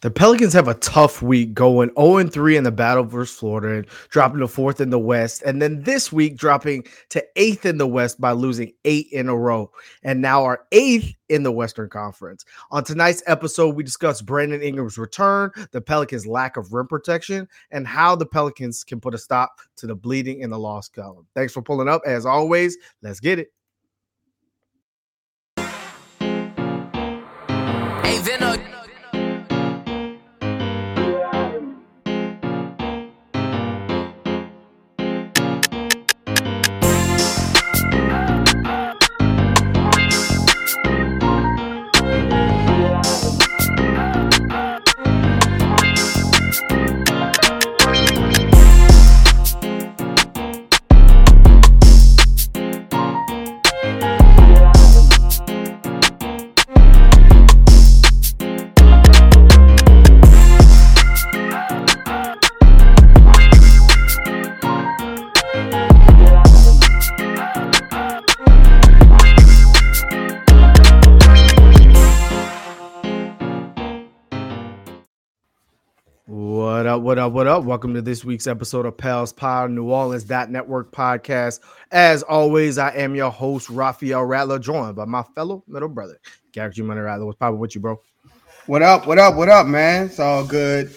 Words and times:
The 0.00 0.10
Pelicans 0.10 0.52
have 0.52 0.68
a 0.68 0.74
tough 0.74 1.22
week 1.22 1.54
going 1.54 1.90
0 1.98 2.28
3 2.28 2.56
in 2.56 2.64
the 2.64 2.72
battle 2.72 3.04
versus 3.04 3.38
Florida 3.38 3.78
and 3.78 3.86
dropping 4.10 4.40
to 4.40 4.48
fourth 4.48 4.80
in 4.80 4.90
the 4.90 4.98
West. 4.98 5.42
And 5.42 5.62
then 5.62 5.82
this 5.82 6.12
week 6.12 6.36
dropping 6.36 6.84
to 7.10 7.24
eighth 7.36 7.64
in 7.64 7.78
the 7.78 7.86
West 7.86 8.20
by 8.20 8.32
losing 8.32 8.72
eight 8.84 9.06
in 9.12 9.28
a 9.28 9.36
row. 9.36 9.70
And 10.02 10.20
now 10.20 10.44
are 10.44 10.66
eighth 10.72 11.14
in 11.30 11.42
the 11.42 11.52
Western 11.52 11.88
Conference. 11.88 12.44
On 12.70 12.84
tonight's 12.84 13.22
episode, 13.26 13.74
we 13.74 13.82
discuss 13.82 14.20
Brandon 14.20 14.60
Ingram's 14.60 14.98
return, 14.98 15.50
the 15.72 15.80
Pelicans' 15.80 16.26
lack 16.26 16.56
of 16.56 16.72
rim 16.72 16.86
protection, 16.86 17.48
and 17.70 17.86
how 17.86 18.14
the 18.14 18.26
Pelicans 18.26 18.84
can 18.84 19.00
put 19.00 19.14
a 19.14 19.18
stop 19.18 19.58
to 19.76 19.86
the 19.86 19.94
bleeding 19.94 20.40
in 20.40 20.50
the 20.50 20.58
lost 20.58 20.92
column. 20.92 21.26
Thanks 21.34 21.52
for 21.52 21.62
pulling 21.62 21.88
up. 21.88 22.02
As 22.04 22.26
always, 22.26 22.76
let's 23.02 23.20
get 23.20 23.38
it. 23.38 23.52
What 77.14 77.20
up, 77.20 77.32
what 77.32 77.46
up? 77.46 77.62
Welcome 77.62 77.94
to 77.94 78.02
this 78.02 78.24
week's 78.24 78.48
episode 78.48 78.86
of 78.86 78.96
Pels 78.96 79.32
Power 79.32 79.68
New 79.68 79.88
Orleans 79.88 80.28
Network 80.28 80.90
podcast. 80.90 81.60
As 81.92 82.24
always, 82.24 82.76
I 82.76 82.90
am 82.90 83.14
your 83.14 83.30
host, 83.30 83.70
Raphael 83.70 84.24
Rattler, 84.24 84.58
joined 84.58 84.96
by 84.96 85.04
my 85.04 85.22
fellow 85.36 85.62
middle 85.68 85.88
brother, 85.88 86.18
Garrett 86.50 86.74
G. 86.74 86.82
Money 86.82 87.02
Rattler. 87.02 87.24
What's 87.24 87.38
popping 87.38 87.60
with 87.60 87.76
you, 87.76 87.80
bro? 87.80 88.00
What 88.66 88.82
up, 88.82 89.06
what 89.06 89.20
up, 89.20 89.36
what 89.36 89.48
up, 89.48 89.68
man? 89.68 90.06
It's 90.06 90.18
all 90.18 90.44
good. 90.44 90.92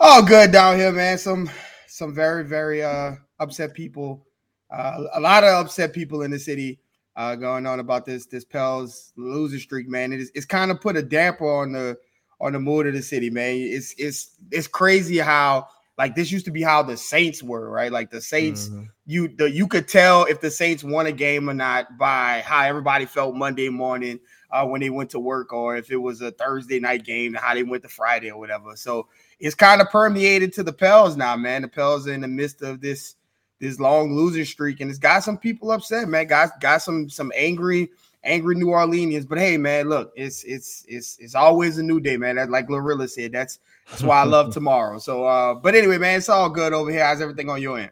All 0.00 0.24
good 0.24 0.50
down 0.50 0.76
here, 0.76 0.90
man. 0.90 1.18
Some 1.18 1.48
some 1.86 2.12
very, 2.12 2.44
very 2.44 2.82
uh 2.82 3.12
upset 3.38 3.72
people. 3.72 4.26
Uh, 4.72 5.04
a 5.14 5.20
lot 5.20 5.44
of 5.44 5.50
upset 5.50 5.92
people 5.92 6.22
in 6.22 6.32
the 6.32 6.38
city 6.40 6.80
uh 7.14 7.36
going 7.36 7.64
on 7.64 7.78
about 7.78 8.04
this 8.04 8.26
this 8.26 8.44
Pels 8.44 9.12
losing 9.16 9.60
streak, 9.60 9.88
man. 9.88 10.12
It 10.12 10.18
is 10.18 10.32
it's 10.34 10.46
kind 10.46 10.72
of 10.72 10.80
put 10.80 10.96
a 10.96 11.02
damper 11.02 11.48
on 11.48 11.70
the 11.70 11.96
on 12.40 12.52
the 12.52 12.60
mood 12.60 12.86
of 12.86 12.94
the 12.94 13.02
city, 13.02 13.30
man. 13.30 13.56
It's 13.56 13.94
it's 13.98 14.30
it's 14.50 14.66
crazy 14.66 15.18
how 15.18 15.68
like 15.98 16.14
this 16.14 16.32
used 16.32 16.46
to 16.46 16.50
be 16.50 16.62
how 16.62 16.82
the 16.82 16.96
Saints 16.96 17.42
were, 17.42 17.68
right? 17.68 17.92
Like 17.92 18.10
the 18.10 18.22
Saints, 18.22 18.68
mm-hmm. 18.68 18.84
you 19.06 19.28
the 19.28 19.50
you 19.50 19.66
could 19.66 19.86
tell 19.86 20.24
if 20.24 20.40
the 20.40 20.50
Saints 20.50 20.82
won 20.82 21.06
a 21.06 21.12
game 21.12 21.50
or 21.50 21.54
not 21.54 21.98
by 21.98 22.42
how 22.46 22.62
everybody 22.62 23.04
felt 23.04 23.34
Monday 23.34 23.68
morning 23.68 24.18
uh, 24.50 24.66
when 24.66 24.80
they 24.80 24.88
went 24.88 25.10
to 25.10 25.20
work, 25.20 25.52
or 25.52 25.76
if 25.76 25.90
it 25.90 25.98
was 25.98 26.22
a 26.22 26.30
Thursday 26.30 26.80
night 26.80 27.04
game, 27.04 27.34
how 27.34 27.52
they 27.52 27.62
went 27.62 27.82
to 27.82 27.88
Friday 27.90 28.30
or 28.30 28.38
whatever. 28.38 28.74
So 28.76 29.08
it's 29.38 29.54
kind 29.54 29.82
of 29.82 29.90
permeated 29.90 30.54
to 30.54 30.62
the 30.62 30.72
Pels 30.72 31.16
now, 31.16 31.36
man. 31.36 31.62
The 31.62 31.68
Pels 31.68 32.08
are 32.08 32.14
in 32.14 32.22
the 32.22 32.28
midst 32.28 32.62
of 32.62 32.80
this 32.80 33.16
this 33.58 33.78
long 33.78 34.14
losing 34.14 34.46
streak, 34.46 34.80
and 34.80 34.88
it's 34.88 34.98
got 34.98 35.22
some 35.22 35.36
people 35.36 35.70
upset, 35.70 36.08
man. 36.08 36.26
Got 36.28 36.60
got 36.60 36.80
some 36.80 37.10
some 37.10 37.30
angry 37.36 37.90
angry 38.24 38.54
New 38.54 38.66
Orleanians. 38.66 39.28
But 39.28 39.38
hey, 39.38 39.56
man, 39.56 39.88
look, 39.88 40.12
it's 40.16 40.44
it's 40.44 40.84
it's 40.88 41.16
it's 41.18 41.34
always 41.34 41.78
a 41.78 41.82
new 41.82 42.00
day, 42.00 42.16
man. 42.16 42.36
That, 42.36 42.50
like 42.50 42.68
Glorilla 42.68 43.08
said, 43.08 43.32
that's 43.32 43.58
that's 43.88 44.02
why 44.02 44.20
I 44.20 44.24
love 44.24 44.52
tomorrow. 44.54 44.98
So, 44.98 45.24
uh, 45.24 45.54
but 45.54 45.74
anyway, 45.74 45.98
man, 45.98 46.18
it's 46.18 46.28
all 46.28 46.50
good 46.50 46.72
over 46.72 46.90
here. 46.90 47.04
How's 47.04 47.20
everything 47.20 47.48
on 47.48 47.62
your 47.62 47.78
end? 47.78 47.90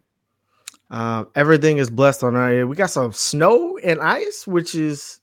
Um, 0.91 1.29
everything 1.35 1.79
is 1.79 1.91
blessed 1.91 2.25
on 2.25 2.35
our 2.35 2.51
end. 2.51 2.69
We 2.69 2.77
got 2.77 2.91
some 2.91 3.13
snow 3.13 3.79
and 3.79 4.01
ice, 4.01 4.47
which 4.47 4.75
is 4.75 5.21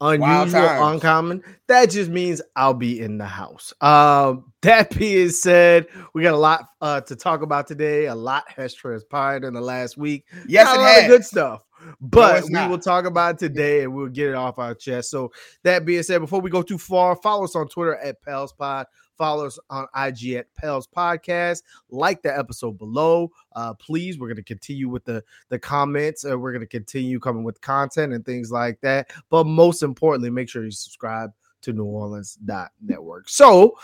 unusual, 0.00 0.90
uncommon. 0.90 1.42
That 1.68 1.90
just 1.90 2.10
means 2.10 2.42
I'll 2.56 2.74
be 2.74 3.00
in 3.00 3.18
the 3.18 3.26
house. 3.26 3.72
Um, 3.80 4.52
that 4.62 4.96
being 4.98 5.30
said, 5.30 5.86
we 6.14 6.22
got 6.22 6.34
a 6.34 6.38
lot 6.38 6.68
uh, 6.80 7.00
to 7.02 7.16
talk 7.16 7.42
about 7.42 7.66
today. 7.66 8.06
A 8.06 8.14
lot 8.14 8.44
has 8.48 8.74
transpired 8.74 9.44
in 9.44 9.54
the 9.54 9.60
last 9.60 9.96
week. 9.96 10.26
Yes, 10.46 10.66
got 10.66 10.74
it 10.74 10.78
a 10.78 10.82
lot 10.82 11.02
of 11.02 11.08
good 11.08 11.24
stuff. 11.24 11.62
But 12.00 12.44
no, 12.48 12.64
we 12.64 12.70
will 12.70 12.78
talk 12.78 13.04
about 13.04 13.38
today 13.38 13.82
and 13.82 13.94
we'll 13.94 14.08
get 14.08 14.28
it 14.28 14.34
off 14.34 14.58
our 14.58 14.74
chest. 14.74 15.10
So 15.10 15.32
that 15.62 15.84
being 15.84 16.02
said, 16.02 16.20
before 16.20 16.40
we 16.40 16.50
go 16.50 16.62
too 16.62 16.78
far, 16.78 17.16
follow 17.16 17.44
us 17.44 17.56
on 17.56 17.68
Twitter 17.68 17.96
at 17.96 18.22
PelsPod. 18.22 18.86
Follow 19.16 19.46
us 19.46 19.58
on 19.70 19.86
IG 19.96 20.32
at 20.32 20.52
Pels 20.54 20.88
Podcast. 20.88 21.62
Like 21.90 22.22
the 22.22 22.36
episode 22.36 22.78
below. 22.78 23.30
Uh, 23.54 23.74
please, 23.74 24.18
we're 24.18 24.26
going 24.26 24.36
to 24.36 24.42
continue 24.42 24.88
with 24.88 25.04
the 25.04 25.22
the 25.50 25.58
comments. 25.58 26.24
Uh, 26.24 26.38
we're 26.38 26.52
going 26.52 26.60
to 26.60 26.66
continue 26.66 27.20
coming 27.20 27.44
with 27.44 27.60
content 27.60 28.12
and 28.12 28.26
things 28.26 28.50
like 28.50 28.80
that. 28.80 29.10
But 29.30 29.46
most 29.46 29.82
importantly, 29.82 30.30
make 30.30 30.48
sure 30.48 30.64
you 30.64 30.72
subscribe 30.72 31.30
to 31.62 31.72
New 31.72 31.84
Orleans 31.84 32.38
Network. 32.82 33.28
So 33.28 33.76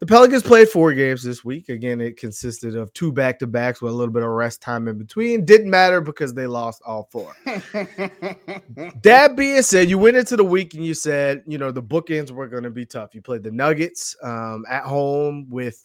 the 0.00 0.06
Pelicans 0.06 0.44
played 0.44 0.68
four 0.68 0.92
games 0.92 1.24
this 1.24 1.44
week. 1.44 1.68
Again, 1.68 2.00
it 2.00 2.16
consisted 2.16 2.76
of 2.76 2.92
two 2.92 3.12
back 3.12 3.38
to 3.40 3.48
backs 3.48 3.82
with 3.82 3.92
a 3.92 3.96
little 3.96 4.12
bit 4.12 4.22
of 4.22 4.28
rest 4.28 4.62
time 4.62 4.86
in 4.86 4.96
between. 4.96 5.44
Didn't 5.44 5.70
matter 5.70 6.00
because 6.00 6.32
they 6.32 6.46
lost 6.46 6.80
all 6.86 7.08
four. 7.10 7.34
that 7.44 9.34
being 9.36 9.62
said, 9.62 9.90
you 9.90 9.98
went 9.98 10.16
into 10.16 10.36
the 10.36 10.44
week 10.44 10.74
and 10.74 10.84
you 10.84 10.94
said, 10.94 11.42
you 11.48 11.58
know, 11.58 11.72
the 11.72 11.82
bookends 11.82 12.30
were 12.30 12.46
going 12.46 12.62
to 12.62 12.70
be 12.70 12.86
tough. 12.86 13.12
You 13.12 13.22
played 13.22 13.42
the 13.42 13.50
Nuggets 13.50 14.14
um, 14.22 14.64
at 14.68 14.84
home 14.84 15.48
with 15.50 15.84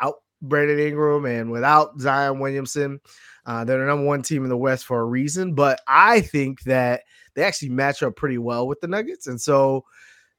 out 0.00 0.16
Brandon 0.42 0.80
Ingram 0.80 1.24
and 1.24 1.52
without 1.52 2.00
Zion 2.00 2.40
Williamson. 2.40 3.00
Uh, 3.46 3.64
they're 3.64 3.78
the 3.78 3.86
number 3.86 4.06
one 4.06 4.22
team 4.22 4.42
in 4.42 4.50
the 4.50 4.56
West 4.56 4.84
for 4.84 5.00
a 5.00 5.04
reason, 5.04 5.54
but 5.54 5.80
I 5.86 6.20
think 6.20 6.62
that 6.62 7.02
they 7.34 7.44
actually 7.44 7.70
match 7.70 8.02
up 8.02 8.16
pretty 8.16 8.38
well 8.38 8.66
with 8.66 8.80
the 8.80 8.88
Nuggets. 8.88 9.28
And 9.28 9.40
so, 9.40 9.84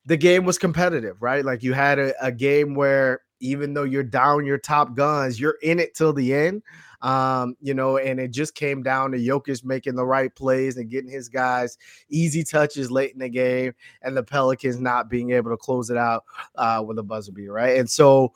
the 0.06 0.18
game 0.18 0.46
was 0.46 0.58
competitive, 0.58 1.22
right? 1.22 1.46
Like 1.46 1.64
you 1.64 1.74
had 1.74 2.00
a, 2.00 2.26
a, 2.26 2.32
game 2.32 2.74
where 2.74 3.22
even 3.40 3.74
though 3.74 3.84
you're 3.84 4.04
down 4.04 4.46
your 4.46 4.58
top 4.58 4.96
guns, 4.96 5.40
you're 5.40 5.58
in 5.62 5.80
it 5.80 5.96
till 5.96 6.14
the 6.14 6.34
end. 6.34 6.64
Um, 7.02 7.56
you 7.60 7.74
know, 7.74 7.98
and 7.98 8.20
it 8.20 8.30
just 8.30 8.54
came 8.54 8.84
down 8.84 9.12
to 9.12 9.18
Jokic 9.18 9.66
making 9.66 9.96
the 9.96 10.06
right 10.06 10.34
plays 10.36 10.78
and 10.78 10.90
getting 10.90 11.10
his 11.10 11.30
guys 11.30 11.78
easy 12.10 12.44
touches 12.44 12.92
late 12.92 13.14
in 13.14 13.20
the 13.20 13.30
game, 13.30 13.74
and 14.04 14.16
the 14.16 14.22
Pelicans 14.22 14.80
not 14.80 15.10
being 15.10 15.32
able 15.32 15.50
to 15.50 15.58
close 15.58 15.90
it 15.90 15.98
out 15.98 16.24
uh, 16.56 16.84
with 16.86 17.00
a 17.00 17.04
buzzer 17.04 17.32
beater, 17.32 17.54
right? 17.54 17.80
And 17.80 17.90
so, 17.90 18.34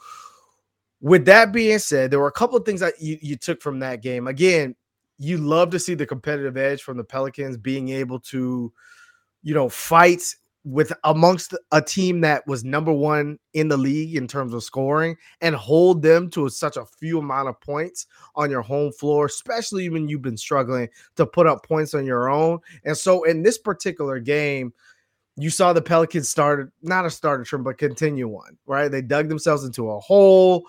with 1.00 1.26
that 1.26 1.52
being 1.52 1.78
said, 1.78 2.10
there 2.10 2.20
were 2.20 2.28
a 2.28 2.32
couple 2.32 2.58
of 2.58 2.66
things 2.66 2.80
that 2.80 3.00
you, 3.00 3.20
you 3.22 3.36
took 3.36 3.62
from 3.62 3.80
that 3.80 4.02
game. 4.02 4.26
Again, 4.26 4.76
you 5.20 5.38
love 5.38 5.70
to 5.70 5.80
see 5.80 5.94
the 5.94 6.08
competitive 6.08 6.58
edge 6.58 6.82
from 6.82 6.98
the 6.98 7.04
Pelicans 7.04 7.58
being 7.58 7.90
able 7.90 8.20
to, 8.22 8.74
you 9.44 9.54
know, 9.54 9.70
fight 9.70 10.24
with 10.66 10.92
amongst 11.04 11.54
a 11.72 11.80
team 11.80 12.22
that 12.22 12.46
was 12.48 12.64
number 12.64 12.92
one 12.92 13.38
in 13.54 13.68
the 13.68 13.78
league 13.78 14.16
in 14.16 14.28
terms 14.28 14.52
of 14.52 14.64
scoring 14.64 15.16
and 15.42 15.56
hold 15.56 16.02
them 16.02 16.28
to 16.32 16.50
such 16.50 16.76
a 16.76 16.86
few 17.00 17.20
amount 17.20 17.48
of 17.48 17.62
points 17.62 18.08
on 18.36 18.50
your 18.50 18.64
home 18.64 18.92
floor, 18.92 19.28
especially 19.28 19.90
when 19.90 20.10
you've 20.10 20.24
been 20.24 20.36
struggling 20.36 20.90
to 21.18 21.26
put 21.26 21.46
up 21.46 21.64
points 21.64 21.94
on 21.94 22.04
your 22.04 22.30
own. 22.30 22.58
And 22.84 22.98
so 22.98 23.24
in 23.24 23.44
this 23.44 23.60
particular 23.60 24.20
game, 24.20 24.74
you 25.38 25.52
saw 25.52 25.72
the 25.72 25.84
Pelicans 25.84 26.30
started 26.30 26.72
not 26.82 27.06
a 27.06 27.12
starter 27.12 27.44
trim, 27.44 27.64
but 27.64 27.78
continue 27.78 28.28
one, 28.28 28.58
right? 28.66 28.90
They 28.90 29.04
dug 29.04 29.30
themselves 29.30 29.66
into 29.66 29.92
a 29.92 30.00
hole. 30.00 30.66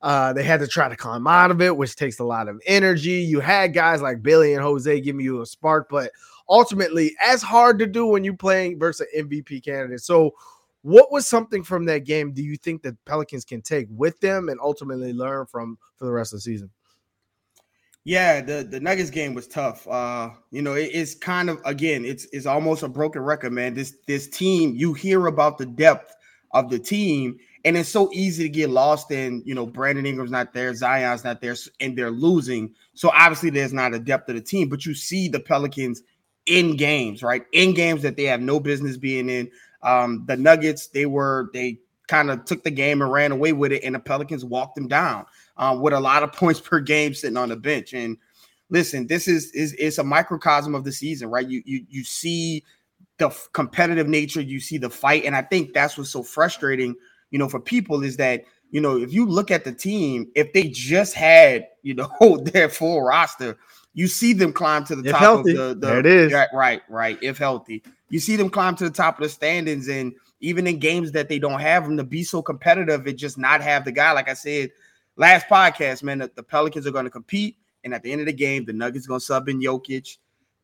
Uh, 0.00 0.32
they 0.32 0.42
had 0.42 0.60
to 0.60 0.66
try 0.66 0.88
to 0.88 0.96
climb 0.96 1.26
out 1.26 1.50
of 1.50 1.60
it, 1.60 1.76
which 1.76 1.96
takes 1.96 2.18
a 2.18 2.24
lot 2.24 2.48
of 2.48 2.60
energy. 2.66 3.22
You 3.22 3.40
had 3.40 3.74
guys 3.74 4.00
like 4.00 4.24
Willy 4.24 4.54
and 4.54 4.62
Jose 4.62 5.00
giving 5.00 5.24
you 5.24 5.42
a 5.42 5.46
spark, 5.46 5.88
but 5.90 6.12
ultimately 6.48 7.14
as 7.22 7.42
hard 7.42 7.78
to 7.78 7.86
do 7.86 8.06
when 8.06 8.24
you're 8.24 8.36
playing 8.36 8.78
versus 8.78 9.06
MVP 9.16 9.64
candidate. 9.64 10.00
So, 10.00 10.34
what 10.82 11.10
was 11.10 11.26
something 11.26 11.62
from 11.62 11.86
that 11.86 12.04
game 12.04 12.32
do 12.32 12.42
you 12.42 12.56
think 12.56 12.82
the 12.82 12.94
Pelicans 13.06 13.44
can 13.44 13.62
take 13.62 13.86
with 13.90 14.20
them 14.20 14.50
and 14.50 14.60
ultimately 14.60 15.14
learn 15.14 15.46
from 15.46 15.78
for 15.96 16.04
the 16.04 16.12
rest 16.12 16.32
of 16.34 16.38
the 16.38 16.42
season? 16.42 16.70
Yeah, 18.04 18.42
the 18.42 18.66
the 18.70 18.80
Nuggets 18.80 19.08
game 19.08 19.32
was 19.32 19.48
tough. 19.48 19.88
Uh, 19.88 20.30
you 20.50 20.60
know, 20.60 20.74
it, 20.74 20.90
it's 20.92 21.14
kind 21.14 21.48
of 21.48 21.60
again, 21.64 22.04
it's 22.04 22.26
it's 22.32 22.44
almost 22.44 22.82
a 22.82 22.88
broken 22.88 23.22
record, 23.22 23.54
man. 23.54 23.72
This 23.72 23.96
this 24.06 24.28
team, 24.28 24.74
you 24.74 24.92
hear 24.92 25.26
about 25.26 25.56
the 25.56 25.64
depth 25.64 26.14
of 26.52 26.68
the 26.68 26.78
team, 26.78 27.38
and 27.64 27.78
it's 27.78 27.88
so 27.88 28.10
easy 28.12 28.42
to 28.42 28.50
get 28.50 28.68
lost 28.68 29.10
in. 29.10 29.42
You 29.46 29.54
know, 29.54 29.64
Brandon 29.64 30.04
Ingram's 30.04 30.30
not 30.30 30.52
there, 30.52 30.74
Zion's 30.74 31.24
not 31.24 31.40
there, 31.40 31.56
and 31.80 31.96
they're 31.96 32.10
losing. 32.10 32.74
So 32.92 33.10
obviously, 33.14 33.48
there's 33.48 33.72
not 33.72 33.94
a 33.94 33.98
depth 33.98 34.28
of 34.28 34.34
the 34.34 34.42
team. 34.42 34.68
But 34.68 34.84
you 34.84 34.92
see 34.92 35.28
the 35.28 35.40
Pelicans 35.40 36.02
in 36.46 36.76
games, 36.76 37.22
right? 37.22 37.44
In 37.52 37.74
games 37.74 38.02
that 38.02 38.16
they 38.16 38.24
have 38.24 38.40
no 38.40 38.60
business 38.60 38.96
being 38.96 39.28
in. 39.28 39.50
Um, 39.82 40.24
the 40.26 40.36
Nuggets, 40.36 40.88
they 40.88 41.06
were 41.06 41.50
they 41.52 41.78
kind 42.06 42.30
of 42.30 42.44
took 42.44 42.62
the 42.62 42.70
game 42.70 43.02
and 43.02 43.10
ran 43.10 43.32
away 43.32 43.52
with 43.52 43.72
it, 43.72 43.84
and 43.84 43.94
the 43.94 43.98
Pelicans 43.98 44.44
walked 44.44 44.74
them 44.74 44.88
down 44.88 45.26
uh, 45.56 45.76
with 45.80 45.92
a 45.92 46.00
lot 46.00 46.22
of 46.22 46.32
points 46.34 46.60
per 46.60 46.80
game 46.80 47.14
sitting 47.14 47.36
on 47.36 47.48
the 47.50 47.56
bench. 47.56 47.92
And 47.92 48.16
listen, 48.70 49.06
this 49.06 49.28
is 49.28 49.50
is 49.52 49.72
is 49.74 49.98
a 49.98 50.04
microcosm 50.04 50.74
of 50.74 50.84
the 50.84 50.92
season, 50.92 51.30
right? 51.30 51.46
You 51.46 51.62
you 51.64 51.84
you 51.88 52.04
see 52.04 52.64
the 53.18 53.30
competitive 53.52 54.08
nature, 54.08 54.40
you 54.40 54.60
see 54.60 54.78
the 54.78 54.90
fight, 54.90 55.24
and 55.24 55.36
I 55.36 55.42
think 55.42 55.72
that's 55.72 55.96
what's 55.96 56.10
so 56.10 56.22
frustrating, 56.22 56.94
you 57.30 57.38
know, 57.38 57.48
for 57.48 57.60
people 57.60 58.02
is 58.02 58.16
that 58.16 58.44
you 58.70 58.80
know 58.80 58.98
if 58.98 59.12
you 59.12 59.26
look 59.26 59.50
at 59.50 59.64
the 59.64 59.72
team, 59.72 60.30
if 60.34 60.52
they 60.52 60.64
just 60.68 61.14
had 61.14 61.68
you 61.82 61.94
know 61.94 62.38
their 62.44 62.68
full 62.68 63.02
roster, 63.02 63.56
you 63.94 64.08
see 64.08 64.32
them 64.32 64.52
climb 64.52 64.84
to 64.84 64.96
the 64.96 65.04
if 65.04 65.12
top 65.12 65.20
healthy, 65.20 65.56
of 65.56 65.80
the, 65.80 65.86
the 65.86 65.98
it 65.98 66.06
is. 66.06 66.32
right, 66.32 66.82
right, 66.88 67.18
if 67.22 67.38
healthy. 67.38 67.82
You 68.10 68.18
see 68.18 68.36
them 68.36 68.50
climb 68.50 68.74
to 68.76 68.84
the 68.84 68.90
top 68.90 69.18
of 69.18 69.22
the 69.22 69.28
standings, 69.28 69.88
and 69.88 70.12
even 70.40 70.66
in 70.66 70.78
games 70.78 71.12
that 71.12 71.28
they 71.28 71.38
don't 71.38 71.60
have 71.60 71.84
them 71.84 71.96
to 71.96 72.04
be 72.04 72.24
so 72.24 72.42
competitive 72.42 73.06
and 73.06 73.16
just 73.16 73.38
not 73.38 73.60
have 73.60 73.84
the 73.84 73.92
guy. 73.92 74.12
Like 74.12 74.28
I 74.28 74.34
said 74.34 74.72
last 75.16 75.46
podcast, 75.46 76.02
man, 76.02 76.18
the, 76.18 76.30
the 76.34 76.42
Pelicans 76.42 76.86
are 76.86 76.90
going 76.90 77.04
to 77.04 77.10
compete, 77.10 77.56
and 77.84 77.94
at 77.94 78.02
the 78.02 78.10
end 78.10 78.20
of 78.20 78.26
the 78.26 78.32
game, 78.32 78.64
the 78.64 78.72
Nuggets 78.72 79.06
going 79.06 79.20
to 79.20 79.24
sub 79.24 79.48
in 79.48 79.60
Jokic, 79.60 80.18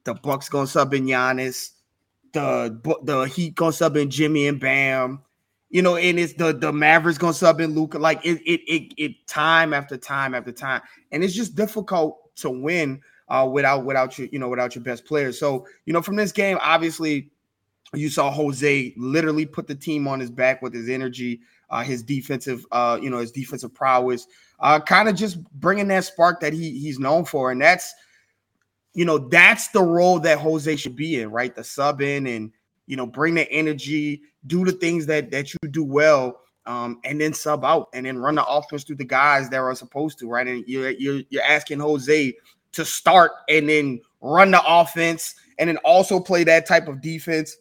the 0.05 0.15
Bucks 0.15 0.49
going 0.49 0.67
to 0.67 0.73
sub 0.73 0.93
in 0.93 1.07
Giannis, 1.07 1.71
the 2.33 2.99
the 3.05 3.23
Heat 3.25 3.55
going 3.55 3.73
to 3.73 3.77
sub 3.77 3.97
in 3.97 4.11
Jimmy 4.11 4.49
and 4.49 4.61
Bam. 4.61 5.23
You 5.73 5.83
know, 5.83 5.95
and 5.95 6.19
it's 6.19 6.33
the 6.33 6.53
the 6.53 6.73
Mavericks 6.73 7.17
gonna 7.17 7.33
sub 7.33 7.61
in 7.61 7.77
Luka. 7.77 7.97
Like 7.97 8.27
it, 8.27 8.43
it, 8.45 8.61
it, 8.67 8.93
it, 8.97 9.27
time 9.29 9.73
after 9.73 9.97
time 9.97 10.35
after 10.35 10.51
time, 10.51 10.83
and 11.13 11.23
it's 11.23 11.33
just 11.33 11.55
difficult 11.55 12.35
to 12.39 12.51
win 12.51 13.01
uh, 13.31 13.49
without 13.51 13.85
without 13.85 14.19
your 14.19 14.29
you 14.33 14.39
know 14.39 14.49
without 14.49 14.75
your 14.75 14.85
best 14.85 15.07
players. 15.07 15.39
So 15.39 15.67
you 15.87 15.93
know 15.93 16.03
from 16.03 16.17
this 16.17 16.33
game, 16.33 16.59
obviously 16.61 17.31
you 17.95 18.09
saw 18.09 18.31
Jose 18.31 18.95
literally 18.97 19.47
put 19.47 19.67
the 19.67 19.75
team 19.75 20.07
on 20.07 20.21
his 20.21 20.31
back 20.31 20.63
with 20.63 20.73
his 20.73 20.89
energy, 20.89 21.41
uh, 21.71 21.83
his 21.83 22.03
defensive, 22.03 22.65
uh, 22.71 22.99
you 23.01 23.11
know, 23.11 23.19
his 23.19 23.33
defensive 23.33 23.75
prowess, 23.75 24.27
uh, 24.61 24.79
kind 24.79 25.09
of 25.09 25.17
just 25.17 25.43
bringing 25.55 25.89
that 25.89 26.05
spark 26.05 26.41
that 26.41 26.53
he 26.53 26.79
he's 26.79 26.99
known 26.99 27.25
for, 27.25 27.51
and 27.51 27.61
that's, 27.61 27.95
you 28.95 29.05
know, 29.05 29.19
that's 29.19 29.69
the 29.69 29.83
role 29.83 30.21
that 30.21 30.39
Jose 30.39 30.77
should 30.77 30.97
be 30.97 31.21
in, 31.21 31.31
right? 31.31 31.55
The 31.55 31.65
sub 31.65 32.01
in 32.01 32.27
and 32.27 32.53
you 32.87 32.97
know 32.97 33.07
bring 33.07 33.35
the 33.35 33.51
energy, 33.51 34.23
do 34.47 34.65
the 34.65 34.73
things 34.73 35.07
that 35.07 35.31
that 35.31 35.53
you 35.53 35.69
do 35.71 35.85
well, 35.85 36.41
um, 36.67 37.01
and 37.05 37.21
then 37.21 37.33
sub 37.33 37.65
out, 37.65 37.89
and 37.95 38.07
then 38.07 38.19
run 38.19 38.37
the 38.37 38.47
offense 38.47 38.85
through 38.85 38.97
the 38.97 39.05
guys 39.05 39.49
that 39.51 39.61
are 39.61 39.75
supposed 39.75 40.19
to, 40.21 40.29
right? 40.29 40.47
And 40.47 40.65
you're 40.67 40.91
you're, 40.91 41.23
you're 41.31 41.43
asking 41.43 41.81
Jose 41.81 42.35
to 42.73 42.85
start 42.85 43.33
and 43.49 43.69
then 43.69 44.01
run 44.21 44.51
the 44.51 44.63
offense, 44.67 45.35
and 45.59 45.69
then 45.69 45.77
also 45.79 46.21
play 46.21 46.45
that 46.45 46.67
type 46.67 46.89
of 46.89 47.01
defense 47.01 47.57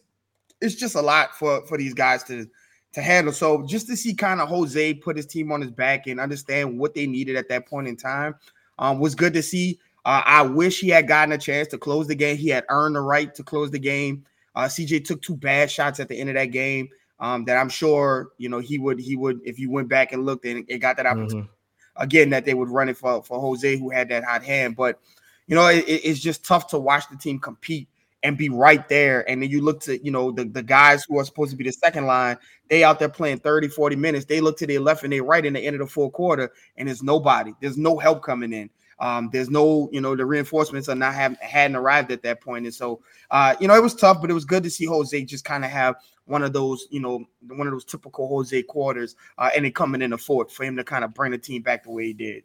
it's 0.60 0.74
just 0.74 0.94
a 0.94 1.00
lot 1.00 1.34
for 1.34 1.64
for 1.66 1.78
these 1.78 1.94
guys 1.94 2.22
to 2.24 2.48
to 2.92 3.02
handle. 3.02 3.32
So 3.32 3.64
just 3.66 3.86
to 3.88 3.96
see 3.96 4.14
kind 4.14 4.40
of 4.40 4.48
Jose 4.48 4.94
put 4.94 5.16
his 5.16 5.26
team 5.26 5.52
on 5.52 5.60
his 5.60 5.70
back 5.70 6.06
and 6.06 6.18
understand 6.18 6.78
what 6.78 6.94
they 6.94 7.06
needed 7.06 7.36
at 7.36 7.48
that 7.48 7.66
point 7.66 7.86
in 7.88 7.96
time 7.96 8.34
um, 8.78 8.98
was 8.98 9.14
good 9.14 9.32
to 9.34 9.42
see. 9.42 9.78
Uh, 10.04 10.22
I 10.24 10.42
wish 10.42 10.80
he 10.80 10.88
had 10.88 11.06
gotten 11.06 11.32
a 11.32 11.38
chance 11.38 11.68
to 11.68 11.78
close 11.78 12.06
the 12.06 12.14
game. 12.14 12.36
He 12.36 12.48
had 12.48 12.64
earned 12.68 12.96
the 12.96 13.00
right 13.00 13.34
to 13.34 13.42
close 13.42 13.70
the 13.70 13.78
game. 13.78 14.24
Uh, 14.54 14.62
CJ 14.62 15.04
took 15.04 15.20
two 15.20 15.36
bad 15.36 15.70
shots 15.70 16.00
at 16.00 16.08
the 16.08 16.18
end 16.18 16.30
of 16.30 16.34
that 16.36 16.46
game 16.46 16.88
um, 17.20 17.44
that 17.44 17.56
I'm 17.56 17.68
sure 17.68 18.30
you 18.38 18.48
know 18.48 18.58
he 18.58 18.78
would 18.78 18.98
he 18.98 19.16
would 19.16 19.40
if 19.44 19.58
you 19.58 19.70
went 19.70 19.88
back 19.88 20.12
and 20.12 20.26
looked 20.26 20.44
and, 20.44 20.64
it 20.68 20.78
got 20.78 20.96
that 20.96 21.06
opportunity 21.06 21.36
mm-hmm. 21.36 21.52
Again 21.96 22.30
that 22.30 22.44
they 22.44 22.54
would 22.54 22.68
run 22.68 22.88
it 22.88 22.96
for 22.96 23.22
for 23.22 23.40
Jose 23.40 23.76
who 23.76 23.90
had 23.90 24.08
that 24.08 24.24
hot 24.24 24.44
hand. 24.44 24.76
But 24.76 24.98
you 25.46 25.54
know 25.54 25.66
it, 25.68 25.84
it's 25.86 26.20
just 26.20 26.44
tough 26.44 26.68
to 26.68 26.78
watch 26.78 27.08
the 27.10 27.16
team 27.16 27.38
compete 27.38 27.88
and 28.22 28.36
be 28.36 28.48
right 28.48 28.86
there. 28.88 29.28
And 29.28 29.42
then 29.42 29.50
you 29.50 29.62
look 29.62 29.80
to, 29.82 30.02
you 30.04 30.10
know, 30.10 30.30
the, 30.30 30.44
the 30.44 30.62
guys 30.62 31.04
who 31.08 31.18
are 31.18 31.24
supposed 31.24 31.50
to 31.52 31.56
be 31.56 31.64
the 31.64 31.72
second 31.72 32.06
line, 32.06 32.36
they 32.68 32.84
out 32.84 32.98
there 32.98 33.08
playing 33.08 33.38
30, 33.38 33.68
40 33.68 33.96
minutes. 33.96 34.26
They 34.26 34.40
look 34.40 34.58
to 34.58 34.66
their 34.66 34.80
left 34.80 35.04
and 35.04 35.12
they 35.12 35.20
right 35.20 35.44
in 35.44 35.54
the 35.54 35.60
end 35.60 35.74
of 35.76 35.80
the 35.80 35.86
fourth 35.86 36.12
quarter, 36.12 36.52
and 36.76 36.88
there's 36.88 37.02
nobody. 37.02 37.52
There's 37.60 37.78
no 37.78 37.98
help 37.98 38.22
coming 38.22 38.52
in. 38.52 38.68
Um, 38.98 39.30
there's 39.32 39.48
no, 39.48 39.88
you 39.92 40.02
know, 40.02 40.14
the 40.14 40.26
reinforcements 40.26 40.90
are 40.90 40.94
not 40.94 41.14
have 41.14 41.38
hadn't 41.40 41.76
arrived 41.76 42.12
at 42.12 42.22
that 42.22 42.42
point. 42.42 42.66
And 42.66 42.74
so 42.74 43.00
uh, 43.30 43.54
you 43.58 43.68
know, 43.68 43.74
it 43.74 43.82
was 43.82 43.94
tough, 43.94 44.20
but 44.20 44.30
it 44.30 44.34
was 44.34 44.44
good 44.44 44.62
to 44.64 44.70
see 44.70 44.84
Jose 44.84 45.24
just 45.24 45.44
kind 45.44 45.64
of 45.64 45.70
have 45.70 45.96
one 46.30 46.42
of 46.42 46.52
those, 46.52 46.86
you 46.90 47.00
know, 47.00 47.24
one 47.48 47.66
of 47.66 47.72
those 47.72 47.84
typical 47.84 48.28
Jose 48.28 48.62
quarters, 48.62 49.16
uh, 49.36 49.50
and 49.54 49.66
it 49.66 49.74
coming 49.74 50.00
in 50.00 50.10
the 50.10 50.18
fourth 50.18 50.52
for 50.52 50.64
him 50.64 50.76
to 50.76 50.84
kind 50.84 51.04
of 51.04 51.12
bring 51.12 51.32
the 51.32 51.38
team 51.38 51.62
back 51.62 51.82
the 51.82 51.90
way 51.90 52.06
he 52.06 52.12
did. 52.12 52.44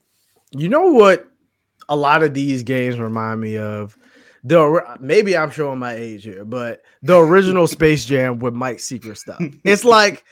You 0.51 0.69
know 0.69 0.87
what 0.91 1.27
a 1.87 1.95
lot 1.95 2.23
of 2.23 2.33
these 2.33 2.63
games 2.63 2.99
remind 2.99 3.41
me 3.41 3.57
of 3.57 3.97
the 4.43 4.97
maybe 4.99 5.37
I'm 5.37 5.51
showing 5.51 5.79
my 5.79 5.93
age 5.93 6.23
here, 6.23 6.45
but 6.45 6.81
the 7.03 7.17
original 7.17 7.67
Space 7.67 8.05
Jam 8.05 8.39
with 8.39 8.53
Mike 8.53 8.79
Secret 8.79 9.17
stuff. 9.17 9.41
It's 9.63 9.85
like 9.85 10.23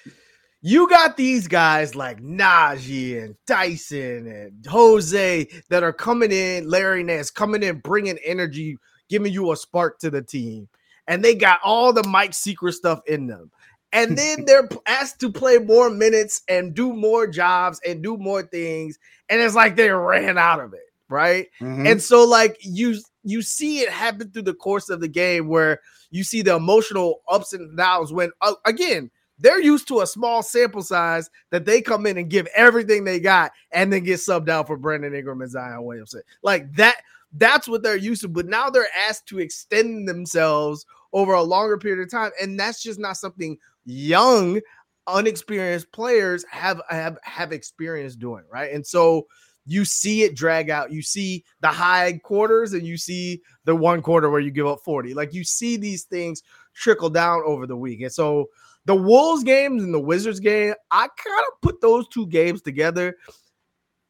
you 0.61 0.89
got 0.89 1.17
these 1.17 1.47
guys 1.47 1.93
like 1.93 2.21
Naji 2.21 3.21
and 3.21 3.35
Dyson 3.45 4.27
and 4.27 4.65
Jose 4.65 5.47
that 5.69 5.83
are 5.83 5.93
coming 5.93 6.31
in, 6.31 6.69
Larry 6.69 7.03
Nance 7.03 7.29
coming 7.29 7.63
in, 7.63 7.79
bringing 7.79 8.17
energy, 8.23 8.77
giving 9.09 9.33
you 9.33 9.51
a 9.51 9.57
spark 9.57 9.99
to 9.99 10.09
the 10.09 10.21
team, 10.21 10.69
and 11.07 11.23
they 11.23 11.35
got 11.35 11.59
all 11.63 11.93
the 11.93 12.07
Mike 12.07 12.33
Secret 12.33 12.73
stuff 12.73 13.01
in 13.07 13.27
them. 13.27 13.51
And 13.91 14.17
then 14.17 14.45
they're 14.45 14.67
asked 14.87 15.19
to 15.19 15.31
play 15.31 15.59
more 15.59 15.89
minutes 15.89 16.41
and 16.47 16.73
do 16.73 16.93
more 16.93 17.27
jobs 17.27 17.79
and 17.87 18.01
do 18.01 18.17
more 18.17 18.41
things, 18.41 18.97
and 19.29 19.39
it's 19.39 19.55
like 19.55 19.75
they 19.75 19.91
ran 19.91 20.37
out 20.37 20.59
of 20.59 20.73
it, 20.73 20.91
right? 21.09 21.47
Mm-hmm. 21.61 21.85
And 21.85 22.01
so, 22.01 22.25
like 22.25 22.57
you 22.61 22.97
you 23.23 23.43
see 23.43 23.81
it 23.81 23.89
happen 23.89 24.31
through 24.31 24.43
the 24.43 24.53
course 24.55 24.89
of 24.89 24.99
the 24.99 25.07
game 25.07 25.47
where 25.47 25.79
you 26.09 26.23
see 26.23 26.41
the 26.41 26.55
emotional 26.55 27.21
ups 27.29 27.53
and 27.53 27.77
downs 27.77 28.11
when 28.11 28.31
uh, 28.41 28.53
again 28.65 29.11
they're 29.39 29.61
used 29.61 29.87
to 29.87 30.01
a 30.01 30.07
small 30.07 30.41
sample 30.43 30.81
size 30.81 31.29
that 31.49 31.65
they 31.65 31.81
come 31.81 32.05
in 32.05 32.17
and 32.17 32.29
give 32.29 32.47
everything 32.55 33.03
they 33.03 33.19
got 33.19 33.51
and 33.71 33.91
then 33.91 34.03
get 34.03 34.19
subbed 34.19 34.49
out 34.49 34.67
for 34.67 34.77
Brandon 34.77 35.13
Ingram 35.13 35.41
and 35.41 35.51
Zion 35.51 35.83
Williamson. 35.83 36.21
Like 36.43 36.71
that, 36.75 36.97
that's 37.33 37.67
what 37.67 37.83
they're 37.83 37.95
used 37.95 38.21
to. 38.21 38.27
But 38.27 38.47
now 38.47 38.69
they're 38.69 38.87
asked 39.07 39.27
to 39.27 39.39
extend 39.39 40.07
themselves 40.07 40.85
over 41.13 41.33
a 41.33 41.43
longer 41.43 41.77
period 41.77 42.03
of 42.03 42.11
time. 42.11 42.31
And 42.41 42.59
that's 42.59 42.81
just 42.81 42.99
not 42.99 43.17
something 43.17 43.57
young, 43.85 44.61
unexperienced 45.07 45.91
players 45.91 46.45
have 46.49 46.81
have 46.89 47.17
have 47.23 47.51
experience 47.51 48.15
doing, 48.15 48.43
right? 48.51 48.71
And 48.71 48.85
so 48.85 49.27
you 49.65 49.85
see 49.85 50.23
it 50.23 50.35
drag 50.35 50.69
out. 50.69 50.91
You 50.91 51.01
see 51.01 51.43
the 51.61 51.69
high 51.69 52.19
quarters 52.23 52.73
and 52.73 52.85
you 52.85 52.97
see 52.97 53.41
the 53.65 53.75
one 53.75 54.01
quarter 54.01 54.29
where 54.29 54.41
you 54.41 54.51
give 54.51 54.67
up 54.67 54.79
40. 54.83 55.13
Like 55.13 55.33
you 55.33 55.43
see 55.43 55.77
these 55.77 56.03
things 56.03 56.43
trickle 56.73 57.09
down 57.09 57.41
over 57.45 57.65
the 57.65 57.77
week. 57.77 58.01
And 58.01 58.11
so 58.11 58.49
the 58.85 58.95
Wolves 58.95 59.43
games 59.43 59.83
and 59.83 59.93
the 59.93 59.99
Wizards 59.99 60.41
game, 60.41 60.73
I 60.91 61.07
kind 61.07 61.45
of 61.47 61.61
put 61.61 61.79
those 61.79 62.07
two 62.09 62.27
games 62.27 62.61
together. 62.61 63.15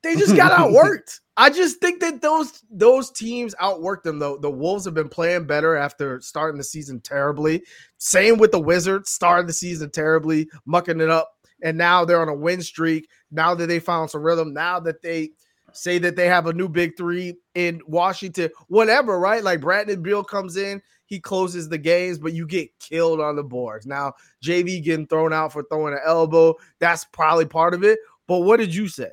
They 0.04 0.16
just 0.16 0.36
got 0.36 0.52
outworked. 0.60 1.22
I 1.36 1.50
just 1.50 1.80
think 1.80 2.00
that 2.02 2.22
those 2.22 2.64
those 2.70 3.10
teams 3.10 3.56
outworked 3.56 4.04
them 4.04 4.20
though. 4.20 4.38
The 4.38 4.52
Wolves 4.52 4.86
have 4.86 4.94
been 4.94 5.10
playing 5.10 5.48
better 5.48 5.76
after 5.76 6.22
starting 6.22 6.60
the 6.60 6.64
season 6.64 7.00
terribly. 7.00 7.64
Same 7.98 8.38
with 8.38 8.52
the 8.52 8.60
Wizards, 8.60 9.10
started 9.10 9.48
the 9.48 9.54
season 9.54 9.90
terribly, 9.90 10.48
mucking 10.66 11.02
it 11.02 11.10
up 11.10 11.34
and 11.64 11.78
now 11.78 12.06
they're 12.06 12.22
on 12.22 12.30
a 12.30 12.36
win 12.36 12.62
streak. 12.62 13.10
Now 13.32 13.56
that 13.56 13.68
they 13.68 13.80
found 13.80 14.12
some 14.12 14.22
rhythm, 14.22 14.54
now 14.54 14.80
that 14.82 15.02
they 15.02 15.32
say 15.72 15.98
that 15.98 16.16
they 16.16 16.28
have 16.28 16.46
a 16.46 16.54
new 16.54 16.70
big 16.70 16.96
three 16.96 17.36
in 17.56 17.82
Washington, 17.88 18.52
whatever, 18.68 19.20
right? 19.20 19.44
Like 19.44 19.62
Brandon 19.62 20.04
Beal 20.04 20.24
comes 20.24 20.58
in, 20.58 20.82
he 21.06 21.20
closes 21.20 21.68
the 21.68 21.78
games, 21.78 22.20
but 22.20 22.34
you 22.34 22.46
get 22.46 22.78
killed 22.80 23.20
on 23.20 23.36
the 23.36 23.44
boards. 23.44 23.88
Now, 23.88 24.14
JV 24.44 24.84
getting 24.84 25.08
thrown 25.08 25.34
out 25.34 25.54
for 25.54 25.64
throwing 25.64 25.94
an 25.94 26.02
elbow, 26.06 26.54
that's 26.80 27.06
probably 27.06 27.46
part 27.46 27.74
of 27.74 27.84
it. 27.84 27.98
But 28.28 28.40
what 28.40 28.58
did 28.58 28.76
you 28.76 28.88
say? 28.88 29.12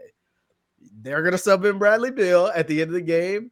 They're 1.03 1.23
gonna 1.23 1.39
sub 1.39 1.65
in 1.65 1.79
Bradley 1.79 2.11
Beal 2.11 2.51
at 2.55 2.69
the 2.69 2.81
end 2.83 2.91
of 2.91 2.95
the 2.95 3.01
game. 3.01 3.51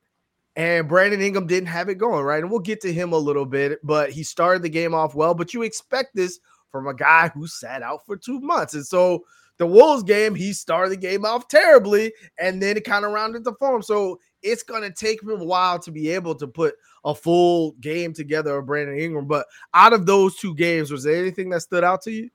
And 0.57 0.89
Brandon 0.89 1.21
Ingram 1.21 1.47
didn't 1.47 1.69
have 1.69 1.89
it 1.89 1.99
going, 1.99 2.25
right? 2.25 2.43
And 2.43 2.51
we'll 2.51 2.59
get 2.59 2.81
to 2.81 2.93
him 2.93 3.13
a 3.13 3.19
little 3.19 3.47
bit, 3.47 3.79
but 3.85 4.11
he 4.11 4.25
started 4.25 4.63
the 4.63 4.69
game 4.69 4.93
off 4.93 5.15
well. 5.15 5.33
But 5.33 5.55
you 5.55 5.63
expect 5.63 6.17
this 6.17 6.41
from 6.73 6.89
a 6.89 6.95
guy 6.95 7.29
who 7.29 7.47
sat 7.47 7.83
out 7.83 8.05
for 8.05 8.17
two 8.17 8.41
months. 8.41 8.75
And 8.75 8.85
so 8.85 9.25
the 9.59 9.67
Wolves 9.67 10.03
game, 10.03 10.35
he 10.35 10.53
started 10.53 10.91
the 10.91 10.97
game 10.97 11.25
off 11.25 11.49
terribly 11.49 12.13
and 12.39 12.63
then 12.63 12.77
it 12.77 12.85
kind 12.85 13.05
of 13.05 13.13
rounded 13.13 13.45
the 13.45 13.55
form. 13.55 13.83
So 13.83 14.19
it's 14.43 14.63
going 14.63 14.83
to 14.83 14.93
take 14.93 15.23
him 15.23 15.31
a 15.31 15.45
while 15.45 15.79
to 15.81 15.91
be 15.91 16.11
able 16.11 16.35
to 16.37 16.47
put 16.47 16.75
a 17.05 17.15
full 17.15 17.73
game 17.81 18.13
together 18.13 18.57
of 18.57 18.67
Brandon 18.67 18.99
Ingram. 18.99 19.27
But 19.27 19.47
out 19.75 19.93
of 19.93 20.07
those 20.07 20.37
two 20.37 20.55
games, 20.55 20.91
was 20.91 21.05
there 21.05 21.17
anything 21.17 21.51
that 21.51 21.63
stood 21.63 21.85
out 21.85 22.03
to 22.03 22.11
you? 22.11 22.31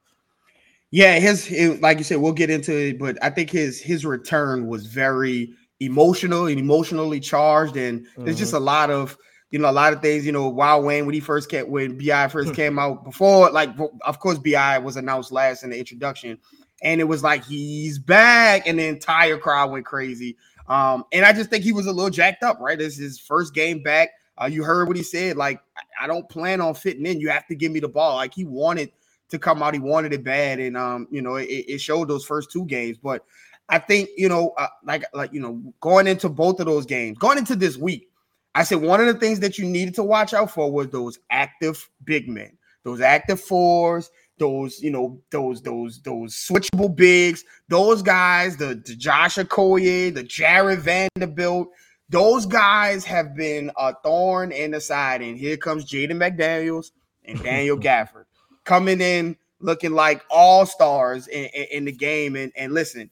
Yeah, 0.93 1.17
his, 1.17 1.43
his 1.43 1.81
like 1.81 1.97
you 1.97 2.03
said, 2.03 2.19
we'll 2.19 2.33
get 2.33 2.51
into 2.51 2.71
it, 2.71 2.99
but 2.99 3.17
I 3.23 3.31
think 3.31 3.49
his 3.49 3.81
his 3.81 4.05
return 4.05 4.67
was 4.67 4.85
very 4.85 5.51
emotional 5.79 6.45
and 6.45 6.59
emotionally 6.59 7.19
charged, 7.19 7.75
and 7.77 8.01
mm-hmm. 8.01 8.25
there's 8.25 8.37
just 8.37 8.53
mm-hmm. 8.53 8.61
a 8.61 8.65
lot 8.65 8.91
of 8.91 9.17
you 9.49 9.57
know, 9.57 9.67
a 9.67 9.71
lot 9.71 9.93
of 9.93 10.03
things, 10.03 10.23
you 10.23 10.31
know, 10.31 10.47
Wild 10.49 10.85
Wayne 10.85 11.07
when 11.07 11.15
he 11.15 11.19
first 11.19 11.49
came 11.49 11.67
when 11.71 11.97
BI 11.97 12.27
first 12.27 12.49
hmm. 12.49 12.55
came 12.55 12.77
out 12.77 13.03
before, 13.03 13.49
like 13.49 13.71
of 14.05 14.19
course 14.19 14.37
BI 14.37 14.77
was 14.77 14.95
announced 14.95 15.31
last 15.31 15.63
in 15.63 15.71
the 15.71 15.79
introduction, 15.79 16.37
and 16.83 17.01
it 17.01 17.05
was 17.05 17.23
like 17.23 17.43
he's 17.43 17.97
back, 17.97 18.67
and 18.67 18.77
the 18.77 18.85
entire 18.85 19.39
crowd 19.39 19.71
went 19.71 19.87
crazy. 19.87 20.37
Um, 20.67 21.05
and 21.11 21.25
I 21.25 21.33
just 21.33 21.49
think 21.49 21.63
he 21.63 21.71
was 21.71 21.87
a 21.87 21.91
little 21.91 22.11
jacked 22.11 22.43
up, 22.43 22.59
right? 22.59 22.77
This 22.77 22.93
is 22.93 22.99
his 22.99 23.19
first 23.19 23.55
game 23.55 23.81
back. 23.81 24.09
Uh, 24.39 24.45
you 24.45 24.63
heard 24.63 24.87
what 24.87 24.97
he 24.97 25.03
said, 25.03 25.37
like, 25.37 25.59
I 25.99 26.05
don't 26.05 26.29
plan 26.29 26.61
on 26.61 26.75
fitting 26.75 27.07
in. 27.07 27.19
You 27.19 27.29
have 27.29 27.47
to 27.47 27.55
give 27.55 27.71
me 27.71 27.79
the 27.79 27.89
ball. 27.89 28.15
Like 28.17 28.35
he 28.35 28.45
wanted 28.45 28.91
to 29.33 29.39
come 29.39 29.61
out. 29.61 29.73
He 29.73 29.79
wanted 29.79 30.13
it 30.13 30.23
bad, 30.23 30.59
and 30.59 30.77
um, 30.77 31.07
you 31.11 31.21
know, 31.21 31.35
it, 31.35 31.45
it 31.45 31.81
showed 31.81 32.07
those 32.07 32.23
first 32.23 32.51
two 32.51 32.65
games. 32.65 32.97
But 32.97 33.25
I 33.67 33.79
think 33.79 34.09
you 34.15 34.29
know, 34.29 34.53
uh, 34.57 34.67
like 34.85 35.03
like 35.13 35.33
you 35.33 35.41
know, 35.41 35.61
going 35.81 36.07
into 36.07 36.29
both 36.29 36.59
of 36.59 36.67
those 36.67 36.85
games, 36.85 37.17
going 37.17 37.37
into 37.37 37.55
this 37.55 37.75
week, 37.75 38.09
I 38.55 38.63
said 38.63 38.81
one 38.81 39.01
of 39.01 39.07
the 39.07 39.19
things 39.19 39.41
that 39.41 39.57
you 39.57 39.65
needed 39.65 39.95
to 39.95 40.03
watch 40.03 40.33
out 40.33 40.51
for 40.51 40.71
was 40.71 40.89
those 40.89 41.19
active 41.29 41.89
big 42.05 42.29
men, 42.29 42.57
those 42.83 43.01
active 43.01 43.41
fours, 43.41 44.09
those 44.37 44.81
you 44.81 44.91
know 44.91 45.19
those 45.31 45.61
those 45.61 46.01
those 46.01 46.35
switchable 46.35 46.95
bigs, 46.95 47.43
those 47.67 48.01
guys, 48.01 48.55
the, 48.55 48.81
the 48.85 48.95
Josh 48.95 49.35
Okogie, 49.35 50.13
the 50.13 50.23
Jarred 50.23 50.79
Vanderbilt. 50.79 51.69
Those 52.09 52.45
guys 52.45 53.03
have 53.05 53.35
been 53.35 53.71
a 53.75 53.95
thorn 54.03 54.51
in 54.51 54.71
the 54.71 54.81
side, 54.81 55.23
and 55.23 55.35
here 55.35 55.57
comes 55.57 55.89
Jaden 55.89 56.11
McDaniels 56.11 56.91
and 57.25 57.41
Daniel 57.41 57.77
Gafford 57.79 58.25
coming 58.63 59.01
in 59.01 59.35
looking 59.59 59.93
like 59.93 60.23
all 60.29 60.65
stars 60.65 61.27
in, 61.27 61.45
in, 61.45 61.67
in, 61.71 61.85
the 61.85 61.91
game. 61.91 62.35
And, 62.35 62.51
and 62.55 62.73
listen, 62.73 63.09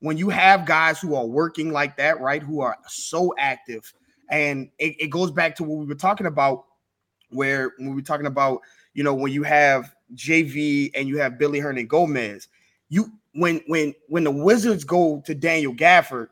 when 0.00 0.16
you 0.16 0.30
have 0.30 0.64
guys 0.64 0.98
who 0.98 1.14
are 1.14 1.26
working 1.26 1.72
like 1.72 1.96
that, 1.98 2.20
right, 2.20 2.42
who 2.42 2.60
are 2.60 2.76
so 2.88 3.34
active, 3.38 3.92
and 4.30 4.70
it, 4.78 4.96
it 4.98 5.06
goes 5.08 5.30
back 5.30 5.54
to 5.56 5.64
what 5.64 5.78
we 5.78 5.86
were 5.86 5.94
talking 5.94 6.26
about, 6.26 6.64
where 7.30 7.72
we 7.78 7.90
were 7.90 8.02
talking 8.02 8.26
about, 8.26 8.60
you 8.94 9.04
know, 9.04 9.14
when 9.14 9.32
you 9.32 9.42
have 9.42 9.94
JV 10.14 10.90
and 10.94 11.06
you 11.06 11.18
have 11.18 11.38
Willy 11.38 11.60
Hernangomez, 11.60 12.48
you 12.88 13.12
when 13.34 13.60
when 13.66 13.94
when 14.08 14.24
the 14.24 14.30
Wizards 14.30 14.84
go 14.84 15.22
to 15.26 15.34
Daniel 15.34 15.74
Gafford, 15.74 16.28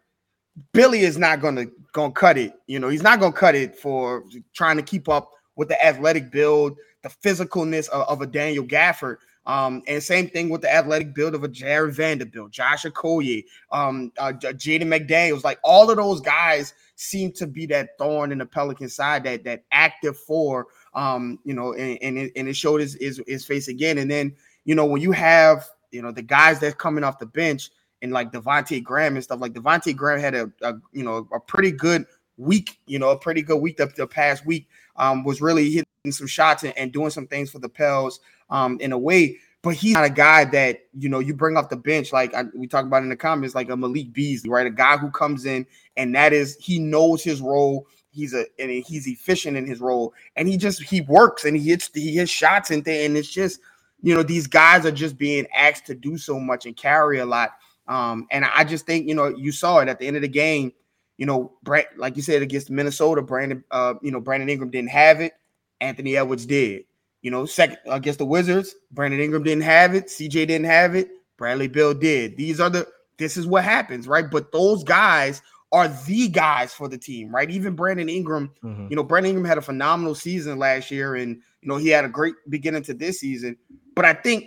Willy 0.75 1.01
is 1.01 1.19
not 1.19 1.41
gonna 1.41 1.67
gonna 1.93 2.13
cut 2.13 2.39
it. 2.39 2.55
You 2.67 2.81
know, 2.81 2.89
he's 2.89 3.03
not 3.03 3.21
gonna 3.21 3.33
cut 3.33 3.55
it 3.55 3.77
for 3.77 4.25
trying 4.55 4.77
to 4.77 4.83
keep 4.83 5.09
up 5.09 5.31
with 5.57 5.69
the 5.69 5.85
athletic 5.85 6.31
build, 6.31 6.77
the 7.09 7.29
physicalness 7.29 7.89
of, 7.89 8.09
of 8.09 8.23
a 8.23 8.27
Daniel 8.27 8.65
Gafford. 8.65 9.17
Um, 9.47 9.83
and 9.87 10.03
same 10.03 10.29
thing 10.29 10.51
with 10.51 10.61
the 10.61 10.73
athletic 10.73 11.15
build 11.15 11.35
of 11.35 11.43
a 11.43 11.49
Jarred 11.49 11.95
Vanderbilt, 11.95 12.51
Josh 12.51 12.85
Okogie, 12.85 13.45
um, 13.73 14.13
uh, 14.19 14.33
Jaden 14.33 14.83
McDaniels. 14.83 15.43
Like 15.43 15.59
all 15.65 15.91
of 15.91 15.97
those 15.97 16.21
guys 16.21 16.75
seem 16.97 17.33
to 17.33 17.47
be 17.47 17.65
that 17.67 17.97
thorn 17.99 18.31
in 18.31 18.39
the 18.39 18.47
Pelican 18.47 18.91
side, 18.91 19.25
that 19.25 19.45
that 19.45 19.65
active 19.73 20.19
four. 20.19 20.67
Um, 20.93 21.39
you 21.45 21.55
know, 21.55 21.73
and, 21.73 21.99
and 22.03 22.19
it, 22.19 22.33
and 22.37 22.47
it 22.47 22.57
showed 22.57 22.83
his, 22.83 22.95
his 23.01 23.23
his 23.27 23.47
face 23.47 23.69
again. 23.69 23.97
And 23.99 24.11
then 24.11 24.37
you 24.67 24.75
know 24.75 24.85
when 24.85 25.01
you 25.01 25.13
have 25.13 25.67
you 25.93 26.03
know 26.03 26.13
the 26.13 26.23
guys 26.23 26.61
that's 26.61 26.75
coming 26.75 27.03
off 27.03 27.19
the 27.19 27.27
bench 27.27 27.71
and 28.03 28.13
like 28.13 28.33
Devonte 28.33 28.83
Graham 28.83 29.15
and 29.15 29.25
stuff. 29.25 29.41
Like 29.41 29.55
Devonte 29.55 29.97
Graham 29.97 30.21
had 30.21 30.35
a, 30.35 30.53
a, 30.63 30.75
you 30.93 31.05
know 31.05 31.27
a 31.33 31.41
pretty 31.41 31.73
good 31.73 32.05
week, 32.39 32.79
you 32.87 32.99
know, 32.99 33.11
a 33.11 33.19
pretty 33.19 33.43
good 33.43 33.59
week 33.59 33.77
the, 33.77 33.87
the 33.97 34.07
past 34.07 34.47
week. 34.47 34.69
Um, 34.97 35.23
was 35.23 35.41
really 35.41 35.71
hitting 35.71 36.11
some 36.11 36.27
shots 36.27 36.65
and, 36.65 36.77
and 36.77 36.93
doing 36.93 37.11
some 37.11 37.29
things 37.29 37.51
for 37.51 37.61
the 37.61 37.69
Pels 37.69 38.19
um, 38.51 38.79
in 38.81 38.91
a 38.91 38.99
way. 38.99 39.37
But 39.63 39.75
he's 39.75 39.95
not 39.95 40.05
a 40.05 40.11
guy 40.11 40.45
that 40.47 40.81
you 40.97 41.09
know 41.09 41.19
you 41.19 41.35
bring 41.35 41.57
off 41.57 41.69
the 41.69 41.77
bench 41.77 42.13
like 42.13 42.35
I, 42.35 42.45
we 42.55 42.67
talked 42.67 42.87
about 42.87 43.03
in 43.03 43.09
the 43.09 43.17
comments, 43.17 43.55
like 43.55 43.71
a 43.71 43.77
Malik 43.77 44.13
Beasley, 44.13 44.51
right? 44.51 44.67
A 44.67 44.71
guy 44.71 44.97
who 44.97 45.11
comes 45.11 45.47
in 45.47 45.67
and 45.97 46.15
that 46.15 46.33
is 46.33 46.57
he 46.61 46.79
knows 46.79 47.23
his 47.23 47.41
role. 47.41 47.87
He's 48.11 48.35
a 48.35 48.47
and 48.59 48.71
he's 48.71 49.07
efficient 49.07 49.57
in 49.57 49.67
his 49.67 49.81
role, 49.81 50.15
and 50.37 50.49
he 50.49 50.57
just 50.57 50.83
he 50.83 51.03
works 51.03 51.45
and 51.45 51.57
he 51.57 51.69
hits 51.69 51.91
he 51.93 52.17
hits 52.17 52.31
shots 52.31 52.71
and 52.71 52.85
things, 52.85 53.07
and 53.07 53.17
it's 53.17 53.29
just 53.29 53.61
you 54.01 54.15
know 54.15 54.23
these 54.23 54.47
guys 54.47 54.87
are 54.87 54.93
just 54.93 55.19
being 55.19 55.47
asked 55.55 55.87
to 55.87 55.95
do 55.95 56.17
so 56.17 56.41
much 56.41 56.67
and 56.67 56.77
carry 56.77 57.19
a 57.19 57.27
lot 57.27 57.53
um, 57.89 58.27
and 58.31 58.45
I 58.45 58.65
just 58.65 58.87
think, 58.87 59.09
you 59.09 59.15
know, 59.15 59.29
you 59.29 59.51
saw 59.51 59.79
it 59.79 59.89
at 59.89 59.99
the 59.99 60.07
end 60.07 60.17
of 60.17 60.23
the 60.23 60.29
game. 60.29 60.73
You 61.19 61.27
know, 61.27 61.53
like 61.97 62.17
you 62.17 62.23
said, 62.23 62.43
against 62.43 62.71
Minnesota, 62.71 63.23
Brandon, 63.23 63.63
uh, 63.71 63.95
you 64.03 64.11
know, 64.11 64.21
Brandon 64.21 64.49
Ingram 64.49 64.71
didn't 64.71 64.91
have 64.91 65.21
it. 65.21 65.35
Anthony 65.81 66.17
Edwards 66.17 66.47
did. 66.47 66.85
You 67.23 67.31
know, 67.33 67.45
second 67.45 67.79
against 67.87 68.21
the 68.21 68.25
Wizards, 68.25 68.75
Brandon 68.93 69.21
Ingram 69.21 69.43
didn't 69.43 69.65
have 69.65 69.95
it. 69.95 70.07
CJ 70.07 70.47
didn't 70.47 70.65
have 70.65 70.95
it. 70.95 71.11
Bradley 71.37 71.69
Beal 71.69 71.95
did. 71.95 72.37
These 72.37 72.61
are 72.61 72.71
the 72.71 72.87
this 73.19 73.37
is 73.37 73.47
what 73.47 73.65
happens, 73.65 74.07
right? 74.07 74.31
But 74.31 74.53
those 74.53 74.85
guys 74.85 75.43
are 75.73 75.89
the 75.89 76.29
guys 76.29 76.73
for 76.73 76.89
the 76.89 76.97
team, 76.97 77.35
right? 77.35 77.51
Even 77.51 77.75
Brandon 77.75 78.09
Ingram, 78.09 78.53
mm-hmm. 78.63 78.87
you 78.89 78.97
know, 78.97 79.03
Brandon 79.03 79.31
Ingram 79.31 79.47
had 79.47 79.59
a 79.59 79.63
phenomenal 79.63 80.15
season 80.15 80.59
last 80.59 80.91
year, 80.91 81.17
and 81.17 81.37
you 81.61 81.69
know, 81.69 81.77
he 81.77 81.89
had 81.89 82.05
a 82.05 82.09
great 82.09 82.35
beginning 82.49 82.83
to 82.85 82.95
this 82.95 83.21
season. 83.21 83.57
But 83.95 84.05
I 84.05 84.15
think 84.15 84.45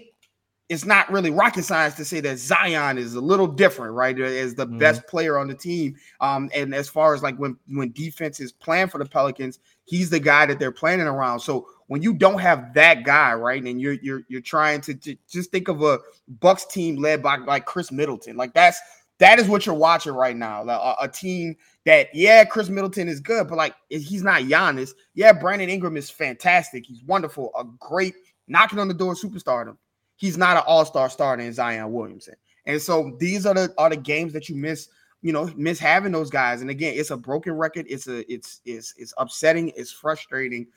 it's 0.71 0.85
not 0.85 1.11
really 1.11 1.31
rocket 1.31 1.65
science 1.65 1.95
to 1.95 2.05
say 2.05 2.21
that 2.21 2.39
Zion 2.39 2.97
is 2.97 3.13
a 3.15 3.19
little 3.19 3.45
different, 3.45 3.93
right? 3.93 4.17
As 4.17 4.55
the 4.55 4.65
mm-hmm. 4.65 4.77
best 4.77 5.05
player 5.05 5.37
on 5.37 5.49
the 5.49 5.53
team. 5.53 5.97
Um, 6.21 6.49
and 6.55 6.73
as 6.73 6.87
far 6.87 7.13
as 7.13 7.21
like 7.21 7.35
when 7.35 7.57
when 7.67 7.91
defense 7.91 8.39
is 8.39 8.53
planned 8.53 8.89
for 8.89 8.97
the 8.97 9.03
Pelicans, 9.03 9.59
he's 9.83 10.09
the 10.09 10.19
guy 10.19 10.45
that 10.45 10.59
they're 10.59 10.71
planning 10.71 11.07
around. 11.07 11.41
So 11.41 11.67
when 11.87 12.01
you 12.01 12.13
don't 12.13 12.39
have 12.39 12.73
that 12.75 13.03
guy, 13.03 13.33
right, 13.33 13.61
and 13.61 13.81
you're 13.81 13.97
you're 14.01 14.21
you're 14.29 14.39
trying 14.39 14.79
to, 14.81 14.93
to 14.93 15.17
just 15.29 15.51
think 15.51 15.67
of 15.67 15.83
a 15.83 15.99
Bucks 16.39 16.65
team 16.65 16.95
led 16.95 17.21
by 17.21 17.35
like 17.35 17.65
Khris 17.65 17.91
Middleton, 17.91 18.37
like 18.37 18.53
that's 18.53 18.79
that 19.17 19.39
is 19.39 19.49
what 19.49 19.65
you're 19.65 19.75
watching 19.75 20.13
right 20.13 20.37
now. 20.37 20.63
A, 20.63 20.95
a, 21.01 21.07
team 21.07 21.55
that, 21.85 22.07
yeah, 22.11 22.43
Khris 22.43 22.69
Middleton 22.69 23.07
is 23.07 23.19
good, 23.19 23.47
but 23.47 23.55
like 23.55 23.75
he's 23.89 24.23
not 24.23 24.43
Giannis. 24.43 24.93
Yeah, 25.13 25.31
Brandon 25.33 25.69
Ingram 25.69 25.95
is 25.95 26.09
fantastic. 26.09 26.85
He's 26.87 27.03
wonderful, 27.03 27.51
a 27.55 27.65
great 27.77 28.15
knocking 28.47 28.79
on 28.79 28.87
the 28.87 28.95
door 28.95 29.13
superstardom 29.13 29.77
he's 30.21 30.37
not 30.37 30.55
an 30.55 30.63
all-star 30.67 31.09
starter 31.09 31.41
in 31.41 31.51
Zion 31.51 31.91
Williamson. 31.91 32.35
And 32.67 32.79
so 32.79 33.17
these 33.19 33.47
are 33.47 33.55
the 33.55 33.73
are 33.79 33.89
the 33.89 33.97
games 33.97 34.33
that 34.33 34.47
you 34.47 34.55
miss, 34.55 34.87
you 35.23 35.33
know, 35.33 35.51
miss 35.55 35.79
having 35.79 36.11
those 36.11 36.29
guys. 36.29 36.61
And 36.61 36.69
again, 36.69 36.93
it's 36.95 37.09
a 37.09 37.17
broken 37.17 37.53
record. 37.53 37.87
It's 37.89 38.07
a 38.07 38.31
it's 38.31 38.61
it's 38.63 38.93
it's 38.97 39.15
upsetting, 39.17 39.71
it's 39.75 39.91
frustrating. 39.91 40.67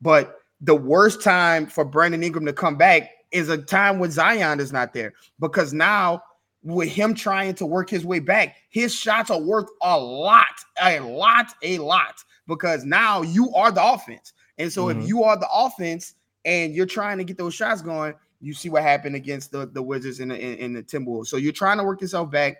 But 0.00 0.40
the 0.62 0.74
worst 0.74 1.22
time 1.22 1.66
for 1.66 1.84
Brandon 1.84 2.24
Ingram 2.24 2.46
to 2.46 2.54
come 2.54 2.76
back 2.76 3.10
is 3.30 3.50
a 3.50 3.58
time 3.58 3.98
when 3.98 4.10
Zion 4.10 4.58
is 4.58 4.72
not 4.72 4.94
there 4.94 5.12
because 5.38 5.74
now 5.74 6.22
with 6.62 6.88
him 6.88 7.12
trying 7.12 7.54
to 7.56 7.66
work 7.66 7.90
his 7.90 8.06
way 8.06 8.20
back, 8.20 8.56
his 8.70 8.94
shots 8.94 9.30
are 9.30 9.40
worth 9.40 9.68
a 9.82 9.98
lot, 9.98 10.46
a 10.80 10.98
lot, 11.00 11.52
a 11.62 11.76
lot 11.76 12.14
because 12.46 12.86
now 12.86 13.20
you 13.20 13.52
are 13.52 13.70
the 13.70 13.84
offense. 13.84 14.32
And 14.56 14.72
so 14.72 14.86
mm-hmm. 14.86 15.02
if 15.02 15.08
you 15.08 15.24
are 15.24 15.38
the 15.38 15.48
offense 15.52 16.14
and 16.46 16.74
you're 16.74 16.86
trying 16.86 17.18
to 17.18 17.24
get 17.24 17.36
those 17.36 17.52
shots 17.52 17.82
going, 17.82 18.14
you 18.44 18.52
see 18.54 18.68
what 18.68 18.82
happened 18.82 19.16
against 19.16 19.50
the, 19.50 19.66
the 19.66 19.82
Wizards 19.82 20.20
and 20.20 20.30
the, 20.30 20.38
in, 20.38 20.74
the 20.74 20.82
Timberwolves. 20.82 21.28
So 21.28 21.36
you're 21.36 21.52
trying 21.52 21.78
to 21.78 21.84
work 21.84 22.00
yourself 22.00 22.30
back 22.30 22.58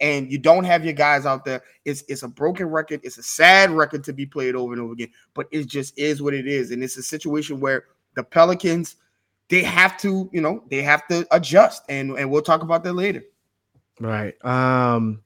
and 0.00 0.30
you 0.30 0.38
don't 0.38 0.64
have 0.64 0.84
your 0.84 0.94
guys 0.94 1.26
out 1.26 1.44
there. 1.44 1.62
It's 1.84 2.04
it's 2.08 2.22
a 2.22 2.28
broken 2.28 2.66
record. 2.66 3.00
It's 3.02 3.18
a 3.18 3.22
sad 3.22 3.70
record 3.70 4.04
to 4.04 4.12
be 4.12 4.26
played 4.26 4.54
over 4.54 4.72
and 4.72 4.80
over 4.80 4.92
again, 4.92 5.10
but 5.34 5.48
it 5.50 5.66
just 5.66 5.98
is 5.98 6.22
what 6.22 6.34
it 6.34 6.46
is. 6.46 6.70
And 6.70 6.82
it's 6.82 6.96
a 6.96 7.02
situation 7.02 7.60
where 7.60 7.84
the 8.14 8.22
Pelicans 8.22 8.96
they 9.48 9.62
have 9.62 9.96
to, 9.98 10.28
you 10.32 10.40
know, 10.40 10.62
they 10.70 10.82
have 10.82 11.06
to 11.08 11.26
adjust, 11.30 11.82
and 11.88 12.12
and 12.12 12.30
we'll 12.30 12.42
talk 12.42 12.62
about 12.62 12.84
that 12.84 12.94
later. 12.94 13.22
Right. 14.00 14.34
Um. 14.44 15.22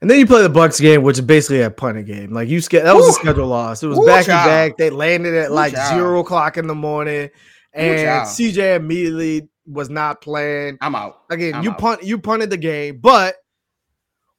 And 0.00 0.10
then 0.10 0.18
you 0.18 0.26
play 0.26 0.42
the 0.42 0.48
Bucks 0.48 0.80
game, 0.80 1.04
which 1.04 1.18
is 1.18 1.24
basically 1.24 1.62
a 1.62 1.70
punting 1.70 2.04
game. 2.04 2.32
Like 2.32 2.48
you, 2.48 2.60
that 2.60 2.92
was 2.92 3.06
Ooh. 3.06 3.10
a 3.10 3.12
schedule 3.12 3.46
loss. 3.46 3.84
It 3.84 3.86
was 3.86 4.00
Ooh, 4.00 4.04
back 4.04 4.26
child. 4.26 4.50
and 4.50 4.70
back. 4.72 4.76
They 4.76 4.90
landed 4.90 5.32
at 5.32 5.50
Ooh, 5.50 5.54
like 5.54 5.74
child. 5.74 5.94
zero 5.94 6.18
o'clock 6.18 6.56
in 6.56 6.66
the 6.66 6.74
morning 6.74 7.30
and 7.74 8.26
CJ 8.26 8.76
immediately 8.76 9.48
was 9.66 9.90
not 9.90 10.20
playing. 10.20 10.78
I'm 10.80 10.94
out. 10.94 11.22
Again, 11.30 11.54
I'm 11.54 11.64
you 11.64 11.70
out. 11.70 11.78
punt 11.78 12.02
you 12.02 12.18
punted 12.18 12.50
the 12.50 12.56
game, 12.56 12.98
but 13.00 13.36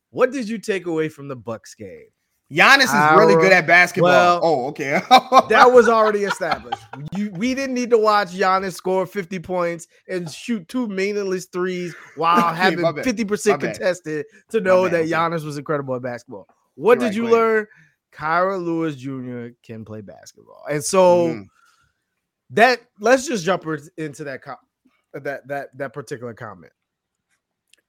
what 0.10 0.32
did 0.32 0.48
you 0.48 0.58
take 0.58 0.86
away 0.86 1.10
from 1.10 1.28
the 1.28 1.36
Bucks 1.36 1.76
game? 1.76 2.08
Giannis 2.52 2.84
is 2.84 2.90
Our, 2.92 3.18
really 3.18 3.36
good 3.42 3.52
at 3.52 3.66
basketball. 3.66 4.12
Well, 4.12 4.40
oh, 4.44 4.68
okay. 4.68 5.02
that 5.50 5.72
was 5.72 5.90
already 5.90 6.24
established. 6.24 6.84
You, 7.16 7.32
we 7.32 7.56
didn't 7.56 7.74
need 7.74 7.90
to 7.90 7.98
watch 7.98 8.28
Giannis 8.30 8.74
score 8.74 9.08
50 9.08 9.40
points 9.40 9.88
and 10.08 10.30
shoot 10.30 10.68
two 10.68 10.88
meaningless 10.88 11.46
threes 11.46 11.96
while 12.16 12.54
having 12.54 12.86
50% 12.86 13.60
contested 13.60 14.28
to 14.52 14.62
know 14.62 14.88
that 14.88 15.06
Giannis 15.06 15.44
was 15.44 15.58
incredible 15.58 15.96
at 15.96 16.04
basketball. 16.04 16.48
What 16.76 17.00
You're 17.00 17.10
did 17.10 17.18
right, 17.18 17.26
you 17.26 17.32
learn? 17.32 17.68
Kira 18.14 18.64
Lewis 18.64 18.96
Jr. 18.96 19.56
can 19.64 19.84
play 19.84 20.02
basketball. 20.02 20.64
And 20.70 20.84
so 20.84 21.30
mm 21.30 21.48
that 22.54 22.82
let's 23.00 23.28
just 23.28 23.46
jump 23.46 23.66
into 23.98 24.24
that 24.24 24.42
com- 24.42 24.58
that 25.14 25.48
that 25.48 25.78
that 25.78 25.94
particular 25.94 26.34
comment. 26.34 26.72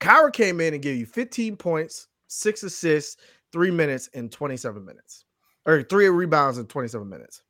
Kira 0.00 0.32
came 0.32 0.60
in 0.60 0.74
and 0.74 0.82
gave 0.82 0.98
you 0.98 1.06
15 1.06 1.56
points, 1.56 2.08
six 2.26 2.62
assists, 2.62 3.16
three 3.52 3.70
minutes, 3.70 4.10
and 4.14 4.30
27 4.30 4.84
minutes, 4.84 5.24
or 5.66 5.82
three 5.82 6.08
rebounds 6.08 6.58
in 6.58 6.66
27 6.66 7.08
minutes. 7.08 7.42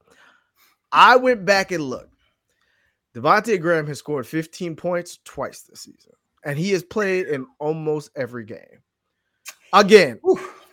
I 0.92 1.16
went 1.16 1.44
back 1.44 1.72
and 1.72 1.82
looked. 1.82 2.14
Devonte 3.14 3.60
Graham 3.60 3.86
has 3.86 3.98
scored 3.98 4.26
15 4.26 4.76
points 4.76 5.18
twice 5.24 5.62
this 5.62 5.80
season, 5.80 6.12
and 6.44 6.58
he 6.58 6.70
has 6.72 6.82
played 6.82 7.26
in 7.26 7.46
almost 7.58 8.10
every 8.16 8.44
game. 8.44 8.82
Again, 9.72 10.20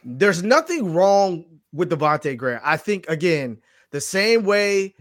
there's 0.03 0.43
nothing 0.43 0.93
wrong 0.93 1.45
with 1.71 1.91
Devonte 1.91 2.35
Graham. 2.37 2.61
I 2.63 2.77
think 2.77 3.07
again, 3.09 3.59
the 3.91 4.01
same 4.01 4.43
way 4.43 4.95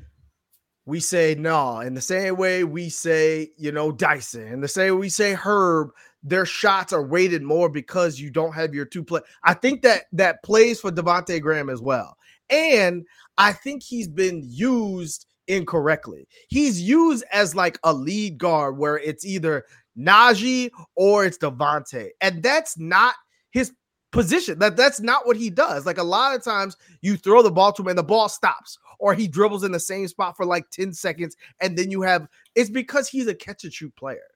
we 0.91 0.99
say 0.99 1.37
no. 1.39 1.79
In 1.79 1.95
the 1.95 2.01
same 2.01 2.37
way 2.37 2.65
we 2.65 2.89
say, 2.89 3.53
you 3.57 3.71
know, 3.71 3.93
Dyson. 3.93 4.49
In 4.49 4.61
the 4.61 4.67
same 4.67 4.95
way 4.95 5.01
we 5.03 5.09
say 5.09 5.35
Herb, 5.35 5.91
their 6.25 6.45
shots 6.45 6.93
are 6.93 7.05
weighted 7.05 7.43
more 7.43 7.69
because 7.69 8.19
you 8.19 8.29
don't 8.29 8.53
have 8.53 8.75
your 8.75 8.87
two 8.87 9.05
play. 9.05 9.21
I 9.45 9.55
think 9.55 9.83
that 9.83 10.03
that 10.13 10.43
plays 10.43 10.81
for 10.81 10.91
Devonte 10.91 11.41
Graham 11.41 11.71
as 11.71 11.81
well. 11.81 12.17
And 12.51 13.07
I 13.39 13.53
think 13.53 13.85
he's 13.85 14.09
been 14.09 14.43
used 14.45 15.27
incorrectly. 15.47 16.27
He's 16.49 16.83
used 16.83 17.23
as 17.33 17.55
like 17.55 17.79
a 17.85 17.93
lead 17.93 18.37
guard 18.37 18.77
where 18.77 18.99
it's 18.99 19.25
either 19.25 19.65
Naji 19.97 20.71
or 20.97 21.25
it's 21.25 21.39
Devonte. 21.39 22.09
And 22.21 22.43
that's 22.43 22.77
not 22.77 23.15
his 23.53 23.73
position. 24.11 24.59
That 24.59 24.76
that's 24.76 25.00
not 25.00 25.26
what 25.26 25.37
he 25.37 25.50
does. 25.50 25.87
Like 25.87 25.99
a 25.99 26.02
lot 26.02 26.35
of 26.35 26.43
times 26.43 26.76
you 27.00 27.17
throw 27.17 27.43
the 27.43 27.50
ball 27.50 27.73
to 27.73 27.83
him 27.83 27.88
and 27.88 27.99
the 27.99 28.02
ball 28.02 28.29
stops 28.29 28.79
or 28.99 29.14
he 29.14 29.29
dribbles 29.29 29.64
in 29.64 29.73
the 29.73 29.81
same 29.81 30.09
spot 30.09 30.37
for 30.37 30.45
like 30.45 30.69
10 30.71 30.93
seconds 30.93 31.37
and 31.61 31.76
then 31.76 31.90
you 31.90 32.02
have 32.02 32.29
it's 32.55 32.71
because 32.71 33.09
he's 33.09 33.26
a 33.26 33.35
catch 33.35 33.64
and 33.64 33.73
shoot 33.73 33.95
player. 33.97 34.29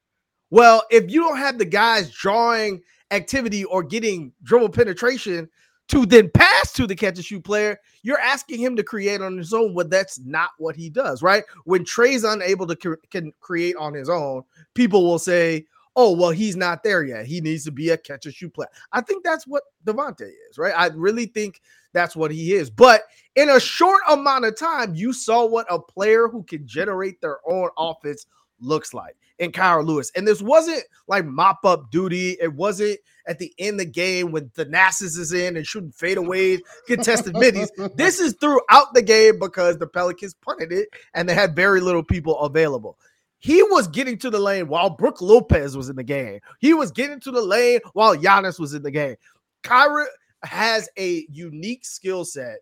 Well, 0.50 0.84
if 0.90 1.10
you 1.10 1.20
don't 1.20 1.38
have 1.38 1.58
the 1.58 1.64
guys 1.64 2.10
drawing 2.10 2.82
activity 3.10 3.64
or 3.64 3.82
getting 3.82 4.32
dribble 4.42 4.70
penetration 4.70 5.48
to 5.88 6.06
then 6.06 6.30
pass 6.30 6.72
to 6.72 6.86
the 6.86 6.94
catch 6.94 7.16
and 7.16 7.24
shoot 7.24 7.44
player, 7.44 7.78
you're 8.02 8.20
asking 8.20 8.60
him 8.60 8.76
to 8.76 8.82
create 8.82 9.20
on 9.20 9.36
his 9.36 9.52
own. 9.52 9.74
Well, 9.74 9.88
that's 9.88 10.18
not 10.20 10.50
what 10.58 10.76
he 10.76 10.88
does, 10.88 11.22
right? 11.22 11.44
When 11.64 11.84
Trey's 11.84 12.24
unable 12.24 12.66
to 12.66 12.76
cre- 12.76 12.94
can 13.10 13.32
create 13.40 13.76
on 13.76 13.92
his 13.92 14.08
own, 14.08 14.44
people 14.74 15.04
will 15.04 15.18
say, 15.18 15.66
"Oh, 15.96 16.16
well, 16.16 16.30
he's 16.30 16.56
not 16.56 16.82
there 16.82 17.04
yet. 17.04 17.26
He 17.26 17.40
needs 17.40 17.64
to 17.64 17.72
be 17.72 17.90
a 17.90 17.96
catch 17.96 18.26
and 18.26 18.34
shoot 18.34 18.52
player." 18.54 18.68
I 18.92 19.00
think 19.00 19.24
that's 19.24 19.46
what 19.46 19.62
Devonte 19.84 20.30
is, 20.50 20.58
right? 20.58 20.74
I 20.76 20.86
really 20.88 21.26
think 21.26 21.60
that's 21.92 22.16
what 22.16 22.30
he 22.30 22.52
is. 22.52 22.70
But 22.70 23.02
in 23.36 23.48
a 23.48 23.60
short 23.60 24.02
amount 24.08 24.44
of 24.44 24.56
time, 24.56 24.94
you 24.94 25.12
saw 25.12 25.46
what 25.46 25.66
a 25.70 25.78
player 25.78 26.28
who 26.28 26.42
can 26.42 26.66
generate 26.66 27.20
their 27.20 27.38
own 27.46 27.70
offense 27.78 28.26
looks 28.60 28.94
like 28.94 29.16
in 29.38 29.52
Kira 29.52 29.84
Lewis. 29.84 30.12
And 30.14 30.26
this 30.26 30.42
wasn't 30.42 30.82
like 31.08 31.24
mop 31.24 31.64
up 31.64 31.90
duty. 31.90 32.36
It 32.40 32.52
wasn't 32.52 32.98
at 33.26 33.38
the 33.38 33.52
end 33.58 33.80
of 33.80 33.86
the 33.86 33.92
game 33.92 34.32
when 34.32 34.50
Thanasis 34.50 35.18
is 35.18 35.32
in 35.32 35.56
and 35.56 35.66
shooting 35.66 35.92
fadeaways, 35.92 36.60
contested 36.86 37.34
middies. 37.34 37.70
This 37.94 38.20
is 38.20 38.34
throughout 38.34 38.92
the 38.94 39.02
game 39.02 39.38
because 39.38 39.78
the 39.78 39.86
Pelicans 39.86 40.34
punted 40.34 40.72
it 40.72 40.88
and 41.14 41.28
they 41.28 41.34
had 41.34 41.56
very 41.56 41.80
little 41.80 42.02
people 42.02 42.38
available. 42.40 42.98
He 43.44 43.62
was 43.62 43.88
getting 43.88 44.16
to 44.20 44.30
the 44.30 44.38
lane 44.38 44.68
while 44.68 44.88
Brook 44.88 45.20
Lopez 45.20 45.76
was 45.76 45.90
in 45.90 45.96
the 45.96 46.02
game. 46.02 46.40
He 46.60 46.72
was 46.72 46.90
getting 46.90 47.20
to 47.20 47.30
the 47.30 47.42
lane 47.42 47.80
while 47.92 48.16
Giannis 48.16 48.58
was 48.58 48.72
in 48.72 48.82
the 48.82 48.90
game. 48.90 49.16
Kira 49.62 50.06
has 50.44 50.88
a 50.98 51.26
unique 51.30 51.84
skill 51.84 52.24
set 52.24 52.60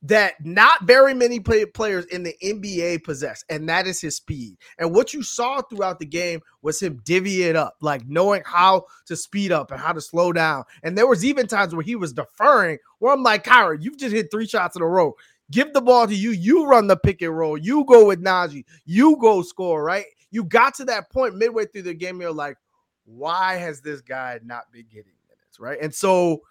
that 0.00 0.34
not 0.42 0.84
very 0.84 1.12
many 1.12 1.38
play- 1.38 1.66
players 1.66 2.06
in 2.06 2.22
the 2.22 2.34
NBA 2.42 3.04
possess, 3.04 3.44
and 3.50 3.68
that 3.68 3.86
is 3.86 4.00
his 4.00 4.16
speed. 4.16 4.56
And 4.78 4.94
what 4.94 5.12
you 5.12 5.22
saw 5.22 5.60
throughout 5.60 5.98
the 5.98 6.06
game 6.06 6.40
was 6.62 6.80
him 6.80 7.02
divvy 7.04 7.42
it 7.42 7.54
up, 7.54 7.74
like 7.82 8.06
knowing 8.06 8.40
how 8.46 8.86
to 9.08 9.16
speed 9.16 9.52
up 9.52 9.70
and 9.70 9.78
how 9.78 9.92
to 9.92 10.00
slow 10.00 10.32
down. 10.32 10.64
And 10.82 10.96
there 10.96 11.06
was 11.06 11.26
even 11.26 11.46
times 11.46 11.74
where 11.74 11.84
he 11.84 11.94
was 11.94 12.14
deferring, 12.14 12.78
where 13.00 13.12
I'm 13.12 13.22
like, 13.22 13.44
Kira, 13.44 13.76
you've 13.82 13.98
just 13.98 14.14
hit 14.14 14.30
three 14.30 14.46
shots 14.46 14.76
in 14.76 14.82
a 14.82 14.86
row. 14.86 15.14
Give 15.50 15.72
the 15.72 15.80
ball 15.80 16.06
to 16.06 16.14
you. 16.14 16.30
You 16.30 16.66
run 16.66 16.86
the 16.86 16.96
pick 16.96 17.22
and 17.22 17.36
roll. 17.36 17.56
You 17.56 17.84
go 17.84 18.06
with 18.06 18.22
Naji. 18.22 18.64
You 18.84 19.16
go 19.20 19.42
score, 19.42 19.82
right? 19.82 20.04
You 20.30 20.44
got 20.44 20.74
to 20.74 20.84
that 20.86 21.10
point 21.10 21.36
midway 21.36 21.66
through 21.66 21.82
the 21.82 21.94
game. 21.94 22.20
You're 22.20 22.32
like, 22.32 22.56
why 23.04 23.54
has 23.54 23.80
this 23.80 24.00
guy 24.00 24.40
not 24.44 24.70
been 24.72 24.86
getting 24.90 25.12
minutes, 25.28 25.60
right? 25.60 25.78
And 25.80 25.94
so 25.94 26.42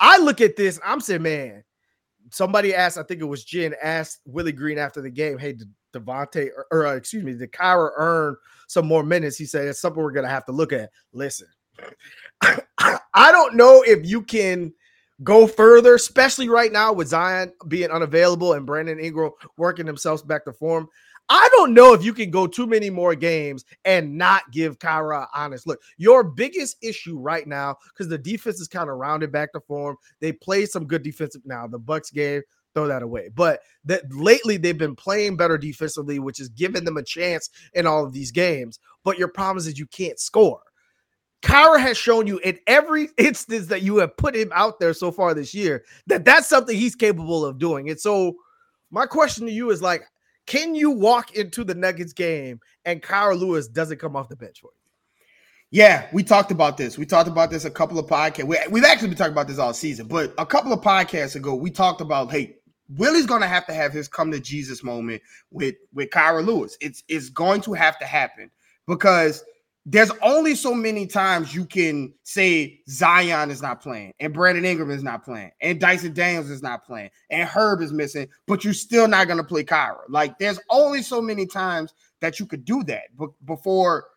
I 0.00 0.18
look 0.18 0.40
at 0.40 0.56
this, 0.56 0.80
I'm 0.84 1.00
saying, 1.00 1.22
man, 1.22 1.64
somebody 2.30 2.74
asked, 2.74 2.98
I 2.98 3.02
think 3.02 3.20
it 3.20 3.24
was 3.24 3.44
Jen, 3.44 3.74
asked 3.82 4.20
Willie 4.26 4.52
Green 4.52 4.78
after 4.78 5.00
the 5.00 5.10
game, 5.10 5.38
hey, 5.38 5.52
did 5.52 5.72
Devonte 5.92 6.50
or, 6.56 6.66
or 6.70 6.86
uh, 6.86 6.94
excuse 6.94 7.24
me, 7.24 7.34
did 7.34 7.52
Kira 7.52 7.90
earn 7.96 8.36
some 8.66 8.86
more 8.86 9.02
minutes? 9.02 9.36
He 9.36 9.46
said 9.46 9.66
it's 9.66 9.80
something 9.80 10.02
we're 10.02 10.12
gonna 10.12 10.28
have 10.28 10.44
to 10.46 10.52
look 10.52 10.72
at. 10.72 10.90
Listen, 11.12 11.48
I 12.42 13.32
don't 13.32 13.54
know 13.54 13.82
if 13.86 14.06
you 14.06 14.22
can 14.22 14.72
go 15.22 15.46
further, 15.46 15.94
especially 15.94 16.48
right 16.48 16.72
now 16.72 16.92
with 16.92 17.08
Zion 17.08 17.52
being 17.68 17.90
unavailable 17.90 18.52
and 18.52 18.66
Brandon 18.66 19.00
Ingram 19.00 19.32
working 19.56 19.86
themselves 19.86 20.22
back 20.22 20.44
to 20.44 20.52
form. 20.52 20.88
I 21.30 21.46
don't 21.52 21.74
know 21.74 21.92
if 21.92 22.02
you 22.02 22.14
can 22.14 22.30
go 22.30 22.46
too 22.46 22.66
many 22.66 22.88
more 22.88 23.14
games 23.14 23.64
and 23.84 24.16
not 24.16 24.50
give 24.50 24.78
Kira 24.78 25.26
honest 25.34 25.66
look. 25.66 25.80
Your 25.98 26.24
biggest 26.24 26.76
issue 26.82 27.18
right 27.18 27.46
now, 27.46 27.76
because 27.92 28.08
the 28.08 28.16
defense 28.16 28.60
is 28.60 28.68
kind 28.68 28.88
of 28.88 28.96
rounded 28.96 29.30
back 29.30 29.52
to 29.52 29.60
form. 29.60 29.96
They 30.20 30.32
play 30.32 30.64
some 30.64 30.86
good 30.86 31.02
defensive 31.02 31.42
now. 31.44 31.66
The 31.66 31.78
Bucks 31.78 32.10
game, 32.10 32.40
throw 32.74 32.86
that 32.86 33.02
away. 33.02 33.28
But 33.34 33.60
that 33.84 34.04
lately 34.10 34.56
they've 34.56 34.78
been 34.78 34.96
playing 34.96 35.36
better 35.36 35.58
defensively, 35.58 36.18
which 36.18 36.40
is 36.40 36.48
giving 36.48 36.84
them 36.84 36.96
a 36.96 37.02
chance 37.02 37.50
in 37.74 37.86
all 37.86 38.04
of 38.04 38.12
these 38.12 38.30
games. 38.30 38.78
But 39.04 39.18
your 39.18 39.28
problem 39.28 39.58
is 39.58 39.78
you 39.78 39.86
can't 39.86 40.18
score. 40.18 40.60
Kira 41.42 41.80
has 41.80 41.96
shown 41.96 42.26
you 42.26 42.38
in 42.38 42.58
every 42.66 43.08
instance 43.18 43.66
that 43.66 43.82
you 43.82 43.98
have 43.98 44.16
put 44.16 44.34
him 44.34 44.50
out 44.54 44.80
there 44.80 44.94
so 44.94 45.10
far 45.10 45.34
this 45.34 45.54
year 45.54 45.84
that 46.06 46.24
that's 46.24 46.48
something 46.48 46.76
he's 46.76 46.94
capable 46.94 47.44
of 47.44 47.58
doing. 47.58 47.90
And 47.90 48.00
so 48.00 48.36
my 48.90 49.06
question 49.06 49.46
to 49.46 49.52
you 49.52 49.70
is 49.70 49.82
like, 49.82 50.02
can 50.46 50.74
you 50.74 50.90
walk 50.90 51.34
into 51.34 51.62
the 51.62 51.74
Nuggets 51.74 52.12
game 52.12 52.60
and 52.84 53.02
Kira 53.02 53.38
Lewis 53.38 53.68
doesn't 53.68 54.00
come 54.00 54.16
off 54.16 54.28
the 54.28 54.36
bench 54.36 54.60
for 54.60 54.68
you? 54.68 54.72
Yeah, 55.70 56.06
we 56.14 56.22
talked 56.22 56.50
about 56.50 56.78
this. 56.78 56.96
We 56.96 57.04
talked 57.04 57.28
about 57.28 57.50
this 57.50 57.66
a 57.66 57.70
couple 57.70 57.98
of 57.98 58.06
podcasts. 58.06 58.44
We, 58.44 58.56
have 58.56 58.84
actually 58.84 59.08
been 59.08 59.18
talking 59.18 59.32
about 59.32 59.48
this 59.48 59.58
all 59.58 59.74
season, 59.74 60.06
but 60.06 60.32
a 60.38 60.46
couple 60.46 60.72
of 60.72 60.80
podcasts 60.80 61.36
ago, 61.36 61.54
we 61.54 61.70
talked 61.70 62.00
about, 62.00 62.30
hey, 62.30 62.56
Willie's 62.96 63.26
going 63.26 63.42
to 63.42 63.46
have 63.46 63.66
to 63.66 63.74
have 63.74 63.92
his 63.92 64.08
come 64.08 64.32
to 64.32 64.40
Jesus 64.40 64.82
moment 64.82 65.20
with 65.50 65.74
with 65.92 66.08
Kira 66.08 66.42
Lewis. 66.42 66.78
It's 66.80 67.04
it's 67.06 67.28
going 67.28 67.60
to 67.62 67.74
have 67.74 67.98
to 67.98 68.06
happen 68.06 68.50
because– 68.86 69.44
there's 69.90 70.10
only 70.20 70.54
so 70.54 70.74
many 70.74 71.06
times 71.06 71.54
you 71.54 71.64
can 71.64 72.12
say 72.22 72.78
Zion 72.90 73.50
is 73.50 73.62
not 73.62 73.80
playing 73.80 74.12
and 74.20 74.34
Brandon 74.34 74.66
Ingram 74.66 74.90
is 74.90 75.02
not 75.02 75.24
playing 75.24 75.50
and 75.62 75.80
Dyson 75.80 76.12
Daniels 76.12 76.50
is 76.50 76.62
not 76.62 76.84
playing 76.84 77.08
and 77.30 77.48
Herb 77.48 77.80
is 77.80 77.90
missing, 77.90 78.28
but 78.46 78.64
you're 78.64 78.74
still 78.74 79.08
not 79.08 79.28
going 79.28 79.38
to 79.38 79.44
play 79.44 79.64
Kira. 79.64 80.00
Like 80.10 80.38
there's 80.38 80.60
only 80.68 81.00
so 81.00 81.22
many 81.22 81.46
times 81.46 81.94
that 82.20 82.38
you 82.38 82.44
could 82.44 82.66
do 82.66 82.82
that 82.84 83.04
before 83.46 84.08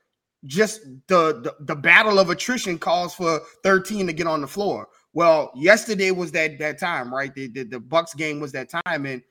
just 0.44 0.82
the, 1.08 1.40
the, 1.42 1.56
the 1.62 1.76
battle 1.76 2.20
of 2.20 2.30
attrition 2.30 2.78
calls 2.78 3.14
for 3.14 3.40
13 3.64 4.08
to 4.08 4.14
get 4.14 4.28
on 4.28 4.42
the 4.42 4.48
floor. 4.48 4.90
Well, 5.14 5.54
yesterday 5.56 6.12
was 6.12 6.34
that 6.34 6.60
that 6.60 6.80
time, 6.80 7.14
right? 7.14 7.34
The, 7.34 7.48
the, 7.48 7.64
the 7.64 7.80
Bucks 7.80 8.14
game 8.14 8.42
was 8.42 8.52
that 8.54 8.70
time, 8.70 9.06
and 9.06 9.22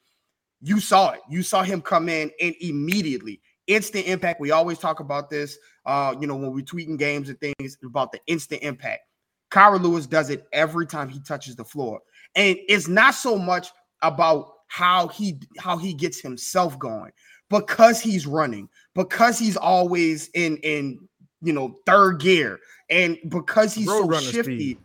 you 0.63 0.81
saw 0.81 1.11
it. 1.11 1.21
You 1.29 1.43
saw 1.43 1.63
him 1.63 1.83
come 1.83 2.09
in 2.09 2.31
and 2.41 2.55
immediately 2.61 3.41
instant 3.71 4.07
impact. 4.07 4.41
We 4.41 4.51
always 4.51 4.79
talk 4.79 5.01
about 5.01 5.31
this, 5.31 5.59
uh, 5.87 6.15
you 6.21 6.27
know, 6.27 6.37
when 6.37 6.53
we're 6.53 6.65
tweeting 6.65 6.99
games 6.99 7.29
and 7.29 7.39
things 7.41 7.79
about 7.85 8.13
the 8.13 8.21
instant 8.27 8.63
impact. 8.63 9.03
Kira 9.51 9.81
Lewis 9.81 10.07
does 10.07 10.31
it 10.31 10.47
every 10.53 10.87
time 10.87 11.09
he 11.09 11.21
touches 11.21 11.57
the 11.57 11.65
floor. 11.65 12.01
And 12.35 12.59
it's 12.69 12.89
not 12.89 13.15
so 13.15 13.37
much 13.37 13.69
about 14.03 14.53
how 14.69 15.09
he 15.09 15.41
how 15.59 15.77
he 15.77 15.93
gets 15.93 16.21
himself 16.21 16.79
going 16.79 17.13
because 17.49 18.01
he's 18.01 18.27
running, 18.27 18.69
because 18.95 19.39
he's 19.39 19.57
always 19.57 20.31
in 20.35 20.57
in 20.59 21.09
you 21.43 21.53
know 21.53 21.79
third 21.87 22.21
gear, 22.21 22.61
and 22.89 23.19
because 23.29 23.75
he's 23.75 23.89
Road 23.89 24.15
so 24.15 24.21
shifty. 24.21 24.79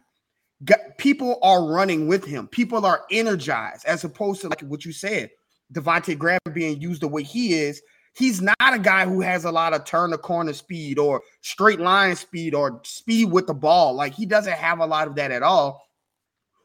people 0.98 1.38
are 1.44 1.66
running 1.66 2.08
with 2.08 2.26
him. 2.26 2.48
People 2.48 2.86
are 2.86 3.04
energized 3.12 3.86
as 3.86 4.04
opposed 4.04 4.42
to 4.42 4.50
like 4.50 4.62
what 4.62 4.86
you 4.86 4.92
said, 4.92 5.30
Devonte 5.74 6.18
Graham 6.18 6.40
being 6.54 6.80
used 6.82 7.02
the 7.02 7.08
way 7.08 7.24
he 7.24 7.54
is 7.54 7.82
he's 8.16 8.42
not 8.42 8.56
a 8.60 8.80
guy 8.80 9.06
who 9.06 9.22
has 9.22 9.46
a 9.46 9.52
lot 9.52 9.74
of 9.74 9.86
turn 9.86 10.10
the 10.10 10.18
corner 10.18 10.54
speed 10.54 10.98
or 10.98 11.22
straight 11.42 11.80
line 11.80 12.16
speed 12.16 12.56
or 12.56 12.80
speed 12.84 13.32
with 13.32 13.48
the 13.48 13.54
ball. 13.54 13.94
Like 13.94 14.14
he 14.14 14.26
doesn't 14.26 14.54
have 14.54 14.80
a 14.80 14.86
lot 14.86 15.08
of 15.08 15.16
that 15.16 15.32
at 15.32 15.44
all. 15.44 15.90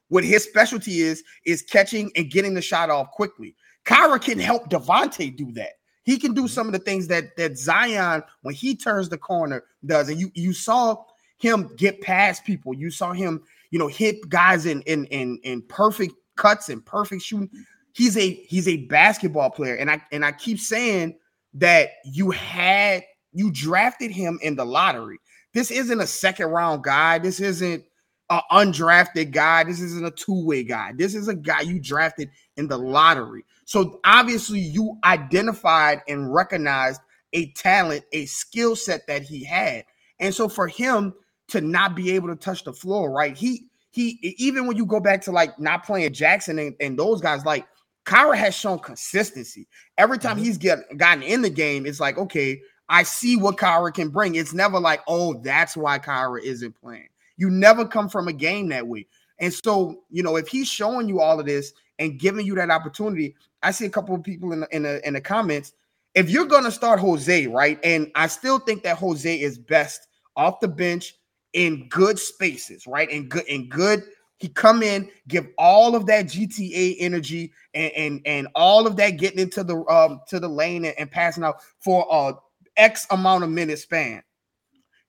What 0.09 0.25
his 0.25 0.45
specialty 0.45 1.01
is 1.01 1.23
is 1.45 1.63
catching 1.63 2.11
and 2.17 2.31
getting 2.31 2.55
the 2.55 2.63
shot 2.63 2.91
off 2.91 3.11
quickly. 3.11 3.55
Kira 3.85 4.21
can 4.21 4.39
help 4.39 4.69
Devonte 4.69 5.37
do 5.37 5.53
that. 5.53 5.73
He 6.05 6.19
can 6.19 6.35
do 6.35 6.43
mm-hmm. 6.43 6.49
some 6.49 6.67
of 6.67 6.73
the 6.73 6.79
things 6.79 7.07
that 7.09 7.37
that 7.37 7.59
Zion, 7.59 8.23
when 8.43 8.55
he 8.55 8.75
turns 8.75 9.09
the 9.09 9.19
corner, 9.19 9.65
does. 9.85 10.09
And 10.09 10.19
you 10.19 10.31
you 10.35 10.53
saw 10.53 11.05
him 11.37 11.71
get 11.77 12.01
past 12.01 12.45
people. 12.45 12.75
You 12.75 12.91
saw 12.91 13.13
him, 13.13 13.43
you 13.71 13.79
know, 13.79 13.89
hit 13.89 14.29
guys 14.29 14.67
in 14.67 14.83
in 14.83 15.05
in, 15.07 15.39
in 15.43 15.63
perfect 15.63 16.15
cuts 16.37 16.69
and 16.69 16.85
perfect 16.85 17.23
shooting. 17.23 17.51
He's 17.93 18.17
a 18.17 18.33
he's 18.33 18.67
a 18.67 18.87
basketball 18.87 19.51
player, 19.51 19.77
and 19.77 19.91
I 19.91 20.01
and 20.11 20.25
I 20.25 20.33
keep 20.33 20.59
saying 20.59 21.17
that 21.55 21.91
you 22.05 22.31
had 22.31 23.03
you 23.33 23.51
drafted 23.53 24.11
him 24.11 24.39
in 24.43 24.57
the 24.57 24.65
lottery. 24.65 25.19
This 25.55 25.71
isn't 25.71 26.01
a 26.01 26.07
second 26.07 26.47
round 26.47 26.83
guy. 26.83 27.19
This 27.19 27.41
isn't 27.41 27.85
an 28.29 28.41
undrafted 28.51 29.33
guy. 29.33 29.65
This 29.65 29.81
isn't 29.81 30.07
a 30.07 30.11
two 30.11 30.45
way 30.45 30.63
guy. 30.63 30.93
This 30.95 31.15
is 31.15 31.29
a 31.29 31.35
guy 31.35 31.63
you 31.63 31.81
drafted 31.81 32.31
in 32.57 32.69
the 32.69 32.79
lottery. 32.79 33.45
So 33.65 34.01
obviously, 34.05 34.61
you 34.61 34.99
identified 35.05 36.01
and 36.09 36.33
recognized 36.33 37.01
a 37.33 37.53
talent, 37.53 38.05
a 38.13 38.27
skill 38.27 38.75
set 38.77 39.07
that 39.07 39.23
he 39.23 39.45
had. 39.45 39.85
And 40.19 40.35
so 40.35 40.49
for 40.49 40.69
him 40.69 41.15
to 41.49 41.61
not 41.61 41.95
be 41.95 42.13
able 42.13 42.29
to 42.29 42.37
touch 42.37 42.65
the 42.65 42.73
floor, 42.73 43.11
right? 43.11 43.37
He 43.37 43.67
he 43.91 44.19
even 44.39 44.67
when 44.67 44.77
you 44.77 44.87
go 44.87 45.01
back 45.01 45.23
to 45.23 45.33
like 45.33 45.59
not 45.59 45.85
playing 45.85 46.13
Jackson 46.13 46.59
and, 46.59 46.77
and 46.81 46.99
those 46.99 47.21
guys, 47.21 47.45
like 47.45 47.67
Kira 48.11 48.37
has 48.37 48.55
shown 48.55 48.79
consistency. 48.81 49.69
Every 49.99 50.19
time 50.19 50.37
mm-hmm. 50.37 50.45
he's 50.45 50.59
get, 50.59 50.79
gotten 50.97 51.23
in 51.23 51.43
the 51.43 51.51
game, 51.51 51.87
it's 51.87 52.01
like, 52.01 52.19
okay, 52.19 52.61
I 52.89 53.05
see 53.05 53.37
what 53.37 53.57
Kira 53.57 53.95
can 53.95 54.09
bring. 54.09 54.35
It's 54.35 54.53
never 54.53 54.81
like, 54.81 55.01
oh, 55.07 55.35
that's 55.43 55.77
why 55.77 55.99
Kira 55.99 56.43
isn't 56.43 56.81
playing. 56.81 57.09
You 57.37 57.51
never 57.51 57.87
come 57.87 58.09
from 58.09 58.29
a 58.29 58.33
game 58.33 58.69
that 58.71 58.87
way. 58.87 59.07
And 59.39 59.55
so, 59.65 60.03
you 60.11 60.23
know, 60.23 60.37
if 60.37 60.49
he's 60.49 60.69
showing 60.69 61.09
you 61.09 61.21
all 61.21 61.41
of 61.41 61.47
this 61.47 61.73
and 62.01 62.19
giving 62.19 62.45
you 62.45 62.57
that 62.57 62.71
opportunity. 62.71 63.37
I 63.63 63.71
see 63.71 63.85
a 63.85 63.91
couple 63.91 64.15
of 64.15 64.25
people 64.25 64.53
in 64.53 64.61
the, 64.61 64.69
in 64.75 64.83
the 64.83 65.07
in 65.07 65.15
the 65.15 65.21
comments. 65.21 65.73
If 66.15 66.29
you're 66.29 66.47
gonna 66.47 66.73
start 66.73 66.99
Jose, 66.99 67.47
right, 67.47 67.79
and 67.85 68.11
I 68.17 68.27
still 68.27 68.59
think 68.59 68.83
that 68.83 68.97
Jose 68.97 69.41
is 69.41 69.59
best 69.59 70.09
off 70.35 70.59
the 70.59 70.67
bench 70.67 71.15
in 71.53 71.89
good 71.89 72.19
spaces, 72.19 72.87
right, 72.87 73.09
in 73.09 73.29
good 73.29 73.45
in 73.47 73.69
good 73.69 74.03
he 74.41 74.49
come 74.49 74.83
in, 74.83 75.09
give 75.29 75.47
all 75.59 75.95
of 75.95 76.07
that 76.07 76.27
GTA 76.27 76.97
energy 76.99 77.53
and 77.75 77.93
and, 77.93 78.21
and 78.25 78.49
all 78.55 78.87
of 78.87 78.97
that 78.97 79.11
getting 79.19 79.39
into 79.39 79.63
the 79.63 79.87
um 79.87 80.21
to 80.29 80.41
the 80.41 80.49
lane 80.49 80.87
and, 80.87 80.99
and 80.99 81.11
passing 81.11 81.45
out 81.45 81.63
for 81.79 82.07
a 82.11 82.33
X 82.77 83.07
amount 83.11 83.45
of 83.45 83.51
minute 83.51 83.79
span. 83.79 84.23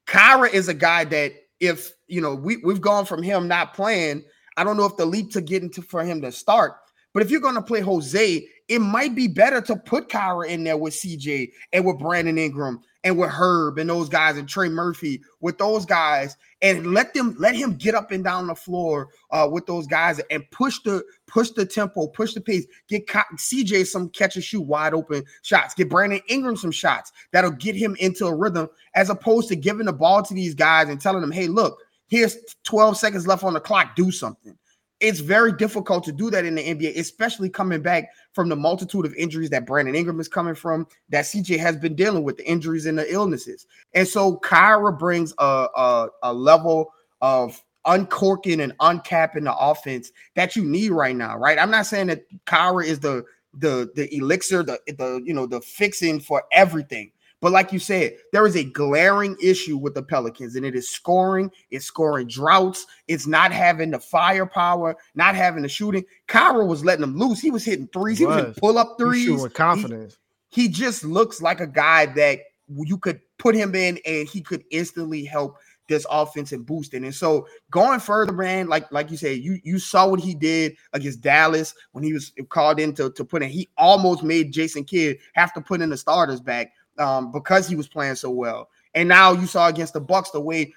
Kira 0.05 0.53
is 0.53 0.67
a 0.67 0.73
guy 0.73 1.05
that 1.05 1.33
if 1.61 1.93
you 2.07 2.19
know 2.19 2.35
we, 2.35 2.57
we've 2.57 2.81
gone 2.81 3.05
from 3.05 3.23
him 3.23 3.47
not 3.47 3.73
playing, 3.73 4.23
I 4.57 4.65
don't 4.65 4.75
know 4.75 4.85
if 4.85 4.97
the 4.97 5.05
leap 5.05 5.31
to 5.31 5.41
get 5.41 5.63
into 5.63 5.81
for 5.81 6.03
him 6.03 6.21
to 6.21 6.31
start, 6.31 6.73
but 7.13 7.23
if 7.23 7.31
you're 7.31 7.39
gonna 7.39 7.61
play 7.61 7.79
Jose, 7.79 8.45
it 8.71 8.79
might 8.79 9.13
be 9.13 9.27
better 9.27 9.59
to 9.59 9.75
put 9.75 10.07
Kira 10.07 10.47
in 10.47 10.63
there 10.63 10.77
with 10.77 10.93
CJ 10.93 11.51
and 11.73 11.85
with 11.85 11.99
Brandon 11.99 12.37
Ingram 12.37 12.79
and 13.03 13.17
with 13.17 13.29
Herb 13.29 13.77
and 13.77 13.89
those 13.89 14.07
guys 14.07 14.37
and 14.37 14.47
Trey 14.47 14.69
Murphy 14.69 15.21
with 15.41 15.57
those 15.57 15.85
guys 15.85 16.37
and 16.61 16.93
let 16.93 17.13
them 17.13 17.35
let 17.37 17.53
him 17.53 17.75
get 17.75 17.95
up 17.95 18.11
and 18.11 18.23
down 18.23 18.47
the 18.47 18.55
floor 18.55 19.09
uh, 19.31 19.45
with 19.51 19.65
those 19.65 19.87
guys 19.87 20.21
and 20.31 20.49
push 20.51 20.79
the 20.85 21.03
push 21.27 21.49
the 21.49 21.65
tempo, 21.65 22.07
push 22.07 22.33
the 22.33 22.39
pace, 22.39 22.65
get 22.87 23.05
CJ 23.07 23.87
some 23.87 24.07
catch 24.07 24.37
and 24.37 24.45
shoot 24.45 24.61
wide 24.61 24.93
open 24.93 25.25
shots, 25.41 25.73
get 25.73 25.89
Brandon 25.89 26.21
Ingram 26.29 26.55
some 26.55 26.71
shots 26.71 27.11
that'll 27.33 27.51
get 27.51 27.75
him 27.75 27.97
into 27.99 28.25
a 28.25 28.33
rhythm 28.33 28.69
as 28.95 29.09
opposed 29.09 29.49
to 29.49 29.57
giving 29.57 29.87
the 29.87 29.91
ball 29.91 30.23
to 30.23 30.33
these 30.33 30.55
guys 30.55 30.87
and 30.87 31.01
telling 31.01 31.19
them, 31.19 31.31
hey, 31.31 31.47
look, 31.49 31.77
here's 32.07 32.37
12 32.63 32.95
seconds 32.95 33.27
left 33.27 33.43
on 33.43 33.51
the 33.51 33.59
clock, 33.59 33.97
do 33.97 34.11
something 34.11 34.57
it's 35.01 35.19
very 35.19 35.51
difficult 35.51 36.03
to 36.05 36.11
do 36.11 36.29
that 36.29 36.45
in 36.45 36.55
the 36.55 36.63
NBA, 36.63 36.97
especially 36.97 37.49
coming 37.49 37.81
back 37.81 38.11
from 38.33 38.49
the 38.49 38.55
multitude 38.55 39.05
of 39.05 39.13
injuries 39.15 39.49
that 39.49 39.65
Brandon 39.65 39.95
Ingram 39.95 40.19
is 40.19 40.27
coming 40.27 40.55
from, 40.55 40.87
that 41.09 41.25
CJ 41.25 41.57
has 41.59 41.75
been 41.75 41.95
dealing 41.95 42.23
with, 42.23 42.37
the 42.37 42.47
injuries 42.47 42.85
and 42.85 42.97
the 42.97 43.11
illnesses. 43.11 43.65
And 43.93 44.07
so 44.07 44.37
Kira 44.37 44.97
brings 44.97 45.33
a, 45.39 45.67
a, 45.75 46.07
a 46.23 46.33
level 46.33 46.93
of 47.21 47.61
uncorking 47.85 48.61
and 48.61 48.77
uncapping 48.77 49.43
the 49.43 49.55
offense 49.57 50.11
that 50.35 50.55
you 50.55 50.63
need 50.63 50.91
right 50.91 51.15
now, 51.15 51.35
right? 51.35 51.57
I'm 51.57 51.71
not 51.71 51.87
saying 51.87 52.07
that 52.07 52.23
Kira 52.45 52.85
is 52.85 52.99
the 52.99 53.25
the 53.53 53.91
the 53.95 54.13
elixir, 54.15 54.63
the 54.63 54.79
the 54.87 55.21
you 55.25 55.33
know 55.33 55.45
the 55.45 55.61
fixing 55.61 56.19
for 56.19 56.43
everything. 56.51 57.11
But 57.41 57.51
like 57.51 57.73
you 57.73 57.79
said, 57.79 58.17
there 58.31 58.45
is 58.45 58.55
a 58.55 58.63
glaring 58.63 59.35
issue 59.41 59.75
with 59.75 59.95
the 59.95 60.03
Pelicans, 60.03 60.55
and 60.55 60.65
it 60.65 60.75
is 60.75 60.89
scoring. 60.89 61.51
It's 61.71 61.85
scoring 61.85 62.27
droughts. 62.27 62.85
It's 63.07 63.25
not 63.25 63.51
having 63.51 63.89
the 63.89 63.99
firepower, 63.99 64.95
not 65.15 65.35
having 65.35 65.63
the 65.63 65.69
shooting. 65.69 66.05
Kira 66.27 66.65
was 66.65 66.85
letting 66.85 67.01
them 67.01 67.17
loose. 67.17 67.39
He 67.39 67.49
was 67.49 67.65
hitting 67.65 67.87
threes. 67.87 68.19
He, 68.19 68.25
he 68.25 68.27
was, 68.27 68.55
pull 68.59 68.77
up 68.77 68.95
threes 68.99 69.41
with 69.41 69.55
confidence. 69.55 70.19
He, 70.49 70.63
he 70.63 70.67
just 70.67 71.03
looks 71.03 71.41
like 71.41 71.59
a 71.59 71.67
guy 71.67 72.05
that 72.05 72.39
you 72.69 72.97
could 72.97 73.19
put 73.39 73.55
him 73.55 73.73
in, 73.73 73.99
and 74.05 74.27
he 74.27 74.41
could 74.41 74.63
instantly 74.69 75.25
help 75.25 75.57
this 75.87 76.05
offense 76.09 76.51
and 76.51 76.65
boost 76.65 76.93
it. 76.93 77.01
And 77.01 77.13
so 77.13 77.47
going 77.71 77.99
further, 77.99 78.31
man, 78.31 78.67
like 78.67 78.89
like 78.91 79.09
you 79.09 79.17
said, 79.17 79.39
you 79.39 79.59
you 79.63 79.79
saw 79.79 80.07
what 80.07 80.19
he 80.19 80.35
did 80.35 80.75
against 80.93 81.21
Dallas 81.21 81.73
when 81.91 82.03
he 82.03 82.13
was 82.13 82.31
called 82.49 82.79
in 82.79 82.93
to, 82.95 83.11
to 83.11 83.25
put 83.25 83.41
in. 83.41 83.49
He 83.49 83.67
almost 83.77 84.23
made 84.23 84.53
Jason 84.53 84.83
Kidd 84.83 85.17
have 85.33 85.53
to 85.53 85.61
put 85.61 85.81
in 85.81 85.89
the 85.89 85.97
starters 85.97 86.39
back 86.39 86.71
um, 87.01 87.31
because 87.31 87.67
he 87.67 87.75
was 87.75 87.87
playing 87.87 88.15
so 88.15 88.29
well. 88.29 88.69
And 88.93 89.09
now 89.09 89.31
you 89.31 89.47
saw 89.47 89.67
against 89.67 89.93
the 89.93 90.01
Bucks 90.01 90.31
the 90.31 90.41
way 90.41 90.73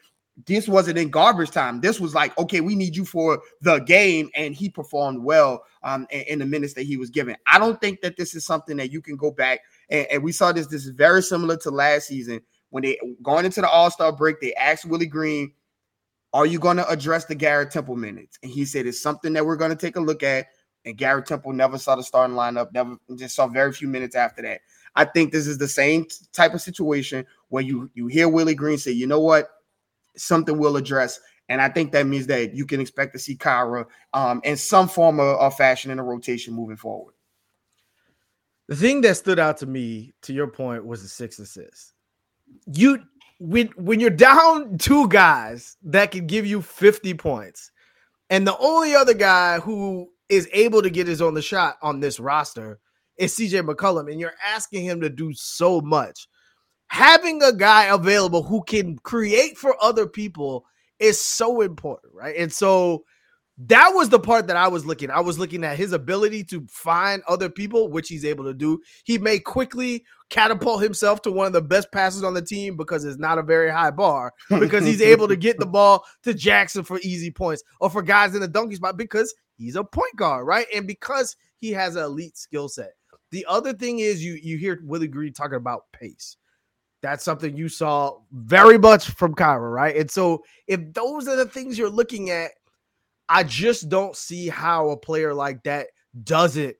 this 0.46 0.66
wasn't 0.66 0.98
in 0.98 1.10
garbage 1.10 1.50
time. 1.50 1.80
This 1.80 2.00
was 2.00 2.14
like, 2.14 2.36
okay, 2.38 2.60
we 2.60 2.74
need 2.74 2.96
you 2.96 3.04
for 3.04 3.40
the 3.60 3.78
game, 3.80 4.30
and 4.34 4.54
he 4.54 4.68
performed 4.68 5.22
well 5.22 5.62
um, 5.84 6.08
in, 6.10 6.22
in, 6.22 6.38
the 6.40 6.46
minutes 6.46 6.74
that 6.74 6.82
he 6.82 6.96
was 6.96 7.10
given. 7.10 7.36
I 7.46 7.58
don't 7.58 7.80
think 7.80 8.00
that 8.00 8.16
this 8.16 8.34
is 8.34 8.44
something 8.44 8.76
that 8.78 8.90
you 8.90 9.00
can 9.00 9.16
go 9.16 9.30
back 9.30 9.60
and, 9.90 10.06
and 10.10 10.22
we 10.22 10.32
saw 10.32 10.52
this. 10.52 10.66
This 10.66 10.86
is 10.86 10.90
very 10.90 11.22
similar 11.22 11.56
to 11.58 11.70
last 11.70 12.08
season 12.08 12.40
when 12.70 12.82
they 12.82 12.98
going 13.22 13.44
into 13.44 13.60
the 13.60 13.68
All 13.68 13.90
Star 13.90 14.12
break. 14.12 14.40
They 14.40 14.54
asked 14.54 14.84
Willie 14.84 15.06
Green, 15.06 15.52
"Are 16.32 16.46
you 16.46 16.58
going 16.58 16.76
to 16.78 16.88
address 16.88 17.26
the 17.26 17.34
Garrett 17.34 17.70
Temple 17.70 17.96
minutes?" 17.96 18.38
And 18.42 18.50
he 18.50 18.64
said, 18.64 18.86
"It's 18.86 19.00
something 19.00 19.32
that 19.34 19.44
we're 19.44 19.56
going 19.56 19.70
to 19.70 19.76
take 19.76 19.96
a 19.96 20.00
look 20.00 20.22
at." 20.22 20.46
And 20.84 20.98
Garrett 20.98 21.26
Temple 21.26 21.52
never 21.52 21.78
saw 21.78 21.96
the 21.96 22.02
starting 22.02 22.36
lineup. 22.36 22.72
Never 22.72 22.96
just 23.16 23.36
saw 23.36 23.46
very 23.46 23.72
few 23.72 23.88
minutes 23.88 24.16
after 24.16 24.42
that. 24.42 24.60
I 24.96 25.04
think 25.04 25.32
this 25.32 25.46
is 25.46 25.58
the 25.58 25.68
same 25.68 26.06
type 26.32 26.54
of 26.54 26.60
situation 26.60 27.26
where 27.48 27.62
you 27.62 27.90
you 27.94 28.06
hear 28.06 28.28
Willie 28.28 28.54
Green 28.54 28.78
say, 28.78 28.92
you 28.92 29.06
know 29.06 29.20
what, 29.20 29.48
something 30.16 30.58
will 30.58 30.76
address. 30.76 31.20
And 31.48 31.60
I 31.60 31.68
think 31.68 31.92
that 31.92 32.06
means 32.06 32.26
that 32.28 32.54
you 32.54 32.64
can 32.64 32.80
expect 32.80 33.12
to 33.12 33.18
see 33.18 33.36
Kira 33.36 33.86
um, 34.14 34.40
in 34.44 34.56
some 34.56 34.88
form 34.88 35.20
of, 35.20 35.54
fashion 35.56 35.90
in 35.90 35.98
a 35.98 36.04
rotation 36.04 36.54
moving 36.54 36.76
forward. 36.76 37.14
The 38.68 38.76
thing 38.76 39.02
that 39.02 39.16
stood 39.16 39.38
out 39.38 39.58
to 39.58 39.66
me, 39.66 40.14
to 40.22 40.32
your 40.32 40.46
point, 40.46 40.86
was 40.86 41.02
the 41.02 41.08
six 41.08 41.38
assists. 41.38 41.92
You 42.66 43.02
when 43.38 43.66
when 43.76 44.00
you're 44.00 44.10
down 44.10 44.78
two 44.78 45.08
guys 45.08 45.76
that 45.82 46.12
can 46.12 46.26
give 46.26 46.46
you 46.46 46.62
50 46.62 47.12
points, 47.14 47.70
and 48.30 48.46
the 48.46 48.56
only 48.58 48.94
other 48.94 49.12
guy 49.12 49.58
who 49.58 50.08
is 50.30 50.48
able 50.52 50.80
to 50.80 50.88
get 50.88 51.06
his 51.06 51.20
own 51.20 51.34
the 51.34 51.42
shot 51.42 51.76
on 51.82 52.00
this 52.00 52.18
roster 52.18 52.80
is 53.16 53.36
CJ 53.36 53.66
McCollum, 53.66 54.10
and 54.10 54.20
you're 54.20 54.34
asking 54.46 54.84
him 54.84 55.00
to 55.00 55.08
do 55.08 55.32
so 55.34 55.80
much. 55.80 56.28
Having 56.88 57.42
a 57.42 57.52
guy 57.52 57.86
available 57.86 58.42
who 58.42 58.62
can 58.62 58.98
create 58.98 59.56
for 59.56 59.76
other 59.82 60.06
people 60.06 60.64
is 60.98 61.20
so 61.20 61.60
important, 61.60 62.12
right? 62.14 62.36
And 62.36 62.52
so 62.52 63.04
that 63.56 63.90
was 63.94 64.08
the 64.08 64.18
part 64.18 64.48
that 64.48 64.56
I 64.56 64.66
was 64.66 64.84
looking. 64.84 65.10
I 65.10 65.20
was 65.20 65.38
looking 65.38 65.62
at 65.62 65.76
his 65.76 65.92
ability 65.92 66.42
to 66.44 66.66
find 66.68 67.22
other 67.28 67.48
people, 67.48 67.88
which 67.88 68.08
he's 68.08 68.24
able 68.24 68.44
to 68.44 68.54
do. 68.54 68.80
He 69.04 69.16
may 69.16 69.38
quickly 69.38 70.04
catapult 70.28 70.82
himself 70.82 71.22
to 71.22 71.30
one 71.30 71.46
of 71.46 71.52
the 71.52 71.62
best 71.62 71.92
passes 71.92 72.24
on 72.24 72.34
the 72.34 72.42
team 72.42 72.76
because 72.76 73.04
it's 73.04 73.18
not 73.18 73.38
a 73.38 73.42
very 73.42 73.70
high 73.70 73.92
bar. 73.92 74.32
Because 74.48 74.84
he's 74.84 75.02
able 75.02 75.28
to 75.28 75.36
get 75.36 75.58
the 75.58 75.66
ball 75.66 76.04
to 76.24 76.34
Jackson 76.34 76.82
for 76.82 76.98
easy 77.00 77.30
points 77.30 77.62
or 77.80 77.90
for 77.90 78.02
guys 78.02 78.34
in 78.34 78.40
the 78.40 78.48
donkey 78.48 78.74
spot 78.74 78.96
because 78.96 79.32
he's 79.56 79.76
a 79.76 79.84
point 79.84 80.16
guard, 80.16 80.46
right? 80.46 80.66
And 80.74 80.86
because 80.86 81.36
he 81.58 81.70
has 81.70 81.94
an 81.94 82.02
elite 82.02 82.36
skill 82.36 82.68
set. 82.68 82.90
The 83.34 83.46
other 83.48 83.72
thing 83.72 83.98
is 83.98 84.24
you 84.24 84.34
you 84.34 84.56
hear 84.56 84.80
Willie 84.84 85.08
Green 85.08 85.32
talking 85.32 85.56
about 85.56 85.90
pace. 85.92 86.36
That's 87.02 87.24
something 87.24 87.56
you 87.56 87.68
saw 87.68 88.18
very 88.30 88.78
much 88.78 89.10
from 89.10 89.34
Kira, 89.34 89.72
right? 89.72 89.96
And 89.96 90.08
so 90.08 90.44
if 90.68 90.92
those 90.92 91.26
are 91.26 91.34
the 91.34 91.44
things 91.44 91.76
you're 91.76 91.90
looking 91.90 92.30
at, 92.30 92.52
I 93.28 93.42
just 93.42 93.88
don't 93.88 94.14
see 94.14 94.48
how 94.48 94.90
a 94.90 94.96
player 94.96 95.34
like 95.34 95.64
that 95.64 95.88
doesn't 96.22 96.76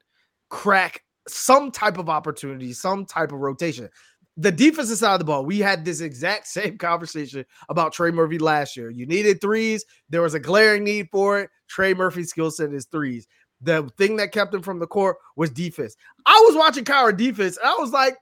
crack 0.48 1.02
some 1.26 1.72
type 1.72 1.98
of 1.98 2.08
opportunity, 2.08 2.72
some 2.72 3.04
type 3.04 3.32
of 3.32 3.40
rotation. 3.40 3.88
The 4.36 4.52
defensive 4.52 4.98
side 4.98 5.14
of 5.14 5.18
the 5.18 5.24
ball, 5.24 5.44
we 5.44 5.58
had 5.58 5.84
this 5.84 6.00
exact 6.00 6.46
same 6.56 6.78
conversation 6.78 7.44
about 7.68 7.92
Trey 7.92 8.12
Murphy 8.12 8.38
last 8.38 8.76
year. 8.76 8.90
You 8.90 9.06
needed 9.06 9.40
threes, 9.40 9.84
there 10.08 10.22
was 10.22 10.34
a 10.34 10.40
glaring 10.40 10.84
need 10.84 11.08
for 11.10 11.40
it. 11.40 11.50
Trey 11.66 11.94
Murphy's 11.94 12.30
skill 12.30 12.52
set 12.52 12.72
is 12.72 12.86
threes. 12.86 13.26
The 13.64 13.90
thing 13.96 14.16
that 14.16 14.32
kept 14.32 14.54
him 14.54 14.62
from 14.62 14.78
the 14.78 14.86
court 14.86 15.16
was 15.36 15.50
defense. 15.50 15.96
I 16.26 16.42
was 16.46 16.56
watching 16.56 16.84
Kira 16.84 17.16
defense, 17.16 17.56
and 17.56 17.68
I 17.68 17.74
was 17.74 17.90
like, 17.90 18.16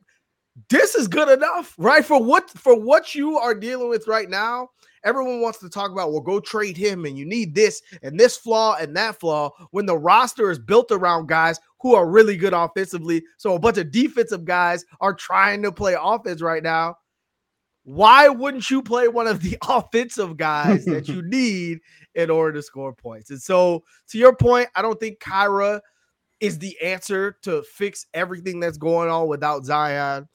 this 0.68 0.94
is 0.94 1.09
good 1.09 1.28
enough, 1.28 1.74
right? 1.78 2.05
For 2.05 2.22
what 2.22 2.50
for 2.50 2.78
what 2.78 3.14
you 3.14 3.38
are 3.38 3.55
dealing 3.55 3.88
with 3.88 4.07
right 4.07 4.28
now. 4.28 4.68
Everyone 5.05 5.40
wants 5.40 5.59
to 5.59 5.68
talk 5.68 5.90
about, 5.90 6.12
well, 6.12 6.20
go 6.20 6.38
trade 6.38 6.76
him, 6.76 7.07
and 7.07 7.18
you 7.18 7.24
need 7.24 7.57
this 7.57 7.83
and 8.02 8.18
this 8.20 8.37
flaw 8.37 8.76
and 8.76 8.96
that 8.96 9.18
flaw 9.18 9.50
when 9.72 9.85
the 9.85 9.98
roster 9.98 10.48
is 10.48 10.61
built 10.61 10.92
around 10.92 11.26
guys 11.26 11.59
who 11.81 11.96
are 11.96 12.09
really 12.09 12.37
good 12.37 12.52
offensively. 12.52 13.24
So 13.37 13.57
a 13.57 13.59
bunch 13.59 13.78
of 13.78 13.90
defensive 13.90 14.44
guys 14.44 14.85
are 15.00 15.12
trying 15.12 15.62
to 15.62 15.72
play 15.72 15.96
offense 16.00 16.40
right 16.40 16.62
now. 16.62 16.96
Why 17.85 18.28
wouldn't 18.28 18.70
you 18.70 18.81
play 18.81 19.09
one 19.09 19.26
of 19.26 19.42
the 19.42 19.59
offensive 19.68 20.37
guys 20.37 20.85
that 20.85 21.09
you 21.09 21.22
need 21.28 21.81
in 22.14 22.31
order 22.31 22.53
to 22.55 22.62
score 22.62 22.92
points. 22.92 23.31
And 23.31 23.40
so, 23.40 23.83
to 24.09 24.18
your 24.18 24.35
point, 24.35 24.68
I 24.75 24.83
don't 24.83 24.98
think 24.98 25.18
Kira 25.18 25.81
is 26.40 26.59
the 26.59 26.77
answer 26.83 27.37
to 27.42 27.62
fix 27.62 28.07
everything 28.14 28.61
that's 28.61 28.79
going 28.79 29.09
on 29.09 29.29
without 29.29 29.64
Zion. 29.64 30.29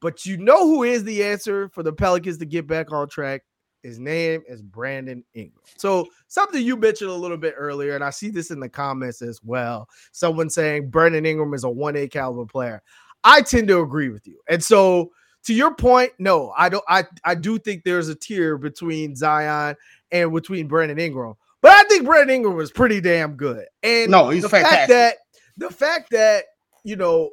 But 0.00 0.26
you 0.26 0.36
know 0.36 0.66
who 0.66 0.84
is 0.84 1.04
the 1.04 1.24
answer 1.24 1.68
for 1.70 1.82
the 1.82 1.92
Pelicans 1.92 2.38
to 2.38 2.46
get 2.46 2.66
back 2.66 2.92
on 2.92 3.08
track? 3.08 3.42
His 3.82 3.98
name 3.98 4.42
is 4.48 4.60
Brandon 4.60 5.24
Ingram. 5.34 5.62
So, 5.76 6.06
something 6.26 6.62
you 6.62 6.76
mentioned 6.76 7.10
a 7.10 7.14
little 7.14 7.36
bit 7.36 7.54
earlier, 7.56 7.94
and 7.94 8.04
I 8.04 8.10
see 8.10 8.30
this 8.30 8.50
in 8.50 8.60
the 8.60 8.68
comments 8.68 9.22
as 9.22 9.40
well. 9.42 9.88
Someone 10.12 10.50
saying 10.50 10.90
Brandon 10.90 11.24
Ingram 11.24 11.54
is 11.54 11.64
a 11.64 11.68
1A 11.68 12.10
caliber 12.10 12.44
player. 12.44 12.82
I 13.24 13.42
tend 13.42 13.68
to 13.68 13.80
agree 13.80 14.08
with 14.08 14.26
you. 14.26 14.38
And 14.48 14.62
so, 14.62 15.10
to 15.44 15.54
your 15.54 15.74
point, 15.74 16.12
no, 16.18 16.52
I 16.56 16.68
don't. 16.68 16.84
I 16.88 17.04
I 17.24 17.34
do 17.34 17.58
think 17.58 17.84
there's 17.84 18.08
a 18.08 18.14
tier 18.14 18.58
between 18.58 19.14
Zion 19.16 19.76
and 20.12 20.32
between 20.32 20.68
Brandon 20.68 20.98
Ingram, 20.98 21.34
but 21.60 21.72
I 21.72 21.84
think 21.84 22.04
Brandon 22.04 22.36
Ingram 22.36 22.56
was 22.56 22.70
pretty 22.70 23.00
damn 23.00 23.34
good. 23.34 23.66
And 23.82 24.10
no, 24.10 24.30
he's 24.30 24.42
the 24.42 24.48
fantastic. 24.48 24.78
fact 24.78 24.88
that 24.88 25.16
the 25.56 25.70
fact 25.70 26.10
that 26.10 26.44
you 26.84 26.96
know 26.96 27.30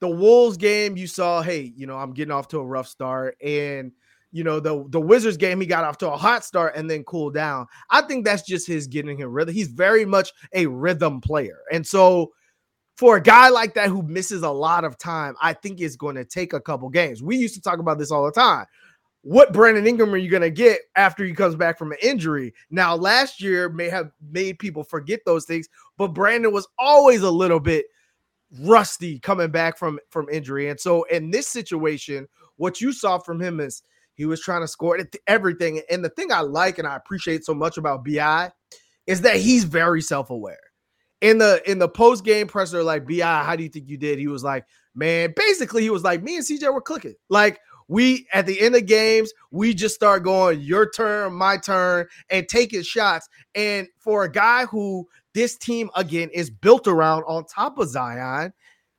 the 0.00 0.08
Wolves 0.08 0.56
game, 0.56 0.96
you 0.96 1.06
saw, 1.06 1.42
hey, 1.42 1.72
you 1.76 1.86
know, 1.86 1.96
I'm 1.96 2.12
getting 2.12 2.32
off 2.32 2.48
to 2.48 2.58
a 2.58 2.64
rough 2.64 2.88
start, 2.88 3.36
and 3.42 3.92
you 4.36 4.44
know, 4.44 4.60
the 4.60 4.84
the 4.90 5.00
Wizards 5.00 5.38
game, 5.38 5.60
he 5.60 5.66
got 5.66 5.84
off 5.84 5.96
to 5.98 6.10
a 6.10 6.16
hot 6.16 6.44
start 6.44 6.76
and 6.76 6.90
then 6.90 7.04
cooled 7.04 7.32
down. 7.32 7.66
I 7.88 8.02
think 8.02 8.24
that's 8.24 8.42
just 8.42 8.66
his 8.66 8.86
getting 8.86 9.16
him 9.16 9.30
rhythm. 9.30 9.54
He's 9.54 9.68
very 9.68 10.04
much 10.04 10.30
a 10.52 10.66
rhythm 10.66 11.22
player. 11.22 11.60
And 11.72 11.86
so 11.86 12.32
for 12.96 13.16
a 13.16 13.22
guy 13.22 13.48
like 13.50 13.74
that 13.74 13.88
who 13.88 14.02
misses 14.02 14.42
a 14.42 14.50
lot 14.50 14.84
of 14.84 14.98
time, 14.98 15.34
I 15.40 15.52
think 15.52 15.80
it's 15.80 15.96
going 15.96 16.16
to 16.16 16.24
take 16.24 16.52
a 16.52 16.60
couple 16.60 16.88
games. 16.88 17.22
We 17.22 17.36
used 17.36 17.54
to 17.54 17.60
talk 17.60 17.78
about 17.78 17.98
this 17.98 18.10
all 18.10 18.24
the 18.24 18.32
time. 18.32 18.66
What 19.22 19.52
Brandon 19.52 19.86
Ingram 19.86 20.14
are 20.14 20.18
you 20.18 20.30
going 20.30 20.42
to 20.42 20.50
get 20.50 20.80
after 20.94 21.24
he 21.24 21.34
comes 21.34 21.56
back 21.56 21.78
from 21.78 21.90
an 21.90 21.98
injury? 22.00 22.54
Now, 22.70 22.94
last 22.94 23.42
year 23.42 23.68
may 23.68 23.88
have 23.88 24.12
made 24.30 24.58
people 24.58 24.84
forget 24.84 25.20
those 25.26 25.44
things, 25.44 25.68
but 25.98 26.14
Brandon 26.14 26.52
was 26.52 26.68
always 26.78 27.22
a 27.22 27.30
little 27.30 27.60
bit 27.60 27.86
rusty 28.60 29.18
coming 29.18 29.50
back 29.50 29.76
from 29.76 29.98
from 30.10 30.28
injury. 30.28 30.70
And 30.70 30.78
so 30.78 31.02
in 31.04 31.30
this 31.30 31.48
situation, 31.48 32.28
what 32.56 32.80
you 32.80 32.92
saw 32.92 33.18
from 33.18 33.40
him 33.40 33.58
is 33.60 33.82
he 34.14 34.26
was 34.26 34.40
trying 34.40 34.62
to 34.62 34.68
score 34.68 34.98
everything. 35.26 35.82
And 35.90 36.04
the 36.04 36.10
thing 36.10 36.32
I 36.32 36.40
like 36.40 36.78
and 36.78 36.86
I 36.86 36.96
appreciate 36.96 37.44
so 37.44 37.52
much 37.52 37.76
about 37.76 38.04
BI 38.04 38.50
is 39.06 39.20
that 39.22 39.36
he's 39.36 39.64
very 39.64 40.00
self-aware. 40.00 40.65
In 41.20 41.38
the 41.38 41.62
in 41.70 41.78
the 41.78 41.88
post 41.88 42.24
game 42.24 42.46
presser, 42.46 42.82
like 42.82 43.06
BI, 43.06 43.22
how 43.22 43.56
do 43.56 43.62
you 43.62 43.68
think 43.68 43.88
you 43.88 43.96
did? 43.96 44.18
He 44.18 44.28
was 44.28 44.44
like, 44.44 44.66
man, 44.94 45.32
basically 45.34 45.82
he 45.82 45.90
was 45.90 46.04
like, 46.04 46.22
me 46.22 46.36
and 46.36 46.44
CJ 46.44 46.72
were 46.72 46.82
clicking. 46.82 47.14
Like 47.30 47.58
we 47.88 48.26
at 48.32 48.46
the 48.46 48.60
end 48.60 48.76
of 48.76 48.86
games, 48.86 49.32
we 49.50 49.72
just 49.74 49.94
start 49.94 50.24
going 50.24 50.60
your 50.60 50.90
turn, 50.90 51.32
my 51.34 51.56
turn, 51.56 52.06
and 52.30 52.48
taking 52.48 52.82
shots. 52.82 53.28
And 53.54 53.88
for 53.98 54.24
a 54.24 54.30
guy 54.30 54.66
who 54.66 55.06
this 55.34 55.56
team 55.56 55.90
again 55.94 56.30
is 56.32 56.50
built 56.50 56.86
around 56.86 57.24
on 57.24 57.44
top 57.44 57.78
of 57.78 57.88
Zion, 57.88 58.52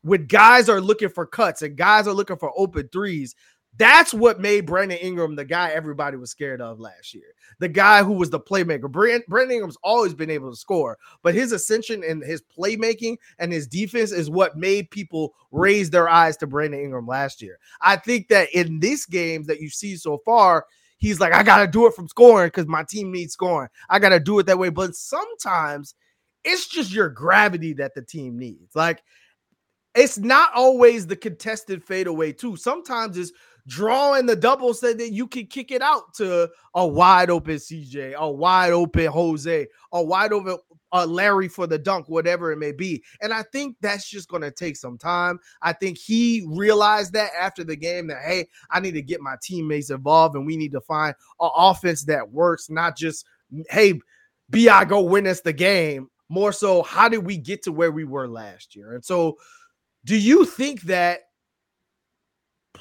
with 0.04 0.28
guys 0.28 0.70
are 0.70 0.82
looking 0.82 1.10
for 1.10 1.26
cuts 1.26 1.62
and 1.62 1.76
guys 1.76 2.08
are 2.08 2.14
looking 2.14 2.38
for 2.38 2.52
open 2.56 2.90
threes. 2.92 3.36
That's 3.78 4.14
what 4.14 4.40
made 4.40 4.66
Brandon 4.66 4.98
Ingram 4.98 5.36
the 5.36 5.46
guy 5.46 5.70
everybody 5.70 6.18
was 6.18 6.32
scared 6.32 6.62
of 6.62 6.80
last 6.80 7.14
year. 7.14 7.34
The 7.60 7.70
guy 7.70 8.04
who 8.04 8.14
was 8.14 8.30
the 8.30 8.40
playmaker. 8.40 8.92
Brandon 8.92 9.52
Ingram's 9.52 9.78
always 9.84 10.14
been 10.14 10.30
able 10.30 10.50
to 10.50 10.58
score, 10.58 10.98
but 11.22 11.36
his 11.36 11.52
ascension 11.52 12.04
and 12.04 12.24
his 12.24 12.42
playmaking 12.42 13.18
and 13.40 13.52
his 13.52 13.68
defense 13.68 14.12
is 14.12 14.30
what 14.30 14.58
made 14.58 14.90
people 14.92 15.34
raise 15.52 15.90
their 15.90 16.10
eyes 16.10 16.38
to 16.38 16.48
Brandon 16.48 16.80
Ingram 16.80 17.08
last 17.08 17.42
year. 17.42 17.60
I 17.82 17.98
think 17.98 18.28
that 18.30 18.50
in 18.54 18.80
these 18.80 19.06
games 19.06 19.48
that 19.48 19.62
you 19.62 19.70
see 19.70 19.96
so 19.96 20.20
far, 20.26 20.66
he's 20.98 21.20
like, 21.20 21.34
I 21.34 21.44
got 21.44 21.60
to 21.60 21.68
do 21.68 21.88
it 21.88 21.94
from 21.94 22.08
scoring 22.08 22.48
because 22.48 22.68
my 22.68 22.84
team 22.84 23.12
needs 23.12 23.34
scoring. 23.34 23.70
I 23.90 24.00
got 24.00 24.10
to 24.10 24.20
do 24.20 24.40
it 24.40 24.46
that 24.48 24.60
way. 24.60 24.70
But 24.70 24.96
sometimes 24.96 25.96
it's 26.44 26.68
just 26.68 26.92
your 26.92 27.10
gravity 27.10 27.74
that 27.74 27.94
the 27.94 28.02
team 28.02 28.38
needs. 28.38 28.76
Like, 28.76 29.04
it's 29.96 30.18
not 30.18 30.52
always 30.54 31.08
the 31.08 31.16
contested 31.16 31.84
fadeaway, 31.84 32.32
too. 32.32 32.56
Sometimes 32.56 33.18
it's 33.18 33.32
drawing 33.68 34.26
the 34.26 34.36
double 34.36 34.74
so 34.74 34.94
that 34.94 35.12
you 35.12 35.28
can 35.28 35.46
kick 35.46 35.72
it 35.72 35.82
out 35.82 36.14
to 36.16 36.50
a 36.74 36.88
wide 36.88 37.30
open 37.30 37.56
CJ, 37.56 38.14
a 38.16 38.32
wide 38.32 38.72
open 38.72 39.08
Jose, 39.08 39.68
a 39.92 40.04
wide 40.04 40.34
open 40.34 40.58
uh, 40.94 41.06
Larry 41.06 41.48
for 41.48 41.68
the 41.68 41.78
dunk, 41.78 42.08
whatever 42.08 42.52
it 42.52 42.58
may 42.58 42.72
be. 42.72 43.04
And 43.22 43.34
I 43.34 43.44
think 43.44 43.76
that's 43.82 44.10
just 44.10 44.30
going 44.30 44.42
to 44.42 44.52
take 44.52 44.78
some 44.78 44.98
time. 44.98 45.40
I 45.62 45.74
think 45.74 45.98
he 45.98 46.46
realized 46.48 47.14
that 47.14 47.32
after 47.38 47.64
the 47.64 47.76
game 47.76 48.08
that, 48.08 48.22
hey, 48.26 48.48
I 48.72 48.80
need 48.80 48.94
to 48.94 49.02
get 49.02 49.22
my 49.22 49.36
teammates 49.42 49.90
involved 49.90 50.36
and 50.36 50.46
we 50.46 50.56
need 50.56 50.72
to 50.72 50.82
find 50.82 51.14
an 51.40 51.50
offense 51.56 52.06
that 52.06 52.32
works, 52.32 52.70
not 52.70 52.98
just, 52.98 53.26
hey, 53.70 54.00
BI 54.50 54.86
go 54.86 55.02
win 55.02 55.28
us 55.28 55.42
the 55.42 55.54
game. 55.54 56.10
More 56.30 56.52
so, 56.52 56.84
how 56.84 57.08
did 57.08 57.26
we 57.26 57.38
get 57.38 57.64
to 57.64 57.72
where 57.72 57.92
we 57.92 58.04
were 58.04 58.28
last 58.28 58.76
year? 58.76 58.94
And 58.94 59.04
so, 59.04 59.38
do 60.04 60.18
you 60.18 60.46
think 60.46 60.82
that 60.84 61.22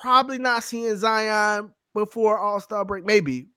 probably 0.01 0.39
not 0.39 0.65
seeing 0.65 0.97
Zion 0.97 1.73
before 1.95 2.39
All 2.39 2.61
Star 2.61 2.85
break. 2.85 3.05
Maybe. 3.05 3.49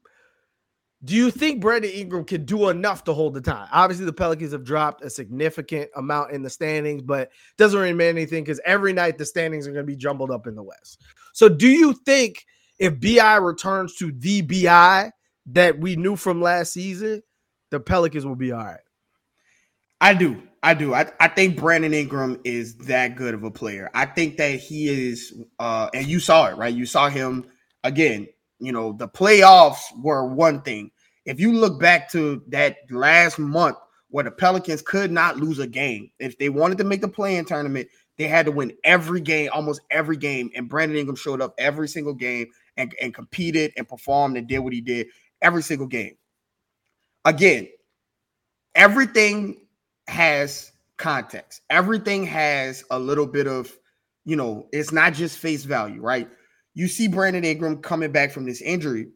Do 1.05 1.15
you 1.15 1.31
think 1.31 1.61
Brandon 1.61 1.91
Ingram 1.91 2.25
can 2.25 2.43
do 2.43 2.67
enough 2.67 3.05
to 3.05 3.13
hold 3.13 3.33
the 3.33 3.39
time? 3.39 3.69
Obviously, 3.71 4.05
the 4.05 4.11
Pelicans 4.11 4.51
have 4.51 4.65
dropped 4.65 5.01
a 5.01 5.09
significant 5.09 5.89
amount 5.95 6.31
in 6.31 6.41
the 6.41 6.49
standings, 6.49 7.01
but 7.01 7.31
doesn't 7.57 7.79
really 7.79 7.93
mean 7.93 8.09
anything 8.09 8.43
because 8.43 8.59
every 8.65 8.91
night 8.91 9.17
the 9.17 9.25
standings 9.25 9.65
are 9.65 9.71
going 9.71 9.85
to 9.85 9.91
be 9.91 9.95
jumbled 9.95 10.29
up 10.29 10.45
in 10.45 10.55
the 10.55 10.63
West. 10.63 11.01
So, 11.33 11.47
do 11.47 11.69
you 11.69 11.93
think 12.05 12.45
if 12.79 12.99
BI 12.99 13.35
returns 13.37 13.95
to 13.95 14.11
the 14.11 14.41
BI 14.41 15.11
that 15.47 15.79
we 15.79 15.95
knew 15.95 16.17
from 16.17 16.41
last 16.41 16.73
season, 16.73 17.23
the 17.71 17.79
Pelicans 17.79 18.25
will 18.25 18.35
be 18.35 18.51
all 18.51 18.65
right? 18.65 18.79
I 20.01 20.13
do. 20.13 20.41
I 20.61 20.73
do. 20.73 20.93
I, 20.93 21.11
I 21.19 21.27
think 21.29 21.57
Brandon 21.57 21.93
Ingram 21.93 22.39
is 22.43 22.75
that 22.79 23.15
good 23.15 23.33
of 23.33 23.43
a 23.43 23.51
player. 23.51 23.89
I 23.93 24.05
think 24.05 24.37
that 24.37 24.59
he 24.59 24.87
is, 24.87 25.33
uh, 25.57 25.89
and 25.93 26.05
you 26.05 26.19
saw 26.19 26.47
it, 26.47 26.57
right? 26.57 26.73
You 26.73 26.85
saw 26.85 27.09
him 27.09 27.45
again. 27.83 28.27
You 28.59 28.73
know, 28.73 28.91
the 28.91 29.07
playoffs 29.07 29.79
were 30.01 30.25
one 30.25 30.61
thing. 30.61 30.91
If 31.25 31.39
you 31.39 31.53
look 31.53 31.79
back 31.79 32.11
to 32.11 32.43
that 32.49 32.77
last 32.89 33.39
month 33.39 33.77
where 34.09 34.23
the 34.23 34.31
Pelicans 34.31 34.81
could 34.81 35.11
not 35.11 35.37
lose 35.37 35.59
a 35.59 35.67
game, 35.67 36.11
if 36.19 36.37
they 36.37 36.49
wanted 36.49 36.77
to 36.79 36.83
make 36.83 37.01
the 37.01 37.07
play-in 37.07 37.45
tournament, 37.45 37.87
they 38.17 38.27
had 38.27 38.45
to 38.45 38.51
win 38.51 38.73
every 38.83 39.21
game, 39.21 39.49
almost 39.53 39.79
every 39.91 40.17
game. 40.17 40.49
And 40.55 40.67
Brandon 40.67 40.97
Ingram 40.97 41.15
showed 41.15 41.41
up 41.41 41.53
every 41.57 41.87
single 41.87 42.13
game 42.13 42.47
and, 42.75 42.93
and 43.01 43.13
competed 43.13 43.71
and 43.77 43.87
performed 43.87 44.35
and 44.35 44.47
did 44.47 44.59
what 44.59 44.73
he 44.73 44.81
did 44.81 45.07
every 45.41 45.63
single 45.63 45.87
game. 45.87 46.17
Again, 47.23 47.69
everything 48.75 49.61
has 50.09 50.71
context. 50.97 51.61
Everything 51.69 52.25
has 52.25 52.83
a 52.91 52.99
little 52.99 53.25
bit 53.25 53.47
of, 53.47 53.71
you 54.25 54.35
know, 54.35 54.67
it's 54.73 54.91
not 54.91 55.13
just 55.13 55.37
face 55.37 55.63
value, 55.63 56.01
right? 56.01 56.27
You 56.73 56.87
see 56.87 57.07
Brandon 57.07 57.45
Ingram 57.45 57.81
coming 57.81 58.11
back 58.11 58.31
from 58.31 58.45
this 58.45 58.61
injury, 58.61 59.07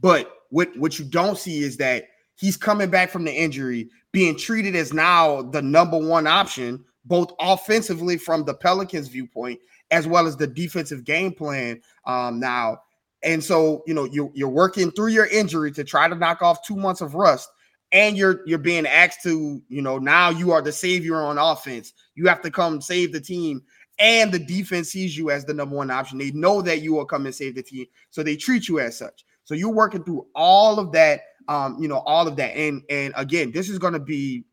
but 0.00 0.32
what 0.50 0.76
what 0.76 0.98
you 0.98 1.04
don't 1.04 1.38
see 1.38 1.62
is 1.62 1.76
that 1.78 2.04
he's 2.36 2.56
coming 2.56 2.90
back 2.90 3.10
from 3.10 3.24
the 3.24 3.32
injury 3.32 3.88
being 4.12 4.36
treated 4.36 4.76
as 4.76 4.92
now 4.92 5.42
the 5.42 5.62
number 5.62 5.98
one 5.98 6.26
option 6.26 6.84
both 7.04 7.32
offensively 7.38 8.16
from 8.16 8.44
the 8.44 8.54
Pelicans 8.54 9.08
viewpoint 9.08 9.60
as 9.90 10.06
well 10.06 10.26
as 10.26 10.36
the 10.36 10.46
defensive 10.46 11.04
game 11.04 11.32
plan 11.32 11.80
um, 12.06 12.40
now. 12.40 12.78
And 13.22 13.42
so, 13.42 13.82
you 13.86 13.94
know, 13.94 14.04
you, 14.04 14.30
you're 14.34 14.48
working 14.48 14.90
through 14.90 15.08
your 15.08 15.26
injury 15.26 15.70
to 15.72 15.84
try 15.84 16.08
to 16.08 16.14
knock 16.14 16.42
off 16.42 16.66
two 16.66 16.76
months 16.76 17.00
of 17.00 17.14
rust 17.14 17.48
and 17.96 18.18
you're 18.18 18.42
you're 18.44 18.58
being 18.58 18.86
asked 18.86 19.22
to, 19.22 19.62
you 19.68 19.80
know, 19.80 19.96
now 19.96 20.28
you 20.28 20.52
are 20.52 20.60
the 20.60 20.70
savior 20.70 21.16
on 21.16 21.38
offense. 21.38 21.94
You 22.14 22.26
have 22.26 22.42
to 22.42 22.50
come 22.50 22.82
save 22.82 23.10
the 23.10 23.20
team. 23.20 23.62
And 23.98 24.30
the 24.30 24.38
defense 24.38 24.90
sees 24.90 25.16
you 25.16 25.30
as 25.30 25.46
the 25.46 25.54
number 25.54 25.74
one 25.74 25.90
option. 25.90 26.18
They 26.18 26.30
know 26.32 26.60
that 26.60 26.82
you 26.82 26.92
will 26.92 27.06
come 27.06 27.24
and 27.24 27.34
save 27.34 27.54
the 27.54 27.62
team. 27.62 27.86
So 28.10 28.22
they 28.22 28.36
treat 28.36 28.68
you 28.68 28.80
as 28.80 28.98
such. 28.98 29.24
So 29.44 29.54
you're 29.54 29.72
working 29.72 30.04
through 30.04 30.26
all 30.34 30.78
of 30.78 30.92
that, 30.92 31.22
um, 31.48 31.78
you 31.80 31.88
know, 31.88 32.02
all 32.04 32.28
of 32.28 32.36
that. 32.36 32.54
And 32.54 32.82
and 32.90 33.14
again, 33.16 33.50
this 33.50 33.70
is 33.70 33.78
gonna 33.78 33.98
be 33.98 34.44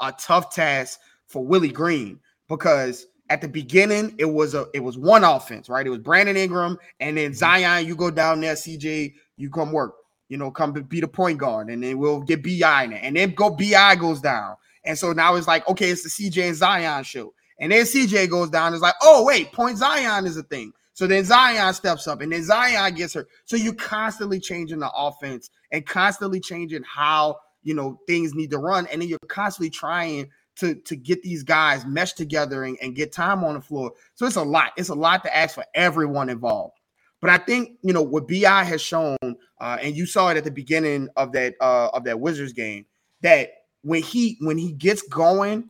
a 0.00 0.12
tough 0.12 0.54
task 0.54 1.00
for 1.26 1.44
Willie 1.44 1.72
Green 1.72 2.20
because 2.48 3.08
at 3.28 3.40
the 3.40 3.48
beginning 3.48 4.14
it 4.18 4.26
was 4.26 4.54
a 4.54 4.68
it 4.72 4.84
was 4.84 4.96
one 4.96 5.24
offense, 5.24 5.68
right? 5.68 5.84
It 5.84 5.90
was 5.90 5.98
Brandon 5.98 6.36
Ingram 6.36 6.78
and 7.00 7.16
then 7.16 7.32
mm-hmm. 7.32 7.38
Zion. 7.38 7.88
You 7.88 7.96
go 7.96 8.12
down 8.12 8.40
there, 8.40 8.54
CJ, 8.54 9.14
you 9.36 9.50
come 9.50 9.72
work 9.72 9.96
you 10.28 10.36
know, 10.36 10.50
come 10.50 10.74
to 10.74 10.82
be 10.82 11.00
the 11.00 11.08
point 11.08 11.38
guard, 11.38 11.70
and 11.70 11.82
then 11.82 11.98
we'll 11.98 12.20
get 12.20 12.42
BI 12.42 12.84
in 12.84 12.92
it, 12.92 13.00
and 13.02 13.16
then 13.16 13.34
go 13.34 13.50
BI 13.50 13.96
goes 13.96 14.20
down, 14.20 14.56
and 14.84 14.98
so 14.98 15.12
now 15.12 15.34
it's 15.34 15.48
like, 15.48 15.68
okay, 15.68 15.90
it's 15.90 16.02
the 16.02 16.08
CJ 16.30 16.48
and 16.48 16.56
Zion 16.56 17.04
show, 17.04 17.32
and 17.58 17.72
then 17.72 17.84
CJ 17.84 18.30
goes 18.30 18.50
down, 18.50 18.72
it's 18.72 18.82
like, 18.82 18.94
oh 19.02 19.24
wait, 19.24 19.52
point 19.52 19.78
Zion 19.78 20.26
is 20.26 20.36
a 20.36 20.42
thing. 20.42 20.72
So 20.98 21.06
then 21.06 21.24
Zion 21.24 21.72
steps 21.74 22.08
up, 22.08 22.20
and 22.22 22.32
then 22.32 22.42
Zion 22.42 22.92
gets 22.94 23.14
her. 23.14 23.28
So 23.44 23.56
you're 23.56 23.72
constantly 23.72 24.40
changing 24.40 24.80
the 24.80 24.90
offense 24.90 25.48
and 25.70 25.86
constantly 25.86 26.40
changing 26.40 26.82
how 26.82 27.36
you 27.62 27.74
know 27.74 28.00
things 28.08 28.34
need 28.34 28.50
to 28.50 28.58
run, 28.58 28.88
and 28.88 29.00
then 29.00 29.08
you're 29.08 29.18
constantly 29.28 29.70
trying 29.70 30.28
to 30.56 30.74
to 30.74 30.96
get 30.96 31.22
these 31.22 31.44
guys 31.44 31.86
meshed 31.86 32.16
together 32.16 32.64
and, 32.64 32.76
and 32.82 32.96
get 32.96 33.12
time 33.12 33.44
on 33.44 33.54
the 33.54 33.60
floor. 33.60 33.92
So 34.14 34.26
it's 34.26 34.34
a 34.34 34.42
lot. 34.42 34.72
It's 34.76 34.88
a 34.88 34.94
lot 34.94 35.22
to 35.22 35.36
ask 35.36 35.54
for 35.54 35.64
everyone 35.72 36.28
involved. 36.28 36.74
But 37.20 37.30
I 37.30 37.38
think 37.38 37.78
you 37.82 37.92
know 37.92 38.02
what 38.02 38.26
Bi 38.26 38.64
has 38.64 38.82
shown, 38.82 39.16
uh, 39.60 39.78
and 39.82 39.96
you 39.96 40.06
saw 40.06 40.28
it 40.28 40.36
at 40.36 40.44
the 40.44 40.50
beginning 40.50 41.08
of 41.16 41.32
that 41.32 41.54
uh, 41.60 41.88
of 41.92 42.04
that 42.04 42.20
Wizards 42.20 42.52
game, 42.52 42.86
that 43.22 43.50
when 43.82 44.02
he 44.02 44.36
when 44.40 44.58
he 44.58 44.72
gets 44.72 45.02
going, 45.02 45.68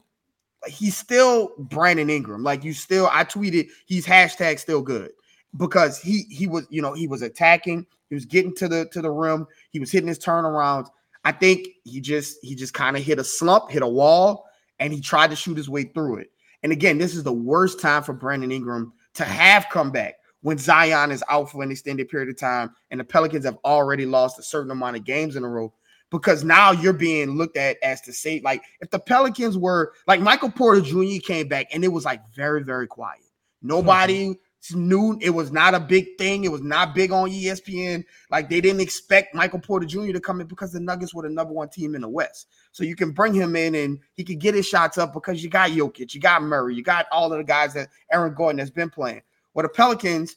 he's 0.66 0.96
still 0.96 1.52
Brandon 1.58 2.10
Ingram. 2.10 2.42
Like 2.42 2.64
you 2.64 2.72
still, 2.72 3.08
I 3.12 3.24
tweeted 3.24 3.68
he's 3.86 4.06
hashtag 4.06 4.58
still 4.58 4.82
good 4.82 5.10
because 5.56 5.98
he 5.98 6.22
he 6.30 6.46
was 6.46 6.66
you 6.70 6.82
know 6.82 6.92
he 6.92 7.06
was 7.06 7.22
attacking, 7.22 7.86
he 8.08 8.14
was 8.14 8.26
getting 8.26 8.54
to 8.56 8.68
the 8.68 8.88
to 8.92 9.00
the 9.00 9.10
rim, 9.10 9.46
he 9.70 9.80
was 9.80 9.90
hitting 9.90 10.08
his 10.08 10.18
turnarounds. 10.18 10.88
I 11.24 11.32
think 11.32 11.68
he 11.84 12.00
just 12.00 12.38
he 12.42 12.54
just 12.54 12.74
kind 12.74 12.96
of 12.96 13.02
hit 13.02 13.18
a 13.18 13.24
slump, 13.24 13.70
hit 13.70 13.82
a 13.82 13.88
wall, 13.88 14.46
and 14.78 14.92
he 14.92 15.00
tried 15.00 15.30
to 15.30 15.36
shoot 15.36 15.56
his 15.56 15.68
way 15.68 15.84
through 15.84 16.18
it. 16.18 16.30
And 16.62 16.72
again, 16.72 16.98
this 16.98 17.14
is 17.14 17.22
the 17.22 17.32
worst 17.32 17.80
time 17.80 18.02
for 18.02 18.12
Brandon 18.12 18.50
Ingram 18.50 18.92
to 19.14 19.24
have 19.24 19.66
come 19.70 19.90
back 19.90 20.16
when 20.48 20.56
Zion 20.56 21.10
is 21.10 21.22
out 21.28 21.50
for 21.50 21.62
an 21.62 21.70
extended 21.70 22.08
period 22.08 22.30
of 22.30 22.38
time 22.38 22.74
and 22.90 22.98
the 22.98 23.04
Pelicans 23.04 23.44
have 23.44 23.58
already 23.66 24.06
lost 24.06 24.38
a 24.38 24.42
certain 24.42 24.70
amount 24.70 24.96
of 24.96 25.04
games 25.04 25.36
in 25.36 25.44
a 25.44 25.46
row 25.46 25.70
because 26.10 26.42
now 26.42 26.72
you're 26.72 26.94
being 26.94 27.36
looked 27.36 27.58
at 27.58 27.76
as 27.82 28.00
to 28.00 28.14
say 28.14 28.40
like 28.42 28.62
if 28.80 28.88
the 28.88 28.98
Pelicans 28.98 29.58
were 29.58 29.92
like 30.06 30.22
Michael 30.22 30.50
Porter 30.50 30.80
Jr. 30.80 31.20
came 31.22 31.48
back 31.48 31.66
and 31.74 31.84
it 31.84 31.88
was 31.88 32.06
like 32.06 32.26
very 32.34 32.62
very 32.62 32.86
quiet. 32.86 33.20
Nobody 33.60 34.30
mm-hmm. 34.30 34.88
knew 34.88 35.18
It 35.20 35.28
was 35.28 35.52
not 35.52 35.74
a 35.74 35.80
big 35.80 36.16
thing. 36.16 36.44
It 36.44 36.50
was 36.50 36.62
not 36.62 36.94
big 36.94 37.12
on 37.12 37.28
ESPN. 37.28 38.02
Like 38.30 38.48
they 38.48 38.62
didn't 38.62 38.80
expect 38.80 39.34
Michael 39.34 39.60
Porter 39.60 39.84
Jr. 39.84 40.12
to 40.12 40.20
come 40.20 40.40
in 40.40 40.46
because 40.46 40.72
the 40.72 40.80
Nuggets 40.80 41.12
were 41.12 41.24
the 41.24 41.28
number 41.28 41.52
one 41.52 41.68
team 41.68 41.94
in 41.94 42.00
the 42.00 42.08
West. 42.08 42.46
So 42.72 42.84
you 42.84 42.96
can 42.96 43.10
bring 43.10 43.34
him 43.34 43.54
in 43.54 43.74
and 43.74 43.98
he 44.14 44.24
can 44.24 44.38
get 44.38 44.54
his 44.54 44.66
shots 44.66 44.96
up 44.96 45.12
because 45.12 45.44
you 45.44 45.50
got 45.50 45.72
Jokic, 45.72 46.14
you 46.14 46.22
got 46.22 46.42
Murray, 46.42 46.74
you 46.74 46.82
got 46.82 47.04
all 47.12 47.30
of 47.30 47.36
the 47.36 47.44
guys 47.44 47.74
that 47.74 47.90
Aaron 48.10 48.32
Gordon 48.32 48.60
has 48.60 48.70
been 48.70 48.88
playing. 48.88 49.20
Well, 49.58 49.64
the 49.64 49.70
Pelicans, 49.70 50.36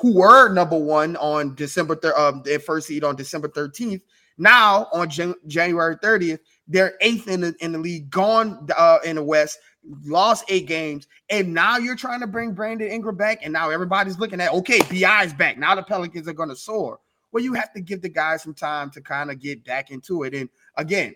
who 0.00 0.14
were 0.14 0.48
number 0.48 0.78
one 0.78 1.16
on 1.16 1.54
December 1.54 1.94
thir- 1.96 2.16
um, 2.16 2.40
their 2.46 2.58
first 2.58 2.86
seed 2.86 3.04
on 3.04 3.14
December 3.14 3.46
13th, 3.46 4.00
now 4.38 4.88
on 4.94 5.10
Jan- 5.10 5.34
January 5.46 5.96
30th, 5.96 6.38
they're 6.66 6.94
eighth 7.02 7.28
in 7.28 7.42
the 7.42 7.54
in 7.60 7.72
the 7.72 7.78
league, 7.78 8.08
gone 8.08 8.66
uh, 8.74 9.00
in 9.04 9.16
the 9.16 9.22
West, 9.22 9.58
lost 10.06 10.46
eight 10.48 10.66
games, 10.66 11.06
and 11.28 11.52
now 11.52 11.76
you're 11.76 11.94
trying 11.94 12.20
to 12.20 12.26
bring 12.26 12.54
Brandon 12.54 12.90
Ingram 12.90 13.18
back, 13.18 13.40
and 13.42 13.52
now 13.52 13.68
everybody's 13.68 14.18
looking 14.18 14.40
at 14.40 14.50
okay, 14.52 14.80
Bi's 14.90 15.34
back. 15.34 15.58
Now 15.58 15.74
the 15.74 15.82
Pelicans 15.82 16.26
are 16.26 16.32
going 16.32 16.48
to 16.48 16.56
soar. 16.56 17.00
Well, 17.32 17.44
you 17.44 17.52
have 17.52 17.74
to 17.74 17.82
give 17.82 18.00
the 18.00 18.08
guys 18.08 18.44
some 18.44 18.54
time 18.54 18.90
to 18.92 19.02
kind 19.02 19.30
of 19.30 19.40
get 19.40 19.62
back 19.62 19.90
into 19.90 20.22
it. 20.22 20.32
And 20.32 20.48
again, 20.78 21.14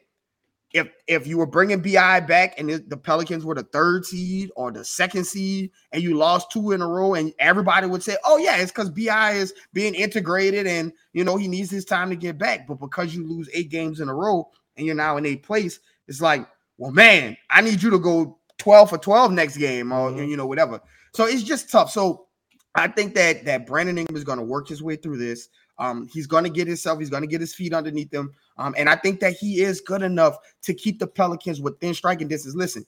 if 0.73 0.89
if 1.07 1.27
you 1.27 1.39
were 1.39 1.47
bringing 1.47 1.81
Bi 1.81 2.21
back 2.21 2.59
and 2.59 2.71
the 2.71 2.97
Pelicans 2.97 3.45
were 3.45 3.55
the 3.55 3.63
third 3.65 4.07
seed 4.07 4.51
or 4.57 4.71
the 4.71 4.85
second 4.85 5.25
seed, 5.25 5.71
and 5.93 6.03
you 6.03 6.17
lost 6.17 6.51
two 6.51 6.73
in 6.73 6.81
a 6.81 6.87
row, 6.87 7.15
and 7.15 7.33
everybody 7.39 7.87
would 7.87 8.03
say, 8.03 8.17
"Oh 8.25 8.39
yeah, 8.39 8.57
it's 8.57 8.73
because 8.73 8.91
Bi 8.91 9.33
is 9.33 9.53
being 9.73 9.95
integrated, 9.95 10.67
and 10.67 10.93
you 11.13 11.25
know 11.25 11.37
he 11.37 11.49
needs 11.49 11.71
his 11.71 11.85
time 11.85 12.09
to 12.11 12.17
get 12.17 12.39
back." 12.39 12.67
But 12.67 12.81
because 12.81 13.15
you 13.15 13.27
lose 13.27 13.51
eight 13.53 13.71
games 13.71 14.01
in 14.01 14.09
a 14.09 14.15
row 14.15 14.51
and 14.77 14.87
you're 14.87 14.95
now 14.95 15.17
in 15.19 15.27
eighth 15.27 15.45
place, 15.45 15.79
it's 16.09 16.23
like, 16.23 16.47
well, 16.79 16.93
man, 16.93 17.37
I 17.51 17.61
need 17.61 17.83
you 17.83 17.91
to 17.91 17.99
go 17.99 18.39
12 18.59 18.91
for 18.91 18.99
12 18.99 19.33
next 19.33 19.57
game, 19.59 19.93
or 19.93 20.11
mm-hmm. 20.11 20.25
you 20.25 20.37
know 20.37 20.47
whatever. 20.47 20.81
So 21.15 21.27
it's 21.27 21.43
just 21.43 21.71
tough. 21.71 21.91
So 21.91 22.27
I 22.75 22.89
think 22.89 23.15
that 23.15 23.45
that 23.45 23.67
Brandon 23.67 23.99
Ingram 23.99 24.17
is 24.17 24.25
going 24.25 24.39
to 24.39 24.45
work 24.45 24.69
his 24.69 24.83
way 24.83 24.97
through 24.97 25.19
this. 25.19 25.49
Um, 25.79 26.09
he's 26.13 26.27
going 26.27 26.45
to 26.45 26.51
get 26.51 26.67
himself, 26.67 26.99
he's 26.99 27.11
going 27.11 27.23
to 27.23 27.29
get 27.29 27.41
his 27.41 27.55
feet 27.55 27.73
underneath 27.73 28.13
him. 28.13 28.33
Um, 28.59 28.75
and 28.77 28.89
I 28.89 28.97
think 28.97 29.21
that 29.21 29.35
he 29.35 29.63
is 29.63 29.81
good 29.81 30.03
enough 30.03 30.37
to 30.63 30.75
keep 30.75 30.99
the 30.99 31.07
Pelicans 31.07 31.61
within 31.61 31.95
striking 31.95 32.29
distance. 32.29 32.55
Listen, 32.55 32.87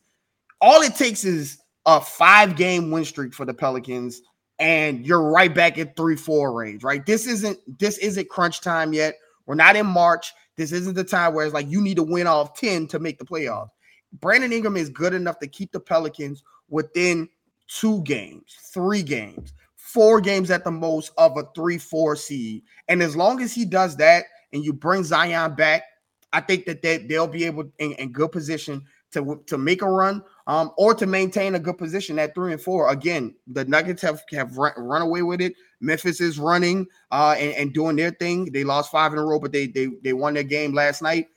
all 0.60 0.82
it 0.82 0.94
takes 0.94 1.24
is 1.24 1.58
a 1.86 2.00
five 2.00 2.56
game 2.56 2.90
win 2.90 3.04
streak 3.04 3.34
for 3.34 3.44
the 3.44 3.54
Pelicans, 3.54 4.22
and 4.58 5.06
you're 5.06 5.30
right 5.30 5.54
back 5.54 5.78
at 5.78 5.96
three 5.96 6.16
four 6.16 6.52
range, 6.52 6.84
right? 6.84 7.04
This 7.04 7.26
isn't 7.26 7.58
this 7.78 7.98
isn't 7.98 8.28
crunch 8.28 8.60
time 8.60 8.92
yet. 8.92 9.16
We're 9.46 9.54
not 9.54 9.76
in 9.76 9.86
March. 9.86 10.32
This 10.56 10.72
isn't 10.72 10.94
the 10.94 11.04
time 11.04 11.34
where 11.34 11.44
it's 11.44 11.54
like 11.54 11.68
you 11.68 11.80
need 11.80 11.96
to 11.96 12.02
win 12.02 12.26
off 12.26 12.58
10 12.58 12.86
to 12.88 12.98
make 12.98 13.18
the 13.18 13.24
playoffs. 13.24 13.70
Brandon 14.20 14.52
Ingram 14.52 14.76
is 14.76 14.88
good 14.88 15.12
enough 15.12 15.38
to 15.40 15.48
keep 15.48 15.72
the 15.72 15.80
Pelicans 15.80 16.44
within 16.68 17.28
two 17.66 18.02
games, 18.02 18.56
three 18.72 19.02
games 19.02 19.52
four 19.94 20.20
games 20.20 20.50
at 20.50 20.64
the 20.64 20.70
most 20.72 21.12
of 21.16 21.38
a 21.38 21.44
three, 21.54 21.78
four 21.78 22.16
seed. 22.16 22.64
And 22.88 23.00
as 23.00 23.14
long 23.14 23.40
as 23.40 23.54
he 23.54 23.64
does 23.64 23.96
that 23.98 24.24
and 24.52 24.64
you 24.64 24.72
bring 24.72 25.04
Zion 25.04 25.54
back, 25.54 25.84
I 26.32 26.40
think 26.40 26.66
that 26.66 26.82
they, 26.82 26.98
they'll 26.98 27.28
be 27.28 27.44
able 27.44 27.70
in, 27.78 27.92
in 27.92 28.10
good 28.10 28.32
position 28.32 28.82
to, 29.12 29.40
to 29.46 29.56
make 29.56 29.82
a 29.82 29.88
run 29.88 30.24
um, 30.48 30.72
or 30.76 30.94
to 30.96 31.06
maintain 31.06 31.54
a 31.54 31.60
good 31.60 31.78
position 31.78 32.18
at 32.18 32.34
three 32.34 32.52
and 32.52 32.60
four. 32.60 32.90
Again, 32.90 33.36
the 33.46 33.64
Nuggets 33.66 34.02
have, 34.02 34.24
have 34.32 34.58
run, 34.58 35.02
away 35.02 35.22
with 35.22 35.40
it. 35.40 35.54
Memphis 35.80 36.20
is 36.20 36.40
running 36.40 36.88
uh, 37.12 37.36
and, 37.38 37.54
and 37.54 37.72
doing 37.72 37.94
their 37.94 38.10
thing. 38.10 38.46
They 38.46 38.64
lost 38.64 38.90
five 38.90 39.12
in 39.12 39.20
a 39.20 39.24
row, 39.24 39.38
but 39.38 39.52
they, 39.52 39.68
they, 39.68 39.90
they 40.02 40.12
won 40.12 40.34
their 40.34 40.42
game 40.42 40.74
last 40.74 41.02
night. 41.02 41.28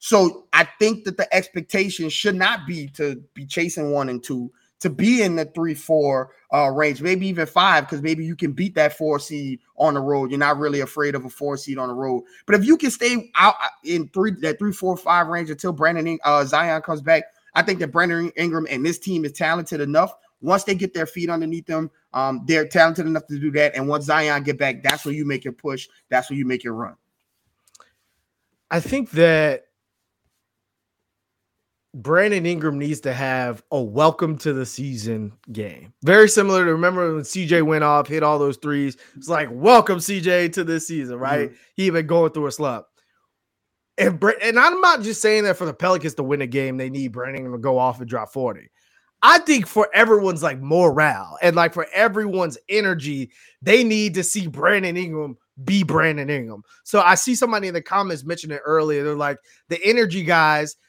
So 0.00 0.46
I 0.52 0.66
think 0.80 1.04
that 1.04 1.16
the 1.16 1.32
expectation 1.32 2.08
should 2.08 2.34
not 2.34 2.66
be 2.66 2.88
to 2.94 3.22
be 3.34 3.46
chasing 3.46 3.92
one 3.92 4.08
and 4.08 4.20
two 4.20 4.50
to 4.80 4.90
be 4.90 5.22
in 5.22 5.36
the 5.36 5.44
three, 5.44 5.74
four 5.74 6.32
uh, 6.52 6.68
range, 6.70 7.02
maybe 7.02 7.26
even 7.28 7.46
five, 7.46 7.84
because 7.84 8.02
maybe 8.02 8.24
you 8.24 8.34
can 8.34 8.52
beat 8.52 8.74
that 8.74 8.96
four 8.96 9.18
seed 9.18 9.60
on 9.76 9.94
the 9.94 10.00
road. 10.00 10.30
You're 10.30 10.38
not 10.38 10.58
really 10.58 10.80
afraid 10.80 11.14
of 11.14 11.24
a 11.24 11.30
four 11.30 11.56
seed 11.56 11.78
on 11.78 11.88
the 11.88 11.94
road. 11.94 12.24
But 12.46 12.56
if 12.56 12.64
you 12.64 12.76
can 12.76 12.90
stay 12.90 13.30
out 13.36 13.54
uh, 13.62 13.68
in 13.84 14.08
three, 14.08 14.32
that 14.40 14.58
three, 14.58 14.72
four, 14.72 14.96
five 14.96 15.28
range 15.28 15.50
until 15.50 15.72
Brandon 15.72 16.18
uh, 16.24 16.44
Zion 16.44 16.82
comes 16.82 17.02
back, 17.02 17.24
I 17.54 17.62
think 17.62 17.78
that 17.80 17.92
Brandon 17.92 18.32
Ingram 18.36 18.66
and 18.70 18.84
this 18.84 18.98
team 18.98 19.24
is 19.24 19.32
talented 19.32 19.80
enough. 19.80 20.12
Once 20.40 20.64
they 20.64 20.74
get 20.74 20.94
their 20.94 21.06
feet 21.06 21.28
underneath 21.28 21.66
them, 21.66 21.90
um, 22.14 22.44
they're 22.46 22.66
talented 22.66 23.06
enough 23.06 23.26
to 23.26 23.38
do 23.38 23.50
that. 23.50 23.74
And 23.74 23.86
once 23.86 24.06
Zion 24.06 24.42
get 24.42 24.58
back, 24.58 24.82
that's 24.82 25.04
where 25.04 25.14
you 25.14 25.26
make 25.26 25.44
your 25.44 25.52
push. 25.52 25.86
That's 26.08 26.30
where 26.30 26.38
you 26.38 26.46
make 26.46 26.64
your 26.64 26.72
run. 26.72 26.96
I 28.70 28.80
think 28.80 29.10
that 29.10 29.66
Brandon 31.92 32.46
Ingram 32.46 32.78
needs 32.78 33.00
to 33.00 33.12
have 33.12 33.64
a 33.72 33.82
welcome 33.82 34.38
to 34.38 34.52
the 34.52 34.64
season 34.64 35.32
game. 35.50 35.92
Very 36.04 36.28
similar 36.28 36.64
to 36.64 36.72
remember 36.72 37.14
when 37.14 37.24
CJ 37.24 37.62
went 37.62 37.82
off, 37.82 38.06
hit 38.06 38.22
all 38.22 38.38
those 38.38 38.58
threes. 38.58 38.96
It's 39.16 39.28
like, 39.28 39.48
welcome 39.50 39.98
CJ 39.98 40.52
to 40.52 40.62
this 40.62 40.86
season, 40.86 41.16
right? 41.16 41.48
Mm-hmm. 41.48 41.62
He 41.74 41.86
even 41.86 42.06
going 42.06 42.30
through 42.30 42.46
a 42.46 42.52
slump. 42.52 42.86
And, 43.98 44.22
and 44.40 44.58
I'm 44.58 44.80
not 44.80 45.02
just 45.02 45.20
saying 45.20 45.44
that 45.44 45.56
for 45.56 45.64
the 45.64 45.74
Pelicans 45.74 46.14
to 46.14 46.22
win 46.22 46.42
a 46.42 46.46
game, 46.46 46.76
they 46.76 46.90
need 46.90 47.12
Brandon 47.12 47.42
Ingram 47.42 47.60
to 47.60 47.62
go 47.62 47.76
off 47.76 47.98
and 48.00 48.08
drop 48.08 48.32
40. 48.32 48.70
I 49.22 49.38
think 49.40 49.66
for 49.66 49.90
everyone's 49.92 50.44
like 50.44 50.60
morale 50.60 51.38
and 51.42 51.56
like 51.56 51.74
for 51.74 51.86
everyone's 51.92 52.56
energy, 52.68 53.32
they 53.60 53.82
need 53.82 54.14
to 54.14 54.22
see 54.22 54.46
Brandon 54.46 54.96
Ingram 54.96 55.36
be 55.64 55.82
Brandon 55.82 56.30
Ingram. 56.30 56.62
So 56.84 57.00
I 57.00 57.16
see 57.16 57.34
somebody 57.34 57.66
in 57.66 57.74
the 57.74 57.82
comments 57.82 58.24
mention 58.24 58.52
it 58.52 58.62
earlier. 58.64 59.02
They're 59.02 59.16
like, 59.16 59.38
the 59.68 59.84
energy 59.84 60.22
guys– 60.22 60.76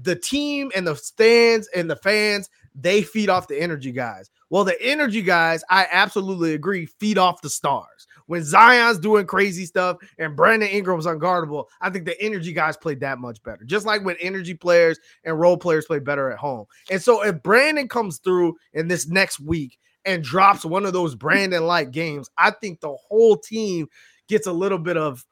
the 0.00 0.16
team 0.16 0.70
and 0.74 0.86
the 0.86 0.96
stands 0.96 1.68
and 1.74 1.90
the 1.90 1.96
fans 1.96 2.48
they 2.74 3.02
feed 3.02 3.28
off 3.28 3.48
the 3.48 3.60
energy 3.60 3.92
guys. 3.92 4.30
Well, 4.50 4.64
the 4.64 4.80
energy 4.82 5.22
guys, 5.22 5.62
I 5.68 5.86
absolutely 5.90 6.54
agree, 6.54 6.86
feed 6.86 7.18
off 7.18 7.42
the 7.42 7.50
stars. 7.50 8.06
When 8.26 8.44
Zion's 8.44 8.98
doing 8.98 9.26
crazy 9.26 9.66
stuff 9.66 9.98
and 10.18 10.36
Brandon 10.36 10.68
Ingram's 10.68 11.06
unguardable, 11.06 11.66
I 11.80 11.90
think 11.90 12.06
the 12.06 12.20
energy 12.20 12.52
guys 12.52 12.76
played 12.76 13.00
that 13.00 13.18
much 13.18 13.42
better. 13.42 13.64
Just 13.64 13.84
like 13.84 14.04
when 14.04 14.16
energy 14.20 14.54
players 14.54 14.98
and 15.24 15.38
role 15.38 15.56
players 15.56 15.86
play 15.86 15.98
better 15.98 16.30
at 16.30 16.38
home. 16.38 16.66
And 16.90 17.02
so 17.02 17.22
if 17.22 17.42
Brandon 17.42 17.88
comes 17.88 18.18
through 18.18 18.56
in 18.72 18.88
this 18.88 19.08
next 19.08 19.40
week 19.40 19.78
and 20.04 20.22
drops 20.22 20.64
one 20.64 20.86
of 20.86 20.92
those 20.92 21.14
Brandon 21.14 21.66
like 21.66 21.90
games, 21.90 22.30
I 22.38 22.52
think 22.52 22.80
the 22.80 22.94
whole 22.94 23.36
team 23.36 23.88
gets 24.28 24.46
a 24.46 24.52
little 24.52 24.78
bit 24.78 24.96
of 24.96 25.26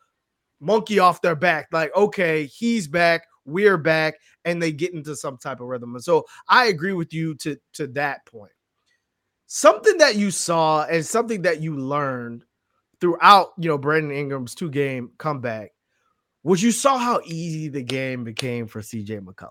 monkey 0.61 0.99
off 0.99 1.23
their 1.23 1.37
back. 1.37 1.69
Like, 1.73 1.95
okay, 1.97 2.47
he's 2.47 2.87
back 2.87 3.23
we're 3.51 3.79
back, 3.79 4.15
and 4.45 4.63
they 4.63 4.73
get 4.73 4.95
into 4.95 5.17
some 5.17 5.37
type 5.37 5.61
of 5.61 5.67
rhythm. 5.67 5.95
And 5.95 6.05
so 6.05 6.27
I 6.49 6.67
agree 6.67 6.93
with 6.93 7.13
you 7.13 7.35
to 7.37 7.57
to 7.75 7.87
that 7.89 8.27
point. 8.27 8.53
Something 9.47 9.99
that 9.99 10.17
you 10.17 10.31
saw 10.31 10.85
and 10.85 11.05
something 11.05 11.43
that 11.43 11.61
you 11.61 11.77
learned 11.77 12.45
throughout, 13.01 13.53
you 13.59 13.69
know, 13.69 13.79
Brandon 13.79 14.13
Ingram's 14.13 14.55
two 14.55 14.71
game 14.71 15.11
comeback 15.19 15.73
was 16.43 16.63
you 16.63 16.71
saw 16.71 16.99
how 16.99 17.21
easy 17.25 17.69
the 17.69 17.83
game 17.83 18.25
became 18.25 18.67
for 18.67 18.81
CJ 18.81 19.21
McCollum. 19.21 19.51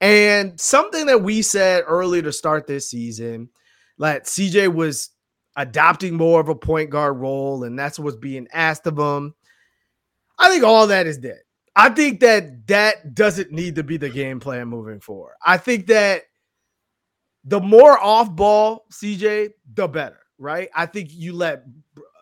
And 0.00 0.58
something 0.58 1.06
that 1.06 1.22
we 1.22 1.42
said 1.42 1.84
earlier 1.86 2.22
to 2.22 2.32
start 2.32 2.66
this 2.66 2.88
season, 2.88 3.50
like 3.98 4.24
CJ 4.24 4.72
was 4.72 5.10
adopting 5.56 6.16
more 6.16 6.40
of 6.40 6.48
a 6.48 6.54
point 6.54 6.88
guard 6.90 7.18
role, 7.18 7.64
and 7.64 7.78
that's 7.78 7.98
what's 7.98 8.16
being 8.16 8.48
asked 8.52 8.86
of 8.86 8.98
him. 8.98 9.34
I 10.38 10.48
think 10.48 10.64
all 10.64 10.86
that 10.86 11.06
is 11.06 11.18
dead. 11.18 11.40
I 11.80 11.88
think 11.88 12.20
that 12.20 12.66
that 12.66 13.14
doesn't 13.14 13.52
need 13.52 13.76
to 13.76 13.82
be 13.82 13.96
the 13.96 14.10
game 14.10 14.38
plan 14.38 14.68
moving 14.68 15.00
forward. 15.00 15.32
I 15.42 15.56
think 15.56 15.86
that 15.86 16.24
the 17.42 17.58
more 17.58 17.98
off 17.98 18.36
ball 18.36 18.84
CJ, 18.92 19.52
the 19.72 19.88
better, 19.88 20.20
right? 20.36 20.68
I 20.74 20.84
think 20.84 21.08
you 21.10 21.32
let 21.32 21.62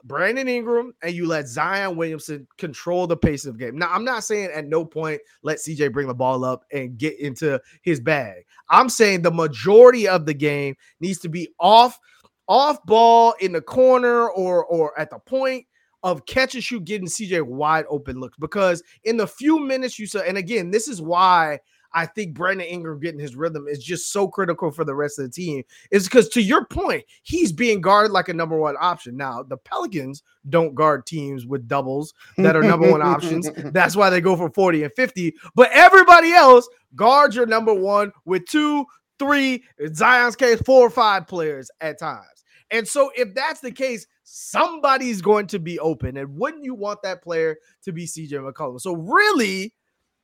Brandon 0.05 0.47
Ingram 0.47 0.95
and 1.03 1.13
you 1.13 1.27
let 1.27 1.49
Zion 1.49 1.97
Williamson 1.97 2.47
control 2.57 3.09
the 3.09 3.17
pace 3.17 3.47
of 3.47 3.59
the 3.59 3.65
game. 3.65 3.77
Now, 3.77 3.93
I'm 3.93 4.05
not 4.05 4.23
saying 4.23 4.51
at 4.55 4.69
no 4.69 4.85
point 4.85 5.21
let 5.43 5.59
CJ 5.59 5.93
bring 5.93 6.07
the 6.07 6.15
ball 6.15 6.45
up 6.45 6.65
and 6.73 6.97
get 6.97 7.19
into 7.19 7.61
his 7.83 7.99
bag. 7.99 8.45
I'm 8.71 8.89
saying 8.89 9.23
the 9.23 9.33
majority 9.33 10.07
of 10.07 10.25
the 10.25 10.35
game 10.35 10.77
needs 11.01 11.19
to 11.19 11.29
be 11.29 11.49
off 11.59 11.99
off 12.47 12.79
ball 12.87 13.35
in 13.41 13.51
the 13.51 13.61
corner 13.61 14.31
or 14.31 14.65
or 14.67 14.97
at 14.97 15.11
the 15.11 15.19
point 15.19 15.67
of 16.13 16.27
catch 16.27 16.55
and 16.55 16.65
shoot 16.65 16.85
getting 16.85 17.09
CJ 17.09 17.43
wide 17.43 17.85
open 17.89 18.21
looks 18.21 18.37
because 18.39 18.83
in 19.05 19.17
the 19.17 19.27
few 19.27 19.59
minutes 19.59 19.99
you 19.99 20.07
saw, 20.07 20.21
and 20.21 20.39
again, 20.39 20.71
this 20.71 20.89
is 20.89 21.01
why 21.01 21.61
I 21.93 22.07
think 22.07 22.35
Brandon 22.35 22.67
Ingram 22.67 23.01
getting 23.01 23.21
his 23.21 23.37
rhythm 23.37 23.67
is 23.67 23.83
just 23.83 24.13
so 24.13 24.29
critical 24.29 24.71
for 24.71 24.85
the 24.85 24.95
rest 24.95 25.19
of 25.19 25.25
the 25.25 25.31
team. 25.31 25.63
Is 25.91 26.05
because 26.05 26.29
to 26.31 26.43
your 26.43 26.67
point, 26.67 27.05
he's 27.23 27.53
being 27.53 27.81
guarded 27.81 28.13
like 28.13 28.29
a 28.29 28.35
number 28.35 28.59
one 28.59 28.77
option. 28.79 29.17
Now, 29.17 29.43
the 29.43 29.57
Pelicans 29.57 30.23
don't 30.49 30.75
guard 30.75 31.07
teams 31.07 31.47
with 31.47 31.69
doubles 31.69 32.15
that 32.37 32.57
are 32.57 32.63
number 32.63 32.91
one 32.91 33.03
options. 33.03 33.51
That's 33.57 33.97
why 33.97 34.11
they 34.11 34.21
go 34.21 34.37
for 34.37 34.51
40 34.51 34.85
and 34.85 34.93
50. 34.95 35.35
But 35.55 35.71
everybody 35.73 36.33
else 36.33 36.69
guards 36.95 37.35
your 37.35 37.47
number 37.47 37.75
one 37.75 38.13
with 38.25 38.45
two, 38.47 38.85
three, 39.19 39.65
Zion's 39.95 40.37
case, 40.37 40.61
four 40.63 40.87
or 40.87 40.91
five 40.91 41.27
players 41.27 41.71
at 41.81 41.99
times. 41.99 42.38
And 42.71 42.87
so 42.87 43.11
if 43.17 43.35
that's 43.35 43.61
the 43.61 43.73
case, 43.73 44.07
somebody's 44.25 45.23
going 45.23 45.47
to 45.49 45.59
be 45.59 45.79
open. 45.79 46.17
And 46.17 46.37
wouldn't 46.37 46.65
you 46.65 46.75
want 46.75 47.03
that 47.03 47.23
player 47.23 47.57
to 47.85 47.93
be 47.93 48.07
CJ 48.07 48.31
McCollum? 48.33 48.81
So 48.81 48.95
really, 48.95 49.75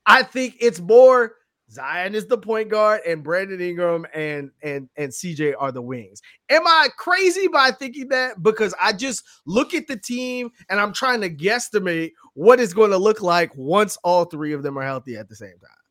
I 0.06 0.22
think 0.22 0.56
it's 0.60 0.80
more 0.80 1.34
Zion 1.70 2.14
is 2.14 2.26
the 2.26 2.36
point 2.36 2.68
guard, 2.68 3.00
and 3.06 3.22
Brandon 3.22 3.60
Ingram 3.60 4.06
and 4.14 4.50
and 4.62 4.88
and 4.96 5.10
CJ 5.10 5.54
are 5.58 5.72
the 5.72 5.80
wings. 5.82 6.20
Am 6.50 6.66
I 6.66 6.88
crazy 6.96 7.48
by 7.48 7.70
thinking 7.70 8.08
that? 8.08 8.42
Because 8.42 8.74
I 8.80 8.92
just 8.92 9.24
look 9.46 9.72
at 9.72 9.86
the 9.86 9.96
team 9.96 10.50
and 10.68 10.78
I'm 10.78 10.92
trying 10.92 11.22
to 11.22 11.30
guesstimate 11.30 12.12
what 12.34 12.60
it's 12.60 12.74
going 12.74 12.90
to 12.90 12.98
look 12.98 13.22
like 13.22 13.50
once 13.56 13.96
all 14.04 14.26
three 14.26 14.52
of 14.52 14.62
them 14.62 14.78
are 14.78 14.84
healthy 14.84 15.16
at 15.16 15.28
the 15.28 15.36
same 15.36 15.58
time. 15.58 15.83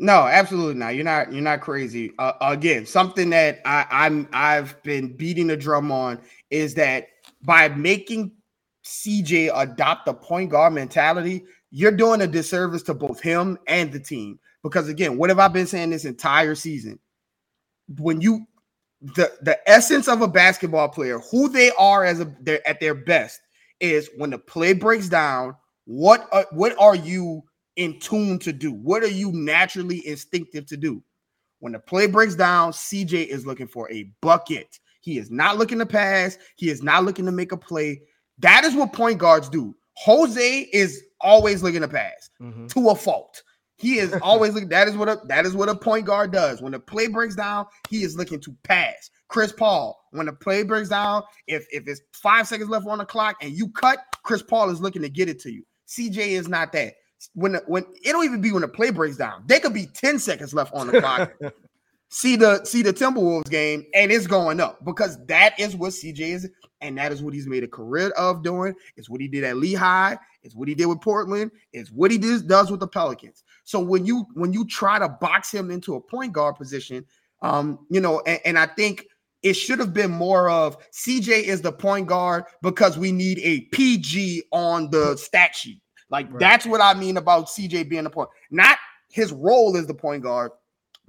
No, 0.00 0.28
absolutely 0.28 0.76
not. 0.76 0.96
You're 0.96 1.04
not. 1.04 1.32
You're 1.32 1.42
not 1.42 1.62
crazy. 1.62 2.12
Uh, 2.18 2.34
again, 2.42 2.86
something 2.86 3.30
that 3.32 3.62
I, 3.66 3.86
I'm 3.90 4.28
I've 4.34 4.82
been 4.84 5.16
beating 5.16 5.48
the 5.48 5.58
drum 5.58 5.92
on 5.92 6.20
is 6.50 6.74
that 6.76 7.08
by 7.44 7.70
making 7.70 8.32
CJ 8.84 9.52
adopt 9.54 10.06
the 10.06 10.14
point 10.14 10.52
guard 10.52 10.74
mentality, 10.74 11.44
you're 11.72 11.92
doing 11.92 12.22
a 12.22 12.28
disservice 12.28 12.82
to 12.84 12.94
both 12.94 13.22
him 13.22 13.58
and 13.68 13.92
the 13.92 14.00
team. 14.00 14.40
Because 14.64 14.90
again, 14.90 15.18
what 15.18 15.30
have 15.30 15.40
I 15.40 15.48
been 15.48 15.68
saying 15.68 15.90
this 15.92 16.06
entire 16.06 16.56
season? 16.56 17.00
When 17.98 18.20
you 18.20 18.46
the 19.02 19.32
the 19.42 19.58
essence 19.70 20.08
of 20.08 20.22
a 20.22 20.28
basketball 20.28 20.90
player, 20.90 21.20
who 21.30 21.48
they 21.50 21.72
are 21.78 22.04
as 22.04 22.20
a 22.20 22.34
they're 22.42 22.66
at 22.68 22.80
their 22.80 22.96
best, 22.96 23.40
is 23.80 24.10
when 24.18 24.30
the 24.30 24.38
play 24.38 24.74
breaks 24.74 25.08
down. 25.10 25.56
What 25.86 26.28
are, 26.32 26.46
what 26.52 26.76
are 26.80 26.96
you 26.96 27.44
in 27.76 27.98
tune 28.00 28.38
to 28.40 28.52
do? 28.52 28.72
What 28.72 29.02
are 29.02 29.08
you 29.08 29.32
naturally 29.32 30.06
instinctive 30.06 30.66
to 30.66 30.76
do? 30.76 31.02
When 31.60 31.72
the 31.72 31.78
play 31.78 32.06
breaks 32.06 32.34
down, 32.34 32.72
CJ 32.72 33.26
is 33.26 33.46
looking 33.46 33.68
for 33.68 33.90
a 33.90 34.10
bucket. 34.22 34.78
He 35.00 35.18
is 35.18 35.30
not 35.30 35.58
looking 35.58 35.78
to 35.78 35.86
pass. 35.86 36.38
He 36.56 36.70
is 36.70 36.82
not 36.82 37.04
looking 37.04 37.26
to 37.26 37.32
make 37.32 37.52
a 37.52 37.56
play. 37.56 38.02
That 38.38 38.64
is 38.64 38.74
what 38.74 38.92
point 38.92 39.18
guards 39.18 39.48
do. 39.48 39.74
Jose 39.96 40.60
is 40.72 41.02
always 41.20 41.62
looking 41.62 41.82
to 41.82 41.88
pass 41.88 42.30
mm-hmm. 42.40 42.66
to 42.68 42.90
a 42.90 42.94
fault. 42.94 43.42
He 43.76 43.98
is 43.98 44.14
always 44.22 44.54
looking. 44.54 44.68
That 44.70 44.88
is 44.88 44.96
what 44.96 45.08
a 45.08 45.20
that 45.26 45.46
is 45.46 45.54
what 45.54 45.68
a 45.68 45.74
point 45.74 46.06
guard 46.06 46.32
does. 46.32 46.62
When 46.62 46.72
the 46.72 46.80
play 46.80 47.06
breaks 47.06 47.34
down, 47.34 47.66
he 47.88 48.02
is 48.02 48.16
looking 48.16 48.40
to 48.40 48.56
pass. 48.64 49.10
Chris 49.28 49.52
Paul, 49.52 49.98
when 50.10 50.26
the 50.26 50.32
play 50.32 50.62
breaks 50.62 50.88
down, 50.88 51.22
if 51.46 51.66
if 51.70 51.86
it's 51.86 52.00
five 52.12 52.46
seconds 52.46 52.70
left 52.70 52.86
on 52.86 52.98
the 52.98 53.04
clock 53.04 53.36
and 53.42 53.52
you 53.52 53.68
cut, 53.68 53.98
Chris 54.22 54.42
Paul 54.42 54.70
is 54.70 54.80
looking 54.80 55.02
to 55.02 55.08
get 55.08 55.28
it 55.28 55.40
to 55.40 55.52
you. 55.52 55.64
CJ 55.88 56.16
is 56.16 56.48
not 56.48 56.72
that. 56.72 56.94
When 57.34 57.54
when 57.66 57.84
it 58.02 58.12
don't 58.12 58.24
even 58.24 58.40
be 58.40 58.52
when 58.52 58.62
the 58.62 58.68
play 58.68 58.90
breaks 58.90 59.16
down, 59.16 59.44
they 59.46 59.60
could 59.60 59.74
be 59.74 59.86
ten 59.86 60.18
seconds 60.18 60.54
left 60.54 60.74
on 60.74 60.86
the 60.86 61.00
clock. 61.00 61.32
see 62.10 62.36
the 62.36 62.64
see 62.64 62.82
the 62.82 62.92
Timberwolves 62.92 63.50
game, 63.50 63.84
and 63.94 64.12
it's 64.12 64.26
going 64.26 64.60
up 64.60 64.84
because 64.84 65.24
that 65.26 65.58
is 65.58 65.76
what 65.76 65.92
CJ 65.92 66.20
is, 66.20 66.50
and 66.80 66.98
that 66.98 67.12
is 67.12 67.22
what 67.22 67.32
he's 67.32 67.46
made 67.46 67.64
a 67.64 67.68
career 67.68 68.10
of 68.10 68.42
doing. 68.42 68.74
It's 68.96 69.08
what 69.08 69.20
he 69.20 69.28
did 69.28 69.44
at 69.44 69.56
Lehigh. 69.56 70.16
It's 70.42 70.54
what 70.54 70.68
he 70.68 70.74
did 70.74 70.86
with 70.86 71.00
Portland. 71.00 71.50
It's 71.72 71.90
what 71.90 72.10
he 72.10 72.18
does 72.18 72.42
does 72.42 72.70
with 72.70 72.80
the 72.80 72.88
Pelicans. 72.88 73.44
So 73.64 73.80
when 73.80 74.04
you 74.04 74.26
when 74.34 74.52
you 74.52 74.66
try 74.66 74.98
to 74.98 75.08
box 75.08 75.52
him 75.52 75.70
into 75.70 75.94
a 75.94 76.00
point 76.00 76.32
guard 76.32 76.56
position, 76.56 77.04
um, 77.42 77.86
you 77.90 78.00
know, 78.00 78.20
and, 78.26 78.40
and 78.44 78.58
I 78.58 78.66
think 78.66 79.06
it 79.42 79.54
should 79.54 79.78
have 79.78 79.94
been 79.94 80.10
more 80.10 80.50
of 80.50 80.76
CJ 80.92 81.44
is 81.44 81.62
the 81.62 81.72
point 81.72 82.06
guard 82.06 82.44
because 82.62 82.98
we 82.98 83.12
need 83.12 83.38
a 83.38 83.62
PG 83.72 84.44
on 84.52 84.90
the 84.90 85.16
stat 85.16 85.54
sheet. 85.54 85.80
Like 86.10 86.30
right. 86.30 86.40
that's 86.40 86.66
what 86.66 86.80
I 86.80 86.94
mean 86.94 87.16
about 87.16 87.46
CJ 87.46 87.88
being 87.88 88.04
the 88.04 88.10
point, 88.10 88.28
not 88.50 88.78
his 89.10 89.32
role 89.32 89.76
as 89.76 89.86
the 89.86 89.94
point 89.94 90.22
guard 90.22 90.52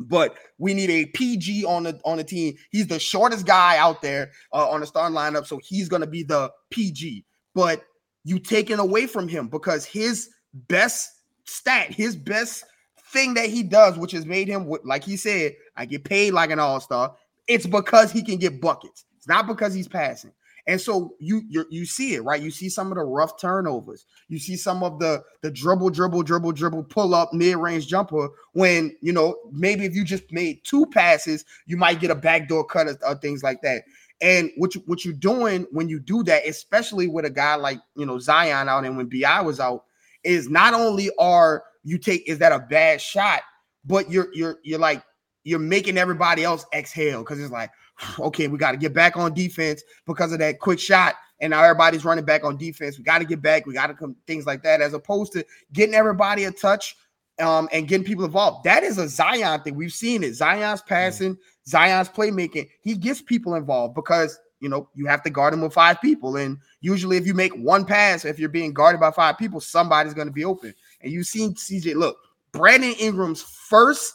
but 0.07 0.37
we 0.57 0.73
need 0.73 0.89
a 0.89 1.05
PG 1.05 1.65
on 1.65 1.83
the 1.83 1.99
on 2.05 2.17
the 2.17 2.23
team. 2.23 2.55
He's 2.71 2.87
the 2.87 2.99
shortest 2.99 3.45
guy 3.45 3.77
out 3.77 4.01
there 4.01 4.31
uh, 4.53 4.69
on 4.69 4.81
the 4.81 4.87
starting 4.87 5.15
lineup, 5.15 5.45
so 5.45 5.59
he's 5.63 5.89
going 5.89 6.01
to 6.01 6.07
be 6.07 6.23
the 6.23 6.51
PG. 6.69 7.25
But 7.53 7.83
you 8.23 8.39
taken 8.39 8.79
away 8.79 9.07
from 9.07 9.27
him 9.27 9.47
because 9.47 9.85
his 9.85 10.29
best 10.53 11.09
stat, 11.45 11.91
his 11.91 12.15
best 12.15 12.65
thing 13.11 13.33
that 13.35 13.49
he 13.49 13.63
does, 13.63 13.97
which 13.97 14.11
has 14.11 14.25
made 14.25 14.47
him 14.47 14.71
like 14.83 15.03
he 15.03 15.17
said, 15.17 15.53
I 15.75 15.85
get 15.85 16.03
paid 16.03 16.33
like 16.33 16.51
an 16.51 16.59
all 16.59 16.79
star. 16.79 17.15
It's 17.47 17.65
because 17.65 18.11
he 18.11 18.23
can 18.23 18.37
get 18.37 18.61
buckets. 18.61 19.05
It's 19.17 19.27
not 19.27 19.47
because 19.47 19.73
he's 19.73 19.87
passing. 19.87 20.31
And 20.67 20.79
so 20.79 21.15
you 21.19 21.41
you 21.47 21.65
you 21.69 21.85
see 21.85 22.15
it, 22.15 22.23
right? 22.23 22.41
You 22.41 22.51
see 22.51 22.69
some 22.69 22.91
of 22.91 22.97
the 22.97 23.03
rough 23.03 23.39
turnovers. 23.39 24.05
You 24.27 24.39
see 24.39 24.55
some 24.55 24.83
of 24.83 24.99
the 24.99 25.23
the 25.41 25.51
dribble, 25.51 25.89
dribble, 25.89 26.23
dribble, 26.23 26.51
dribble, 26.51 26.83
pull 26.85 27.15
up, 27.15 27.33
mid 27.33 27.57
range 27.57 27.87
jumper. 27.87 28.29
When 28.53 28.95
you 29.01 29.13
know 29.13 29.35
maybe 29.51 29.85
if 29.85 29.95
you 29.95 30.03
just 30.03 30.31
made 30.31 30.63
two 30.63 30.85
passes, 30.87 31.45
you 31.65 31.77
might 31.77 31.99
get 31.99 32.11
a 32.11 32.15
backdoor 32.15 32.65
cut 32.65 32.87
or, 32.87 32.97
or 33.05 33.15
things 33.15 33.43
like 33.43 33.61
that. 33.63 33.83
And 34.21 34.51
what 34.55 34.75
you, 34.75 34.83
what 34.85 35.03
you're 35.03 35.15
doing 35.15 35.65
when 35.71 35.89
you 35.89 35.99
do 35.99 36.21
that, 36.23 36.45
especially 36.47 37.07
with 37.07 37.25
a 37.25 37.29
guy 37.29 37.55
like 37.55 37.79
you 37.95 38.05
know 38.05 38.19
Zion 38.19 38.69
out 38.69 38.85
and 38.85 38.97
when 38.97 39.09
Bi 39.09 39.41
was 39.41 39.59
out, 39.59 39.85
is 40.23 40.49
not 40.49 40.73
only 40.73 41.09
are 41.17 41.63
you 41.83 41.97
take 41.97 42.27
is 42.27 42.37
that 42.39 42.51
a 42.51 42.59
bad 42.59 43.01
shot, 43.01 43.41
but 43.83 44.11
you're 44.11 44.27
you're 44.33 44.59
you're 44.63 44.79
like 44.79 45.03
you're 45.43 45.59
making 45.59 45.97
everybody 45.97 46.43
else 46.43 46.65
exhale 46.73 47.19
because 47.19 47.39
it's 47.39 47.51
like 47.51 47.71
okay, 48.19 48.47
we 48.47 48.57
got 48.57 48.71
to 48.71 48.77
get 48.77 48.93
back 48.93 49.17
on 49.17 49.33
defense 49.33 49.83
because 50.05 50.31
of 50.31 50.39
that 50.39 50.59
quick 50.59 50.79
shot. 50.79 51.15
And 51.39 51.51
now 51.51 51.63
everybody's 51.63 52.05
running 52.05 52.25
back 52.25 52.43
on 52.43 52.57
defense. 52.57 52.97
We 52.97 53.03
got 53.03 53.17
to 53.17 53.25
get 53.25 53.41
back. 53.41 53.65
We 53.65 53.73
got 53.73 53.87
to 53.87 53.95
come 53.95 54.15
things 54.27 54.45
like 54.45 54.61
that, 54.63 54.79
as 54.79 54.93
opposed 54.93 55.33
to 55.33 55.45
getting 55.73 55.95
everybody 55.95 56.43
a 56.43 56.51
touch 56.51 56.95
um, 57.39 57.67
and 57.71 57.87
getting 57.87 58.05
people 58.05 58.25
involved. 58.25 58.63
That 58.63 58.83
is 58.83 58.99
a 58.99 59.09
Zion 59.09 59.61
thing. 59.61 59.75
We've 59.75 59.91
seen 59.91 60.23
it. 60.23 60.35
Zion's 60.35 60.81
passing, 60.83 61.37
Zion's 61.67 62.09
playmaking. 62.09 62.69
He 62.81 62.95
gets 62.95 63.21
people 63.21 63.55
involved 63.55 63.95
because 63.95 64.37
you 64.59 64.69
know 64.69 64.87
you 64.93 65.07
have 65.07 65.23
to 65.23 65.31
guard 65.31 65.53
him 65.53 65.61
with 65.61 65.73
five 65.73 65.99
people. 65.99 66.35
And 66.35 66.59
usually, 66.81 67.17
if 67.17 67.25
you 67.25 67.33
make 67.33 67.53
one 67.53 67.85
pass, 67.85 68.23
if 68.23 68.37
you're 68.37 68.49
being 68.49 68.73
guarded 68.73 69.01
by 69.01 69.09
five 69.09 69.39
people, 69.39 69.59
somebody's 69.59 70.13
going 70.13 70.27
to 70.27 70.33
be 70.33 70.45
open. 70.45 70.75
And 71.01 71.11
you've 71.11 71.27
seen 71.27 71.55
CJ. 71.55 71.95
Look, 71.95 72.17
Brandon 72.51 72.93
Ingram's 72.99 73.41
first 73.41 74.13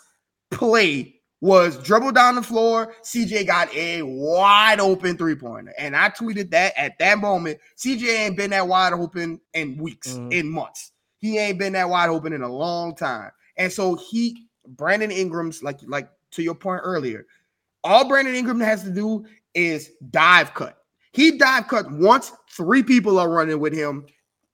play 0.50 1.15
was 1.40 1.76
dribble 1.82 2.12
down 2.12 2.34
the 2.34 2.42
floor. 2.42 2.94
CJ 3.02 3.46
got 3.46 3.72
a 3.74 4.02
wide 4.02 4.80
open 4.80 5.16
three 5.16 5.34
pointer. 5.34 5.74
And 5.78 5.94
I 5.96 6.08
tweeted 6.10 6.50
that 6.50 6.72
at 6.76 6.98
that 6.98 7.18
moment. 7.18 7.58
CJ 7.76 8.26
ain't 8.26 8.36
been 8.36 8.50
that 8.50 8.66
wide 8.66 8.92
open 8.92 9.40
in 9.54 9.76
weeks, 9.76 10.12
mm-hmm. 10.12 10.32
in 10.32 10.50
months. 10.50 10.92
He 11.18 11.38
ain't 11.38 11.58
been 11.58 11.74
that 11.74 11.88
wide 11.88 12.08
open 12.08 12.32
in 12.32 12.42
a 12.42 12.48
long 12.48 12.94
time. 12.94 13.30
And 13.56 13.72
so 13.72 13.96
he, 13.96 14.46
Brandon 14.66 15.10
Ingram's, 15.10 15.62
like, 15.62 15.80
like 15.86 16.08
to 16.32 16.42
your 16.42 16.54
point 16.54 16.82
earlier, 16.84 17.26
all 17.84 18.08
Brandon 18.08 18.34
Ingram 18.34 18.60
has 18.60 18.82
to 18.84 18.90
do 18.90 19.24
is 19.54 19.92
dive 20.10 20.54
cut. 20.54 20.78
He 21.12 21.38
dive 21.38 21.68
cut 21.68 21.90
once, 21.90 22.32
three 22.50 22.82
people 22.82 23.18
are 23.18 23.30
running 23.30 23.58
with 23.58 23.72
him. 23.72 24.06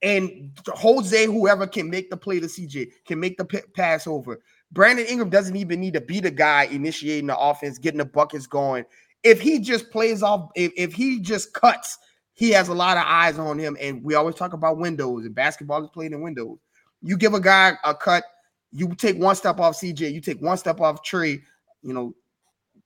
And 0.03 0.51
Jose, 0.69 1.27
whoever 1.27 1.67
can 1.67 1.89
make 1.89 2.11
the 2.11 2.17
play 2.17 2.41
to 2.41 2.47
CJ, 2.47 2.91
can 3.07 3.21
make 3.21 3.37
the 3.37 3.45
p- 3.45 3.61
pass 3.75 4.07
over. 4.07 4.41
Brandon 4.73 5.07
Ingram 5.07 5.31
doesn't 5.31 5.57
even 5.57 5.81
need 5.81 5.95
to 5.95 6.01
be 6.01 6.21
the 6.21 6.31
guy 6.31 6.65
initiating 6.65 7.27
the 7.27 7.39
offense, 7.39 7.79
getting 7.79 7.99
the 7.99 8.05
buckets 8.05 8.47
going. 8.47 8.85
If 9.23 9.41
he 9.41 9.59
just 9.59 9.91
plays 9.91 10.23
off, 10.23 10.51
if, 10.57 10.73
if 10.77 10.93
he 10.95 11.21
just 11.21 11.53
cuts, 11.53 11.99
he 12.33 12.51
has 12.51 12.69
a 12.69 12.75
lot 12.75 12.97
of 12.97 13.05
eyes 13.07 13.39
on 13.39 13.59
him. 13.59 13.77
And 13.81 14.03
we 14.03 14.15
always 14.15 14.35
talk 14.35 14.55
about 14.55 14.79
windows, 14.79 15.25
and 15.25 15.35
basketball 15.35 15.85
is 15.85 15.91
played 15.91 16.13
in 16.13 16.23
windows. 16.23 16.59
You 17.03 17.17
give 17.17 17.35
a 17.35 17.41
guy 17.41 17.75
a 17.85 17.95
cut, 17.95 18.25
you 18.73 18.95
take 18.95 19.19
one 19.19 19.37
step 19.37 19.61
off 19.61 19.79
CJ, 19.79 20.13
you 20.13 20.21
take 20.21 20.41
one 20.41 20.57
step 20.57 20.81
off 20.81 21.03
Trey, 21.03 21.43
you 21.83 21.93
know, 21.93 22.15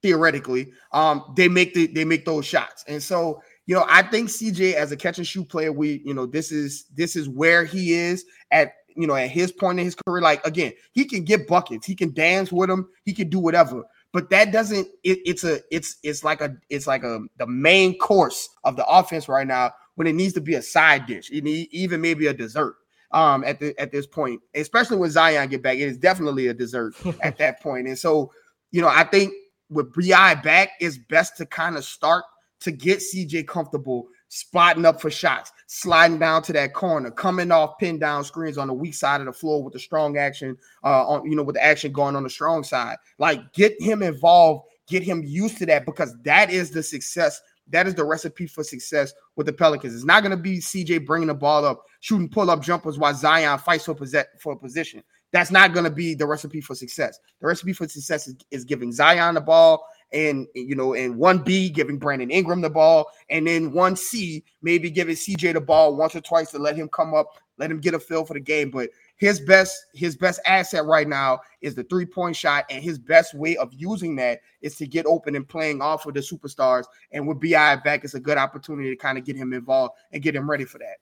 theoretically, 0.01 0.71
um, 0.91 1.33
they 1.35 1.47
make 1.47 1.73
the 1.73 1.87
they 1.87 2.05
make 2.05 2.25
those 2.25 2.45
shots. 2.45 2.83
And 2.87 3.01
so, 3.01 3.41
you 3.65 3.75
know, 3.75 3.85
I 3.87 4.03
think 4.03 4.29
CJ 4.29 4.73
as 4.73 4.91
a 4.91 4.97
catch 4.97 5.17
and 5.17 5.27
shoot 5.27 5.47
player, 5.49 5.71
we, 5.71 6.01
you 6.05 6.13
know, 6.13 6.25
this 6.25 6.51
is 6.51 6.85
this 6.95 7.15
is 7.15 7.29
where 7.29 7.63
he 7.63 7.93
is 7.93 8.25
at 8.51 8.73
you 8.97 9.07
know, 9.07 9.15
at 9.15 9.29
his 9.29 9.51
point 9.51 9.79
in 9.79 9.85
his 9.85 9.95
career, 9.95 10.21
like 10.21 10.45
again, 10.45 10.73
he 10.91 11.05
can 11.05 11.23
get 11.23 11.47
buckets, 11.47 11.85
he 11.85 11.95
can 11.95 12.13
dance 12.13 12.51
with 12.51 12.69
them, 12.69 12.89
he 13.05 13.13
can 13.13 13.29
do 13.29 13.39
whatever. 13.39 13.83
But 14.13 14.29
that 14.31 14.51
doesn't. 14.51 14.87
It, 15.03 15.19
it's 15.25 15.43
a. 15.43 15.59
It's 15.69 15.97
it's 16.01 16.23
like 16.23 16.41
a. 16.41 16.55
It's 16.69 16.87
like 16.87 17.03
a 17.03 17.19
the 17.37 17.45
main 17.45 17.97
course 17.97 18.49
of 18.63 18.75
the 18.75 18.85
offense 18.87 19.29
right 19.29 19.45
now. 19.45 19.73
When 19.95 20.07
it 20.07 20.13
needs 20.13 20.33
to 20.33 20.41
be 20.41 20.55
a 20.55 20.61
side 20.61 21.05
dish, 21.07 21.29
it 21.31 21.43
need, 21.43 21.67
even 21.71 22.01
maybe 22.01 22.27
a 22.27 22.33
dessert. 22.33 22.75
Um, 23.11 23.43
at 23.43 23.59
the 23.59 23.79
at 23.79 23.91
this 23.91 24.07
point, 24.07 24.41
especially 24.53 24.97
when 24.97 25.09
Zion 25.09 25.49
get 25.49 25.61
back, 25.61 25.77
it 25.77 25.87
is 25.87 25.97
definitely 25.97 26.47
a 26.47 26.53
dessert 26.53 26.95
at 27.21 27.37
that 27.37 27.61
point. 27.61 27.87
And 27.87 27.97
so, 27.97 28.31
you 28.71 28.81
know, 28.81 28.89
I 28.89 29.03
think 29.03 29.33
with 29.69 29.93
Bi 29.93 30.35
back, 30.35 30.71
it's 30.79 30.97
best 30.97 31.37
to 31.37 31.45
kind 31.45 31.77
of 31.77 31.83
start 31.83 32.23
to 32.61 32.71
get 32.71 32.99
CJ 32.99 33.47
comfortable 33.47 34.07
spotting 34.29 34.85
up 34.85 35.01
for 35.01 35.09
shots, 35.09 35.51
sliding 35.67 36.19
down 36.19 36.43
to 36.43 36.53
that 36.53 36.73
corner, 36.73 37.11
coming 37.11 37.51
off 37.51 37.77
pin 37.77 37.99
down 37.99 38.23
screens 38.23 38.57
on 38.57 38.67
the 38.67 38.73
weak 38.73 38.93
side 38.93 39.21
of 39.21 39.27
the 39.27 39.33
floor 39.33 39.63
with 39.63 39.73
the 39.73 39.79
strong 39.79 40.17
action, 40.17 40.57
uh, 40.83 41.07
on 41.07 41.29
you 41.29 41.35
know, 41.35 41.43
with 41.43 41.55
the 41.55 41.63
action 41.63 41.91
going 41.91 42.15
on 42.15 42.23
the 42.23 42.29
strong 42.29 42.63
side. 42.63 42.97
Like 43.19 43.53
get 43.53 43.79
him 43.81 44.03
involved, 44.03 44.65
get 44.87 45.03
him 45.03 45.23
used 45.25 45.57
to 45.57 45.65
that 45.67 45.85
because 45.85 46.15
that 46.23 46.49
is 46.49 46.71
the 46.71 46.83
success. 46.83 47.41
That 47.69 47.85
is 47.85 47.95
the 47.95 48.05
recipe 48.05 48.47
for 48.47 48.63
success 48.63 49.13
with 49.35 49.45
the 49.45 49.51
Pelicans. 49.53 49.93
It's 49.93 50.05
not 50.05 50.23
going 50.23 50.31
to 50.31 50.41
be 50.41 50.59
CJ 50.59 51.05
bringing 51.05 51.27
the 51.27 51.33
ball 51.33 51.65
up, 51.65 51.83
shooting 51.99 52.29
pull 52.29 52.49
up 52.49 52.61
jumpers 52.61 52.97
while 52.97 53.13
Zion 53.13 53.59
fights 53.59 53.85
for, 53.85 53.97
for 54.39 54.53
a 54.53 54.57
position. 54.57 55.03
That's 55.33 55.51
not 55.51 55.73
going 55.73 55.83
to 55.83 55.91
be 55.91 56.15
the 56.15 56.25
recipe 56.25 56.61
for 56.61 56.75
success. 56.75 57.19
The 57.41 57.47
recipe 57.47 57.73
for 57.73 57.87
success 57.87 58.27
is, 58.27 58.35
is 58.51 58.63
giving 58.63 58.93
Zion 58.93 59.35
the 59.35 59.41
ball 59.41 59.85
and 60.13 60.47
you 60.55 60.75
know, 60.75 60.93
and 60.93 61.17
one 61.17 61.39
B 61.39 61.69
giving 61.69 61.97
Brandon 61.97 62.31
Ingram 62.31 62.61
the 62.61 62.69
ball, 62.69 63.11
and 63.29 63.47
then 63.47 63.71
one 63.71 63.95
C 63.95 64.43
maybe 64.61 64.89
giving 64.89 65.15
CJ 65.15 65.53
the 65.53 65.61
ball 65.61 65.95
once 65.95 66.15
or 66.15 66.21
twice 66.21 66.51
to 66.51 66.59
let 66.59 66.75
him 66.75 66.89
come 66.89 67.13
up, 67.13 67.27
let 67.57 67.71
him 67.71 67.79
get 67.79 67.93
a 67.93 67.99
feel 67.99 68.25
for 68.25 68.33
the 68.33 68.39
game. 68.39 68.71
But 68.71 68.89
his 69.17 69.39
best 69.41 69.75
his 69.93 70.15
best 70.15 70.39
asset 70.45 70.85
right 70.85 71.07
now 71.07 71.39
is 71.61 71.75
the 71.75 71.83
three 71.83 72.05
point 72.05 72.35
shot, 72.35 72.65
and 72.69 72.83
his 72.83 72.97
best 72.97 73.33
way 73.33 73.57
of 73.57 73.73
using 73.73 74.15
that 74.17 74.39
is 74.61 74.75
to 74.75 74.87
get 74.87 75.05
open 75.05 75.35
and 75.35 75.47
playing 75.47 75.81
off 75.81 76.05
of 76.05 76.13
the 76.13 76.21
superstars. 76.21 76.85
And 77.11 77.27
with 77.27 77.41
Bi 77.41 77.75
back, 77.77 78.03
it's 78.03 78.13
a 78.13 78.19
good 78.19 78.37
opportunity 78.37 78.89
to 78.89 78.95
kind 78.95 79.17
of 79.17 79.25
get 79.25 79.35
him 79.35 79.53
involved 79.53 79.95
and 80.11 80.23
get 80.23 80.35
him 80.35 80.49
ready 80.49 80.65
for 80.65 80.77
that. 80.79 80.97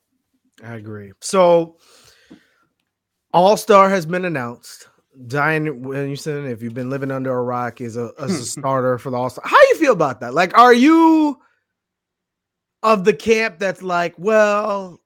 I 0.64 0.76
agree. 0.76 1.12
So, 1.20 1.78
All 3.34 3.58
Star 3.58 3.90
has 3.90 4.06
been 4.06 4.26
announced. 4.26 4.88
Zion 5.30 5.82
Williamson, 5.82 6.46
if 6.46 6.62
you've 6.62 6.74
been 6.74 6.90
living 6.90 7.12
under 7.12 7.38
a 7.38 7.42
rock, 7.42 7.82
is 7.82 7.98
a, 7.98 8.12
a 8.18 8.30
starter 8.30 8.98
for 8.98 9.10
the 9.10 9.18
All 9.18 9.30
Star. 9.30 9.44
How 9.46 9.60
do 9.60 9.68
you 9.68 9.76
feel 9.78 9.94
about 9.94 10.20
that? 10.22 10.34
Like, 10.34 10.58
are 10.58 10.74
you 10.74 11.40
of 12.84 13.04
the 13.04 13.14
camp 13.14 13.60
that's 13.60 13.82
like, 13.82 14.14
well, 14.18 15.02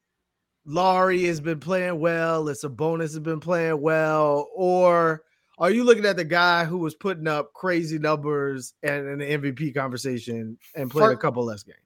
Lauri 0.65 1.23
has 1.25 1.39
been 1.39 1.59
playing 1.59 1.99
well, 1.99 2.47
it's 2.49 2.63
Sabonis 2.63 3.01
has 3.01 3.19
been 3.19 3.39
playing 3.39 3.81
well, 3.81 4.49
or 4.53 5.23
are 5.57 5.71
you 5.71 5.83
looking 5.83 6.05
at 6.05 6.15
the 6.15 6.25
guy 6.25 6.65
who 6.65 6.77
was 6.77 6.95
putting 6.95 7.27
up 7.27 7.53
crazy 7.53 7.99
numbers 7.99 8.73
and 8.83 9.07
an 9.07 9.19
MVP 9.19 9.73
conversation 9.73 10.57
and 10.75 10.89
played 10.89 11.05
for, 11.05 11.11
a 11.11 11.17
couple 11.17 11.43
less 11.43 11.63
games? 11.63 11.79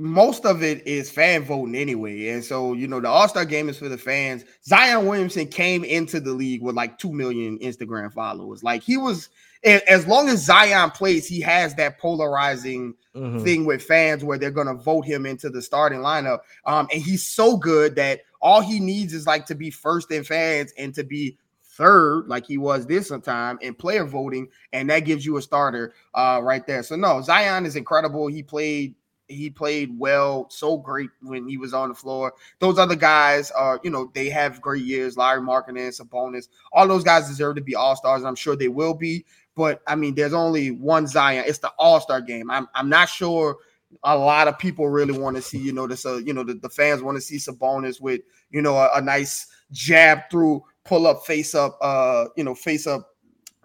Most 0.00 0.46
of 0.46 0.62
it 0.62 0.86
is 0.86 1.10
fan 1.10 1.44
voting 1.44 1.74
anyway. 1.74 2.28
And 2.28 2.42
so, 2.42 2.72
you 2.72 2.88
know, 2.88 3.00
the 3.00 3.08
All 3.08 3.28
Star 3.28 3.44
game 3.44 3.68
is 3.68 3.78
for 3.78 3.88
the 3.88 3.98
fans. 3.98 4.44
Zion 4.64 5.06
Williamson 5.06 5.46
came 5.46 5.84
into 5.84 6.20
the 6.20 6.32
league 6.32 6.62
with 6.62 6.74
like 6.74 6.98
2 6.98 7.12
million 7.12 7.58
Instagram 7.58 8.10
followers. 8.10 8.64
Like 8.64 8.82
he 8.82 8.96
was, 8.96 9.28
as 9.62 10.06
long 10.06 10.30
as 10.30 10.42
Zion 10.42 10.90
plays, 10.90 11.28
he 11.28 11.40
has 11.42 11.74
that 11.74 11.98
polarizing 11.98 12.94
mm-hmm. 13.14 13.44
thing 13.44 13.66
with 13.66 13.82
fans 13.82 14.24
where 14.24 14.38
they're 14.38 14.50
going 14.50 14.68
to 14.68 14.74
vote 14.74 15.04
him 15.04 15.26
into 15.26 15.50
the 15.50 15.60
starting 15.60 16.00
lineup. 16.00 16.38
Um, 16.64 16.88
and 16.90 17.02
he's 17.02 17.26
so 17.26 17.58
good 17.58 17.94
that 17.96 18.20
all 18.40 18.62
he 18.62 18.80
needs 18.80 19.12
is 19.12 19.26
like 19.26 19.44
to 19.46 19.54
be 19.54 19.70
first 19.70 20.10
in 20.10 20.24
fans 20.24 20.72
and 20.78 20.94
to 20.94 21.04
be 21.04 21.36
third, 21.62 22.26
like 22.26 22.46
he 22.46 22.56
was 22.56 22.86
this 22.86 23.12
time 23.22 23.58
in 23.60 23.74
player 23.74 24.06
voting, 24.06 24.48
and 24.72 24.88
that 24.88 25.00
gives 25.00 25.26
you 25.26 25.36
a 25.36 25.42
starter 25.42 25.92
uh, 26.14 26.40
right 26.42 26.66
there. 26.66 26.82
So 26.82 26.96
no, 26.96 27.20
Zion 27.20 27.66
is 27.66 27.76
incredible. 27.76 28.28
He 28.28 28.42
played 28.42 28.94
he 29.30 29.50
played 29.50 29.98
well, 29.98 30.46
so 30.50 30.76
great 30.76 31.10
when 31.22 31.48
he 31.48 31.56
was 31.56 31.72
on 31.72 31.88
the 31.88 31.94
floor. 31.94 32.34
Those 32.58 32.78
other 32.78 32.96
guys 32.96 33.50
are, 33.50 33.80
you 33.82 33.90
know, 33.90 34.10
they 34.14 34.28
have 34.30 34.60
great 34.60 34.84
years. 34.84 35.16
Lauri 35.16 35.40
Markkanen, 35.40 35.98
Sabonis, 35.98 36.48
all 36.72 36.88
those 36.88 37.04
guys 37.04 37.28
deserve 37.28 37.56
to 37.56 37.62
be 37.62 37.74
all 37.74 37.96
stars. 37.96 38.20
and 38.22 38.28
I'm 38.28 38.34
sure 38.34 38.56
they 38.56 38.68
will 38.68 38.94
be. 38.94 39.24
But 39.54 39.82
I 39.86 39.94
mean, 39.94 40.14
there's 40.14 40.32
only 40.32 40.70
one 40.70 41.06
Zion. 41.06 41.44
It's 41.46 41.58
the 41.58 41.72
All 41.78 42.00
Star 42.00 42.20
game. 42.20 42.50
I'm 42.50 42.68
I'm 42.74 42.88
not 42.88 43.08
sure 43.08 43.58
a 44.04 44.16
lot 44.16 44.48
of 44.48 44.58
people 44.58 44.88
really 44.88 45.18
want 45.18 45.36
to 45.36 45.42
see, 45.42 45.58
you 45.58 45.72
know, 45.72 45.86
this, 45.86 46.06
uh, 46.06 46.18
you 46.18 46.32
know, 46.32 46.44
the, 46.44 46.54
the 46.54 46.68
fans 46.68 47.02
want 47.02 47.16
to 47.16 47.20
see 47.20 47.36
Sabonis 47.36 48.00
with, 48.00 48.20
you 48.50 48.62
know, 48.62 48.76
a, 48.76 48.88
a 48.94 49.00
nice 49.00 49.48
jab 49.72 50.30
through, 50.30 50.62
pull 50.84 51.06
up, 51.06 51.26
face 51.26 51.54
up, 51.54 51.76
uh, 51.80 52.26
you 52.36 52.44
know, 52.44 52.54
face 52.54 52.86
up 52.86 53.08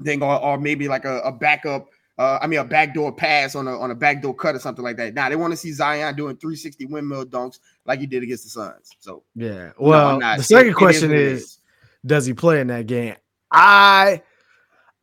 thing, 0.03 0.21
or, 0.23 0.41
or 0.41 0.57
maybe 0.59 0.87
like 0.87 1.05
a, 1.05 1.19
a 1.19 1.31
backup 1.31 1.87
uh, 2.17 2.39
I 2.41 2.47
mean, 2.47 2.59
a 2.59 2.63
backdoor 2.63 3.11
pass 3.11 3.55
on 3.55 3.67
a 3.67 3.77
on 3.77 3.91
a 3.91 3.95
backdoor 3.95 4.33
cut 4.35 4.55
or 4.55 4.59
something 4.59 4.83
like 4.83 4.97
that. 4.97 5.13
Now 5.13 5.29
they 5.29 5.35
want 5.35 5.51
to 5.51 5.57
see 5.57 5.71
Zion 5.71 6.15
doing 6.15 6.37
360 6.37 6.85
windmill 6.85 7.25
dunks 7.25 7.59
like 7.85 7.99
he 7.99 8.05
did 8.05 8.23
against 8.23 8.45
the 8.45 8.49
Suns. 8.49 8.91
So 8.99 9.23
yeah. 9.35 9.71
Well, 9.77 10.19
no, 10.19 10.37
the 10.37 10.43
second 10.43 10.71
it, 10.71 10.75
question 10.75 11.11
it 11.11 11.17
is, 11.17 11.41
is, 11.41 11.59
does 12.05 12.25
he 12.25 12.33
play 12.33 12.61
in 12.61 12.67
that 12.67 12.87
game? 12.87 13.15
I 13.51 14.21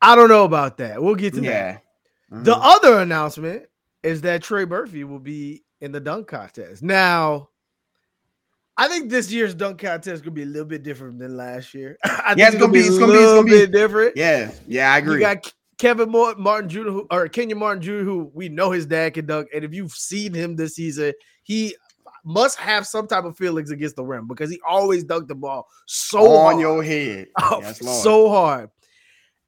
I 0.01 0.17
don't 0.17 0.29
know 0.29 0.45
about 0.45 0.79
that. 0.79 1.03
We'll 1.03 1.15
get 1.15 1.35
to 1.35 1.43
yeah. 1.43 1.51
that. 1.73 1.85
Mm-hmm. 2.33 2.45
The 2.45 2.57
other 2.57 3.01
announcement 3.01 3.65
is 4.03 4.23
that 4.23 4.43
Trey 4.43 4.65
Murphy 4.65 5.05
will 5.05 5.21
be 5.21 5.65
in 5.83 5.93
the 5.93 6.01
dunk 6.01 6.29
contest. 6.29 6.83
Now, 6.83 7.51
I 8.77 8.89
think 8.89 9.11
this 9.11 9.31
year's 9.31 9.55
dunk 9.55 9.81
contest 9.81 10.15
is 10.15 10.21
gonna 10.23 10.31
be 10.31 10.45
a 10.45 10.47
little 10.47 10.67
bit 10.67 10.83
different 10.83 11.19
than 11.19 11.37
last 11.37 11.75
year. 11.75 11.99
I 12.05 12.35
yeah, 12.39 12.49
it's, 12.49 12.57
gonna, 12.57 12.73
be, 12.73 12.81
it's 12.81 12.99
gonna 12.99 13.13
be 13.13 13.19
it's 13.19 13.33
gonna 13.33 13.45
be 13.45 13.67
different. 13.67 14.17
Yeah, 14.17 14.51
yeah, 14.67 14.95
I 14.95 14.99
agree. 14.99 15.17
You 15.17 15.21
got 15.21 15.53
Kevin 15.83 16.11
Moore, 16.11 16.37
Martin 16.37 16.69
Jr. 16.71 16.83
Who, 16.83 17.07
or 17.11 17.27
Kenyon 17.27 17.59
Martin 17.59 17.83
Jr., 17.83 18.05
who 18.05 18.31
we 18.33 18.49
know 18.49 18.71
his 18.71 18.87
dad 18.87 19.15
can 19.15 19.27
dunk, 19.27 19.49
and 19.53 19.65
if 19.65 19.75
you've 19.75 19.91
seen 19.91 20.33
him 20.33 20.55
this 20.55 20.77
season, 20.77 21.13
he 21.43 21.75
must 22.25 22.57
have 22.59 22.87
some 22.87 23.09
type 23.09 23.25
of 23.25 23.37
feelings 23.37 23.73
against 23.73 23.97
the 23.97 24.05
rim 24.05 24.29
because 24.29 24.49
he 24.49 24.61
always 24.65 25.05
dunked 25.05 25.27
the 25.27 25.35
ball 25.35 25.67
so 25.89 26.21
on 26.21 26.53
hard. 26.53 26.61
your 26.61 26.85
head, 26.85 27.27
yes, 27.61 27.81
so 28.01 28.29
hard. 28.29 28.71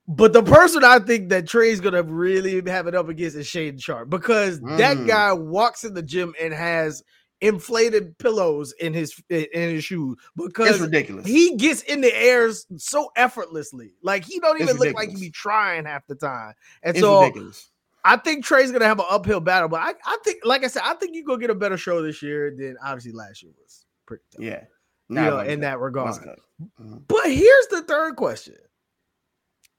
But 0.09 0.33
the 0.33 0.43
person 0.43 0.83
I 0.83 0.99
think 0.99 1.29
that 1.29 1.47
Trey's 1.47 1.81
gonna 1.81 2.03
really 2.03 2.61
have 2.69 2.89
it 2.89 2.97
up 2.97 3.09
against 3.09 3.37
is 3.37 3.47
Shaedon 3.47 3.81
Sharpe 3.81 4.11
because 4.11 4.59
mm. 4.59 4.77
that 4.77 5.07
guy 5.07 5.33
walks 5.33 5.85
in 5.85 5.95
the 5.95 6.03
gym 6.03 6.35
and 6.43 6.53
has 6.53 7.01
inflated 7.45 8.17
pillows 8.17 8.73
in 8.81 8.95
his 8.95 9.23
in 9.29 9.47
his 9.53 9.85
shoes 9.85 10.17
because 10.35 10.71
it's 10.71 10.81
ridiculous. 10.81 11.27
He 11.27 11.57
gets 11.57 11.83
in 11.83 12.01
the 12.01 12.15
air 12.17 12.51
so 12.77 13.11
effortlessly. 13.17 13.93
Like 14.03 14.25
he 14.25 14.41
don't 14.41 14.61
even 14.61 14.77
look 14.77 14.95
like 14.95 15.11
he 15.11 15.17
be 15.17 15.31
trying 15.31 15.85
half 15.85 16.07
the 16.07 16.15
time. 16.15 16.55
And 16.83 16.97
it's 16.97 17.01
so 17.01 17.21
ridiculous. 17.21 17.71
I 18.03 18.17
think 18.17 18.45
Trey's 18.45 18.73
gonna 18.73 18.87
have 18.87 18.99
an 18.99 19.07
uphill 19.09 19.41
battle, 19.41 19.69
but 19.69 19.81
I, 19.81 19.93
I 20.07 20.19
think, 20.25 20.45
like 20.45 20.65
I 20.65 20.69
said, 20.69 20.83
I 20.85 20.95
think 20.95 21.15
you 21.15 21.25
go 21.25 21.37
get 21.37 21.51
a 21.51 21.55
better 21.55 21.77
show 21.77 22.03
this 22.03 22.23
year 22.23 22.55
than 22.57 22.77
obviously 22.83 23.13
last 23.13 23.43
year 23.43 23.53
was 23.59 23.85
pretty 24.07 24.25
tough. 24.33 24.43
Yeah. 24.43 24.65
You 25.09 25.17
know, 25.17 25.41
in 25.41 25.61
that 25.61 25.81
regard. 25.81 26.15
Mm-hmm. 26.15 26.99
But 27.09 27.27
here's 27.27 27.67
the 27.67 27.83
third 27.83 28.17
question. 28.17 28.57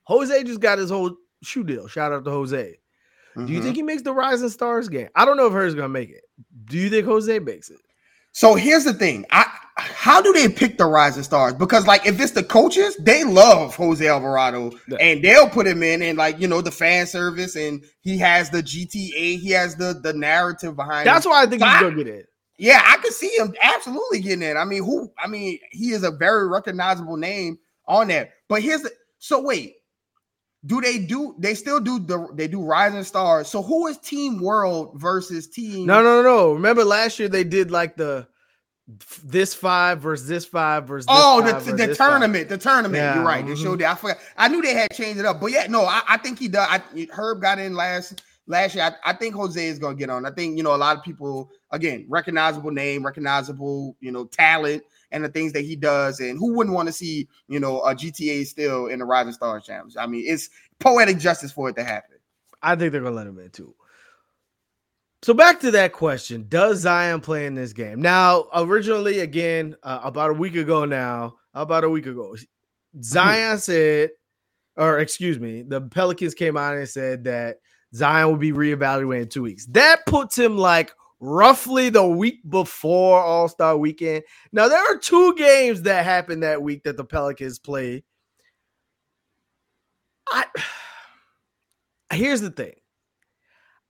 Jose 0.04 0.44
just 0.44 0.60
got 0.60 0.78
his 0.78 0.92
whole 0.92 1.16
shoe 1.42 1.64
deal. 1.64 1.88
Shout 1.88 2.14
out 2.14 2.26
to 2.26 2.32
Jose. 2.32 2.78
Mm-hmm. 3.36 3.46
Do 3.48 3.54
you 3.54 3.62
think 3.62 3.72
mm-hmm. 3.72 3.76
he 3.76 3.84
makes 3.84 4.04
the 4.04 4.14
Rising 4.14 4.50
Stars 4.50 4.88
game? 4.88 5.10
I 5.16 5.26
don't 5.26 5.38
know 5.38 5.48
if 5.48 5.54
Her's 5.54 5.74
gonna 5.74 5.90
make 5.90 6.12
it. 6.12 6.25
Do 6.66 6.78
you 6.78 6.90
think 6.90 7.06
Jose 7.06 7.40
makes 7.40 7.70
it? 7.70 7.80
So 8.32 8.56
here's 8.56 8.84
the 8.84 8.94
thing. 8.94 9.26
I 9.32 9.50
how 9.78 10.22
do 10.22 10.32
they 10.32 10.48
pick 10.48 10.78
the 10.78 10.86
rising 10.86 11.24
stars? 11.24 11.54
Because 11.54 11.86
like 11.86 12.06
if 12.06 12.20
it's 12.20 12.32
the 12.32 12.44
coaches, 12.44 12.96
they 12.98 13.24
love 13.24 13.76
Jose 13.76 14.06
Alvarado 14.06 14.72
yeah. 14.88 14.98
and 15.00 15.24
they'll 15.24 15.50
put 15.50 15.68
him 15.68 15.84
in 15.84 16.02
and 16.02 16.18
like 16.18 16.40
you 16.40 16.48
know 16.48 16.62
the 16.62 16.72
fan 16.72 17.08
service 17.08 17.56
and 17.56 17.84
he 18.02 18.18
has 18.18 18.50
the 18.50 18.64
GTA, 18.64 19.40
he 19.40 19.50
has 19.52 19.76
the 19.76 20.00
the 20.02 20.14
narrative 20.14 20.76
behind. 20.76 21.08
That's 21.08 21.26
him. 21.26 21.32
why 21.32 21.44
I 21.44 21.46
think 21.46 21.62
so 21.62 21.68
he's 21.68 21.76
I, 21.76 21.82
gonna 21.82 21.96
get 21.96 22.08
it. 22.08 22.28
Yeah, 22.58 22.82
I 22.86 22.98
could 22.98 23.12
see 23.12 23.36
him 23.38 23.54
absolutely 23.62 24.22
getting 24.22 24.44
it. 24.44 24.56
I 24.56 24.64
mean, 24.64 24.84
who? 24.84 25.12
I 25.20 25.28
mean, 25.28 25.60
he 25.72 25.92
is 25.92 26.04
a 26.04 26.12
very 26.12 26.48
recognizable 26.48 27.18
name 27.18 27.58
on 27.86 28.08
there. 28.08 28.34
But 28.48 28.62
here's 28.62 28.82
the 28.82 28.92
so 29.20 29.42
wait, 29.42 29.76
do 30.66 30.82
they 30.82 30.98
do 30.98 31.36
they 31.38 31.54
still 31.54 31.80
do 31.80 32.00
the 32.00 32.28
they 32.34 32.48
do 32.48 32.64
rising 32.64 33.04
stars 33.04 33.48
so 33.48 33.62
who 33.62 33.88
is 33.88 33.98
team 34.00 34.40
world 34.40 34.92
versus 34.96 35.48
team 35.48 35.86
no 35.86 36.02
no 36.02 36.22
no 36.22 36.24
no. 36.24 36.54
remember 36.54 36.84
last 36.84 37.20
year 37.20 37.30
they 37.30 37.44
did 37.44 37.72
like 37.72 37.96
the 37.96 38.28
this 39.24 39.54
five 39.54 40.00
versus 40.00 40.28
this 40.28 40.46
five 40.46 40.88
versus 40.88 41.08
oh 41.10 41.42
the, 41.42 41.72
the, 41.72 41.88
the 41.88 41.96
tournament 41.96 42.44
five. 42.44 42.50
the 42.50 42.58
tournament 42.58 43.02
yeah. 43.02 43.16
you're 43.16 43.24
right 43.24 43.46
mm-hmm. 43.46 43.56
they 43.56 43.62
showed 43.62 43.80
that 43.80 43.92
i 43.92 43.96
forgot 43.96 44.18
i 44.38 44.48
knew 44.48 44.62
they 44.62 44.74
had 44.74 44.92
changed 44.92 45.20
it 45.20 45.26
up 45.26 45.40
but 45.40 45.52
yeah 45.52 45.66
no 45.68 45.86
i, 45.86 46.02
I 46.08 46.18
think 46.18 46.38
he 46.38 46.48
does 46.48 46.68
I, 46.70 47.08
herb 47.12 47.42
got 47.42 47.58
in 47.58 47.74
last 47.74 48.24
last 48.48 48.76
year 48.76 48.84
I, 48.84 49.12
I, 49.12 49.14
think 49.14 49.34
jose 49.34 49.64
is 49.64 49.80
going 49.80 49.96
to 49.96 50.00
get 50.00 50.12
on 50.12 50.26
i 50.26 50.32
think 50.32 50.56
you 50.56 50.64
know 50.64 50.76
a 50.76 50.78
lot 50.78 50.96
of 50.96 51.04
people 51.04 51.50
again 51.72 52.06
recognizable 52.08 52.70
name 52.70 53.04
recognizable 53.04 53.98
you 54.02 54.12
know 54.12 54.26
talent 54.26 54.84
and 55.16 55.24
the 55.24 55.30
things 55.30 55.54
that 55.54 55.62
he 55.62 55.76
does. 55.78 56.20
And 56.20 56.38
who 56.38 56.54
wouldn't 56.54 56.76
want 56.76 56.88
to 56.88 56.94
see, 56.94 57.28
you 57.48 57.60
know, 57.60 57.82
a 57.84 57.96
GTA 57.96 58.46
still 58.46 58.88
in 58.88 59.00
the 59.00 59.06
Rising 59.06 59.32
Stars 59.32 59.64
Challenge? 59.66 59.96
I 59.98 60.06
mean, 60.06 60.26
it's 60.28 60.50
poetic 60.80 61.18
justice 61.18 61.54
for 61.54 61.70
it 61.70 61.76
to 61.78 61.84
happen. 61.84 62.18
I 62.62 62.76
think 62.76 62.92
they're 62.92 63.02
gonna 63.02 63.16
let 63.16 63.26
him 63.26 63.40
in 63.40 63.50
too. 63.50 63.74
So 65.24 65.34
back 65.34 65.62
to 65.62 65.72
that 65.72 65.94
question: 65.94 66.46
Does 66.50 66.80
Zion 66.80 67.22
play 67.22 67.46
in 67.46 67.56
this 67.56 67.72
game? 67.72 68.02
Now, 68.02 68.48
originally, 68.54 69.22
again, 69.22 69.76
uh, 69.84 70.02
about 70.04 70.32
a 70.32 70.34
week 70.34 70.56
ago 70.56 70.84
now, 70.84 71.36
about 71.54 71.86
a 71.86 71.90
week 71.90 72.08
ago, 72.08 72.36
Zion 73.02 73.58
said, 73.58 74.10
or 74.76 75.00
excuse 75.00 75.40
me, 75.40 75.62
the 75.62 75.82
Pelicans 75.82 76.34
came 76.34 76.58
out 76.58 76.76
and 76.76 76.90
said 76.90 77.24
that 77.24 77.58
Zion 77.94 78.28
will 78.28 78.38
be 78.38 78.52
reevaluated 78.52 79.22
in 79.22 79.30
two 79.30 79.44
weeks. 79.44 79.66
That 79.68 80.06
puts 80.06 80.38
him 80.38 80.58
like 80.58 80.92
roughly 81.20 81.90
the 81.90 82.06
week 82.06 82.40
before 82.50 83.20
All 83.20 83.48
Star 83.48 83.78
Weekend. 83.78 84.24
Now 84.52 84.68
there 84.68 84.80
are 84.80 84.98
two 84.98 85.36
games 85.36 85.82
that 85.84 86.06
happened 86.06 86.44
that 86.44 86.62
week 86.62 86.84
that 86.84 86.98
the 86.98 87.04
Pelicans 87.04 87.60
played. 87.60 88.04
I 90.30 90.46
here's 92.14 92.42
the 92.42 92.52
thing. 92.52 92.74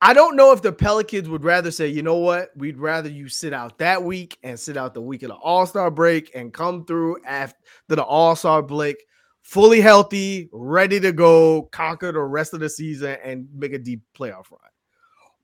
I 0.01 0.13
don't 0.13 0.35
know 0.35 0.51
if 0.51 0.61
the 0.61 0.73
Pelicans 0.73 1.29
would 1.29 1.43
rather 1.43 1.71
say, 1.71 1.87
you 1.87 2.03
know 2.03 2.17
what, 2.17 2.49
we'd 2.55 2.77
rather 2.77 3.09
you 3.09 3.27
sit 3.29 3.53
out 3.53 3.79
that 3.79 4.03
week 4.03 4.37
and 4.43 4.59
sit 4.59 4.77
out 4.77 4.93
the 4.93 5.01
week 5.01 5.23
of 5.23 5.29
the 5.29 5.35
All 5.35 5.65
Star 5.65 5.89
break 5.89 6.31
and 6.35 6.53
come 6.53 6.85
through 6.85 7.17
after 7.25 7.57
the 7.87 8.03
All 8.03 8.35
Star 8.35 8.61
break 8.61 8.97
fully 9.45 9.79
healthy, 9.79 10.49
ready 10.51 10.99
to 10.99 11.11
go, 11.11 11.69
conquer 11.71 12.11
the 12.11 12.19
rest 12.19 12.53
of 12.53 12.59
the 12.59 12.69
season 12.69 13.15
and 13.23 13.47
make 13.53 13.73
a 13.73 13.77
deep 13.77 14.01
playoff 14.17 14.51
run. 14.51 14.59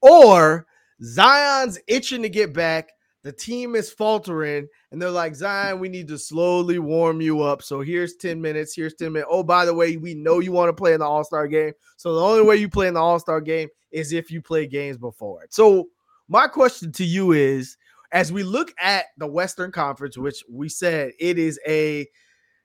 Or 0.01 0.65
Zion's 1.03 1.79
itching 1.87 2.21
to 2.21 2.29
get 2.29 2.53
back. 2.53 2.89
The 3.23 3.31
team 3.31 3.75
is 3.75 3.91
faltering, 3.91 4.67
and 4.91 4.99
they're 4.99 5.11
like, 5.11 5.35
Zion, 5.35 5.79
we 5.79 5.89
need 5.89 6.07
to 6.07 6.17
slowly 6.17 6.79
warm 6.79 7.21
you 7.21 7.41
up. 7.41 7.61
So 7.61 7.81
here's 7.81 8.15
10 8.15 8.41
minutes. 8.41 8.75
Here's 8.75 8.95
10 8.95 9.13
minutes. 9.13 9.29
Oh, 9.31 9.43
by 9.43 9.65
the 9.65 9.73
way, 9.73 9.97
we 9.97 10.15
know 10.15 10.39
you 10.39 10.51
want 10.51 10.69
to 10.69 10.73
play 10.73 10.93
in 10.93 10.99
the 11.01 11.05
All 11.05 11.23
Star 11.23 11.47
game. 11.47 11.73
So 11.97 12.15
the 12.15 12.21
only 12.21 12.41
way 12.43 12.55
you 12.55 12.67
play 12.67 12.87
in 12.87 12.95
the 12.95 12.99
All 12.99 13.19
Star 13.19 13.39
game 13.39 13.69
is 13.91 14.11
if 14.11 14.31
you 14.31 14.41
play 14.41 14.65
games 14.65 14.97
before 14.97 15.43
it. 15.43 15.53
So 15.53 15.89
my 16.29 16.47
question 16.47 16.91
to 16.93 17.03
you 17.03 17.33
is 17.33 17.77
as 18.11 18.31
we 18.31 18.43
look 18.43 18.73
at 18.79 19.05
the 19.17 19.27
Western 19.27 19.71
Conference, 19.71 20.17
which 20.17 20.43
we 20.49 20.67
said 20.67 21.11
it 21.19 21.37
is 21.37 21.59
a 21.67 22.07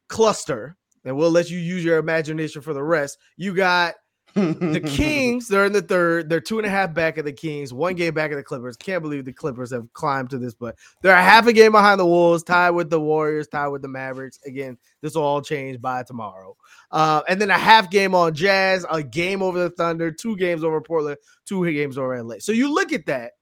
cluster, 0.09 0.77
and 1.05 1.17
we'll 1.17 1.31
let 1.31 1.51
you 1.51 1.59
use 1.59 1.85
your 1.85 1.99
imagination 1.99 2.63
for 2.63 2.73
the 2.73 2.83
rest. 2.83 3.19
You 3.37 3.55
got 3.55 3.95
the 4.37 4.83
Kings, 4.85 5.49
they're 5.49 5.65
in 5.65 5.73
the 5.73 5.81
third. 5.81 6.29
They're 6.29 6.43
two 6.43 6.59
and 6.59 6.67
a 6.67 6.71
half 6.71 6.93
back 6.93 7.17
of 7.17 7.25
the 7.25 7.33
Kings, 7.33 7.73
one 7.73 7.95
game 7.95 8.13
back 8.13 8.31
of 8.31 8.37
the 8.37 8.43
Clippers. 8.43 8.77
Can't 8.77 9.03
believe 9.03 9.25
the 9.25 9.33
Clippers 9.33 9.73
have 9.73 9.91
climbed 9.95 10.29
to 10.31 10.39
this, 10.39 10.53
but 10.53 10.77
they're 11.01 11.17
a 11.17 11.23
half 11.23 11.47
a 11.47 11.55
game 11.55 11.73
behind 11.73 11.99
the 11.99 12.05
Wolves, 12.05 12.43
tied 12.43 12.71
with 12.71 12.91
the 12.91 13.01
Warriors, 13.01 13.49
tied 13.49 13.69
with 13.69 13.81
the 13.81 13.89
Mavericks. 13.89 14.39
Again, 14.45 14.77
this 15.01 15.15
will 15.15 15.23
all 15.23 15.41
change 15.41 15.81
by 15.81 16.03
tomorrow. 16.03 16.55
Uh, 16.91 17.23
and 17.29 17.41
then 17.41 17.49
a 17.49 17.59
half 17.59 17.91
game 17.91 18.15
on 18.15 18.35
Jazz, 18.35 18.85
a 18.91 19.03
game 19.03 19.43
over 19.43 19.59
the 19.59 19.71
Thunder, 19.71 20.11
two 20.11 20.37
games 20.37 20.63
over 20.63 20.83
Portland, 20.83 21.17
two 21.47 21.65
games 21.73 21.97
over 21.97 22.23
LA. 22.23 22.37
So 22.41 22.53
you 22.53 22.73
look 22.73 22.93
at 22.93 23.07
that 23.07 23.33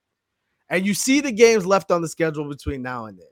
and 0.68 0.86
you 0.86 0.94
see 0.94 1.20
the 1.20 1.32
games 1.32 1.66
left 1.66 1.90
on 1.90 2.02
the 2.02 2.08
schedule 2.08 2.48
between 2.48 2.82
now 2.82 3.06
and 3.06 3.18
then. 3.18 3.26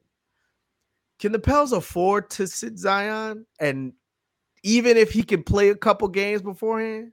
Can 1.20 1.30
the 1.30 1.38
Pels 1.38 1.72
afford 1.72 2.28
to 2.30 2.48
sit 2.48 2.76
Zion? 2.76 3.46
And 3.60 3.92
even 4.64 4.96
if 4.96 5.12
he 5.12 5.22
can 5.22 5.44
play 5.44 5.68
a 5.68 5.76
couple 5.76 6.08
games 6.08 6.42
beforehand? 6.42 7.12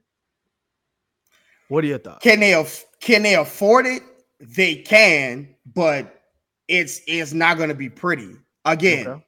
What 1.70 1.84
are 1.84 1.86
your 1.86 1.98
thoughts? 1.98 2.22
Can 2.22 2.40
they 2.40 2.66
can 3.00 3.22
they 3.22 3.36
afford 3.36 3.86
it? 3.86 4.02
They 4.40 4.74
can, 4.74 5.54
but 5.72 6.20
it's 6.66 7.00
it's 7.06 7.32
not 7.32 7.58
going 7.58 7.68
to 7.68 7.76
be 7.76 7.88
pretty. 7.88 8.32
Again, 8.64 9.06
okay. 9.06 9.24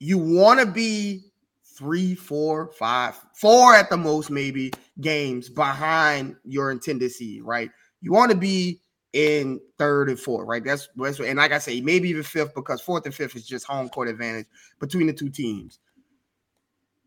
you 0.00 0.18
want 0.18 0.58
to 0.58 0.66
be 0.66 1.32
three, 1.64 2.16
four, 2.16 2.72
five, 2.78 3.18
four 3.34 3.76
at 3.76 3.90
the 3.90 3.96
most, 3.96 4.28
maybe 4.28 4.72
games 5.00 5.48
behind 5.48 6.34
your 6.44 6.72
intended 6.72 7.12
seed, 7.12 7.44
right? 7.44 7.70
You 8.00 8.12
want 8.12 8.32
to 8.32 8.36
be 8.36 8.82
in 9.12 9.60
third 9.78 10.08
and 10.08 10.18
fourth, 10.18 10.48
right? 10.48 10.64
That's, 10.64 10.88
that's 10.96 11.20
and 11.20 11.36
like 11.36 11.52
I 11.52 11.58
say, 11.58 11.80
maybe 11.80 12.08
even 12.08 12.24
fifth 12.24 12.56
because 12.56 12.80
fourth 12.80 13.06
and 13.06 13.14
fifth 13.14 13.36
is 13.36 13.46
just 13.46 13.66
home 13.66 13.88
court 13.88 14.08
advantage 14.08 14.46
between 14.80 15.06
the 15.06 15.12
two 15.12 15.30
teams. 15.30 15.78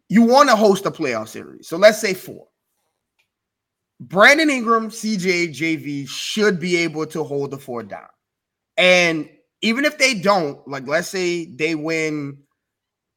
You 0.08 0.22
want 0.22 0.48
to 0.48 0.56
host 0.56 0.86
a 0.86 0.92
playoff 0.92 1.28
series, 1.28 1.68
so 1.68 1.76
let's 1.76 2.00
say 2.00 2.14
four. 2.14 2.48
Brandon 4.00 4.50
Ingram, 4.50 4.90
CJ, 4.90 5.50
JV 5.50 6.08
should 6.08 6.60
be 6.60 6.78
able 6.78 7.06
to 7.08 7.24
hold 7.24 7.52
the 7.52 7.58
four 7.58 7.84
down. 7.84 8.08
And 8.78 9.30
even 9.62 9.86
if 9.86 9.98
they 9.98 10.14
don't, 10.14 10.66
like 10.68 10.88
let's 10.88 11.08
say 11.08 11.46
they 11.46 11.74
win, 11.74 12.38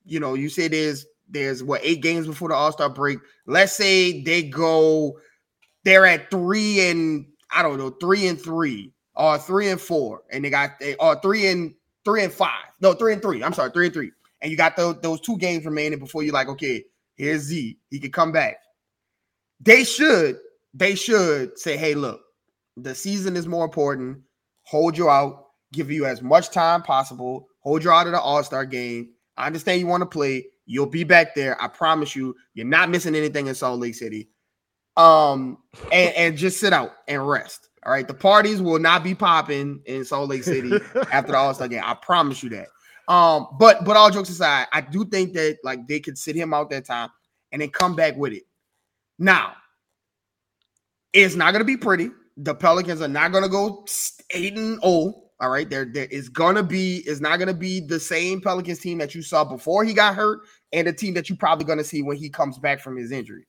you 0.07 0.21
know, 0.21 0.35
you 0.35 0.49
say 0.49 0.69
there's 0.69 1.05
there's 1.29 1.63
what 1.63 1.83
eight 1.85 2.03
games 2.03 2.27
before 2.27 2.49
the 2.49 2.55
All-Star 2.55 2.89
break. 2.89 3.19
Let's 3.47 3.77
say 3.77 4.23
they 4.23 4.43
go, 4.43 5.19
they're 5.85 6.07
at 6.07 6.31
three 6.31 6.89
and 6.89 7.27
I 7.51 7.63
don't 7.63 7.79
know, 7.79 7.91
three 7.91 8.27
and 8.27 8.41
three 8.41 8.93
or 9.15 9.39
three 9.39 9.69
and 9.69 9.81
four, 9.81 10.23
and 10.31 10.45
they 10.45 10.51
got 10.51 10.81
they 10.81 10.95
or 10.97 11.21
three 11.21 11.47
and 11.47 11.75
three 12.07 12.25
and 12.25 12.33
five. 12.33 12.65
No, 12.81 12.95
three 12.95 13.13
and 13.13 13.21
three. 13.21 13.45
I'm 13.45 13.53
sorry, 13.53 13.71
three 13.71 13.87
and 13.87 13.95
three. 13.95 14.13
And 14.41 14.51
you 14.51 14.57
got 14.57 14.77
those, 14.77 14.99
those 15.03 15.21
two 15.21 15.37
games 15.37 15.67
remaining 15.67 15.99
before 15.99 16.23
you're 16.23 16.33
like, 16.33 16.49
okay, 16.49 16.83
here's 17.17 17.43
Z. 17.43 17.77
He 17.91 18.01
could 18.01 18.15
come 18.15 18.33
back. 18.33 18.57
They 19.61 19.85
should 19.85 20.39
they 20.75 20.95
should 20.95 21.59
say, 21.59 21.77
hey, 21.77 21.95
look, 21.95 22.21
the 22.77 22.95
season 22.95 23.37
is 23.37 23.47
more 23.47 23.65
important. 23.65 24.19
Hold 24.63 24.97
you 24.97 25.11
out, 25.11 25.47
give 25.73 25.91
you 25.91 26.07
as 26.07 26.23
much 26.23 26.51
time 26.51 26.83
possible, 26.83 27.49
hold 27.61 27.85
you 27.85 27.91
out 27.91 28.07
of 28.07 28.13
the 28.13 28.21
All 28.21 28.43
Star 28.43 28.65
game. 28.65 29.11
I 29.37 29.47
understand 29.47 29.81
you 29.81 29.87
want 29.87 30.03
to 30.03 30.07
play. 30.07 30.47
You'll 30.67 30.87
be 30.87 31.05
back 31.05 31.35
there. 31.35 31.61
I 31.61 31.67
promise 31.67 32.15
you, 32.15 32.37
you're 32.55 32.67
not 32.67 32.91
missing 32.91 33.15
anything 33.15 33.47
in 33.47 33.55
Salt 33.55 33.81
Lake 33.81 33.95
City. 33.95 34.29
Um, 34.97 35.59
and, 35.91 36.15
and 36.15 36.37
just 36.37 36.61
sit 36.61 36.73
out 36.73 36.93
and 37.09 37.27
rest. 37.27 37.71
All 37.85 37.93
right. 37.93 38.07
The 38.07 38.15
parties 38.15 38.61
will 38.61 38.79
not 38.79 39.03
be 39.03 39.15
popping 39.15 39.81
in 39.87 40.05
Salt 40.05 40.29
Lake 40.29 40.45
City 40.45 40.73
after 41.13 41.33
the 41.33 41.39
All 41.39 41.55
Star 41.55 41.69
game. 41.69 41.83
I 41.85 41.95
promise 41.95 42.43
you 42.43 42.51
that. 42.51 42.69
Um, 43.09 43.49
but 43.59 43.85
but 43.85 43.97
all 43.97 44.11
jokes 44.11 44.29
aside, 44.29 44.69
I 44.73 44.83
do 44.83 45.05
think 45.05 45.33
that 45.33 45.59
like 45.65 45.89
they 45.89 45.99
could 45.99 46.17
sit 46.17 46.37
him 46.37 46.55
out 46.55 46.71
that 46.71 46.85
time 46.85 47.09
and 47.51 47.61
then 47.61 47.71
come 47.71 47.97
back 47.97 48.17
with 48.17 48.33
it. 48.33 48.45
Now, 49.19 49.55
it's 51.13 51.35
not 51.35 51.53
going 51.53 51.61
to 51.61 51.65
be 51.67 51.77
pretty. 51.77 52.11
The 52.37 52.55
Pelicans 52.55 53.01
are 53.01 53.09
not 53.09 53.33
going 53.33 53.45
to 53.45 53.51
go 53.51 53.87
eight 54.31 54.57
and 54.57 54.81
zero. 54.81 54.81
Oh, 54.83 55.31
all 55.41 55.49
right, 55.49 55.69
there 55.69 55.87
there 55.87 56.07
is 56.07 56.29
going 56.29 56.57
to 56.57 56.63
be 56.63 56.99
is 57.07 57.21
not 57.21 57.39
going 57.39 57.49
to 57.49 57.55
be 57.55 57.81
the 57.81 57.99
same 57.99 58.41
Pelicans 58.41 58.79
team 58.79 58.99
that 58.99 59.15
you 59.15 59.23
saw 59.23 59.45
before 59.45 59.85
he 59.85 59.95
got 59.95 60.15
hurt, 60.15 60.41
and 60.73 60.87
the 60.87 60.93
team 60.93 61.15
that 61.15 61.29
you're 61.29 61.39
probably 61.39 61.65
going 61.65 61.79
to 61.79 61.85
see 61.85 62.03
when 62.03 62.17
he 62.17 62.29
comes 62.29 62.59
back 62.59 62.81
from 62.81 62.97
his 62.97 63.11
injury. 63.11 63.47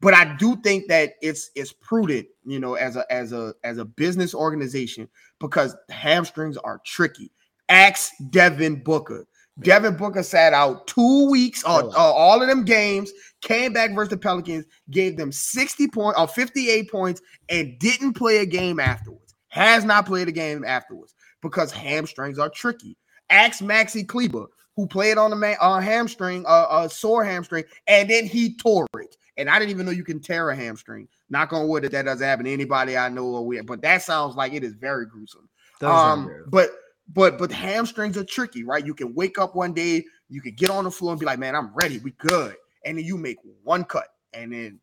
But 0.00 0.14
I 0.14 0.36
do 0.36 0.56
think 0.56 0.88
that 0.88 1.14
it's 1.20 1.50
it's 1.54 1.72
prudent, 1.72 2.26
you 2.44 2.60
know, 2.60 2.74
as 2.74 2.96
a 2.96 3.10
as 3.12 3.32
a 3.32 3.54
as 3.64 3.78
a 3.78 3.84
business 3.84 4.34
organization 4.34 5.08
because 5.40 5.76
hamstrings 5.90 6.56
are 6.58 6.80
tricky. 6.84 7.32
Ask 7.68 8.12
Devin 8.30 8.82
Booker. 8.82 9.26
Devin 9.60 9.96
Booker 9.96 10.22
sat 10.22 10.54
out 10.54 10.86
two 10.86 11.30
weeks, 11.30 11.64
uh, 11.66 11.86
uh, 11.86 11.92
all 11.96 12.40
of 12.40 12.48
them 12.48 12.64
games, 12.64 13.12
came 13.42 13.72
back 13.72 13.94
versus 13.94 14.10
the 14.10 14.16
Pelicans, 14.16 14.64
gave 14.90 15.16
them 15.16 15.30
60 15.30 15.88
points 15.88 16.18
or 16.18 16.22
uh, 16.22 16.26
58 16.26 16.90
points, 16.90 17.20
and 17.48 17.78
didn't 17.78 18.14
play 18.14 18.38
a 18.38 18.46
game 18.46 18.80
afterwards. 18.80 19.34
Has 19.48 19.84
not 19.84 20.06
played 20.06 20.28
a 20.28 20.32
game 20.32 20.64
afterwards 20.64 21.14
because 21.42 21.70
hamstrings 21.70 22.38
are 22.38 22.48
tricky. 22.48 22.96
Ask 23.28 23.60
Maxi 23.62 24.06
Kleber, 24.06 24.46
who 24.76 24.86
played 24.86 25.18
on 25.18 25.30
the 25.30 25.36
man, 25.36 25.56
uh, 25.60 25.80
hamstring, 25.80 26.44
uh, 26.46 26.66
a 26.70 26.88
sore 26.88 27.24
hamstring, 27.24 27.64
and 27.86 28.08
then 28.08 28.24
he 28.24 28.56
tore 28.56 28.86
it. 28.98 29.16
And 29.36 29.50
I 29.50 29.58
didn't 29.58 29.70
even 29.70 29.86
know 29.86 29.92
you 29.92 30.04
can 30.04 30.20
tear 30.20 30.50
a 30.50 30.56
hamstring. 30.56 31.08
Knock 31.30 31.52
on 31.52 31.68
wood 31.68 31.84
that 31.84 31.92
that 31.92 32.04
doesn't 32.04 32.26
happen 32.26 32.44
to 32.44 32.52
anybody 32.52 32.96
I 32.96 33.08
know 33.08 33.26
or 33.26 33.46
with, 33.46 33.66
but 33.66 33.82
that 33.82 34.02
sounds 34.02 34.36
like 34.36 34.52
it 34.52 34.64
is 34.64 34.74
very 34.74 35.06
gruesome. 35.06 35.48
Um, 35.82 36.44
but 36.48 36.70
but 37.12 37.38
but 37.38 37.50
hamstrings 37.50 38.16
are 38.16 38.24
tricky, 38.24 38.64
right? 38.64 38.84
You 38.84 38.94
can 38.94 39.14
wake 39.14 39.38
up 39.38 39.54
one 39.54 39.72
day, 39.72 40.04
you 40.28 40.40
can 40.40 40.54
get 40.54 40.70
on 40.70 40.84
the 40.84 40.90
floor 40.90 41.12
and 41.12 41.20
be 41.20 41.26
like, 41.26 41.38
"Man, 41.38 41.56
I'm 41.56 41.72
ready. 41.74 41.98
We 41.98 42.12
good." 42.12 42.56
And 42.84 42.98
then 42.98 43.04
you 43.04 43.16
make 43.16 43.38
one 43.62 43.84
cut, 43.84 44.08
and 44.32 44.52
then 44.52 44.80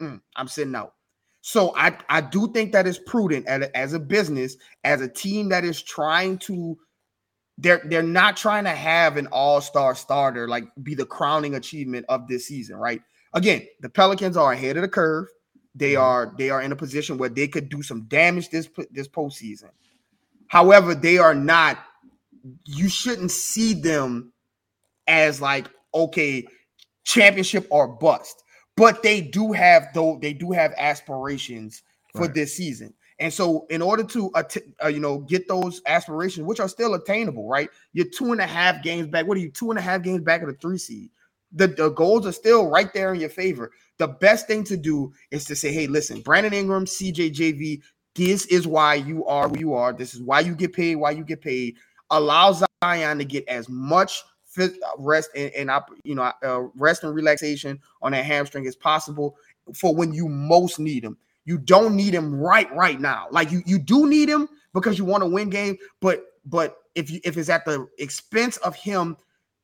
mm, 0.00 0.20
I'm 0.36 0.48
sitting 0.48 0.74
out. 0.74 0.94
So 1.40 1.74
I 1.76 1.96
I 2.08 2.20
do 2.20 2.52
think 2.52 2.72
that 2.72 2.86
is 2.86 2.98
prudent 2.98 3.46
as 3.46 3.62
a, 3.62 3.76
as 3.76 3.92
a 3.92 3.98
business, 3.98 4.56
as 4.84 5.00
a 5.00 5.08
team 5.08 5.48
that 5.50 5.64
is 5.64 5.82
trying 5.82 6.38
to. 6.38 6.78
They're 7.58 7.82
they're 7.84 8.02
not 8.02 8.36
trying 8.36 8.64
to 8.64 8.70
have 8.70 9.16
an 9.16 9.28
all-star 9.28 9.94
starter 9.94 10.48
like 10.48 10.64
be 10.82 10.94
the 10.94 11.06
crowning 11.06 11.54
achievement 11.54 12.04
of 12.08 12.26
this 12.26 12.48
season, 12.48 12.76
right? 12.76 13.00
Again, 13.32 13.66
the 13.80 13.88
Pelicans 13.88 14.36
are 14.36 14.52
ahead 14.52 14.76
of 14.76 14.82
the 14.82 14.88
curve. 14.88 15.28
They 15.74 15.94
are 15.94 16.34
they 16.36 16.50
are 16.50 16.62
in 16.62 16.72
a 16.72 16.76
position 16.76 17.18
where 17.18 17.28
they 17.28 17.46
could 17.46 17.68
do 17.68 17.82
some 17.82 18.02
damage 18.04 18.50
this 18.50 18.68
this 18.90 19.06
postseason. 19.06 19.70
However, 20.48 20.94
they 20.94 21.18
are 21.18 21.34
not, 21.34 21.78
you 22.64 22.88
shouldn't 22.88 23.30
see 23.30 23.74
them 23.74 24.32
as 25.06 25.40
like, 25.40 25.68
okay, 25.92 26.46
championship 27.04 27.66
or 27.70 27.88
bust. 27.88 28.42
But 28.76 29.02
they 29.02 29.20
do 29.20 29.52
have 29.52 29.88
though 29.94 30.18
they 30.20 30.32
do 30.32 30.50
have 30.50 30.74
aspirations 30.76 31.82
for 32.12 32.22
right. 32.22 32.34
this 32.34 32.56
season. 32.56 32.92
And 33.20 33.32
so, 33.32 33.66
in 33.70 33.80
order 33.80 34.02
to 34.02 34.30
uh, 34.34 34.88
you 34.88 34.98
know 34.98 35.18
get 35.18 35.46
those 35.46 35.80
aspirations, 35.86 36.46
which 36.46 36.60
are 36.60 36.68
still 36.68 36.94
attainable, 36.94 37.48
right? 37.48 37.70
You're 37.92 38.06
two 38.06 38.32
and 38.32 38.40
a 38.40 38.46
half 38.46 38.82
games 38.82 39.06
back. 39.06 39.26
What 39.26 39.36
are 39.36 39.40
you 39.40 39.50
two 39.50 39.70
and 39.70 39.78
a 39.78 39.82
half 39.82 40.02
games 40.02 40.22
back 40.22 40.42
of 40.42 40.48
the 40.48 40.54
three 40.54 40.78
seed? 40.78 41.10
The, 41.56 41.68
the 41.68 41.90
goals 41.90 42.26
are 42.26 42.32
still 42.32 42.68
right 42.68 42.92
there 42.92 43.14
in 43.14 43.20
your 43.20 43.28
favor. 43.28 43.70
The 43.98 44.08
best 44.08 44.48
thing 44.48 44.64
to 44.64 44.76
do 44.76 45.12
is 45.30 45.44
to 45.44 45.54
say, 45.54 45.72
hey, 45.72 45.86
listen, 45.86 46.20
Brandon 46.20 46.52
Ingram, 46.52 46.84
CJ 46.84 47.32
JV, 47.32 47.80
this 48.16 48.46
is 48.46 48.66
why 48.66 48.94
you 48.94 49.24
are 49.26 49.48
who 49.48 49.60
you 49.60 49.74
are. 49.74 49.92
This 49.92 50.14
is 50.14 50.20
why 50.20 50.40
you 50.40 50.56
get 50.56 50.72
paid. 50.72 50.96
Why 50.96 51.12
you 51.12 51.22
get 51.22 51.40
paid. 51.40 51.76
Allow 52.10 52.64
Zion 52.82 53.18
to 53.18 53.24
get 53.24 53.46
as 53.48 53.68
much 53.68 54.24
rest 54.98 55.30
and, 55.34 55.52
and 55.52 55.70
you 56.04 56.14
know 56.14 56.32
uh, 56.42 56.62
rest 56.74 57.04
and 57.04 57.14
relaxation 57.14 57.80
on 58.02 58.12
that 58.12 58.24
hamstring 58.24 58.66
as 58.66 58.76
possible 58.76 59.36
for 59.74 59.94
when 59.94 60.12
you 60.12 60.28
most 60.28 60.78
need 60.78 61.04
him. 61.04 61.16
You 61.44 61.58
don't 61.58 61.94
need 61.94 62.14
him 62.14 62.34
right 62.34 62.74
right 62.74 63.00
now. 63.00 63.26
Like 63.30 63.50
you 63.50 63.62
you 63.66 63.78
do 63.78 64.08
need 64.08 64.28
him 64.28 64.48
because 64.72 64.98
you 64.98 65.04
want 65.04 65.22
to 65.22 65.28
win 65.28 65.50
game, 65.50 65.76
but 66.00 66.24
but 66.46 66.78
if 66.94 67.10
you 67.10 67.20
if 67.24 67.36
it's 67.36 67.48
at 67.48 67.64
the 67.64 67.86
expense 67.98 68.56
of 68.58 68.74
him 68.74 69.16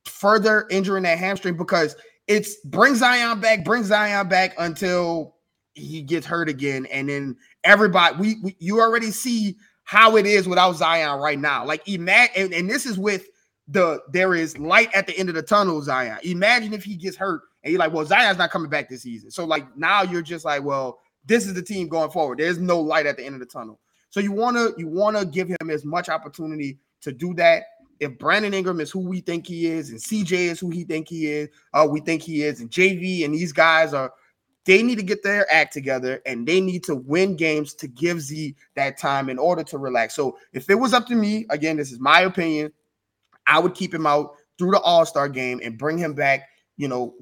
further 0.05 0.67
injuring 0.71 1.05
that 1.05 1.19
hamstring 1.19 1.57
because 1.57 1.97
it's 2.27 2.57
bring 2.65 2.95
Zion 2.95 3.41
back, 3.41 3.65
bring 3.65 3.85
Zion 3.85 4.29
back 4.29 4.55
until 4.59 5.37
he 5.75 6.03
gets 6.03 6.27
hurt 6.27 6.49
again, 6.49 6.87
and 6.87 7.09
then 7.09 7.37
everybody 7.65 8.17
we, 8.17 8.37
we 8.43 8.57
you 8.59 8.81
already 8.81 9.11
see 9.11 9.57
how 9.85 10.17
it 10.17 10.27
is 10.27 10.47
without 10.47 10.73
Zion 10.73 11.21
right 11.21 11.39
now. 11.39 11.65
Like 11.65 11.87
imagine, 11.89 12.35
and, 12.37 12.55
and, 12.55 12.71
this 12.71 12.87
is 12.87 12.99
with 12.99 13.27
the 13.71 14.03
there 14.13 14.35
is 14.35 14.59
light 14.59 14.93
at 14.95 15.07
the 15.07 15.17
end 15.17 15.29
of 15.29 15.35
the 15.35 15.43
tunnel. 15.43 15.81
Zion. 15.83 16.19
Imagine 16.25 16.73
if 16.73 16.85
he 16.85 16.97
gets 16.97 17.17
hurt 17.17 17.43
and 17.63 17.73
you're 17.73 17.79
like, 17.79 17.93
well, 17.93 18.05
Zion's 18.05 18.39
not 18.39 18.51
coming 18.51 18.71
back 18.71 18.89
this 18.89 19.03
season. 19.03 19.31
So 19.31 19.45
like 19.45 19.77
now 19.77 20.03
you're 20.03 20.23
just 20.23 20.45
like, 20.45 20.63
well, 20.63 20.99
this 21.25 21.47
is 21.47 21.55
the 21.55 21.63
team 21.63 21.89
going 21.89 22.11
forward. 22.11 22.39
There's 22.39 22.59
no 22.59 22.81
light 22.81 23.07
at 23.07 23.17
the 23.17 23.25
end 23.25 23.35
of 23.35 23.41
the 23.41 23.47
tunnel. 23.47 23.79
So 24.11 24.21
you 24.21 24.33
wanna 24.33 24.69
you 24.77 24.89
wanna 24.89 25.25
give 25.25 25.49
him 25.49 25.71
as 25.71 25.85
much 25.85 26.09
opportunity 26.09 26.79
to 27.03 27.13
do 27.13 27.33
that. 27.35 27.65
If 28.01 28.19
Brandon 28.19 28.55
Ingram 28.55 28.81
is 28.81 28.91
who 28.91 29.01
we 29.01 29.21
think 29.21 29.47
he 29.47 29.67
is, 29.67 29.91
and 29.91 29.99
CJ 30.01 30.33
is 30.33 30.59
who 30.59 30.71
he 30.71 30.85
think 30.85 31.07
he 31.07 31.27
is, 31.27 31.49
uh, 31.75 31.87
we 31.89 32.01
think 32.01 32.23
he 32.23 32.43
is, 32.43 32.61
and 32.61 32.71
JV 32.71 33.25
and 33.25 33.35
these 33.35 33.53
guys 33.53 33.95
are 33.95 34.13
they 34.65 34.83
need 34.83 34.97
to 34.97 35.05
get 35.05 35.23
their 35.23 35.51
act 35.53 35.73
together 35.73 36.21
and 36.27 36.47
they 36.47 36.61
need 36.61 36.85
to 36.85 36.95
win 36.95 37.35
games 37.37 37.75
to 37.75 37.89
give 37.89 38.21
Z 38.21 38.55
that 38.75 38.99
time 38.99 39.31
in 39.31 39.39
order 39.39 39.63
to 39.65 39.79
relax. 39.79 40.15
So 40.15 40.37
if 40.53 40.69
it 40.69 40.75
was 40.75 40.93
up 40.93 41.07
to 41.07 41.15
me, 41.15 41.47
again, 41.51 41.77
this 41.77 41.91
is 41.91 41.99
my 41.99 42.23
opinion, 42.23 42.73
I 43.47 43.59
would 43.59 43.75
keep 43.75 43.93
him 43.93 44.07
out 44.07 44.35
through 44.59 44.73
the 44.73 44.81
All 44.81 45.07
Star 45.07 45.29
game 45.29 45.61
and 45.63 45.79
bring 45.79 45.99
him 45.99 46.15
back, 46.15 46.49
you 46.77 46.89
know, 46.89 47.15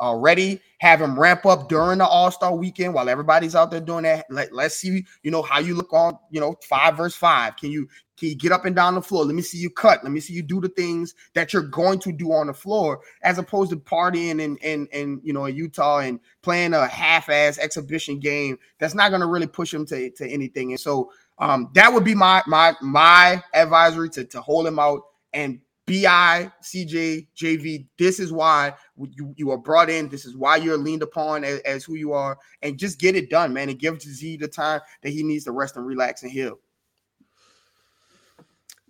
already 0.00 0.60
have 0.78 1.00
him 1.00 1.18
ramp 1.18 1.46
up 1.46 1.68
during 1.68 1.98
the 1.98 2.06
All 2.06 2.30
Star 2.30 2.54
weekend 2.54 2.94
while 2.94 3.08
everybody's 3.08 3.54
out 3.54 3.70
there 3.70 3.80
doing 3.80 4.02
that. 4.04 4.26
Let, 4.28 4.52
let's 4.52 4.76
see, 4.76 5.04
you 5.22 5.30
know, 5.30 5.42
how 5.42 5.60
you 5.60 5.74
look 5.74 5.92
on, 5.92 6.18
you 6.30 6.40
know, 6.40 6.56
five 6.68 6.96
versus 6.96 7.16
five. 7.16 7.56
Can 7.56 7.70
you 7.70 7.88
can 8.16 8.28
you 8.28 8.36
get 8.36 8.52
up 8.52 8.64
and 8.64 8.76
down 8.76 8.94
the 8.94 9.02
floor? 9.02 9.24
Let 9.24 9.34
me 9.34 9.42
see 9.42 9.58
you 9.58 9.70
cut. 9.70 10.04
Let 10.04 10.12
me 10.12 10.20
see 10.20 10.34
you 10.34 10.42
do 10.42 10.60
the 10.60 10.68
things 10.68 11.14
that 11.34 11.52
you're 11.52 11.62
going 11.62 11.98
to 12.00 12.12
do 12.12 12.32
on 12.32 12.46
the 12.46 12.54
floor, 12.54 13.00
as 13.22 13.38
opposed 13.38 13.70
to 13.70 13.76
partying 13.76 14.44
and 14.44 14.58
and 14.62 14.88
and 14.92 15.20
you 15.24 15.32
know 15.32 15.46
in 15.46 15.56
Utah 15.56 15.98
and 15.98 16.20
playing 16.42 16.74
a 16.74 16.86
half-ass 16.86 17.58
exhibition 17.58 18.20
game 18.20 18.58
that's 18.78 18.94
not 18.94 19.08
going 19.08 19.20
to 19.20 19.26
really 19.26 19.46
push 19.46 19.74
him 19.74 19.84
to, 19.86 20.10
to 20.10 20.28
anything. 20.28 20.70
And 20.70 20.80
so 20.80 21.10
um, 21.38 21.70
that 21.74 21.92
would 21.92 22.04
be 22.04 22.14
my 22.14 22.42
my 22.46 22.74
my 22.80 23.42
advisory 23.52 24.10
to 24.10 24.24
to 24.24 24.40
hold 24.40 24.66
him 24.66 24.78
out 24.78 25.02
and 25.34 25.60
BI, 25.86 26.50
CJ, 26.62 27.26
JV, 27.36 27.86
this 27.98 28.18
is 28.18 28.32
why 28.32 28.72
you, 28.96 29.34
you 29.36 29.50
are 29.50 29.58
brought 29.58 29.90
in. 29.90 30.08
This 30.08 30.24
is 30.24 30.34
why 30.34 30.56
you're 30.56 30.78
leaned 30.78 31.02
upon 31.02 31.44
as, 31.44 31.60
as, 31.60 31.84
who 31.84 31.94
you 31.94 32.12
are. 32.14 32.38
And 32.62 32.78
just 32.78 32.98
get 32.98 33.16
it 33.16 33.28
done, 33.28 33.52
man, 33.52 33.68
and 33.68 33.78
give 33.78 34.00
Z 34.00 34.38
the 34.38 34.48
time 34.48 34.80
that 35.02 35.10
he 35.10 35.22
needs 35.22 35.44
to 35.44 35.52
rest 35.52 35.76
and 35.76 35.84
relax 35.84 36.22
and 36.22 36.32
heal. 36.32 36.58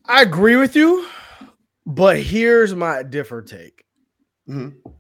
I 0.07 0.23
agree 0.23 0.57
with 0.57 0.77
you, 0.77 1.07
but 1.85 2.21
here's 2.21 2.75
my 2.75 3.03
different 3.03 3.49
take. 3.49 3.85
Mm-hmm. 4.49 4.91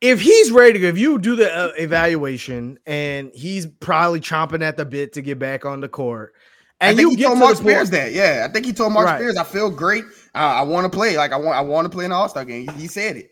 If 0.00 0.20
he's 0.20 0.50
ready 0.50 0.74
to 0.74 0.78
go, 0.80 0.88
if 0.88 0.98
you 0.98 1.18
do 1.18 1.36
the 1.36 1.54
uh, 1.54 1.72
evaluation 1.78 2.78
and 2.86 3.30
he's 3.34 3.66
probably 3.66 4.20
chomping 4.20 4.62
at 4.62 4.76
the 4.76 4.84
bit 4.84 5.12
to 5.12 5.22
get 5.22 5.38
back 5.38 5.64
on 5.64 5.80
the 5.80 5.88
court, 5.88 6.34
and 6.80 6.98
you 6.98 7.10
he 7.10 7.22
told 7.22 7.38
Marc 7.38 7.56
Spears 7.56 7.90
that, 7.90 8.12
yeah, 8.12 8.46
I 8.48 8.52
think 8.52 8.66
he 8.66 8.72
told 8.72 8.92
Marc 8.92 9.06
right. 9.06 9.18
Spears, 9.18 9.36
I 9.36 9.44
feel 9.44 9.70
great 9.70 10.04
I, 10.34 10.60
I 10.60 10.62
want 10.62 10.90
to 10.90 10.94
play. 10.94 11.16
Like 11.16 11.32
I 11.32 11.36
want 11.36 11.56
I 11.56 11.60
want 11.60 11.84
to 11.84 11.88
play 11.88 12.04
in 12.04 12.10
the 12.10 12.16
All 12.16 12.28
Star 12.28 12.44
game. 12.44 12.68
He, 12.68 12.82
he 12.82 12.86
said 12.86 13.16
it. 13.16 13.30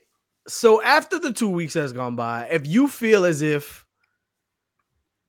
So 0.49 0.83
after 0.83 1.19
the 1.19 1.33
two 1.33 1.49
weeks 1.49 1.75
has 1.75 1.93
gone 1.93 2.17
by, 2.17 2.49
if 2.51 2.67
you 2.67 2.89
feel 2.89 3.25
as 3.25 3.43
if 3.43 3.85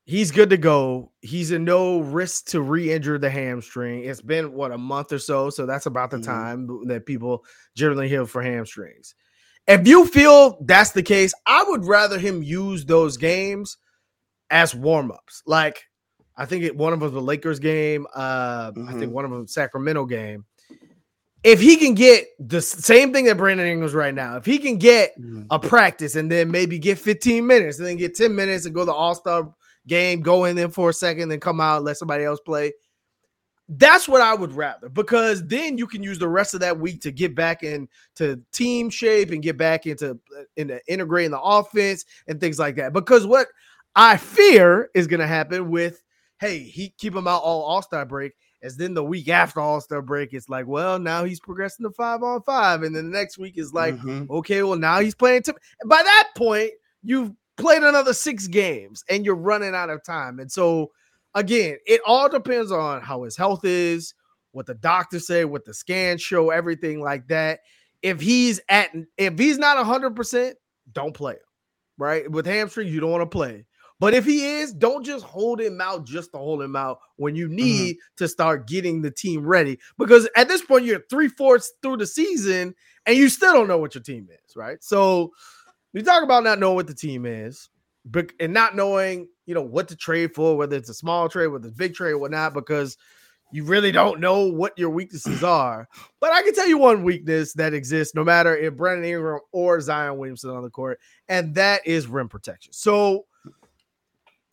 he's 0.06 0.32
good 0.32 0.50
to 0.50 0.58
go, 0.58 1.12
he's 1.22 1.52
in 1.52 1.64
no 1.64 2.00
risk 2.00 2.48
to 2.48 2.62
re-injure 2.62 3.20
the 3.20 3.30
hamstring. 3.30 4.04
It's 4.04 4.22
been 4.22 4.54
what 4.54 4.72
a 4.72 4.78
month 4.78 5.14
or 5.14 5.20
so, 5.20 5.50
so 5.50 5.66
that's 5.66 5.86
about 5.86 6.12
the 6.12 6.18
mm-hmm. 6.18 6.32
time 6.32 6.88
that 6.88 7.06
people 7.06 7.46
generally 7.76 8.10
heal 8.10 8.26
for 8.26 8.42
hamstrings. 8.42 9.16
If 9.68 9.88
you 9.88 10.06
feel 10.08 10.58
that's 10.66 10.92
the 10.92 11.04
case, 11.04 11.34
I 11.46 11.64
would 11.68 11.86
rather 11.86 12.20
him 12.20 12.44
use 12.44 12.84
those 12.84 13.16
games 13.16 13.78
as 14.50 14.76
warm-ups. 14.76 15.44
Like 15.46 15.84
I 16.36 16.46
think 16.46 16.64
it, 16.64 16.76
one 16.76 16.92
of 16.92 17.00
them 17.00 17.06
was 17.06 17.14
the 17.14 17.22
Lakers 17.22 17.60
game. 17.60 18.08
Uh, 18.14 18.72
mm-hmm. 18.72 18.90
I 18.90 18.92
think 18.92 19.04
mm-hmm. 19.04 19.12
one 19.12 19.26
of 19.26 19.32
them 19.32 19.48
Sacramento 19.48 20.06
game 20.06 20.46
if 21.44 21.60
he 21.60 21.76
can 21.76 21.94
get 21.94 22.28
the 22.40 22.62
same 22.62 23.12
thing 23.12 23.26
that 23.26 23.38
Brandon 23.38 23.68
Ingram's 23.68 23.94
right 23.94 24.14
now, 24.14 24.38
if 24.38 24.46
he 24.46 24.58
can 24.58 24.78
get 24.78 25.20
mm-hmm. 25.20 25.44
a 25.52 25.60
practice 25.60 26.16
and 26.16 26.32
then 26.32 26.50
maybe 26.50 26.80
get 26.80 26.98
15 26.98 27.46
minutes 27.46 27.80
and 27.80 27.88
then 27.88 27.98
get 27.98 28.16
10 28.16 28.34
minutes 28.34 28.66
and 28.66 28.74
go 28.74 28.82
to 28.82 28.86
the 28.86 28.94
All 28.94 29.14
Star 29.14 29.54
game, 29.86 30.22
go 30.22 30.46
in 30.46 30.56
there 30.56 30.70
for 30.70 30.90
a 30.90 30.94
second, 30.94 31.30
then 31.30 31.42
come 31.42 31.60
out, 31.60 31.84
let 31.84 31.98
somebody 31.98 32.24
else 32.24 32.40
play. 32.40 32.72
That's 33.68 34.08
what 34.08 34.22
I 34.22 34.34
would 34.34 34.54
rather 34.54 34.90
because 34.90 35.46
then 35.48 35.78
you 35.78 35.88
can 35.88 36.04
use 36.04 36.20
the 36.20 36.28
rest 36.28 36.54
of 36.54 36.60
that 36.60 36.80
week 36.80 37.02
to 37.02 37.12
get 37.12 37.34
back 37.34 37.64
into 37.64 38.42
team 38.52 38.90
shape 38.90 39.32
and 39.32 39.42
get 39.42 39.58
back 39.58 39.86
into 39.86 40.12
uh, 40.38 40.44
into 40.58 40.80
integrating 40.88 41.32
the 41.32 41.42
offense 41.42 42.06
and 42.28 42.40
things 42.40 42.60
like 42.60 42.76
that. 42.76 42.94
Because 42.94 43.26
what 43.26 43.48
I 43.96 44.18
fear 44.18 44.90
is 44.94 45.08
going 45.08 45.22
to 45.22 45.28
happen 45.28 45.70
with 45.72 46.04
hey, 46.40 46.60
he 46.60 46.90
keep 46.98 47.16
him 47.16 47.28
out 47.28 47.42
all 47.42 47.64
All 47.64 47.82
Star 47.82 48.06
break 48.06 48.34
as 48.64 48.78
then 48.78 48.94
the 48.94 49.04
week 49.04 49.28
after 49.28 49.60
All 49.60 49.82
Star 49.82 50.02
break, 50.02 50.34
it's 50.34 50.50
like, 50.50 50.66
well, 50.66 50.98
now 50.98 51.26
he's 51.26 51.40
progressing 51.40 51.86
to 51.86 51.92
five 51.92 52.24
on 52.24 52.42
five, 52.44 52.82
and 52.82 52.96
then 52.96 53.12
the 53.12 53.18
next 53.18 53.38
week 53.38 53.58
is 53.58 53.74
like, 53.74 53.96
mm-hmm. 53.96 54.32
okay, 54.32 54.64
well 54.64 54.80
now 54.80 55.02
he's 55.02 55.14
playing. 55.14 55.44
T-. 55.44 55.52
By 55.86 56.02
that 56.02 56.30
point, 56.36 56.72
you've 57.04 57.34
played 57.58 57.84
another 57.84 58.14
six 58.14 58.48
games, 58.48 59.04
and 59.10 59.26
you're 59.26 59.36
running 59.36 59.76
out 59.76 59.90
of 59.90 60.04
time. 60.04 60.40
And 60.40 60.52
so, 60.52 60.92
again, 61.36 61.78
it 61.86 62.02
all 62.06 62.30
depends 62.30 62.72
on 62.72 63.02
how 63.02 63.24
his 63.24 63.38
health 63.38 63.66
is, 63.66 64.14
what 64.54 64.66
the 64.66 64.76
doctors 64.76 65.28
say, 65.28 65.46
what 65.46 65.66
the 65.66 65.74
scans 65.74 66.22
show, 66.22 66.50
everything 66.50 67.02
like 67.02 67.28
that. 67.28 67.60
If 68.02 68.22
he's 68.22 68.62
at, 68.70 68.90
if 69.18 69.38
he's 69.38 69.58
not 69.58 69.84
hundred 69.86 70.16
percent, 70.16 70.56
don't 70.94 71.14
play 71.14 71.34
him. 71.34 71.40
Right 71.98 72.30
with 72.32 72.46
hamstrings, 72.46 72.92
you 72.92 73.00
don't 73.02 73.12
want 73.12 73.22
to 73.22 73.26
play. 73.28 73.66
But 74.00 74.14
if 74.14 74.26
he 74.26 74.46
is, 74.46 74.74
don't 74.74 75.04
just 75.04 75.24
hold 75.24 75.62
him 75.62 75.80
out 75.80 76.06
just 76.06 76.32
to 76.32 76.38
hold 76.38 76.62
him 76.62 76.76
out 76.76 77.00
when 77.16 77.36
you 77.36 77.48
mm-hmm. 77.48 77.56
need 77.56 77.96
mm-hmm. 77.96 78.16
to 78.18 78.28
start 78.28 78.68
getting 78.68 79.02
the 79.02 79.12
team 79.12 79.46
ready. 79.46 79.80
Because 79.98 80.28
at 80.36 80.48
this 80.48 80.62
point, 80.62 80.86
you're 80.86 81.04
three 81.10 81.28
fourths 81.28 81.74
through 81.82 81.98
the 81.98 82.08
season 82.08 82.76
and 83.06 83.18
you 83.18 83.30
still 83.30 83.54
don't 83.54 83.68
know 83.68 83.78
what 83.78 83.96
your 83.96 84.04
team 84.04 84.28
is, 84.30 84.56
right? 84.56 84.84
So 84.84 85.32
we 85.94 86.02
talk 86.02 86.24
about 86.24 86.44
not 86.44 86.60
knowing 86.60 86.76
what 86.76 86.88
the 86.88 86.96
team 86.96 87.26
is, 87.26 87.70
but 88.06 88.32
and 88.40 88.54
not 88.54 88.76
knowing, 88.76 89.28
you 89.46 89.54
know, 89.54 89.62
what 89.62 89.88
to 89.90 89.96
trade 89.96 90.34
for, 90.34 90.58
whether 90.58 90.76
it's 90.76 90.90
a 90.90 90.94
small 90.94 91.30
trade, 91.30 91.48
whether 91.48 91.68
it's 91.68 91.76
a 91.76 91.78
big 91.78 91.94
trade, 91.94 92.12
or 92.12 92.18
whatnot, 92.18 92.54
because 92.54 92.98
you 93.52 93.64
really 93.64 93.92
don't 93.92 94.20
know 94.20 94.46
what 94.48 94.78
your 94.78 94.90
weaknesses 94.90 95.44
are. 95.44 95.88
But 96.20 96.32
I 96.32 96.42
can 96.42 96.54
tell 96.54 96.68
you 96.68 96.78
one 96.78 97.04
weakness 97.04 97.54
that 97.54 97.74
exists 97.74 98.16
no 98.16 98.24
matter 98.24 98.58
if 98.58 98.76
Brandon 98.76 99.06
Ingram 99.06 99.40
or 99.52 99.80
Zion 99.80 100.18
Williamson 100.18 100.50
on 100.50 100.64
the 100.64 100.70
court, 100.70 101.00
and 101.30 101.54
that 101.56 101.86
is 101.86 102.08
rim 102.08 102.28
protection. 102.28 102.74
So 102.74 103.26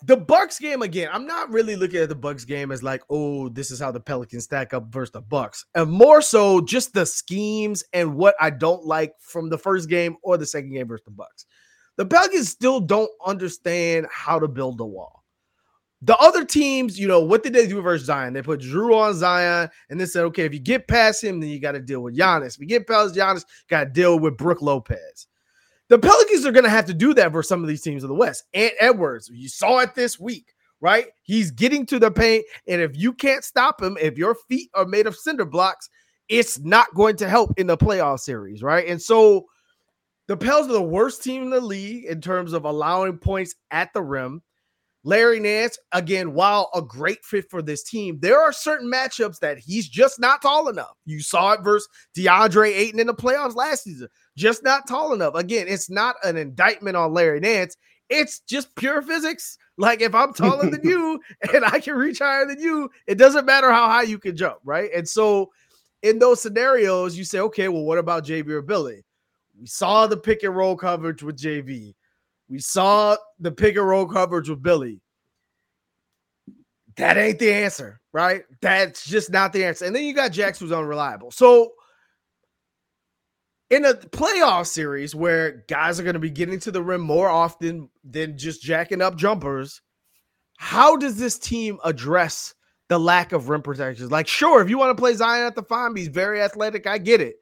the 0.02 0.16
Bucks 0.16 0.58
game 0.58 0.82
again. 0.82 1.08
I'm 1.12 1.26
not 1.26 1.50
really 1.50 1.76
looking 1.76 2.00
at 2.00 2.08
the 2.08 2.14
Bucks 2.14 2.44
game 2.44 2.72
as 2.72 2.82
like, 2.82 3.02
oh, 3.10 3.48
this 3.48 3.70
is 3.70 3.80
how 3.80 3.90
the 3.90 4.00
Pelicans 4.00 4.44
stack 4.44 4.72
up 4.72 4.92
versus 4.92 5.12
the 5.12 5.20
Bucks, 5.20 5.66
and 5.74 5.90
more 5.90 6.22
so 6.22 6.60
just 6.60 6.92
the 6.94 7.06
schemes 7.06 7.84
and 7.92 8.16
what 8.16 8.34
I 8.40 8.50
don't 8.50 8.84
like 8.84 9.12
from 9.20 9.48
the 9.48 9.58
first 9.58 9.88
game 9.88 10.16
or 10.22 10.36
the 10.38 10.46
second 10.46 10.72
game 10.72 10.88
versus 10.88 11.04
the 11.04 11.12
Bucks. 11.12 11.46
The 11.96 12.06
Pelicans 12.06 12.48
still 12.48 12.80
don't 12.80 13.10
understand 13.26 14.06
how 14.10 14.38
to 14.38 14.48
build 14.48 14.80
a 14.80 14.86
wall. 14.86 15.20
The 16.02 16.16
other 16.16 16.46
teams, 16.46 16.98
you 16.98 17.06
know, 17.06 17.20
what 17.20 17.42
did 17.42 17.52
they 17.52 17.66
do 17.66 17.82
versus 17.82 18.06
Zion? 18.06 18.32
They 18.32 18.40
put 18.40 18.60
Jrue 18.60 18.96
on 18.96 19.14
Zion 19.14 19.68
and 19.90 20.00
they 20.00 20.06
said, 20.06 20.24
okay, 20.24 20.46
if 20.46 20.54
you 20.54 20.58
get 20.58 20.88
past 20.88 21.22
him, 21.22 21.40
then 21.40 21.50
you 21.50 21.60
got 21.60 21.72
to 21.72 21.80
deal 21.80 22.00
with 22.00 22.16
Giannis. 22.16 22.54
If 22.54 22.60
you 22.60 22.66
get 22.66 22.86
past 22.86 23.14
Giannis, 23.14 23.44
got 23.68 23.84
to 23.84 23.90
deal 23.90 24.18
with 24.18 24.38
Brook 24.38 24.62
Lopez. 24.62 25.26
The 25.90 25.98
Pelicans 25.98 26.46
are 26.46 26.52
going 26.52 26.64
to 26.64 26.70
have 26.70 26.86
to 26.86 26.94
do 26.94 27.12
that 27.14 27.32
for 27.32 27.42
some 27.42 27.62
of 27.62 27.68
these 27.68 27.82
teams 27.82 28.04
in 28.04 28.08
the 28.08 28.14
West. 28.14 28.44
And 28.54 28.70
Edwards, 28.78 29.28
you 29.34 29.48
saw 29.48 29.80
it 29.80 29.96
this 29.96 30.20
week, 30.20 30.54
right? 30.80 31.08
He's 31.22 31.50
getting 31.50 31.84
to 31.86 31.98
the 31.98 32.12
paint. 32.12 32.44
And 32.68 32.80
if 32.80 32.96
you 32.96 33.12
can't 33.12 33.42
stop 33.42 33.82
him, 33.82 33.98
if 34.00 34.16
your 34.16 34.36
feet 34.48 34.70
are 34.74 34.86
made 34.86 35.08
of 35.08 35.16
cinder 35.16 35.44
blocks, 35.44 35.90
it's 36.28 36.60
not 36.60 36.94
going 36.94 37.16
to 37.16 37.28
help 37.28 37.52
in 37.58 37.66
the 37.66 37.76
playoff 37.76 38.20
series, 38.20 38.62
right? 38.62 38.86
And 38.86 39.02
so 39.02 39.46
the 40.28 40.36
Pels 40.36 40.68
are 40.68 40.74
the 40.74 40.80
worst 40.80 41.24
team 41.24 41.42
in 41.42 41.50
the 41.50 41.60
league 41.60 42.04
in 42.04 42.20
terms 42.20 42.52
of 42.52 42.64
allowing 42.64 43.18
points 43.18 43.56
at 43.72 43.92
the 43.92 44.02
rim. 44.02 44.42
Larry 45.02 45.40
Nance, 45.40 45.78
again, 45.92 46.34
while 46.34 46.70
a 46.74 46.82
great 46.82 47.24
fit 47.24 47.48
for 47.50 47.62
this 47.62 47.82
team, 47.82 48.18
there 48.20 48.40
are 48.40 48.52
certain 48.52 48.90
matchups 48.90 49.38
that 49.38 49.58
he's 49.58 49.88
just 49.88 50.20
not 50.20 50.42
tall 50.42 50.68
enough. 50.68 50.94
You 51.06 51.20
saw 51.20 51.52
it 51.52 51.62
versus 51.62 51.88
DeAndre 52.16 52.68
Ayton 52.68 53.00
in 53.00 53.06
the 53.06 53.14
playoffs 53.14 53.54
last 53.54 53.84
season 53.84 54.08
just 54.40 54.64
not 54.64 54.88
tall 54.88 55.12
enough. 55.12 55.34
Again, 55.34 55.66
it's 55.68 55.90
not 55.90 56.16
an 56.24 56.36
indictment 56.36 56.96
on 56.96 57.12
Larry 57.12 57.40
Nance. 57.40 57.76
It's 58.08 58.40
just 58.40 58.74
pure 58.74 59.02
physics. 59.02 59.56
Like 59.76 60.00
if 60.00 60.14
I'm 60.14 60.32
taller 60.32 60.68
than 60.68 60.80
you 60.82 61.20
and 61.54 61.64
I 61.64 61.78
can 61.78 61.94
reach 61.94 62.18
higher 62.18 62.46
than 62.46 62.58
you, 62.58 62.90
it 63.06 63.16
doesn't 63.16 63.46
matter 63.46 63.70
how 63.70 63.86
high 63.86 64.02
you 64.02 64.18
can 64.18 64.36
jump, 64.36 64.58
right? 64.64 64.90
And 64.94 65.08
so 65.08 65.50
in 66.02 66.18
those 66.18 66.40
scenarios, 66.40 67.16
you 67.16 67.24
say, 67.24 67.38
okay, 67.40 67.68
well, 67.68 67.84
what 67.84 67.98
about 67.98 68.24
JV 68.24 68.48
or 68.50 68.62
Willy? 68.62 69.04
We 69.60 69.66
saw 69.66 70.06
the 70.06 70.16
pick 70.16 70.42
and 70.42 70.56
roll 70.56 70.74
coverage 70.74 71.22
with 71.22 71.36
JV. 71.38 71.94
We 72.50 72.58
saw 72.58 73.16
the 73.38 73.52
pick 73.52 73.76
and 73.76 73.86
roll 73.86 74.06
coverage 74.06 74.48
with 74.48 74.62
Willy. 74.62 75.00
That 76.96 77.16
ain't 77.16 77.38
the 77.38 77.52
answer, 77.52 78.00
right? 78.12 78.42
That's 78.60 79.06
just 79.06 79.30
not 79.30 79.52
the 79.52 79.64
answer. 79.64 79.84
And 79.84 79.94
then 79.94 80.04
you 80.04 80.12
got 80.12 80.32
Jax 80.32 80.58
who's 80.58 80.72
unreliable. 80.72 81.30
So 81.30 81.72
in 83.70 83.84
a 83.84 83.94
playoff 83.94 84.66
series 84.66 85.14
where 85.14 85.64
guys 85.68 86.00
are 86.00 86.02
going 86.02 86.14
to 86.14 86.20
be 86.20 86.30
getting 86.30 86.58
to 86.60 86.72
the 86.72 86.82
rim 86.82 87.00
more 87.00 87.28
often 87.28 87.88
than 88.02 88.36
just 88.36 88.62
jacking 88.62 89.00
up 89.00 89.16
jumpers, 89.16 89.80
how 90.58 90.96
does 90.96 91.16
this 91.16 91.38
team 91.38 91.78
address 91.84 92.52
the 92.88 92.98
lack 92.98 93.30
of 93.30 93.48
rim 93.48 93.62
protections? 93.62 94.10
Like, 94.10 94.26
sure, 94.26 94.60
if 94.60 94.68
you 94.68 94.76
want 94.76 94.94
to 94.94 95.00
play 95.00 95.14
Zion 95.14 95.46
at 95.46 95.54
the 95.54 95.62
five, 95.62 95.92
he's 95.94 96.08
very 96.08 96.42
athletic. 96.42 96.86
I 96.86 96.98
get 96.98 97.20
it. 97.20 97.36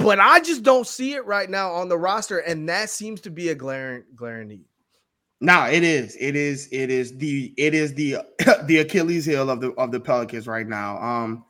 But 0.00 0.18
I 0.18 0.40
just 0.40 0.62
don't 0.62 0.86
see 0.86 1.12
it 1.12 1.26
right 1.26 1.50
now 1.50 1.72
on 1.72 1.90
the 1.90 1.98
roster, 1.98 2.38
and 2.38 2.66
that 2.70 2.88
seems 2.88 3.20
to 3.22 3.30
be 3.30 3.50
a 3.50 3.54
glaring, 3.54 4.04
glaring 4.16 4.48
need. 4.48 4.64
No, 5.42 5.64
it 5.66 5.84
is. 5.84 6.16
It 6.18 6.36
is. 6.36 6.68
It 6.72 6.90
is 6.90 7.16
the. 7.18 7.52
It 7.58 7.74
is 7.74 7.92
the 7.94 8.16
the 8.64 8.78
Achilles 8.78 9.26
heel 9.26 9.50
of 9.50 9.60
the 9.60 9.72
of 9.72 9.92
the 9.92 10.00
Pelicans 10.00 10.46
right 10.46 10.66
now. 10.66 10.96
Um, 11.02 11.44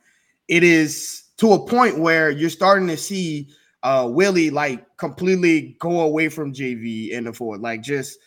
it 0.49 0.63
is 0.63 1.23
to 1.37 1.53
a 1.53 1.65
point 1.65 1.97
where 1.97 2.29
you're 2.29 2.49
starting 2.49 2.87
to 2.89 2.97
see 2.97 3.49
uh 3.83 4.07
Willie 4.09 4.49
like 4.49 4.85
completely 4.97 5.77
go 5.79 6.01
away 6.01 6.27
from 6.27 6.53
JV 6.53 7.09
in 7.09 7.23
the 7.23 7.33
forward. 7.33 7.61
Like 7.61 7.81
just 7.81 8.19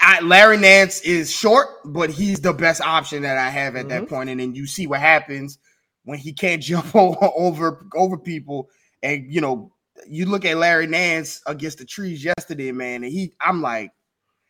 I, 0.00 0.20
Larry 0.20 0.56
Nance 0.56 1.00
is 1.02 1.30
short, 1.30 1.68
but 1.84 2.10
he's 2.10 2.40
the 2.40 2.54
best 2.54 2.80
option 2.80 3.22
that 3.22 3.36
I 3.36 3.50
have 3.50 3.76
at 3.76 3.80
mm-hmm. 3.80 3.88
that 3.88 4.08
point. 4.08 4.30
And 4.30 4.40
then 4.40 4.54
you 4.54 4.66
see 4.66 4.86
what 4.86 5.00
happens 5.00 5.58
when 6.04 6.18
he 6.18 6.32
can't 6.32 6.62
jump 6.62 6.94
over 6.96 7.86
over 7.94 8.16
people 8.16 8.70
and 9.06 9.32
you 9.32 9.40
know 9.40 9.72
you 10.08 10.26
look 10.26 10.44
at 10.44 10.56
Larry 10.56 10.86
Nance 10.86 11.40
against 11.46 11.78
the 11.78 11.84
trees 11.84 12.24
yesterday, 12.24 12.72
man, 12.72 13.02
and 13.04 13.12
he, 13.12 13.32
I'm 13.40 13.62
like, 13.62 13.92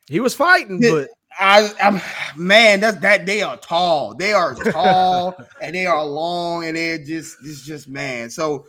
he 0.09 0.19
was 0.21 0.35
fighting, 0.35 0.81
but 0.81 1.09
I, 1.39 1.71
I'm 1.83 2.01
man, 2.37 2.81
that's 2.81 2.99
that 2.99 3.27
they 3.27 3.43
are 3.43 3.57
tall. 3.59 4.15
They 4.15 4.33
are 4.33 4.55
tall 4.73 5.37
and 5.61 5.75
they 5.75 5.87
are 5.87 6.05
long 6.05 6.65
and 6.65 6.77
they're 6.77 6.99
just 6.99 7.37
it's 7.45 7.63
just 7.63 7.89
man. 7.89 8.31
So 8.31 8.67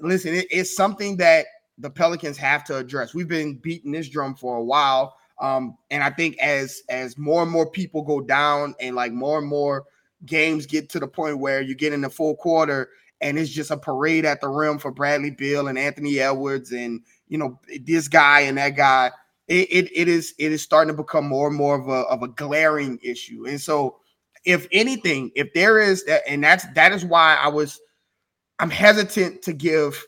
listen, 0.00 0.34
it, 0.34 0.46
it's 0.50 0.74
something 0.74 1.16
that 1.18 1.46
the 1.78 1.90
Pelicans 1.90 2.36
have 2.38 2.64
to 2.64 2.76
address. 2.76 3.14
We've 3.14 3.28
been 3.28 3.56
beating 3.56 3.92
this 3.92 4.08
drum 4.08 4.34
for 4.34 4.56
a 4.56 4.64
while. 4.64 5.14
Um, 5.40 5.76
and 5.90 6.02
I 6.02 6.10
think 6.10 6.36
as 6.38 6.82
as 6.88 7.16
more 7.16 7.42
and 7.42 7.50
more 7.50 7.70
people 7.70 8.02
go 8.02 8.20
down 8.20 8.74
and 8.80 8.96
like 8.96 9.12
more 9.12 9.38
and 9.38 9.46
more 9.46 9.84
games 10.26 10.66
get 10.66 10.88
to 10.90 10.98
the 10.98 11.06
point 11.06 11.38
where 11.38 11.60
you 11.60 11.76
get 11.76 11.92
in 11.92 12.00
the 12.00 12.10
full 12.10 12.34
quarter 12.34 12.88
and 13.20 13.38
it's 13.38 13.50
just 13.50 13.70
a 13.70 13.76
parade 13.76 14.24
at 14.24 14.40
the 14.40 14.48
rim 14.48 14.78
for 14.78 14.90
Bradley 14.90 15.30
Beal 15.30 15.68
and 15.68 15.78
Anthony 15.78 16.20
Edwards 16.20 16.72
and 16.72 17.02
you 17.28 17.38
know 17.38 17.58
this 17.84 18.08
guy 18.08 18.40
and 18.40 18.58
that 18.58 18.76
guy 18.76 19.10
it, 19.48 19.68
it, 19.70 19.90
it 19.94 20.08
is 20.08 20.34
it 20.38 20.52
is 20.52 20.62
starting 20.62 20.94
to 20.94 21.02
become 21.02 21.26
more 21.26 21.48
and 21.48 21.56
more 21.56 21.74
of 21.80 21.88
a 21.88 22.06
of 22.08 22.22
a 22.22 22.28
glaring 22.28 22.98
issue. 23.02 23.46
And 23.46 23.60
so, 23.60 23.96
if 24.44 24.68
anything, 24.72 25.32
if 25.34 25.52
there 25.54 25.80
is, 25.80 26.04
that, 26.04 26.22
and 26.28 26.44
that's 26.44 26.66
that 26.74 26.92
is 26.92 27.04
why 27.04 27.36
I 27.36 27.48
was, 27.48 27.80
I'm 28.58 28.70
hesitant 28.70 29.42
to 29.42 29.54
give 29.54 30.06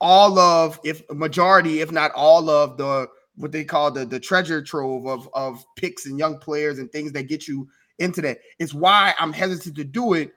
all 0.00 0.38
of, 0.38 0.80
if 0.84 1.02
majority, 1.10 1.80
if 1.80 1.92
not 1.92 2.10
all 2.12 2.50
of 2.50 2.76
the 2.76 3.06
what 3.36 3.52
they 3.52 3.64
call 3.64 3.92
the 3.92 4.04
the 4.04 4.20
treasure 4.20 4.60
trove 4.60 5.06
of 5.06 5.28
of 5.34 5.64
picks 5.76 6.06
and 6.06 6.18
young 6.18 6.38
players 6.38 6.80
and 6.80 6.90
things 6.90 7.12
that 7.12 7.28
get 7.28 7.46
you 7.46 7.68
into 8.00 8.20
that. 8.22 8.38
It's 8.58 8.74
why 8.74 9.14
I'm 9.20 9.32
hesitant 9.32 9.76
to 9.76 9.84
do 9.84 10.14
it 10.14 10.32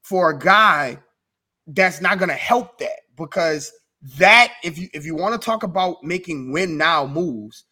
for 0.00 0.30
a 0.30 0.38
guy 0.38 0.98
that's 1.74 2.00
not 2.00 2.18
going 2.18 2.28
to 2.28 2.34
help 2.34 2.78
that 2.78 3.00
because 3.16 3.72
that 4.18 4.52
if 4.64 4.78
you 4.78 4.88
if 4.92 5.04
you 5.04 5.14
want 5.14 5.40
to 5.40 5.44
talk 5.44 5.62
about 5.62 6.02
making 6.02 6.52
win 6.52 6.76
now 6.76 7.06
moves 7.06 7.64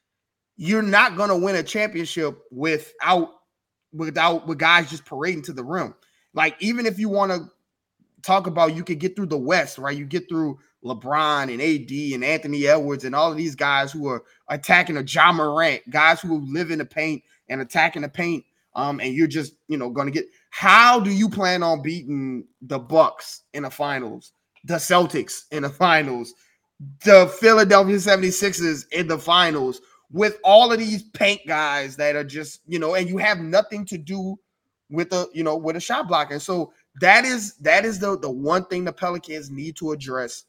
you're 0.62 0.82
not 0.82 1.16
going 1.16 1.30
to 1.30 1.36
win 1.36 1.56
a 1.56 1.62
championship 1.62 2.38
without 2.50 3.30
without 3.94 4.46
with 4.46 4.58
guys 4.58 4.90
just 4.90 5.06
parading 5.06 5.40
to 5.40 5.54
the 5.54 5.64
rim. 5.64 5.94
Like 6.34 6.54
even 6.60 6.84
if 6.84 6.98
you 6.98 7.08
want 7.08 7.32
to 7.32 7.48
talk 8.20 8.46
about 8.46 8.76
you 8.76 8.84
could 8.84 8.98
get 8.98 9.16
through 9.16 9.26
the 9.26 9.38
West, 9.38 9.78
right? 9.78 9.96
You 9.96 10.04
get 10.04 10.28
through 10.28 10.58
LeBron 10.84 11.44
and 11.50 11.62
AD 11.62 12.14
and 12.14 12.22
Anthony 12.22 12.66
Edwards 12.66 13.06
and 13.06 13.14
all 13.14 13.30
of 13.30 13.38
these 13.38 13.54
guys 13.54 13.90
who 13.90 14.06
are 14.06 14.22
attacking 14.50 14.98
a 14.98 15.02
Ja 15.02 15.32
Morant, 15.32 15.80
guys 15.88 16.20
who 16.20 16.40
live 16.40 16.70
in 16.70 16.78
the 16.78 16.84
paint 16.84 17.22
and 17.48 17.62
attacking 17.62 18.02
the 18.02 18.10
paint. 18.10 18.44
Um, 18.74 19.00
and 19.00 19.14
you're 19.14 19.26
just 19.26 19.54
you 19.68 19.76
know 19.76 19.90
going 19.90 20.06
to 20.06 20.12
get. 20.12 20.26
How 20.50 21.00
do 21.00 21.10
you 21.10 21.28
plan 21.28 21.62
on 21.62 21.82
beating 21.82 22.46
the 22.62 22.78
Bucks 22.78 23.42
in 23.54 23.64
the 23.64 23.70
finals, 23.70 24.32
the 24.64 24.74
Celtics 24.74 25.42
in 25.50 25.62
the 25.62 25.70
finals, 25.70 26.34
the 27.04 27.26
Philadelphia 27.40 27.96
76ers 27.96 28.84
in 28.92 29.08
the 29.08 29.18
finals? 29.18 29.80
with 30.12 30.38
all 30.44 30.72
of 30.72 30.78
these 30.78 31.04
paint 31.04 31.40
guys 31.46 31.96
that 31.96 32.16
are 32.16 32.24
just, 32.24 32.60
you 32.66 32.78
know, 32.78 32.94
and 32.94 33.08
you 33.08 33.16
have 33.18 33.38
nothing 33.38 33.84
to 33.86 33.96
do 33.96 34.36
with 34.90 35.12
a, 35.12 35.28
you 35.32 35.44
know, 35.44 35.56
with 35.56 35.76
a 35.76 35.80
shot 35.80 36.08
blocker. 36.08 36.34
And 36.34 36.42
so 36.42 36.72
that 37.00 37.24
is 37.24 37.54
that 37.58 37.84
is 37.84 37.98
the 38.00 38.18
the 38.18 38.30
one 38.30 38.64
thing 38.66 38.84
the 38.84 38.92
Pelicans 38.92 39.50
need 39.50 39.76
to 39.76 39.92
address 39.92 40.44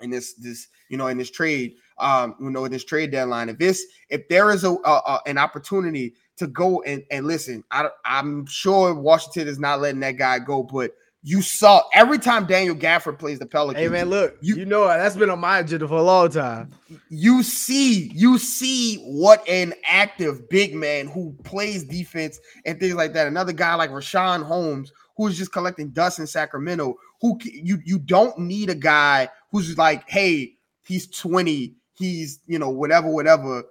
in 0.00 0.10
this 0.10 0.34
this 0.34 0.68
you 0.88 0.96
know 0.96 1.06
in 1.06 1.16
this 1.16 1.30
trade 1.30 1.74
um 1.98 2.34
you 2.38 2.50
know 2.50 2.66
in 2.66 2.72
this 2.72 2.84
trade 2.84 3.10
deadline 3.10 3.48
if 3.48 3.58
this 3.58 3.82
if 4.10 4.28
there 4.28 4.50
is 4.50 4.62
a, 4.64 4.72
a, 4.72 4.90
a 4.90 5.20
an 5.26 5.38
opportunity 5.38 6.14
to 6.36 6.46
go 6.46 6.82
and 6.82 7.02
and 7.10 7.26
listen 7.26 7.64
I, 7.70 7.88
i'm 8.04 8.46
sure 8.46 8.94
washington 8.94 9.48
is 9.48 9.58
not 9.58 9.80
letting 9.80 10.00
that 10.00 10.12
guy 10.12 10.38
go 10.38 10.62
but 10.62 10.92
you 11.26 11.42
saw 11.42 11.82
every 11.92 12.20
time 12.20 12.46
Daniel 12.46 12.76
Gafford 12.76 13.18
plays 13.18 13.40
the 13.40 13.46
Pelicans. 13.46 13.82
Hey 13.82 13.88
man, 13.88 14.08
look, 14.08 14.36
you, 14.40 14.54
you 14.58 14.64
know 14.64 14.86
that's 14.86 15.16
been 15.16 15.28
on 15.28 15.40
my 15.40 15.58
agenda 15.58 15.88
for 15.88 15.96
a 15.96 16.02
long 16.02 16.30
time. 16.30 16.70
You 17.08 17.42
see, 17.42 18.12
you 18.14 18.38
see 18.38 18.98
what 18.98 19.46
an 19.48 19.74
active 19.88 20.48
big 20.48 20.72
man 20.72 21.08
who 21.08 21.34
plays 21.42 21.82
defense 21.82 22.38
and 22.64 22.78
things 22.78 22.94
like 22.94 23.12
that. 23.14 23.26
Another 23.26 23.52
guy 23.52 23.74
like 23.74 23.90
Richaun 23.90 24.44
Holmes, 24.44 24.92
who's 25.16 25.36
just 25.36 25.50
collecting 25.50 25.90
dust 25.90 26.20
in 26.20 26.28
Sacramento. 26.28 26.94
Who 27.20 27.40
you 27.42 27.80
you 27.84 27.98
don't 27.98 28.38
need 28.38 28.70
a 28.70 28.76
guy 28.76 29.28
who's 29.50 29.76
like, 29.76 30.08
hey, 30.08 30.52
he's 30.84 31.08
20, 31.08 31.74
he's 31.94 32.38
you 32.46 32.60
know 32.60 32.70
whatever, 32.70 33.10
whatever. 33.10 33.64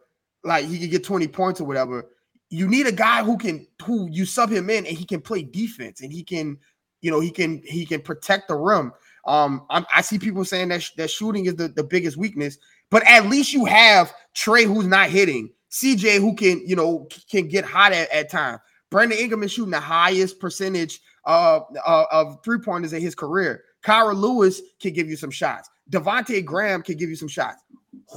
Like 0.43 0.65
he 0.65 0.77
could 0.77 0.91
get 0.91 1.05
20 1.05 1.29
points 1.29 1.61
or 1.61 1.63
whatever. 1.63 2.05
You 2.49 2.67
need 2.67 2.87
a 2.87 2.91
guy 2.91 3.23
who 3.23 3.37
can 3.37 3.67
who 3.83 4.07
you 4.11 4.25
sub 4.25 4.49
him 4.49 4.69
in 4.69 4.85
and 4.85 4.97
he 4.97 5.05
can 5.05 5.21
play 5.21 5.43
defense 5.43 6.01
and 6.01 6.11
he 6.11 6.23
can 6.23 6.57
you 7.05 7.11
know, 7.11 7.19
he 7.19 7.29
can 7.29 7.61
he 7.63 7.85
can 7.85 8.01
protect 8.01 8.47
the 8.47 8.55
rim. 8.55 8.91
Um, 9.27 9.67
I'm, 9.69 9.85
i 9.93 10.01
see 10.01 10.17
people 10.17 10.43
saying 10.43 10.69
that 10.69 10.81
sh- 10.81 10.93
that 10.97 11.11
shooting 11.11 11.45
is 11.45 11.55
the, 11.55 11.67
the 11.67 11.83
biggest 11.83 12.17
weakness, 12.17 12.57
but 12.89 13.03
at 13.07 13.27
least 13.27 13.53
you 13.53 13.65
have 13.65 14.11
Trey 14.33 14.65
who's 14.65 14.87
not 14.87 15.09
hitting, 15.09 15.51
CJ 15.69 16.17
who 16.17 16.33
can 16.35 16.67
you 16.67 16.75
know 16.75 17.07
can 17.29 17.47
get 17.47 17.63
hot 17.63 17.91
at, 17.91 18.09
at 18.09 18.31
times. 18.31 18.59
Brandon 18.89 19.19
Ingram 19.19 19.43
is 19.43 19.51
shooting 19.51 19.69
the 19.69 19.79
highest 19.79 20.39
percentage 20.39 20.99
uh, 21.25 21.59
uh, 21.85 22.05
of 22.11 22.39
three 22.43 22.57
pointers 22.57 22.91
in 22.91 23.03
his 23.03 23.13
career. 23.13 23.63
Kira 23.83 24.15
Lewis 24.15 24.59
can 24.79 24.91
give 24.91 25.07
you 25.07 25.15
some 25.15 25.31
shots. 25.31 25.69
Devonte 25.91 26.43
Graham 26.43 26.81
can 26.81 26.97
give 26.97 27.09
you 27.09 27.15
some 27.15 27.27
shots. 27.27 27.61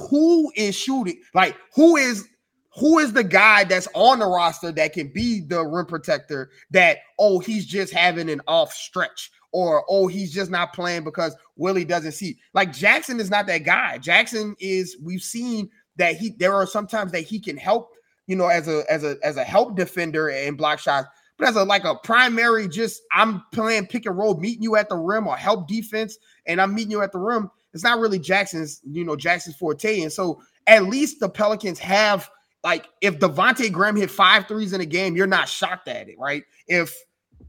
Who 0.09 0.51
is 0.55 0.75
shooting? 0.75 1.21
Like 1.35 1.55
who 1.75 1.95
is 1.95 2.27
who 2.79 2.99
is 2.99 3.13
the 3.13 3.23
guy 3.23 3.63
that's 3.63 3.87
on 3.93 4.19
the 4.19 4.25
roster 4.25 4.71
that 4.71 4.93
can 4.93 5.07
be 5.09 5.41
the 5.41 5.65
rim 5.65 5.85
protector 5.85 6.49
that 6.71 6.99
oh 7.17 7.39
he's 7.39 7.65
just 7.65 7.93
having 7.93 8.29
an 8.29 8.41
off 8.47 8.71
stretch 8.73 9.31
or 9.51 9.83
oh 9.89 10.07
he's 10.07 10.33
just 10.33 10.51
not 10.51 10.73
playing 10.73 11.03
because 11.03 11.35
Willie 11.55 11.85
doesn't 11.85 12.13
see 12.13 12.39
like 12.53 12.71
Jackson 12.73 13.19
is 13.19 13.29
not 13.29 13.47
that 13.47 13.59
guy. 13.59 13.97
Jackson 13.97 14.55
is 14.59 14.97
we've 15.03 15.21
seen 15.21 15.69
that 15.97 16.15
he 16.15 16.31
there 16.37 16.53
are 16.53 16.67
sometimes 16.67 17.11
that 17.11 17.21
he 17.21 17.39
can 17.39 17.57
help 17.57 17.91
you 18.27 18.35
know 18.35 18.47
as 18.47 18.67
a 18.67 18.83
as 18.89 19.03
a 19.03 19.17
as 19.23 19.37
a 19.37 19.43
help 19.43 19.75
defender 19.75 20.29
and 20.29 20.57
block 20.57 20.79
shots 20.79 21.07
but 21.37 21.47
as 21.47 21.55
a 21.55 21.63
like 21.63 21.83
a 21.83 21.95
primary 21.95 22.67
just 22.67 23.01
I'm 23.11 23.43
playing 23.53 23.87
pick 23.87 24.05
and 24.05 24.17
roll 24.17 24.37
meeting 24.39 24.63
you 24.63 24.75
at 24.75 24.89
the 24.89 24.97
rim 24.97 25.27
or 25.27 25.35
help 25.35 25.67
defense 25.67 26.17
and 26.45 26.61
I'm 26.61 26.73
meeting 26.73 26.91
you 26.91 27.01
at 27.01 27.11
the 27.11 27.19
rim 27.19 27.49
it's 27.73 27.83
not 27.83 27.99
really 27.99 28.19
Jackson's 28.19 28.81
you 28.89 29.03
know 29.03 29.15
Jackson's 29.15 29.57
forte 29.57 30.01
and 30.01 30.13
so 30.13 30.41
at 30.67 30.85
least 30.85 31.19
the 31.19 31.29
Pelicans 31.29 31.79
have 31.79 32.29
like 32.63 32.87
if 33.01 33.19
Devonte 33.19 33.71
Graham 33.71 33.95
hit 33.95 34.11
five 34.11 34.47
threes 34.47 34.73
in 34.73 34.81
a 34.81 34.85
game, 34.85 35.15
you're 35.15 35.27
not 35.27 35.47
shocked 35.47 35.87
at 35.87 36.09
it, 36.09 36.17
right? 36.19 36.43
If 36.67 36.95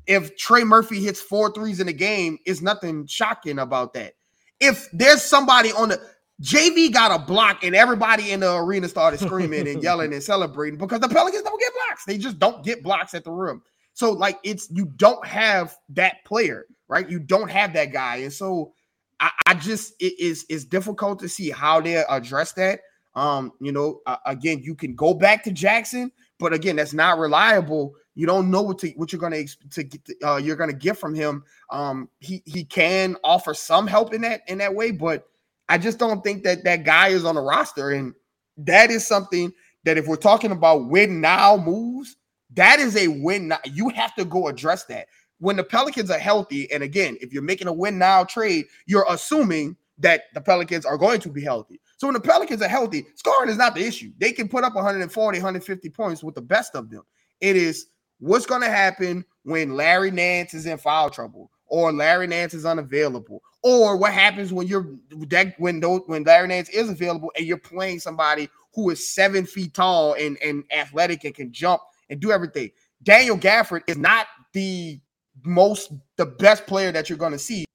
if 0.07 0.37
Trey 0.37 0.65
Murphy 0.65 1.01
hits 1.01 1.21
four 1.21 1.53
threes 1.53 1.81
in 1.81 1.89
a 1.89 1.93
game, 1.93 2.39
it's 2.45 2.61
nothing 2.61 3.07
shocking 3.07 3.59
about 3.59 3.95
that. 3.95 4.15
If 4.61 4.89
there's 4.93 5.23
somebody 5.23 5.73
on 5.73 5.91
the 5.91 6.01
JV 6.43 6.93
got 6.93 7.13
a 7.13 7.23
block 7.23 7.65
and 7.65 7.75
everybody 7.75 8.31
in 8.33 8.41
the 8.41 8.57
arena 8.57 8.89
started 8.89 9.21
screaming 9.21 9.69
and 9.69 9.83
yelling 9.83 10.13
and 10.13 10.23
celebrating 10.23 10.79
because 10.79 11.01
the 11.01 11.09
Pelicans 11.09 11.43
don't 11.43 11.61
get 11.61 11.73
blocks. 11.75 12.05
They 12.07 12.17
just 12.17 12.39
don't 12.39 12.65
get 12.65 12.83
blocks 12.83 13.15
at 13.15 13.25
the 13.25 13.31
rim. 13.31 13.63
So 13.93 14.13
like 14.13 14.39
it's 14.43 14.71
you 14.71 14.87
don't 14.97 15.25
have 15.27 15.77
that 15.91 16.25
player, 16.25 16.67
right? 16.89 17.09
You 17.09 17.19
don't 17.19 17.51
have 17.51 17.75
that 17.75 17.93
guy. 17.93 18.17
And 18.17 18.33
so 18.33 18.73
I, 19.19 19.31
I 19.47 19.55
just 19.55 19.93
it 20.01 20.19
is 20.19 20.47
it's 20.49 20.65
difficult 20.65 21.19
to 21.21 21.29
see 21.29 21.51
how 21.51 21.81
they 21.81 21.97
address 21.97 22.53
that. 22.53 22.81
Um, 23.15 23.53
you 23.61 23.73
know, 23.73 24.01
uh, 24.07 24.17
again, 24.27 24.61
you 24.63 24.75
can 24.75 24.95
go 24.95 25.15
back 25.15 25.43
to 25.45 25.53
Jackson, 25.53 26.13
but 26.39 26.53
again, 26.53 26.77
that's 26.77 26.93
not 26.93 27.19
reliable. 27.19 27.95
You 28.15 28.27
don't 28.27 28.51
know 28.51 28.63
what 28.63 28.79
to 28.79 28.91
what 28.91 29.13
you're 29.13 29.21
gonna 29.21 29.45
to 29.71 29.83
get. 29.83 30.01
Uh, 30.25 30.37
you're 30.37 30.57
gonna 30.57 30.73
get 30.73 30.97
from 30.97 31.15
him. 31.15 31.45
Um, 31.71 32.09
he 32.21 32.43
he 32.45 32.65
can 32.65 33.17
offer 33.25 33.55
some 33.55 33.87
help 33.87 34.15
in 34.15 34.21
that 34.23 34.43
in 34.49 34.59
that 34.59 34.75
way, 34.75 34.91
but 34.91 35.25
I 35.69 35.79
just 35.79 35.99
don't 35.99 36.23
think 36.23 36.45
that 36.45 36.65
that 36.65 36.85
guy 36.85 37.09
is 37.09 37.25
on 37.25 37.35
the 37.35 37.41
roster, 37.41 37.91
and 37.91 38.15
that 38.59 38.91
is 38.91 39.07
something 39.07 39.53
that 39.85 39.99
if 39.99 40.07
we're 40.07 40.17
talking 40.17 40.53
about 40.53 40.89
win 40.89 41.21
now 41.21 41.57
moves, 41.57 42.17
that 42.55 42.79
is 42.79 42.97
a 42.97 43.09
win. 43.09 43.49
Now. 43.49 43.59
You 43.65 43.89
have 43.91 44.15
to 44.17 44.25
go 44.25 44.49
address 44.49 44.85
that 44.87 45.07
when 45.39 45.57
the 45.57 45.65
Pelicans 45.65 46.11
are 46.11 46.19
healthy. 46.19 46.71
And 46.71 46.83
again, 46.83 47.17
if 47.21 47.33
you're 47.33 47.43
making 47.43 47.67
a 47.67 47.73
win 47.73 47.99
now 47.99 48.25
trade, 48.25 48.67
you're 48.87 49.07
assuming 49.09 49.77
that 49.99 50.25
the 50.35 50.41
Pelicans 50.41 50.87
are 50.87 50.99
going 50.99 51.21
to 51.21 51.29
be 51.29 51.43
healthy. 51.43 51.81
So 52.01 52.07
when 52.07 52.15
the 52.15 52.21
Pelicans 52.21 52.63
are 52.63 52.69
healthy, 52.69 53.05
scoring 53.15 53.51
is 53.51 53.59
not 53.59 53.75
the 53.75 53.87
issue. 53.87 54.11
They 54.17 54.33
can 54.33 54.49
put 54.49 54.65
up 54.65 54.75
140, 54.75 55.39
150 55.39 55.91
points 55.91 56.25
with 56.25 56.35
the 56.35 56.41
best 56.41 56.75
of 56.75 56.89
them. 56.89 57.03
It 57.43 57.57
is 57.57 57.89
what's 58.21 58.47
going 58.47 58.63
to 58.63 58.71
happen 58.71 59.23
when 59.43 59.77
Larry 59.77 60.11
Nance 60.11 60.55
is 60.55 60.65
in 60.65 60.79
foul 60.79 61.11
trouble 61.11 61.51
or 61.67 61.93
Larry 61.93 62.27
Nance 62.27 62.55
is 62.55 62.65
unavailable 62.65 63.43
or 63.63 63.99
what 63.99 64.15
happens 64.15 64.51
when 64.51 64.67
you're 64.67 64.89
that 65.29 65.53
when 65.59 65.81
those, 65.81 66.01
when 66.07 66.25
Larry 66.25 66.49
Nance 66.49 66.71
is 66.71 66.89
available 66.89 67.31
and 67.37 67.45
you're 67.45 67.59
playing 67.59 68.01
somebody 68.01 68.49
who 68.75 68.89
is 68.89 69.13
seven 69.13 69.45
feet 69.45 69.75
tall 69.75 70.15
and, 70.15 70.39
and 70.43 70.65
athletic 70.75 71.25
and 71.25 71.35
can 71.35 71.53
jump 71.53 71.83
and 72.09 72.19
do 72.19 72.33
everything. 72.33 72.71
Daniel 73.03 73.37
Gafford 73.37 73.83
is 73.87 73.99
not 73.99 74.27
the 74.55 74.99
most 75.45 75.93
the 76.17 76.25
best 76.25 76.67
player 76.67 76.93
that 76.93 77.11
you're 77.11 77.19
going 77.19 77.33
to 77.33 77.39
see 77.39 77.67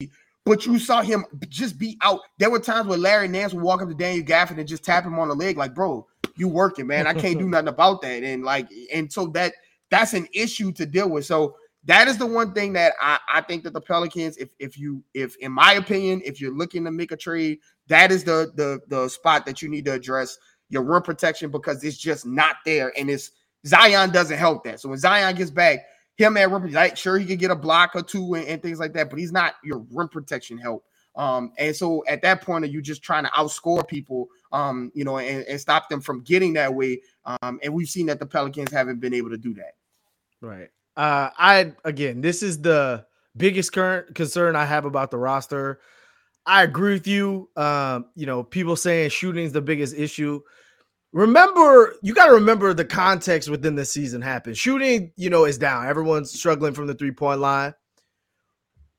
but 0.46 0.64
you 0.64 0.78
saw 0.78 1.02
him 1.02 1.26
just 1.48 1.76
be 1.76 1.98
out. 2.02 2.20
There 2.38 2.48
were 2.48 2.60
times 2.60 2.86
where 2.86 2.96
Larry 2.96 3.26
Nance 3.26 3.52
would 3.52 3.62
walk 3.62 3.82
up 3.82 3.88
to 3.88 3.94
Daniel 3.94 4.24
Gafford 4.24 4.58
and 4.58 4.68
just 4.68 4.84
tap 4.84 5.04
him 5.04 5.18
on 5.18 5.26
the 5.26 5.34
leg, 5.34 5.58
like, 5.58 5.74
bro, 5.74 6.06
you 6.36 6.46
working, 6.46 6.86
man. 6.86 7.08
I 7.08 7.14
can't 7.14 7.38
do 7.38 7.48
nothing 7.48 7.68
about 7.68 8.00
that. 8.02 8.22
And 8.22 8.44
like, 8.44 8.68
and 8.94 9.12
so 9.12 9.26
that 9.28 9.54
that's 9.90 10.14
an 10.14 10.28
issue 10.32 10.70
to 10.72 10.86
deal 10.86 11.10
with. 11.10 11.26
So 11.26 11.56
that 11.84 12.06
is 12.06 12.16
the 12.16 12.26
one 12.26 12.52
thing 12.52 12.72
that 12.74 12.92
I, 13.00 13.18
I 13.28 13.40
think 13.40 13.64
that 13.64 13.72
the 13.72 13.80
Pelicans, 13.80 14.36
if 14.36 14.50
if 14.60 14.78
you 14.78 15.02
if 15.14 15.36
in 15.38 15.50
my 15.50 15.72
opinion, 15.72 16.22
if 16.24 16.40
you're 16.40 16.56
looking 16.56 16.84
to 16.84 16.92
make 16.92 17.10
a 17.10 17.16
trade, 17.16 17.58
that 17.88 18.12
is 18.12 18.22
the 18.22 18.52
the 18.54 18.80
the 18.86 19.08
spot 19.08 19.46
that 19.46 19.62
you 19.62 19.68
need 19.68 19.84
to 19.86 19.94
address 19.94 20.38
your 20.68 20.84
rim 20.84 21.02
protection 21.02 21.50
because 21.50 21.82
it's 21.82 21.98
just 21.98 22.24
not 22.24 22.56
there. 22.64 22.92
And 22.96 23.10
it's 23.10 23.32
Zion 23.66 24.10
doesn't 24.10 24.38
help 24.38 24.62
that. 24.64 24.80
So 24.80 24.90
when 24.90 24.98
Zion 24.98 25.34
gets 25.34 25.50
back, 25.50 25.80
him 26.16 26.36
at 26.36 26.50
rim, 26.50 26.72
like, 26.72 26.96
sure 26.96 27.18
he 27.18 27.26
can 27.26 27.36
get 27.36 27.50
a 27.50 27.56
block 27.56 27.94
or 27.94 28.02
two 28.02 28.34
and, 28.34 28.46
and 28.46 28.62
things 28.62 28.78
like 28.78 28.92
that, 28.94 29.10
but 29.10 29.18
he's 29.18 29.32
not 29.32 29.54
your 29.62 29.84
rim 29.92 30.08
protection 30.08 30.58
help. 30.58 30.84
Um, 31.14 31.52
and 31.56 31.74
so 31.74 32.04
at 32.08 32.20
that 32.22 32.42
point, 32.42 32.64
are 32.64 32.68
you 32.68 32.82
just 32.82 33.02
trying 33.02 33.24
to 33.24 33.30
outscore 33.30 33.86
people, 33.86 34.28
um, 34.52 34.92
you 34.94 35.04
know, 35.04 35.18
and, 35.18 35.44
and 35.46 35.60
stop 35.60 35.88
them 35.88 36.00
from 36.00 36.22
getting 36.22 36.52
that 36.54 36.74
way? 36.74 37.00
Um, 37.24 37.58
and 37.62 37.72
we've 37.72 37.88
seen 37.88 38.06
that 38.06 38.18
the 38.18 38.26
Pelicans 38.26 38.70
haven't 38.70 39.00
been 39.00 39.14
able 39.14 39.30
to 39.30 39.38
do 39.38 39.54
that. 39.54 39.74
Right. 40.42 40.68
Uh, 40.96 41.30
I 41.38 41.72
again, 41.84 42.20
this 42.20 42.42
is 42.42 42.60
the 42.60 43.06
biggest 43.36 43.72
current 43.72 44.14
concern 44.14 44.56
I 44.56 44.64
have 44.64 44.84
about 44.84 45.10
the 45.10 45.18
roster. 45.18 45.80
I 46.44 46.62
agree 46.62 46.94
with 46.94 47.06
you. 47.06 47.48
Um, 47.56 48.06
you 48.14 48.26
know, 48.26 48.42
people 48.42 48.76
saying 48.76 49.10
shooting 49.10 49.44
is 49.44 49.52
the 49.52 49.60
biggest 49.60 49.94
issue. 49.94 50.40
Remember, 51.16 51.94
you 52.02 52.12
got 52.12 52.26
to 52.26 52.34
remember 52.34 52.74
the 52.74 52.84
context 52.84 53.48
within 53.48 53.74
the 53.74 53.86
season 53.86 54.20
happened. 54.20 54.58
Shooting, 54.58 55.12
you 55.16 55.30
know, 55.30 55.46
is 55.46 55.56
down. 55.56 55.86
Everyone's 55.86 56.30
struggling 56.30 56.74
from 56.74 56.88
the 56.88 56.94
three 56.94 57.10
point 57.10 57.40
line. 57.40 57.72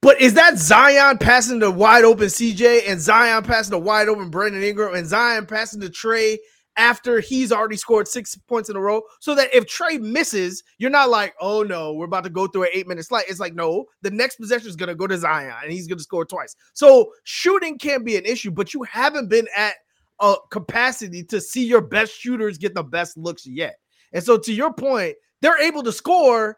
But 0.01 0.20
is 0.20 0.34
that 0.34 0.57
Zion 0.57 1.20
passing 1.20 1.59
the 1.59 1.70
wide 1.70 2.05
open 2.05 2.26
CJ 2.26 2.89
and 2.89 2.99
Zion 2.99 3.43
passing 3.43 3.70
the 3.70 3.78
wide 3.78 4.09
open 4.09 4.32
Brandon 4.32 4.63
Ingram 4.63 4.95
and 4.95 5.05
Zion 5.05 5.45
passing 5.45 5.80
the 5.80 5.91
trey 5.91 6.39
after 6.76 7.20
he's 7.20 7.51
already 7.51 7.78
scored 7.78 8.07
six 8.07 8.36
points 8.36 8.70
in 8.70 8.76
a 8.76 8.80
row? 8.80 9.03
So 9.20 9.36
that 9.36 9.53
if 9.53 9.68
trey 9.68 9.99
misses, 9.99 10.63
you're 10.80 10.89
not 10.89 11.11
like, 11.11 11.36
oh 11.39 11.61
no, 11.61 11.93
we're 11.93 12.05
about 12.05 12.24
to 12.24 12.32
go 12.32 12.47
through 12.47 12.63
an 12.63 12.70
eight 12.74 12.88
minute 12.88 13.05
slide. 13.05 13.26
It's 13.28 13.39
like, 13.39 13.53
no, 13.53 13.86
the 14.01 14.09
next 14.09 14.38
possession 14.38 14.70
is 14.70 14.76
going 14.76 14.89
to 14.89 14.95
go 14.95 15.05
to 15.05 15.20
Zion 15.20 15.53
and 15.61 15.72
he's 15.72 15.88
going 15.88 15.99
to 15.99 16.03
score 16.03 16.26
twice. 16.26 16.55
So 16.74 17.11
shooting 17.26 17.78
can 17.78 18.03
be 18.03 18.18
an 18.18 18.26
issue, 18.26 18.49
but 18.49 18.74
you 18.74 18.82
haven't 18.82 19.30
been 19.30 19.47
at 19.55 19.76
a 20.20 20.36
capacity 20.51 21.24
to 21.26 21.39
see 21.39 21.65
your 21.65 21.82
best 21.82 22.13
shooters 22.13 22.57
get 22.57 22.74
the 22.74 22.84
best 22.84 23.18
looks 23.18 23.45
yet. 23.45 23.78
And 24.13 24.24
so 24.24 24.38
to 24.38 24.53
your 24.53 24.74
point, 24.74 25.15
they're 25.41 25.61
able 25.61 25.84
to 25.84 25.91
score 25.91 26.57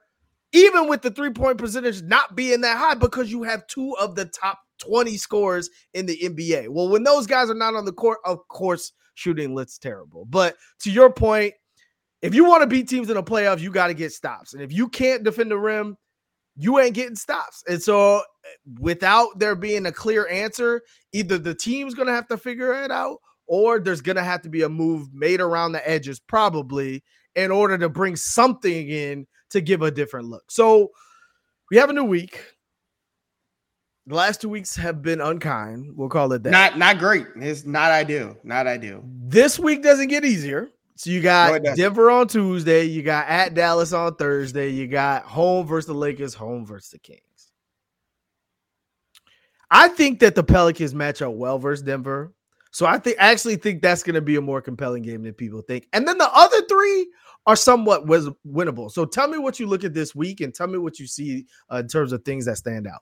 even 0.54 0.88
with 0.88 1.02
the 1.02 1.12
three 1.12 1.32
point 1.32 1.58
percentage 1.58 2.02
not 2.04 2.36
being 2.36 2.62
that 2.62 2.78
high 2.78 2.96
because 2.96 3.32
you 3.32 3.44
have 3.44 3.68
two 3.68 3.96
of 4.00 4.16
the 4.16 4.26
top 4.26 4.60
20 4.80 5.18
scores 5.18 5.70
in 5.94 6.06
the 6.06 6.18
NBA. 6.18 6.70
Well, 6.70 6.90
when 6.90 7.04
those 7.04 7.28
guys 7.28 7.50
are 7.50 7.56
not 7.56 7.76
on 7.76 7.86
the 7.86 7.92
court, 7.92 8.20
of 8.26 8.48
course, 8.48 8.94
shooting 9.14 9.54
looks 9.54 9.78
terrible. 9.78 10.26
But 10.26 10.56
to 10.82 10.92
your 10.92 11.12
point, 11.12 11.54
if 12.22 12.34
you 12.34 12.46
want 12.46 12.62
to 12.62 12.68
beat 12.68 12.90
teams 12.90 13.10
in 13.10 13.16
the 13.16 13.24
playoffs, 13.24 13.60
you 13.60 13.72
got 13.72 13.88
to 13.88 13.94
get 13.94 14.12
stops. 14.12 14.54
And 14.54 14.64
if 14.64 14.72
you 14.74 14.90
can't 14.90 15.24
defend 15.24 15.52
the 15.52 15.58
rim, 15.58 15.98
you 16.56 16.80
ain't 16.80 16.96
getting 16.96 17.16
stops. 17.16 17.64
And 17.70 17.82
so, 17.82 18.18
eh, 18.18 18.50
without 18.80 19.40
there 19.40 19.56
being 19.56 19.86
a 19.86 19.92
clear 19.92 20.28
answer, 20.28 20.82
either 21.14 21.38
the 21.38 21.56
team's 21.56 21.94
going 21.94 22.08
to 22.08 22.14
have 22.14 22.28
to 22.28 22.38
figure 22.38 22.84
it 22.84 22.92
out 22.92 23.20
or 23.50 23.80
there's 23.80 24.02
going 24.02 24.16
to 24.16 24.24
have 24.24 24.44
to 24.44 24.50
be 24.50 24.62
a 24.62 24.70
move 24.70 25.12
made 25.12 25.42
around 25.42 25.74
the 25.74 25.90
edges, 25.90 26.20
probably 26.20 27.04
in 27.36 27.52
order 27.52 27.78
to 27.78 27.90
bring 27.90 28.16
something 28.16 28.88
in 28.90 29.28
to 29.50 29.60
give 29.60 29.82
a 29.82 29.92
different 29.92 30.28
look. 30.28 30.50
So 30.52 30.92
we 31.72 31.78
have 31.78 31.90
a 31.90 31.94
new 31.94 32.04
week. 32.04 32.42
The 34.06 34.16
last 34.16 34.42
two 34.42 34.50
weeks 34.50 34.76
have 34.76 35.02
been 35.02 35.20
unkind. 35.20 35.92
We'll 35.96 36.10
call 36.10 36.32
it 36.34 36.44
that. 36.44 36.52
Not 36.52 36.78
not 36.78 37.00
great. 37.00 37.28
It's 37.36 37.66
not 37.66 37.92
ideal. 37.92 38.38
Not 38.44 38.66
ideal. 38.68 39.04
This 39.06 39.60
week 39.60 39.84
doesn't 39.84 40.08
get 40.08 40.26
easier. 40.26 40.70
So 40.96 41.10
you 41.12 41.22
got 41.22 41.62
no, 41.62 41.76
Denver 41.76 42.12
on 42.12 42.28
Tuesday. 42.28 42.84
You 42.84 43.04
got 43.04 43.28
at 43.28 43.54
Dallas 43.54 43.94
on 43.94 44.16
Thursday. 44.16 44.70
You 44.70 44.88
got 44.88 45.24
home 45.24 45.66
versus 45.66 45.88
the 45.88 45.94
Lakers, 45.94 46.34
home 46.34 46.66
versus 46.66 46.90
the 46.92 47.00
Kings. 47.00 47.22
I 49.72 49.88
think 49.90 50.20
that 50.20 50.36
the 50.36 50.44
Pelicans 50.44 50.94
match 50.94 51.22
up 51.22 51.34
well 51.34 51.60
versus 51.60 51.84
Denver. 51.86 52.34
So 52.72 52.86
I 52.86 52.98
think 53.00 53.18
I 53.20 53.32
actually 53.32 53.56
think 53.56 53.82
that's 53.82 54.04
going 54.04 54.16
to 54.16 54.22
be 54.22 54.36
a 54.36 54.42
more 54.42 54.62
compelling 54.62 55.04
game 55.04 55.24
than 55.24 55.34
people 55.34 55.62
think. 55.62 55.88
And 55.94 56.08
then 56.08 56.18
the 56.18 56.30
other 56.32 56.66
three 56.68 57.08
are 57.46 57.56
somewhat 57.56 58.06
was 58.06 58.30
winnable. 58.48 58.92
So 58.92 59.06
tell 59.06 59.28
me 59.28 59.38
what 59.38 59.60
you 59.60 59.68
look 59.68 59.84
at 59.84 59.94
this 59.94 60.14
week 60.14 60.42
and 60.42 60.54
tell 60.54 60.68
me 60.68 60.78
what 60.78 61.00
you 61.00 61.08
see 61.08 61.46
uh, 61.72 61.78
in 61.78 61.88
terms 61.88 62.12
of 62.12 62.24
things 62.24 62.46
that 62.46 62.58
stand 62.58 62.88
out. 62.88 63.02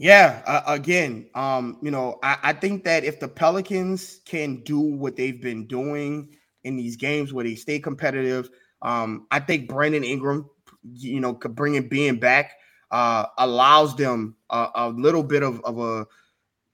Yeah, 0.00 0.42
uh, 0.46 0.62
again, 0.68 1.28
um, 1.34 1.78
you 1.82 1.90
know, 1.90 2.20
I, 2.22 2.36
I 2.44 2.52
think 2.52 2.84
that 2.84 3.02
if 3.02 3.18
the 3.18 3.26
Pelicans 3.26 4.20
can 4.24 4.62
do 4.62 4.78
what 4.78 5.16
they've 5.16 5.42
been 5.42 5.66
doing 5.66 6.36
in 6.62 6.76
these 6.76 6.96
games 6.96 7.32
where 7.32 7.44
they 7.44 7.56
stay 7.56 7.80
competitive, 7.80 8.48
um, 8.80 9.26
I 9.32 9.40
think 9.40 9.68
Brandon 9.68 10.04
Ingram, 10.04 10.48
you 10.94 11.18
know, 11.18 11.32
bringing 11.32 11.88
being 11.88 12.20
back 12.20 12.52
uh, 12.92 13.26
allows 13.38 13.96
them 13.96 14.36
a, 14.50 14.68
a 14.74 14.88
little 14.90 15.24
bit 15.24 15.42
of, 15.42 15.60
of 15.64 15.80
a 15.80 16.06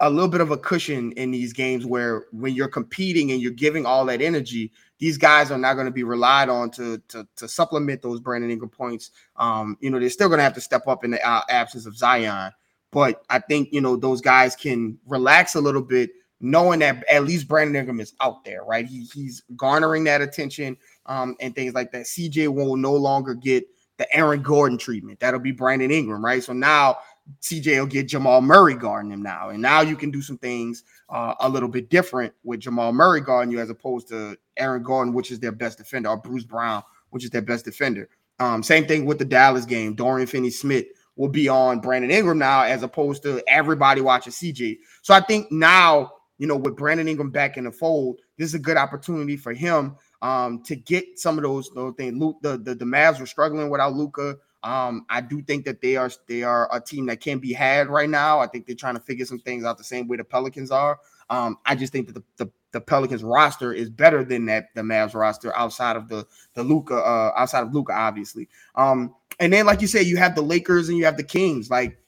a 0.01 0.11
little 0.11 0.29
bit 0.29 0.41
of 0.41 0.51
a 0.51 0.59
cushion 0.59 1.13
in 1.13 1.31
these 1.31 1.53
games 1.53 1.87
where 1.87 2.27
when 2.33 2.55
you're 2.55 2.69
competing 2.69 3.31
and 3.31 3.41
you're 3.41 3.53
giving 3.53 3.87
all 3.87 4.05
that 4.05 4.21
energy, 4.21 4.73
these 4.99 5.17
guys 5.17 5.51
are 5.51 5.59
not 5.59 5.75
going 5.75 5.87
to 5.87 5.93
be 5.93 6.03
relied 6.03 6.49
on 6.49 6.71
to, 6.71 6.99
to, 7.09 7.27
to 7.37 7.49
supplement 7.49 8.03
those 8.03 8.21
Brandon 8.21 8.51
Ingram 8.51 8.71
points. 8.71 9.11
Um, 9.37 9.77
you 9.81 9.91
know, 9.91 10.01
they're 10.01 10.11
still 10.11 10.29
going 10.29 10.39
to 10.39 10.45
have 10.45 10.55
to 10.55 10.61
step 10.61 10.89
up 10.89 11.05
in 11.05 11.13
the 11.13 11.27
uh, 11.27 11.43
absence 11.49 11.87
of 11.87 11.97
Zion. 11.97 12.53
But 12.91 13.23
I 13.31 13.39
think, 13.39 13.73
you 13.73 13.81
know, 13.81 13.97
those 13.97 14.21
guys 14.21 14.55
can 14.55 14.99
relax 15.07 15.55
a 15.55 15.61
little 15.61 15.83
bit 15.83 16.11
knowing 16.41 16.81
that 16.81 17.03
at 17.11 17.25
least 17.25 17.49
Brandon 17.49 17.77
Ingram 17.77 18.01
is 18.01 18.15
out 18.21 18.45
there, 18.45 18.65
right? 18.65 18.87
He, 18.87 19.09
he's 19.15 19.43
garnering 19.57 20.05
that 20.05 20.21
attention 20.21 20.77
um, 21.07 21.37
and 21.41 21.55
things 21.55 21.75
like 21.75 21.91
that. 21.93 22.05
CJ 22.05 22.53
will 22.53 22.77
no 22.77 22.95
longer 22.95 23.35
get 23.35 23.65
the 23.97 24.15
Aaron 24.15 24.43
Gordon 24.43 24.77
treatment. 24.77 25.21
That'll 25.21 25.41
be 25.41 25.53
Brandon 25.53 25.91
Ingram, 25.91 26.25
right? 26.25 26.43
So 26.43 26.53
now 26.53 26.99
CJ 27.41 27.79
will 27.79 27.87
get 27.87 28.09
Jamal 28.09 28.41
Murray 28.41 28.75
guarding 28.75 29.11
him 29.11 29.23
now. 29.23 29.49
And 29.49 29.63
now 29.63 29.81
you 29.81 29.97
can 29.97 30.11
do 30.11 30.23
some 30.23 30.39
things 30.39 30.85
uh, 31.09 31.35
a 31.41 31.49
little 31.49 31.69
bit 31.69 31.89
different 31.91 32.35
with 32.43 32.61
Jamal 32.61 32.93
Murray 32.93 33.21
guarding 33.21 33.53
you 33.53 33.61
as 33.61 33.71
opposed 33.71 34.09
to 34.09 34.37
Aaron 34.57 34.83
Gordon, 34.83 35.15
which 35.15 35.31
is 35.31 35.41
their 35.41 35.53
best 35.53 35.79
defender, 35.79 36.11
or 36.11 36.17
Bruce 36.17 36.45
Brown, 36.45 36.83
which 37.11 37.25
is 37.25 37.31
their 37.31 37.43
best 37.43 37.65
defender. 37.65 38.09
Um, 38.41 38.63
same 38.63 38.87
thing 38.87 39.07
with 39.07 39.19
the 39.19 39.25
Dallas 39.25 39.65
game. 39.65 39.95
Dorian 39.95 40.27
Finney 40.27 40.51
Smith 40.51 40.87
will 41.17 41.29
be 41.29 41.49
on 41.49 41.81
Brandon 41.81 42.11
Ingram 42.11 42.39
now 42.39 42.63
as 42.63 42.83
opposed 42.83 43.23
to 43.23 43.43
everybody 43.47 44.01
watching 44.01 44.33
CJ. 44.33 44.79
So 45.03 45.15
I 45.15 45.21
think 45.21 45.51
now, 45.53 46.13
you 46.39 46.47
know, 46.47 46.57
with 46.57 46.77
Brandon 46.77 47.07
Ingram 47.09 47.31
back 47.31 47.57
in 47.57 47.65
the 47.65 47.71
fold, 47.71 48.21
this 48.37 48.49
is 48.49 48.55
a 48.55 48.59
good 48.59 48.77
opportunity 48.77 49.37
for 49.37 49.53
him 49.53 49.97
um, 50.23 50.63
to 50.65 50.75
get 50.75 51.19
some 51.19 51.39
of 51.39 51.45
those, 51.45 51.71
those 51.75 51.95
things. 51.97 52.19
Luke, 52.19 52.39
the, 52.43 52.59
the, 52.59 52.75
the 52.75 52.85
Mavs 52.85 53.21
were 53.21 53.27
struggling 53.27 53.71
without 53.71 53.95
Luka. 53.95 54.37
Um, 54.65 55.05
I 55.11 55.21
do 55.21 55.43
think 55.43 55.67
that 55.67 55.83
they 55.83 55.97
are 55.97 56.11
they 56.27 56.43
are 56.43 56.75
a 56.75 56.81
team 56.81 57.07
that 57.07 57.21
can 57.21 57.39
be 57.39 57.53
had 57.53 57.89
right 57.89 58.09
now. 58.09 58.41
I 58.41 58.47
think 58.47 58.67
they're 58.67 58.75
trying 58.75 58.95
to 58.95 59.01
figure 59.01 59.27
some 59.27 59.39
things 59.39 59.63
out 59.63 59.77
the 59.77 59.85
same 59.85 60.09
way 60.09 60.17
the 60.17 60.25
Pelicans 60.25 60.71
are. 60.71 60.99
Um, 61.29 61.59
I 61.67 61.75
just 61.75 61.93
think 61.93 62.07
that 62.07 62.15
the, 62.15 62.45
the, 62.45 62.51
the, 62.73 62.81
Pelicans 62.81 63.23
roster 63.23 63.73
is 63.73 63.89
better 63.89 64.25
than 64.25 64.45
that 64.47 64.69
the 64.75 64.83
Mavs 64.83 65.15
roster 65.15 65.55
outside 65.57 65.97
of 65.97 66.09
the 66.09 66.27
the 66.55 66.63
Luka 66.63 66.97
uh, 66.97 67.33
outside 67.37 67.63
of 67.63 67.75
Luka 67.75 67.93
obviously. 67.93 68.49
Um, 68.75 69.15
and 69.39 69.53
then 69.53 69.67
like 69.67 69.83
you 69.83 69.87
said, 69.87 70.07
you 70.07 70.17
have 70.17 70.35
the 70.35 70.43
Lakers 70.43 70.89
and 70.89 70.97
you 70.97 71.05
have 71.05 71.19
the 71.19 71.25
Kings. 71.25 71.71
Like, 71.71 71.99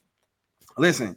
listen, 0.78 1.16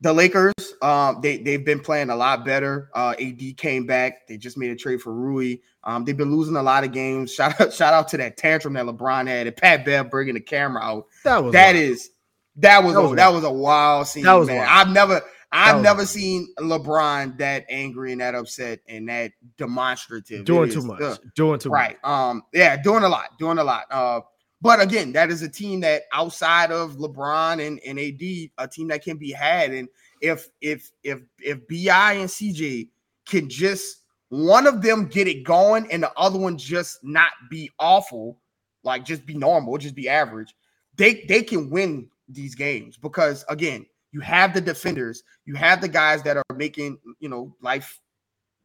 the 0.00 0.12
Lakers, 0.12 0.54
um, 0.80 1.20
they 1.22 1.38
they've 1.38 1.64
been 1.64 1.80
playing 1.80 2.10
a 2.10 2.16
lot 2.16 2.44
better. 2.44 2.90
Uh, 2.94 3.14
AD 3.20 3.56
came 3.56 3.86
back. 3.86 4.28
They 4.28 4.36
just 4.36 4.56
made 4.56 4.70
a 4.70 4.76
trade 4.76 5.00
for 5.00 5.12
Rui. 5.12 5.56
Um, 5.82 6.04
they've 6.04 6.16
been 6.16 6.34
losing 6.34 6.56
a 6.56 6.62
lot 6.62 6.84
of 6.84 6.92
games. 6.92 7.32
Shout 7.32 7.60
out, 7.60 7.72
shout 7.74 7.94
out 7.94 8.08
to 8.08 8.16
that 8.18 8.36
tantrum 8.36 8.74
that 8.74 8.86
LeBron 8.86 9.26
had 9.26 9.46
and 9.46 9.56
Pat 9.56 9.84
Bev 9.84 10.10
bringing 10.10 10.34
the 10.34 10.40
camera 10.40 10.82
out. 10.82 11.06
That 11.24 11.42
was 11.42 11.52
that 11.52 11.74
is 11.74 12.10
that 12.56 12.84
was, 12.84 12.94
that 12.94 13.02
was, 13.02 13.12
a, 13.12 13.16
that 13.16 13.32
was 13.32 13.44
a 13.44 13.52
wild 13.52 14.06
scene. 14.06 14.24
That 14.24 14.34
was 14.34 14.48
man. 14.48 14.58
Wild. 14.58 14.68
I've 14.70 14.92
never 14.92 15.22
I've 15.50 15.82
never 15.82 15.98
wild. 15.98 16.08
seen 16.08 16.48
LeBron 16.58 17.38
that 17.38 17.64
angry 17.68 18.12
and 18.12 18.20
that 18.20 18.34
upset 18.34 18.80
and 18.86 19.08
that 19.08 19.32
demonstrative. 19.56 20.44
Doing 20.44 20.70
too 20.70 20.82
much. 20.82 21.18
doing 21.34 21.58
too 21.58 21.70
right. 21.70 21.96
much. 22.02 22.10
Um, 22.10 22.42
yeah, 22.52 22.76
doing 22.76 23.02
a 23.02 23.08
lot, 23.08 23.36
doing 23.38 23.58
a 23.58 23.64
lot. 23.64 23.84
Uh, 23.90 24.20
but 24.60 24.80
again, 24.80 25.12
that 25.12 25.30
is 25.30 25.42
a 25.42 25.48
team 25.48 25.80
that 25.80 26.02
outside 26.12 26.72
of 26.72 26.96
LeBron 26.96 27.64
and, 27.64 27.78
and 27.86 27.98
AD, 27.98 28.50
a 28.58 28.68
team 28.68 28.88
that 28.88 29.04
can 29.04 29.16
be 29.16 29.30
had. 29.30 29.72
And 29.72 29.88
if 30.20 30.48
if 30.60 30.90
if 31.04 31.20
if 31.38 31.66
BI 31.68 32.12
and 32.14 32.28
CJ 32.28 32.88
can 33.26 33.48
just 33.48 34.02
one 34.30 34.66
of 34.66 34.82
them 34.82 35.06
get 35.06 35.28
it 35.28 35.44
going 35.44 35.90
and 35.92 36.02
the 36.02 36.12
other 36.16 36.38
one 36.38 36.58
just 36.58 37.02
not 37.04 37.30
be 37.50 37.70
awful, 37.78 38.38
like 38.82 39.04
just 39.04 39.24
be 39.24 39.34
normal, 39.34 39.78
just 39.78 39.94
be 39.94 40.08
average, 40.08 40.54
they 40.96 41.24
they 41.28 41.42
can 41.42 41.70
win 41.70 42.08
these 42.28 42.54
games 42.56 42.96
because 42.96 43.44
again, 43.48 43.86
you 44.10 44.20
have 44.20 44.54
the 44.54 44.60
defenders, 44.60 45.22
you 45.44 45.54
have 45.54 45.80
the 45.80 45.88
guys 45.88 46.22
that 46.24 46.36
are 46.36 46.56
making 46.56 46.98
you 47.20 47.28
know 47.28 47.54
life 47.62 48.00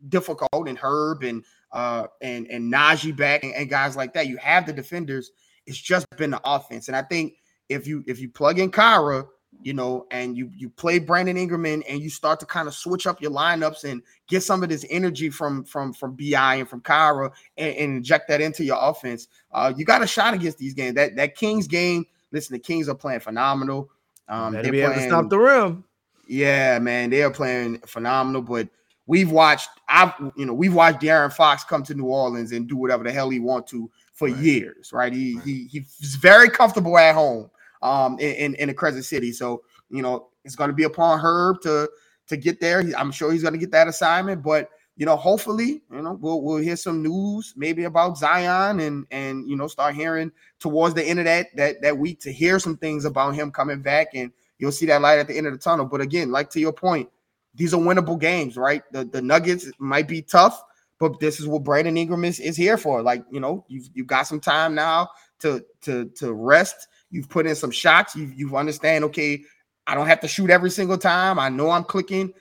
difficult 0.10 0.68
and 0.68 0.78
Herb 0.78 1.24
and 1.24 1.46
uh 1.72 2.08
and 2.22 2.48
and 2.48 2.74
Naji 2.74 3.16
back 3.16 3.44
and, 3.44 3.54
and 3.54 3.70
guys 3.70 3.96
like 3.96 4.14
that. 4.16 4.26
You 4.26 4.38
have 4.38 4.66
the 4.66 4.74
defenders 4.74 5.30
it's 5.66 5.78
just 5.78 6.05
been 6.18 6.32
the 6.32 6.41
offense. 6.43 6.88
And 6.88 6.97
I 6.97 7.01
think 7.01 7.36
if 7.70 7.88
you 7.88 8.03
if 8.07 8.20
you 8.20 8.30
plug 8.30 8.59
in 8.59 8.72
Kira, 8.72 9.28
you 9.61 9.74
know, 9.74 10.05
and 10.11 10.38
you 10.38 10.51
you 10.55 10.70
play 10.70 10.99
Brandon 10.99 11.38
Ingram 11.38 11.66
in, 11.66 11.84
and 11.84 12.01
you 12.01 12.09
start 12.09 12.39
to 12.41 12.45
kind 12.45 12.68
of 12.68 12.74
switch 12.74 13.07
up 13.07 13.22
your 13.22 13.32
lineups 13.32 13.84
and 13.84 14.01
get 14.28 14.43
some 14.43 14.64
of 14.64 14.70
this 14.70 14.86
energy 14.89 15.30
from 15.30 15.64
from 15.64 15.93
from 15.93 16.16
Bi 16.16 16.55
and 16.55 16.68
from 16.68 16.82
Kira 16.82 17.32
and, 17.57 17.76
and 17.76 17.97
inject 17.97 18.28
that 18.28 18.41
into 18.41 18.64
your 18.64 18.78
offense, 18.80 19.28
uh, 19.51 19.74
you 19.76 19.86
got 19.86 20.01
a 20.01 20.07
shot 20.07 20.34
against 20.34 20.57
these 20.57 20.74
games. 20.74 20.95
That 20.95 21.16
that 21.16 21.36
Kings 21.36 21.68
game, 21.68 22.05
listen, 22.32 22.53
the 22.53 22.59
Kings 22.59 22.89
are 22.89 22.95
playing 22.95 23.22
phenomenal. 23.22 23.89
Um, 24.28 24.53
they're 24.53 24.64
be 24.64 24.70
playing, 24.72 24.86
able 24.86 24.95
to 24.95 25.07
stop 25.07 25.30
the 25.30 25.39
rim. 25.39 25.84
Yeah, 26.28 26.80
man, 26.80 27.09
they 27.09 27.24
are 27.24 27.32
playing 27.32 27.80
phenomenal. 27.80 28.41
But 28.41 28.70
we've 29.05 29.32
watched, 29.32 29.70
I've 29.88 30.14
you 30.36 30.45
know, 30.45 30.53
we've 30.53 30.74
watched 30.74 31.01
De'Aaron 31.01 31.34
Fox 31.34 31.64
come 31.64 31.84
to 31.84 31.93
New 31.93 32.05
Orleans 32.05 32.51
and 32.51 32.68
do 32.68 32.78
whatever 32.78 33.03
the 33.03 33.11
hell 33.11 33.30
he 33.30 33.39
want 33.39 33.68
to 33.68 33.89
for 34.14 34.28
right. 34.28 34.38
years, 34.38 34.91
right? 34.93 35.11
He 35.14 35.36
right. 35.36 35.45
he 35.45 35.68
he's 35.72 36.16
very 36.16 36.49
comfortable 36.49 36.97
at 36.97 37.16
home 37.16 37.49
um 37.82 38.18
in, 38.20 38.36
in, 38.36 38.55
in 38.55 38.68
the 38.70 38.74
Crescent 38.74 39.05
City. 39.05 39.32
So, 39.32 39.64
you 39.89 40.01
know, 40.01 40.30
it's 40.45 40.55
gonna 40.55 40.74
be 40.74 40.84
upon 40.84 41.20
Herb 41.20 41.61
to 41.61 41.89
to 42.28 42.38
get 42.38 42.59
there. 42.59 42.84
I'm 42.97 43.11
sure 43.11 43.32
he's 43.32 43.43
gonna 43.43 43.57
get 43.57 43.72
that 43.72 43.88
assignment, 43.88 44.43
but 44.43 44.70
you 44.95 45.07
know, 45.07 45.16
hopefully, 45.16 45.82
you 45.91 46.01
know, 46.01 46.18
we'll 46.22 46.41
we'll 46.41 46.57
hear 46.57 46.76
some 46.76 47.01
news 47.01 47.53
maybe 47.57 47.86
about 47.86 48.18
Zion 48.18 48.80
and 48.80 49.05
and 49.09 49.49
you 49.49 49.55
know 49.55 49.68
start 49.68 49.95
hearing 49.95 50.32
towards 50.59 50.93
the 50.93 51.03
end 51.03 51.20
of 51.20 51.26
that 51.26 51.47
that 51.55 51.82
that 51.82 51.97
week 51.97 52.20
to 52.22 52.32
hear 52.32 52.59
some 52.59 52.78
things 52.78 53.05
about 53.05 53.34
him 53.34 53.51
coming 53.51 53.82
back 53.82 54.09
and 54.14 54.32
you'll 54.59 54.72
see 54.72 54.86
that 54.86 55.01
light 55.01 55.20
at 55.20 55.28
the 55.28 55.36
end 55.38 55.47
of 55.47 55.53
the 55.53 55.59
tunnel. 55.59 55.86
But 55.86 56.01
again, 56.01 56.32
like 56.32 56.49
to 56.51 56.59
your 56.59 56.74
point, 56.74 57.09
these 57.55 57.74
are 57.74 57.82
winnable 57.82 58.20
games, 58.20 58.55
right? 58.55 58.84
The 58.91 59.05
the 59.05 59.22
Nuggets 59.22 59.72
might 59.80 60.07
be 60.07 60.22
tough, 60.22 60.64
but 61.12 61.20
this 61.20 61.39
is 61.39 61.47
what 61.47 61.64
Brandon 61.64 61.97
Ingram 61.97 62.26
is, 62.26 62.39
is 62.39 62.58
here 62.58 62.78
for. 62.78 63.01
Like, 63.01 63.24
you 63.32 63.39
know, 63.39 63.66
you've 63.68 63.89
you've 63.93 64.08
got 64.08 64.28
some 64.28 64.39
time 64.39 64.76
now 64.76 65.10
to 65.39 65.64
to 65.82 66.10
to 66.18 66.34
rest. 66.34 66.88
You've 67.10 67.30
put 67.30 67.45
in 67.45 67.56
some 67.56 67.72
shots. 67.72 68.16
You 68.16 68.32
you 68.36 68.56
understand, 68.58 69.04
okay, 69.06 69.43
I 69.88 69.95
don't 69.95 70.08
have 70.08 70.22
to 70.22 70.28
shoot 70.28 70.49
every 70.49 70.70
single 70.70 70.97
time. 70.97 71.39
I 71.39 71.49
know 71.49 71.70
I'm 71.72 71.84
clicking 71.84 72.34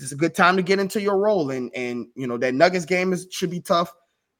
it's 0.00 0.12
a 0.12 0.16
good 0.16 0.34
time 0.34 0.56
to 0.56 0.62
get 0.62 0.78
into 0.78 1.00
your 1.00 1.18
role. 1.18 1.50
And 1.50 1.70
and 1.74 2.06
you 2.14 2.26
know 2.26 2.38
that 2.38 2.54
Nuggets 2.54 2.84
game 2.84 3.12
is 3.12 3.26
should 3.30 3.50
be 3.50 3.60
tough. 3.60 3.92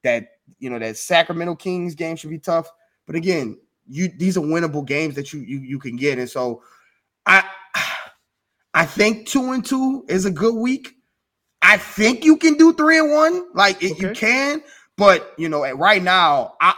That 0.04 0.28
you 0.58 0.70
know 0.70 0.78
that 0.78 0.96
Sacramento 0.96 1.56
Kings 1.56 1.94
game 1.94 2.16
should 2.16 2.30
be 2.30 2.38
tough. 2.38 2.70
But 3.06 3.16
again, 3.16 3.58
you 3.88 4.08
these 4.08 4.36
are 4.36 4.42
winnable 4.42 4.86
games 4.86 5.14
that 5.16 5.32
you 5.32 5.40
you 5.40 5.60
you 5.60 5.78
can 5.78 5.96
get. 5.96 6.18
And 6.18 6.30
so 6.30 6.62
I 7.26 7.44
I 8.74 8.86
think 8.86 9.26
two 9.26 9.52
and 9.52 9.64
two 9.64 10.04
is 10.08 10.24
a 10.24 10.30
good 10.30 10.54
week. 10.54 10.94
I 11.68 11.76
think 11.76 12.24
you 12.24 12.38
can 12.38 12.54
do 12.54 12.72
three 12.72 12.98
and 12.98 13.12
one. 13.12 13.46
Like 13.52 13.76
okay. 13.76 13.94
you 13.98 14.12
can, 14.12 14.62
but 14.96 15.34
you 15.36 15.50
know, 15.50 15.70
right 15.72 16.02
now, 16.02 16.54
I 16.62 16.72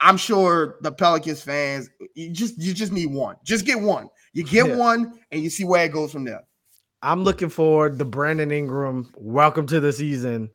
I'm 0.00 0.16
sure 0.16 0.76
the 0.80 0.90
Pelicans 0.90 1.40
fans, 1.40 1.88
you 2.14 2.30
just 2.32 2.58
you 2.58 2.74
just 2.74 2.90
need 2.90 3.12
one. 3.12 3.36
Just 3.44 3.64
get 3.64 3.80
one. 3.80 4.08
You 4.32 4.42
get 4.42 4.66
yeah. 4.66 4.74
one 4.74 5.20
and 5.30 5.40
you 5.40 5.50
see 5.50 5.64
where 5.64 5.84
it 5.84 5.92
goes 5.92 6.10
from 6.10 6.24
there. 6.24 6.42
I'm 7.00 7.22
looking 7.22 7.48
forward 7.48 7.96
to 8.00 8.04
Brandon 8.04 8.50
Ingram. 8.50 9.12
Welcome 9.16 9.68
to 9.68 9.78
the 9.78 9.92
season. 9.92 10.50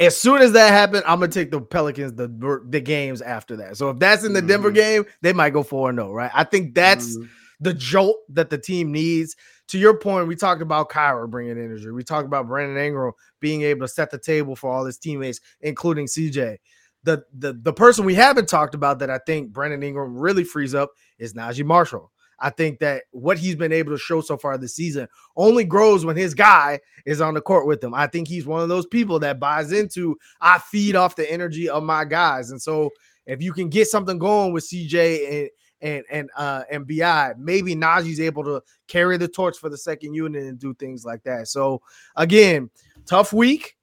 As 0.00 0.16
soon 0.16 0.42
as 0.42 0.50
that 0.54 0.70
happens, 0.70 1.04
I'm 1.06 1.20
gonna 1.20 1.30
take 1.30 1.52
the 1.52 1.60
Pelicans 1.60 2.14
the 2.14 2.64
the 2.68 2.80
games 2.80 3.22
after 3.22 3.54
that. 3.58 3.76
So 3.76 3.90
if 3.90 4.00
that's 4.00 4.24
in 4.24 4.32
the 4.32 4.40
mm-hmm. 4.40 4.48
Denver 4.48 4.70
game, 4.72 5.04
they 5.20 5.32
might 5.32 5.50
go 5.50 5.62
four 5.62 5.88
and 5.88 6.00
zero. 6.00 6.12
Right? 6.12 6.32
I 6.34 6.42
think 6.42 6.74
that's 6.74 7.16
mm-hmm. 7.16 7.28
the 7.60 7.74
jolt 7.74 8.16
that 8.30 8.50
the 8.50 8.58
team 8.58 8.90
needs. 8.90 9.36
To 9.72 9.78
your 9.78 9.96
point, 9.96 10.28
we 10.28 10.36
talked 10.36 10.60
about 10.60 10.90
Kira 10.90 11.30
bringing 11.30 11.52
energy. 11.52 11.88
We 11.90 12.04
talked 12.04 12.26
about 12.26 12.46
Brandon 12.46 12.76
Ingram 12.76 13.12
being 13.40 13.62
able 13.62 13.86
to 13.86 13.88
set 13.88 14.10
the 14.10 14.18
table 14.18 14.54
for 14.54 14.70
all 14.70 14.84
his 14.84 14.98
teammates, 14.98 15.40
including 15.62 16.04
CJ. 16.04 16.58
The 17.04 17.24
the 17.32 17.54
the 17.54 17.72
person 17.72 18.04
we 18.04 18.14
haven't 18.14 18.50
talked 18.50 18.74
about 18.74 18.98
that 18.98 19.08
I 19.08 19.18
think 19.24 19.50
Brandon 19.50 19.82
Ingram 19.82 20.18
really 20.18 20.44
frees 20.44 20.74
up 20.74 20.90
is 21.18 21.32
Naji 21.32 21.64
Marshall. 21.64 22.12
I 22.38 22.50
think 22.50 22.80
that 22.80 23.04
what 23.12 23.38
he's 23.38 23.56
been 23.56 23.72
able 23.72 23.92
to 23.92 23.98
show 23.98 24.20
so 24.20 24.36
far 24.36 24.58
this 24.58 24.76
season 24.76 25.08
only 25.38 25.64
grows 25.64 26.04
when 26.04 26.16
his 26.16 26.34
guy 26.34 26.78
is 27.06 27.22
on 27.22 27.32
the 27.32 27.40
court 27.40 27.66
with 27.66 27.82
him. 27.82 27.94
I 27.94 28.08
think 28.08 28.28
he's 28.28 28.44
one 28.44 28.60
of 28.60 28.68
those 28.68 28.84
people 28.84 29.18
that 29.20 29.40
buys 29.40 29.72
into 29.72 30.18
I 30.42 30.58
feed 30.58 30.96
off 30.96 31.16
the 31.16 31.32
energy 31.32 31.70
of 31.70 31.82
my 31.82 32.04
guys. 32.04 32.50
And 32.50 32.60
so 32.60 32.90
if 33.24 33.40
you 33.40 33.54
can 33.54 33.70
get 33.70 33.88
something 33.88 34.18
going 34.18 34.52
with 34.52 34.68
CJ 34.68 35.30
and 35.30 35.50
and 35.82 36.04
and 36.10 36.30
uh 36.36 36.62
and 36.70 36.86
BI, 36.86 37.34
maybe 37.36 37.74
Naji's 37.74 38.20
able 38.20 38.44
to 38.44 38.62
carry 38.88 39.16
the 39.18 39.28
torch 39.28 39.58
for 39.58 39.68
the 39.68 39.78
second 39.78 40.14
unit 40.14 40.44
and 40.44 40.58
do 40.58 40.72
things 40.74 41.04
like 41.04 41.22
that. 41.24 41.48
So 41.48 41.82
again, 42.16 42.70
tough 43.04 43.32
week. 43.32 43.76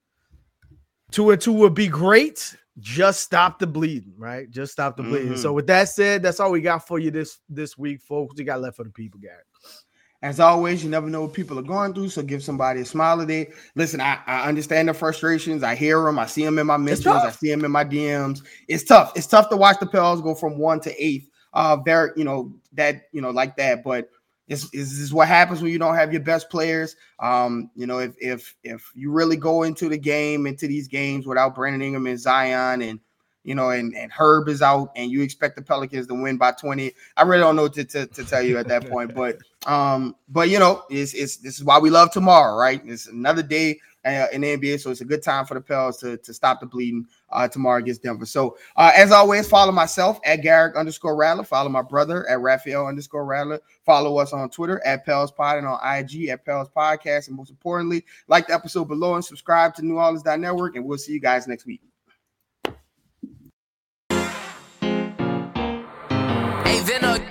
Two 1.12 1.32
and 1.32 1.42
two 1.42 1.54
would 1.54 1.74
be 1.74 1.88
great 1.88 2.56
just 2.80 3.22
stop 3.22 3.60
the 3.60 3.68
bleeding, 3.68 4.14
right? 4.18 4.50
Just 4.50 4.72
stop 4.72 4.98
the 4.98 5.04
bleeding. 5.04 5.30
Mm-hmm. 5.30 5.42
So 5.42 5.54
with 5.54 5.68
that 5.68 5.90
said, 5.90 6.24
that's 6.24 6.40
all 6.40 6.52
we 6.52 6.62
got 6.62 6.88
for 6.88 7.00
you 7.00 7.12
this 7.12 7.40
this 7.50 7.78
week, 7.78 8.02
folks. 8.02 8.36
We 8.38 8.44
got 8.44 8.62
left 8.62 8.78
for 8.78 8.84
the 8.84 8.90
people, 8.90 9.20
guys. 9.20 9.84
As 10.22 10.42
always, 10.42 10.84
you 10.84 10.90
never 10.90 11.10
know 11.10 11.22
what 11.22 11.34
people 11.34 11.58
are 11.60 11.64
going 11.64 11.94
through, 11.94 12.10
so 12.10 12.22
give 12.22 12.44
somebody 12.44 12.82
a 12.82 12.86
smile 12.86 13.22
a 13.22 13.26
day. 13.26 13.52
Listen, 13.76 14.02
I, 14.02 14.20
I 14.28 14.50
understand 14.50 14.90
the 14.90 14.94
frustrations. 14.94 15.64
I 15.64 15.76
hear 15.76 16.04
them. 16.04 16.20
I 16.20 16.26
see 16.26 16.44
them 16.44 16.60
in 16.60 16.68
my 16.68 16.76
mentions. 16.76 17.08
I 17.08 17.32
see 17.32 17.50
them 17.50 17.64
in 17.64 17.72
my 17.72 17.86
DMs. 17.86 18.42
It's 18.68 18.84
tough. 18.84 19.14
It's 19.16 19.28
tough 19.28 19.50
to 19.50 19.56
watch 19.56 19.80
the 19.80 19.86
Pels 19.86 20.22
go 20.22 20.36
from 20.36 20.58
one 20.58 20.82
to 20.82 21.04
eighth. 21.04 21.29
Uh, 21.54 21.78
very, 21.78 22.12
you 22.16 22.24
know 22.24 22.54
that, 22.74 23.04
you 23.12 23.22
know, 23.22 23.32
like 23.32 23.58
that. 23.58 23.84
But 23.84 24.10
this, 24.48 24.74
is 24.74 25.14
what 25.14 25.28
happens 25.28 25.62
when 25.62 25.72
you 25.72 25.80
don't 25.80 25.96
have 25.96 26.12
your 26.12 26.22
best 26.22 26.50
players. 26.50 26.96
Um, 27.20 27.70
you 27.76 27.86
know, 27.86 28.00
if 28.00 28.16
if 28.20 28.56
if 28.64 28.92
you 28.96 29.12
really 29.12 29.38
go 29.38 29.64
into 29.64 29.90
the 29.90 29.98
game, 29.98 30.48
into 30.48 30.68
these 30.68 30.88
games 30.88 31.28
without 31.28 31.56
Brandon 31.56 31.82
Ingram 31.82 32.08
and 32.08 32.20
Zion 32.20 32.82
and 32.82 33.00
you 33.44 33.56
know, 33.56 33.70
and, 33.70 33.96
and 33.96 34.12
Herb 34.12 34.50
is 34.50 34.62
out, 34.62 34.92
and 34.96 35.10
you 35.10 35.22
expect 35.22 35.56
the 35.56 35.62
Pelicans 35.62 36.08
to 36.08 36.14
win 36.14 36.38
by 36.38 36.52
20. 36.52 36.92
I 37.16 37.22
really 37.24 37.42
don't 37.42 37.56
know 37.56 37.68
to, 37.70 37.84
to, 37.86 38.06
to 38.06 38.24
tell 38.26 38.44
you 38.44 38.58
at 38.58 38.68
that 38.68 38.90
point, 38.90 39.16
but 39.16 39.38
um, 39.66 40.16
but 40.28 40.50
you 40.50 40.60
know, 40.60 40.84
it's 40.90 41.14
it's 41.14 41.38
this 41.38 41.58
is 41.58 41.64
why 41.64 41.80
we 41.80 41.90
love 41.90 42.12
tomorrow, 42.12 42.56
right? 42.56 42.82
It's 42.86 43.08
another 43.08 43.42
day 43.42 43.80
uh, 44.06 44.28
in 44.32 44.42
the 44.42 44.58
NBA. 44.58 44.80
So 44.80 44.92
it's 44.92 45.02
a 45.02 45.06
good 45.06 45.24
time 45.24 45.46
for 45.46 45.54
the 45.54 45.62
Pels 45.62 45.98
to, 45.98 46.18
to 46.18 46.34
stop 46.34 46.60
the 46.60 46.66
bleeding 46.66 47.06
uh, 47.30 47.48
tomorrow 47.48 47.80
against 47.80 48.04
Denver. 48.04 48.26
So 48.26 48.58
uh, 48.76 48.92
as 48.96 49.12
always, 49.12 49.48
follow 49.48 49.72
myself 49.72 50.20
at 50.26 50.38
Garrick 50.38 50.76
underscore 50.76 51.16
Rattler. 51.16 51.44
Follow 51.44 51.70
my 51.70 51.82
brother 51.82 52.28
at 52.30 52.40
Raphael 52.40 52.88
underscore 52.88 53.26
Rattler. 53.26 53.60
Follow 53.86 54.18
us 54.18 54.34
on 54.34 54.50
Twitter 54.50 54.82
at 54.86 55.06
Pels 55.06 55.32
Pod 55.32 55.58
and 55.58 55.68
on 55.68 55.80
IG 55.84 56.30
at 56.30 56.46
Pels 56.46 56.70
Podcast. 56.70 57.28
And 57.28 57.38
most 57.38 57.50
importantly, 57.50 58.06
like 58.28 58.48
the 58.48 58.54
episode 58.54 58.86
below 58.86 59.16
and 59.16 59.26
subscribe 59.26 59.76
to 59.76 59.86
New 59.86 59.98
Orleans 59.98 60.26
Network. 60.26 60.76
And 60.76 60.86
we'll 60.86 60.98
see 60.98 61.14
you 61.14 61.20
guys 61.20 61.48
next 61.48 61.66
week. 61.66 61.82
Hey, 66.64 67.29